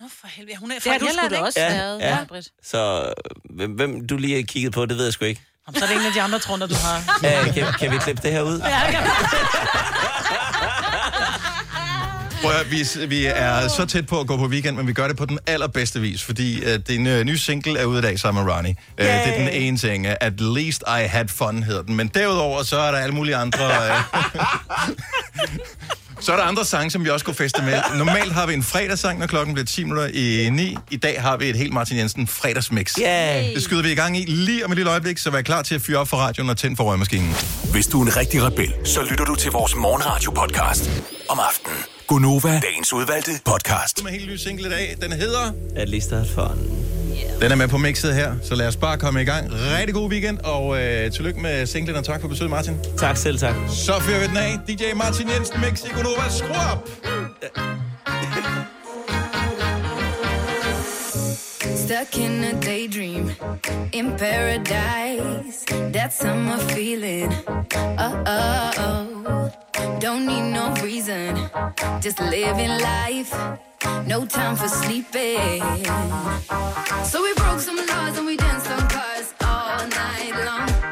Nå, 0.00 0.06
for 0.20 0.26
helvede. 0.26 0.56
Hun 0.56 0.70
er 0.70 0.74
Det 0.74 0.82
fra 0.82 0.90
har 0.92 0.98
du 0.98 1.04
Irland, 1.04 1.18
sgu 1.18 1.28
da 1.30 1.34
ikke? 1.34 1.46
også 1.46 1.60
Ja, 1.60 1.68
været, 1.72 2.00
ja. 2.00 2.18
ja. 2.34 2.40
Så 2.62 3.12
hvem, 3.56 3.70
hvem 3.70 4.06
du 4.06 4.16
lige 4.16 4.34
har 4.36 4.42
kigget 4.42 4.72
på, 4.72 4.86
det 4.86 4.96
ved 4.96 5.04
jeg 5.04 5.12
sgu 5.12 5.24
ikke. 5.24 5.40
Jamen, 5.68 5.78
Så 5.78 5.84
er 5.84 5.88
det 5.88 6.00
en 6.00 6.06
af 6.06 6.12
de 6.12 6.22
andre 6.22 6.38
trunder, 6.38 6.66
du 6.66 6.74
har. 6.74 7.02
Ja, 7.28 7.52
kan, 7.52 7.66
kan 7.78 7.90
vi 7.92 7.96
klippe 7.98 8.22
det 8.22 8.32
her 8.32 8.42
ud? 8.42 8.58
Ja, 8.58 8.90
kan 8.90 9.02
Prøv 12.42 12.52
at, 12.52 12.70
vi, 12.70 13.06
vi 13.06 13.26
er 13.26 13.68
så 13.68 13.86
tæt 13.86 14.06
på 14.06 14.20
at 14.20 14.26
gå 14.26 14.36
på 14.36 14.46
weekend, 14.46 14.76
men 14.76 14.86
vi 14.86 14.92
gør 14.92 15.08
det 15.08 15.16
på 15.16 15.24
den 15.26 15.38
allerbedste 15.46 16.00
vis, 16.00 16.22
fordi 16.22 16.62
uh, 16.74 16.80
din 16.88 17.06
uh, 17.06 17.20
nye 17.20 17.38
single 17.38 17.78
er 17.78 17.84
ude 17.84 17.98
i 17.98 18.02
dag 18.02 18.18
sammen 18.18 18.44
med 18.44 18.52
Ronnie. 18.54 18.74
Uh, 19.00 19.04
det 19.04 19.10
er 19.10 19.38
den 19.38 19.48
ene 19.48 19.76
ting. 19.78 20.06
Uh, 20.06 20.12
At 20.20 20.40
least 20.40 20.82
I 20.86 21.06
had 21.06 21.28
fun 21.28 21.62
hedder 21.62 21.82
den. 21.82 21.96
Men 21.96 22.08
derudover, 22.08 22.62
så 22.62 22.78
er 22.78 22.90
der 22.90 22.98
alle 22.98 23.14
mulige 23.14 23.36
andre... 23.36 23.66
Uh, 23.66 23.94
så 26.20 26.32
er 26.32 26.36
der 26.36 26.42
andre 26.44 26.64
sange, 26.64 26.90
som 26.90 27.04
vi 27.04 27.10
også 27.10 27.24
kunne 27.24 27.34
feste 27.34 27.62
med. 27.62 27.80
Normalt 27.98 28.32
har 28.32 28.46
vi 28.46 28.54
en 28.54 28.62
fredagssang, 28.62 29.18
når 29.18 29.26
klokken 29.26 29.54
bliver 29.54 29.66
10 29.66 29.84
minutter 29.84 30.06
i 30.14 30.50
9. 30.52 30.76
I 30.90 30.96
dag 30.96 31.22
har 31.22 31.36
vi 31.36 31.48
et 31.48 31.56
helt 31.56 31.72
Martin 31.72 31.96
Jensen 31.96 32.26
fredagsmix. 32.26 32.94
Yeah. 33.00 33.54
Det 33.54 33.62
skyder 33.62 33.82
vi 33.82 33.92
i 33.92 33.94
gang 33.94 34.16
i 34.16 34.24
lige 34.24 34.64
om 34.64 34.72
et 34.72 34.76
lille 34.76 34.90
øjeblik, 34.90 35.18
så 35.18 35.30
vær 35.30 35.42
klar 35.42 35.62
til 35.62 35.74
at 35.74 35.82
fyre 35.82 35.98
op 35.98 36.08
for 36.08 36.16
radioen 36.16 36.50
og 36.50 36.56
tænde 36.56 36.76
for 36.76 36.84
røgmaskinen. 36.84 37.34
Hvis 37.72 37.86
du 37.86 38.02
er 38.02 38.06
en 38.06 38.16
rigtig 38.16 38.42
rebel, 38.42 38.74
så 38.84 39.02
lytter 39.10 39.24
du 39.24 39.34
til 39.34 39.50
vores 39.50 39.74
morgenradio-podcast 39.74 40.90
om 41.28 41.38
aftenen. 41.48 41.78
Gunova, 42.06 42.60
dagens 42.60 42.92
udvalgte 42.92 43.30
podcast. 43.44 44.04
Med 44.04 44.12
helt 44.12 44.30
ny 44.30 44.36
single 44.36 44.66
i 44.66 44.70
dag. 44.70 44.96
Den 45.02 45.12
hedder... 45.12 45.52
At 45.76 45.88
least 45.88 46.10
I 46.10 46.14
had 46.14 46.26
fun. 46.34 46.99
Den 47.42 47.52
er 47.52 47.56
med 47.56 47.68
på 47.68 47.78
mixet 47.78 48.14
her, 48.14 48.34
så 48.42 48.54
lad 48.54 48.66
os 48.66 48.76
bare 48.76 48.98
komme 48.98 49.22
i 49.22 49.24
gang. 49.24 49.50
Rigtig 49.52 49.94
god 49.94 50.10
weekend, 50.10 50.38
og 50.38 50.82
øh, 50.82 51.10
tillykke 51.12 51.40
med 51.40 51.66
singlen, 51.66 51.96
og 51.96 52.04
tak 52.04 52.20
for 52.20 52.28
besøget, 52.28 52.50
Martin. 52.50 52.76
Tak 52.98 53.16
selv, 53.16 53.38
tak. 53.38 53.54
Så 53.68 54.00
fyrer 54.00 54.20
vi 54.20 54.26
den 54.26 54.36
af. 54.36 54.58
DJ 54.68 54.84
Martin 54.94 55.28
Jensen, 55.28 55.60
Mix 55.60 55.84
i 55.84 55.88
Gunova. 55.88 56.28
Skru 56.30 56.54
op! 56.72 56.88
Stuck 61.76 62.18
in 62.18 62.44
a 62.44 62.52
daydream 62.60 63.30
in 63.92 64.16
paradise. 64.18 65.64
That 65.92 66.14
summer 66.14 66.58
feeling. 66.58 67.32
Oh, 67.98 68.24
oh, 68.26 68.70
oh. 68.78 69.50
Don't 70.00 70.26
need 70.26 70.52
no 70.52 70.74
reason. 70.82 71.36
Just 72.04 72.20
living 72.20 72.70
life. 72.70 73.34
No 74.06 74.24
time 74.26 74.56
for 74.56 74.68
sleeping. 74.68 75.62
So 77.04 77.22
we 77.22 77.32
broke 77.34 77.60
some 77.60 77.76
laws 77.76 78.18
and 78.18 78.26
we 78.26 78.36
danced 78.36 78.70
on 78.70 78.88
cars 78.88 79.34
all 79.42 79.86
night 79.88 80.32
long. 80.44 80.89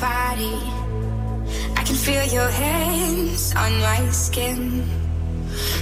Body. 0.00 0.56
I 1.76 1.82
can 1.84 1.96
feel 1.96 2.24
your 2.24 2.48
hands 2.48 3.54
on 3.54 3.72
my 3.80 4.08
skin. 4.10 4.84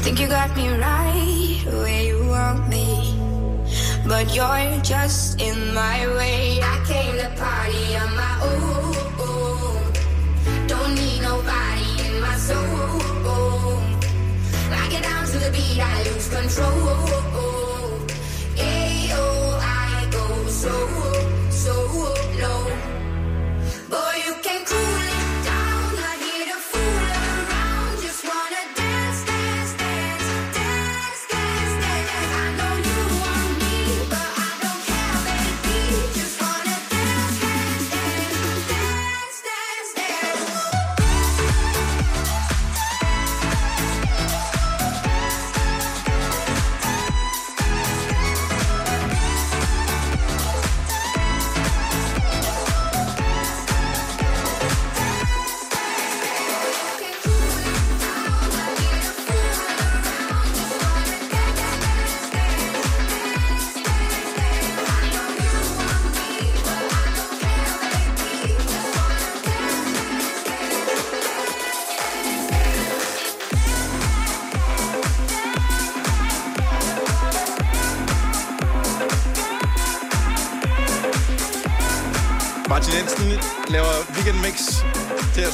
Think 0.02 0.20
you 0.20 0.28
got 0.28 0.56
me 0.56 0.68
right 0.68 1.62
where 1.66 2.02
you 2.02 2.26
want 2.28 2.68
me. 2.68 3.14
But 4.06 4.34
you're 4.34 4.80
just 4.82 5.40
in 5.40 5.74
my 5.74 6.06
way. 6.18 6.60
I 6.62 6.76
came 6.86 7.16
to 7.18 7.28
party 7.40 7.96
on 8.02 8.10
my 8.22 8.34
own. 8.48 8.96
Don't 10.66 10.94
need 10.94 11.20
nobody 11.22 11.88
in 12.06 12.20
my 12.20 12.36
soul. 12.36 13.80
I 14.80 14.88
get 14.90 15.02
down 15.02 15.26
to 15.26 15.38
the 15.38 15.50
beat, 15.50 15.80
I 15.80 16.02
lose 16.04 16.28
control. 16.28 16.96
Ayo, 18.56 19.26
I 19.60 20.08
go 20.10 20.46
so 20.48 21.15
cool 24.66 24.95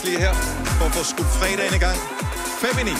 os 0.02 0.08
lige 0.08 0.20
her, 0.20 0.34
for 0.78 0.84
at 0.84 0.92
få 0.92 1.04
skudt 1.04 1.26
fredagen 1.26 1.74
i 1.74 1.78
gang. 1.78 1.98
5 2.60 2.78
i 2.80 2.84
9. 2.84 2.90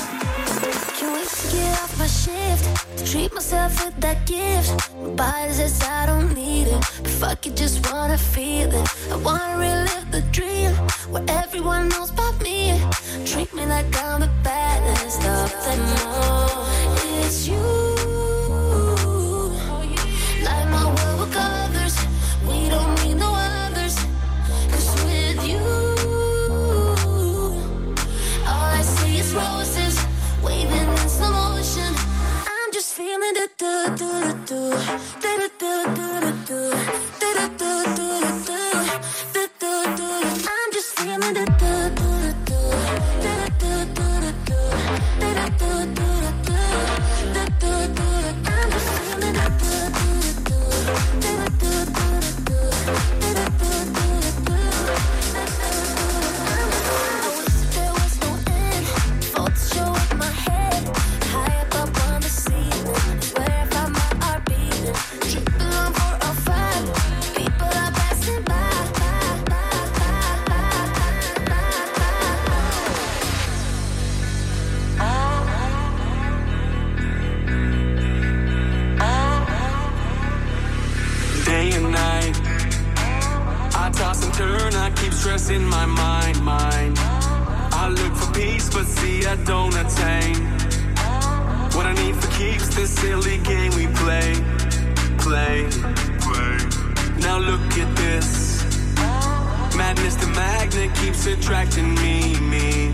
Can't 0.98 1.12
wait 1.16 1.30
to 1.40 1.46
get 1.56 1.72
off 1.82 1.98
my 1.98 2.08
shift. 2.22 2.64
Treat 3.12 3.32
myself 3.34 3.72
with 3.84 3.96
that 4.00 4.18
gift. 4.26 4.72
My 5.02 5.10
body 5.22 5.52
says 5.52 5.82
I 5.82 6.06
don't 6.10 6.30
need 6.34 6.66
it. 6.74 6.80
But 7.02 7.12
fuck 7.20 7.46
it, 7.46 7.54
just 7.62 7.76
wanna 7.88 8.18
feel 8.18 8.68
it. 8.80 8.86
I 9.14 9.16
wanna 9.26 9.56
relive 9.66 10.08
the 10.16 10.22
dream. 10.38 10.72
Where 11.12 11.26
everyone 11.42 11.88
knows 11.92 12.10
about 12.10 12.36
me. 12.46 12.58
Treat 13.30 13.50
me 13.56 13.64
like 13.74 13.88
I'm 14.04 14.20
the 14.20 14.32
baddest 14.44 15.22
of 15.38 15.48
them 15.64 15.82
all. 16.06 16.66
It's 17.24 17.48
you. 17.48 17.81
See 89.02 89.26
I 89.26 89.36
don't 89.44 89.74
attain. 89.74 90.36
What 91.74 91.86
I 91.86 91.94
need 92.02 92.16
for 92.16 92.30
keeps 92.38 92.68
this 92.76 92.90
silly 92.90 93.38
game 93.38 93.72
we 93.80 93.86
play, 94.02 94.30
play, 95.26 95.56
play. 96.26 96.56
Now 97.26 97.38
look 97.38 97.66
at 97.84 97.90
this. 97.96 98.30
Madness, 99.76 100.16
the 100.16 100.28
magnet 100.28 100.94
keeps 101.00 101.26
attracting 101.26 101.94
me, 101.96 102.38
me. 102.52 102.92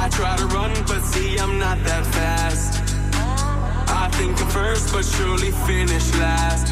I 0.00 0.08
try 0.12 0.36
to 0.36 0.46
run, 0.56 0.72
but 0.86 1.02
see 1.02 1.38
I'm 1.38 1.58
not 1.58 1.78
that 1.84 2.04
fast. 2.16 2.72
I 4.02 4.08
think 4.12 4.40
I'm 4.40 4.48
first, 4.48 4.92
but 4.92 5.04
surely 5.04 5.50
finish 5.66 6.06
last, 6.14 6.66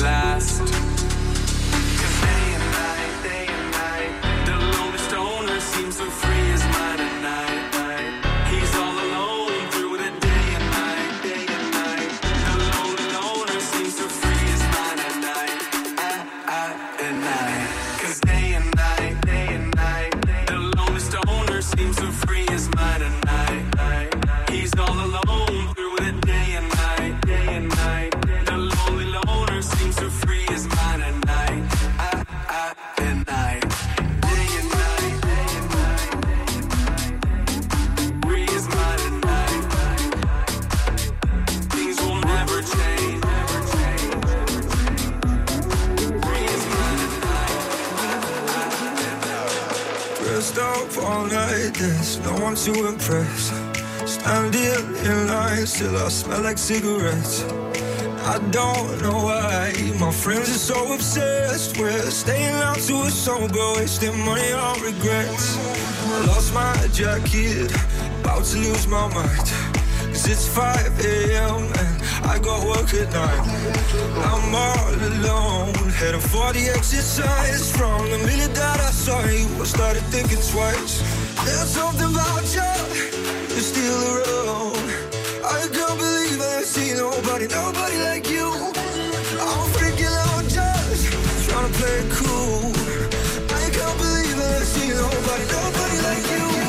last. 0.00 0.87
Want 52.48 52.58
to 52.64 52.88
impress. 52.88 53.52
Standing 54.06 54.96
in 55.04 55.28
line, 55.28 55.66
still 55.66 55.94
I 55.98 56.08
smell 56.08 56.42
like 56.42 56.56
cigarettes. 56.56 57.44
I 58.24 58.38
don't 58.50 59.02
know 59.02 59.18
why 59.28 59.74
my 60.00 60.10
friends 60.10 60.48
are 60.48 60.64
so 60.72 60.94
obsessed 60.94 61.78
with 61.78 62.10
staying 62.10 62.54
out 62.68 62.78
to 62.88 63.02
a 63.02 63.10
sober, 63.10 63.72
wasting 63.76 64.18
money 64.24 64.52
on 64.52 64.80
regrets. 64.80 65.58
Lost 66.26 66.54
my 66.54 66.74
jacket, 66.90 67.70
about 68.20 68.44
to 68.44 68.56
lose 68.56 68.86
my 68.86 69.06
mind. 69.12 69.48
Cause 70.08 70.26
it's 70.26 70.48
5 70.48 71.04
a.m. 71.04 71.68
and 71.82 71.94
I 72.32 72.38
got 72.38 72.66
work 72.66 72.94
at 72.94 73.12
night. 73.12 73.44
I'm 74.24 74.54
all 74.54 74.94
alone, 75.12 75.74
heading 76.00 76.20
for 76.32 76.54
the 76.54 76.72
exercise. 76.74 77.76
From 77.76 78.10
the 78.10 78.18
minute 78.18 78.54
that 78.54 78.80
I 78.80 78.90
saw 78.90 79.20
you, 79.26 79.44
I 79.60 79.64
started 79.64 80.02
thinking 80.04 80.40
twice. 80.50 81.27
There's 81.48 81.70
something 81.70 82.10
about 82.12 82.44
you, 82.56 82.72
you're 83.48 83.68
still 83.72 84.02
around. 84.12 84.76
I 85.42 85.66
can't 85.72 85.98
believe 85.98 86.38
I've 86.42 86.66
seen 86.66 86.98
nobody, 86.98 87.46
nobody 87.46 87.96
like 88.04 88.28
you. 88.28 88.52
I'm 89.46 89.68
freaking 89.72 90.14
out 90.28 90.44
just 90.44 91.10
trying 91.48 91.72
to 91.72 91.78
play 91.78 91.96
it 92.04 92.10
cool. 92.20 92.68
I 93.60 93.64
can't 93.76 93.96
believe 93.96 94.38
I've 94.38 94.66
seen 94.74 94.90
nobody, 94.90 95.44
nobody 95.56 95.96
like 96.08 96.26
you. 96.36 96.67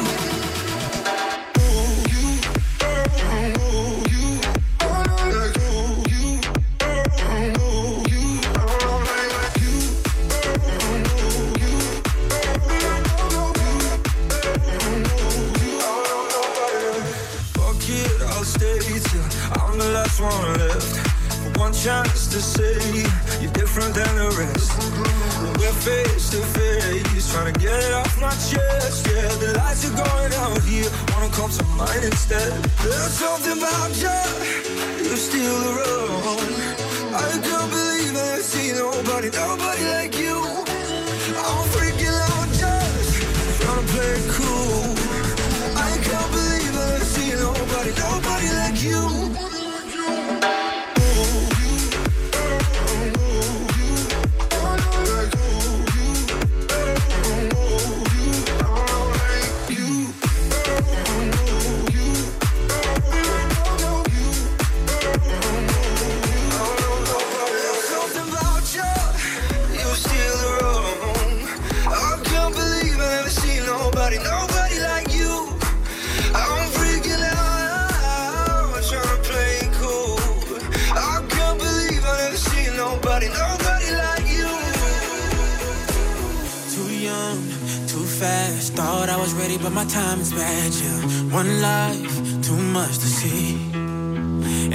The 20.19 20.25
one 20.25 20.53
left. 20.59 21.57
One 21.57 21.71
chance 21.71 22.27
to 22.27 22.41
say 22.41 22.75
you're 23.39 23.53
different 23.53 23.95
than 23.95 24.13
the 24.19 24.27
rest. 24.35 24.75
We're 25.55 25.71
face 25.79 26.29
to 26.31 26.43
face, 26.59 27.31
trying 27.31 27.53
to 27.53 27.57
get 27.57 27.79
it 27.79 27.93
off 27.93 28.19
my 28.19 28.29
chest. 28.51 29.07
Yeah, 29.07 29.31
the 29.39 29.55
lights 29.55 29.87
are 29.87 29.95
going 29.95 30.33
out 30.43 30.61
here, 30.63 30.91
wanna 31.15 31.31
come 31.31 31.49
to 31.51 31.63
mine 31.79 32.03
instead. 32.03 32.51
There's 32.83 33.15
something 33.15 33.63
about 33.63 33.95
you, 33.95 34.19
you're 35.07 35.15
still 35.15 35.55
around. 35.71 36.51
I 37.15 37.39
can't 37.39 37.71
believe 37.71 38.15
I've 38.19 38.43
seen 38.43 38.75
nobody, 38.75 39.29
nobody 39.31 39.83
like 39.95 40.19
you. 40.19 40.35
I'm 41.47 41.63
freaking 41.71 42.19
out 42.27 42.49
just 42.59 43.23
trying 43.61 43.87
to 43.87 43.93
play 43.93 44.19
it 44.19 44.27
cool. 44.35 44.83
I 45.79 45.95
can't 46.03 46.31
believe 46.35 46.75
I've 46.75 47.07
seen 47.07 47.39
nobody, 47.39 47.91
nobody 47.95 48.49
like 48.59 48.83
you. 48.83 49.38
Ready, 89.49 89.63
but 89.63 89.71
my 89.71 89.85
time 89.85 90.19
is 90.19 90.31
bad. 90.31 90.73
Yeah, 90.73 91.01
one 91.34 91.61
life, 91.61 92.41
too 92.41 92.57
much 92.57 92.97
to 92.99 93.07
see. 93.19 93.55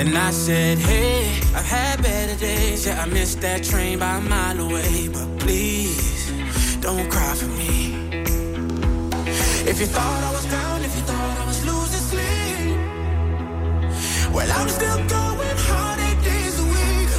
And 0.01 0.17
I 0.17 0.31
said, 0.31 0.79
Hey, 0.79 1.41
I've 1.55 1.67
had 1.67 2.03
better 2.03 2.37
days. 2.37 2.87
Yeah, 2.87 3.03
I 3.03 3.07
missed 3.07 3.41
that 3.41 3.63
train 3.65 3.99
by 3.99 4.17
a 4.17 4.21
mile 4.21 4.61
away. 4.61 5.09
But 5.09 5.39
please, 5.39 6.31
don't 6.81 7.09
cry 7.11 7.35
for 7.35 7.51
me. 7.61 7.95
If 9.71 9.81
you 9.81 9.87
thought 9.87 10.23
I 10.29 10.33
was 10.33 10.47
down, 10.47 10.83
if 10.83 10.95
you 10.97 11.03
thought 11.03 11.39
I 11.43 11.47
was 11.47 11.65
losing 11.69 12.05
sleep, 12.13 12.79
well, 14.35 14.51
I'm 14.59 14.69
still 14.69 15.01
going 15.17 15.59
hard 15.69 15.99
eight 16.09 16.21
days 16.31 16.55
a 16.65 16.67
week. 16.77 17.11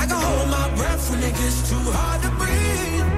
I 0.00 0.02
can 0.08 0.20
hold 0.28 0.48
my 0.50 0.68
breath 0.76 1.10
when 1.10 1.20
it 1.22 1.34
gets 1.40 1.70
too 1.70 1.84
hard 1.96 2.22
to 2.22 2.30
breathe. 2.40 3.08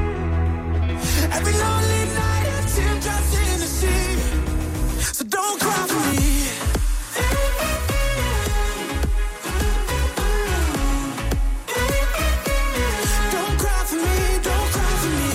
Every 1.37 1.55
lonely 1.65 2.05
night, 2.15 2.36
a 2.77 2.83
teardrops 2.83 3.33
in 3.35 3.61
the 3.61 3.67
sea. 3.67 4.19
So 5.13 5.25
don't 5.25 5.61
cry 5.61 5.87
for 5.87 6.01
me. 6.11 6.47
Don't 13.33 13.59
cry 13.63 13.85
for 13.91 13.97
me, 13.97 14.19
don't 14.49 14.71
cry 14.75 14.93
for 15.03 15.11
me. 15.19 15.31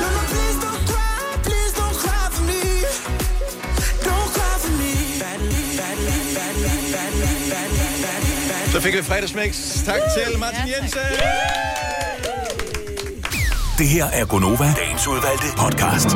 No, 0.00 0.06
no, 0.14 0.22
please 0.32 0.56
don't 0.64 0.82
cry, 0.90 1.18
please 1.46 1.72
don't 1.80 1.96
cry 2.02 2.24
for 2.34 2.44
me. 2.50 2.62
Don't 4.06 4.30
cry 4.36 4.54
for 4.62 4.72
me. 4.80 4.92
Badly, 5.22 5.64
badly, 5.78 6.18
badly, 6.36 6.76
badly, 6.94 7.30
badly, 7.50 7.90
badly, 8.02 8.36
badly. 8.48 8.72
Så 8.72 8.80
fik 8.80 8.94
vi 8.94 9.02
fredagsmix. 9.02 9.82
Tak 9.84 10.00
til 10.14 10.38
Martin 10.38 10.68
Jensen. 10.68 11.67
Det 13.78 13.88
her 13.88 14.04
er 14.04 14.24
Gonova, 14.26 14.64
dagens 14.76 15.08
udvalgte 15.08 15.46
podcast. 15.58 16.08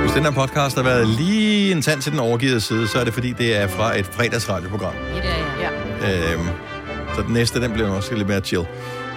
Hvis 0.00 0.12
den 0.12 0.22
her 0.24 0.30
podcast 0.30 0.76
har 0.76 0.82
været 0.82 1.08
lige 1.08 1.72
en 1.72 1.82
tand 1.82 2.02
til 2.02 2.12
den 2.12 2.20
overgivet 2.20 2.62
side, 2.62 2.88
så 2.88 2.98
er 2.98 3.04
det 3.04 3.14
fordi, 3.14 3.32
det 3.32 3.56
er 3.56 3.66
fra 3.66 3.98
et 3.98 4.06
fredagsradioprogram. 4.06 4.94
Ja, 4.94 5.16
det 5.16 5.24
er 5.24 5.70
jeg. 6.10 6.34
Øhm, 6.34 6.48
så 7.16 7.22
den 7.22 7.32
næste, 7.32 7.60
den 7.60 7.72
bliver 7.72 7.90
også 7.90 8.14
lidt 8.14 8.28
mere 8.28 8.40
chill. 8.40 8.66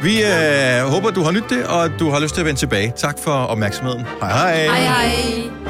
Vi 0.03 0.23
øh, 0.23 0.91
håber, 0.91 1.11
du 1.11 1.23
har 1.23 1.31
nydt 1.31 1.49
det, 1.49 1.65
og 1.67 1.89
du 1.99 2.09
har 2.09 2.19
lyst 2.19 2.33
til 2.33 2.41
at 2.41 2.45
vende 2.45 2.59
tilbage. 2.59 2.93
Tak 2.97 3.15
for 3.23 3.31
opmærksomheden. 3.31 4.05
Hej 4.21 4.31
hej. 4.31 4.63
Hej 4.65 4.81
hej. 4.81 5.60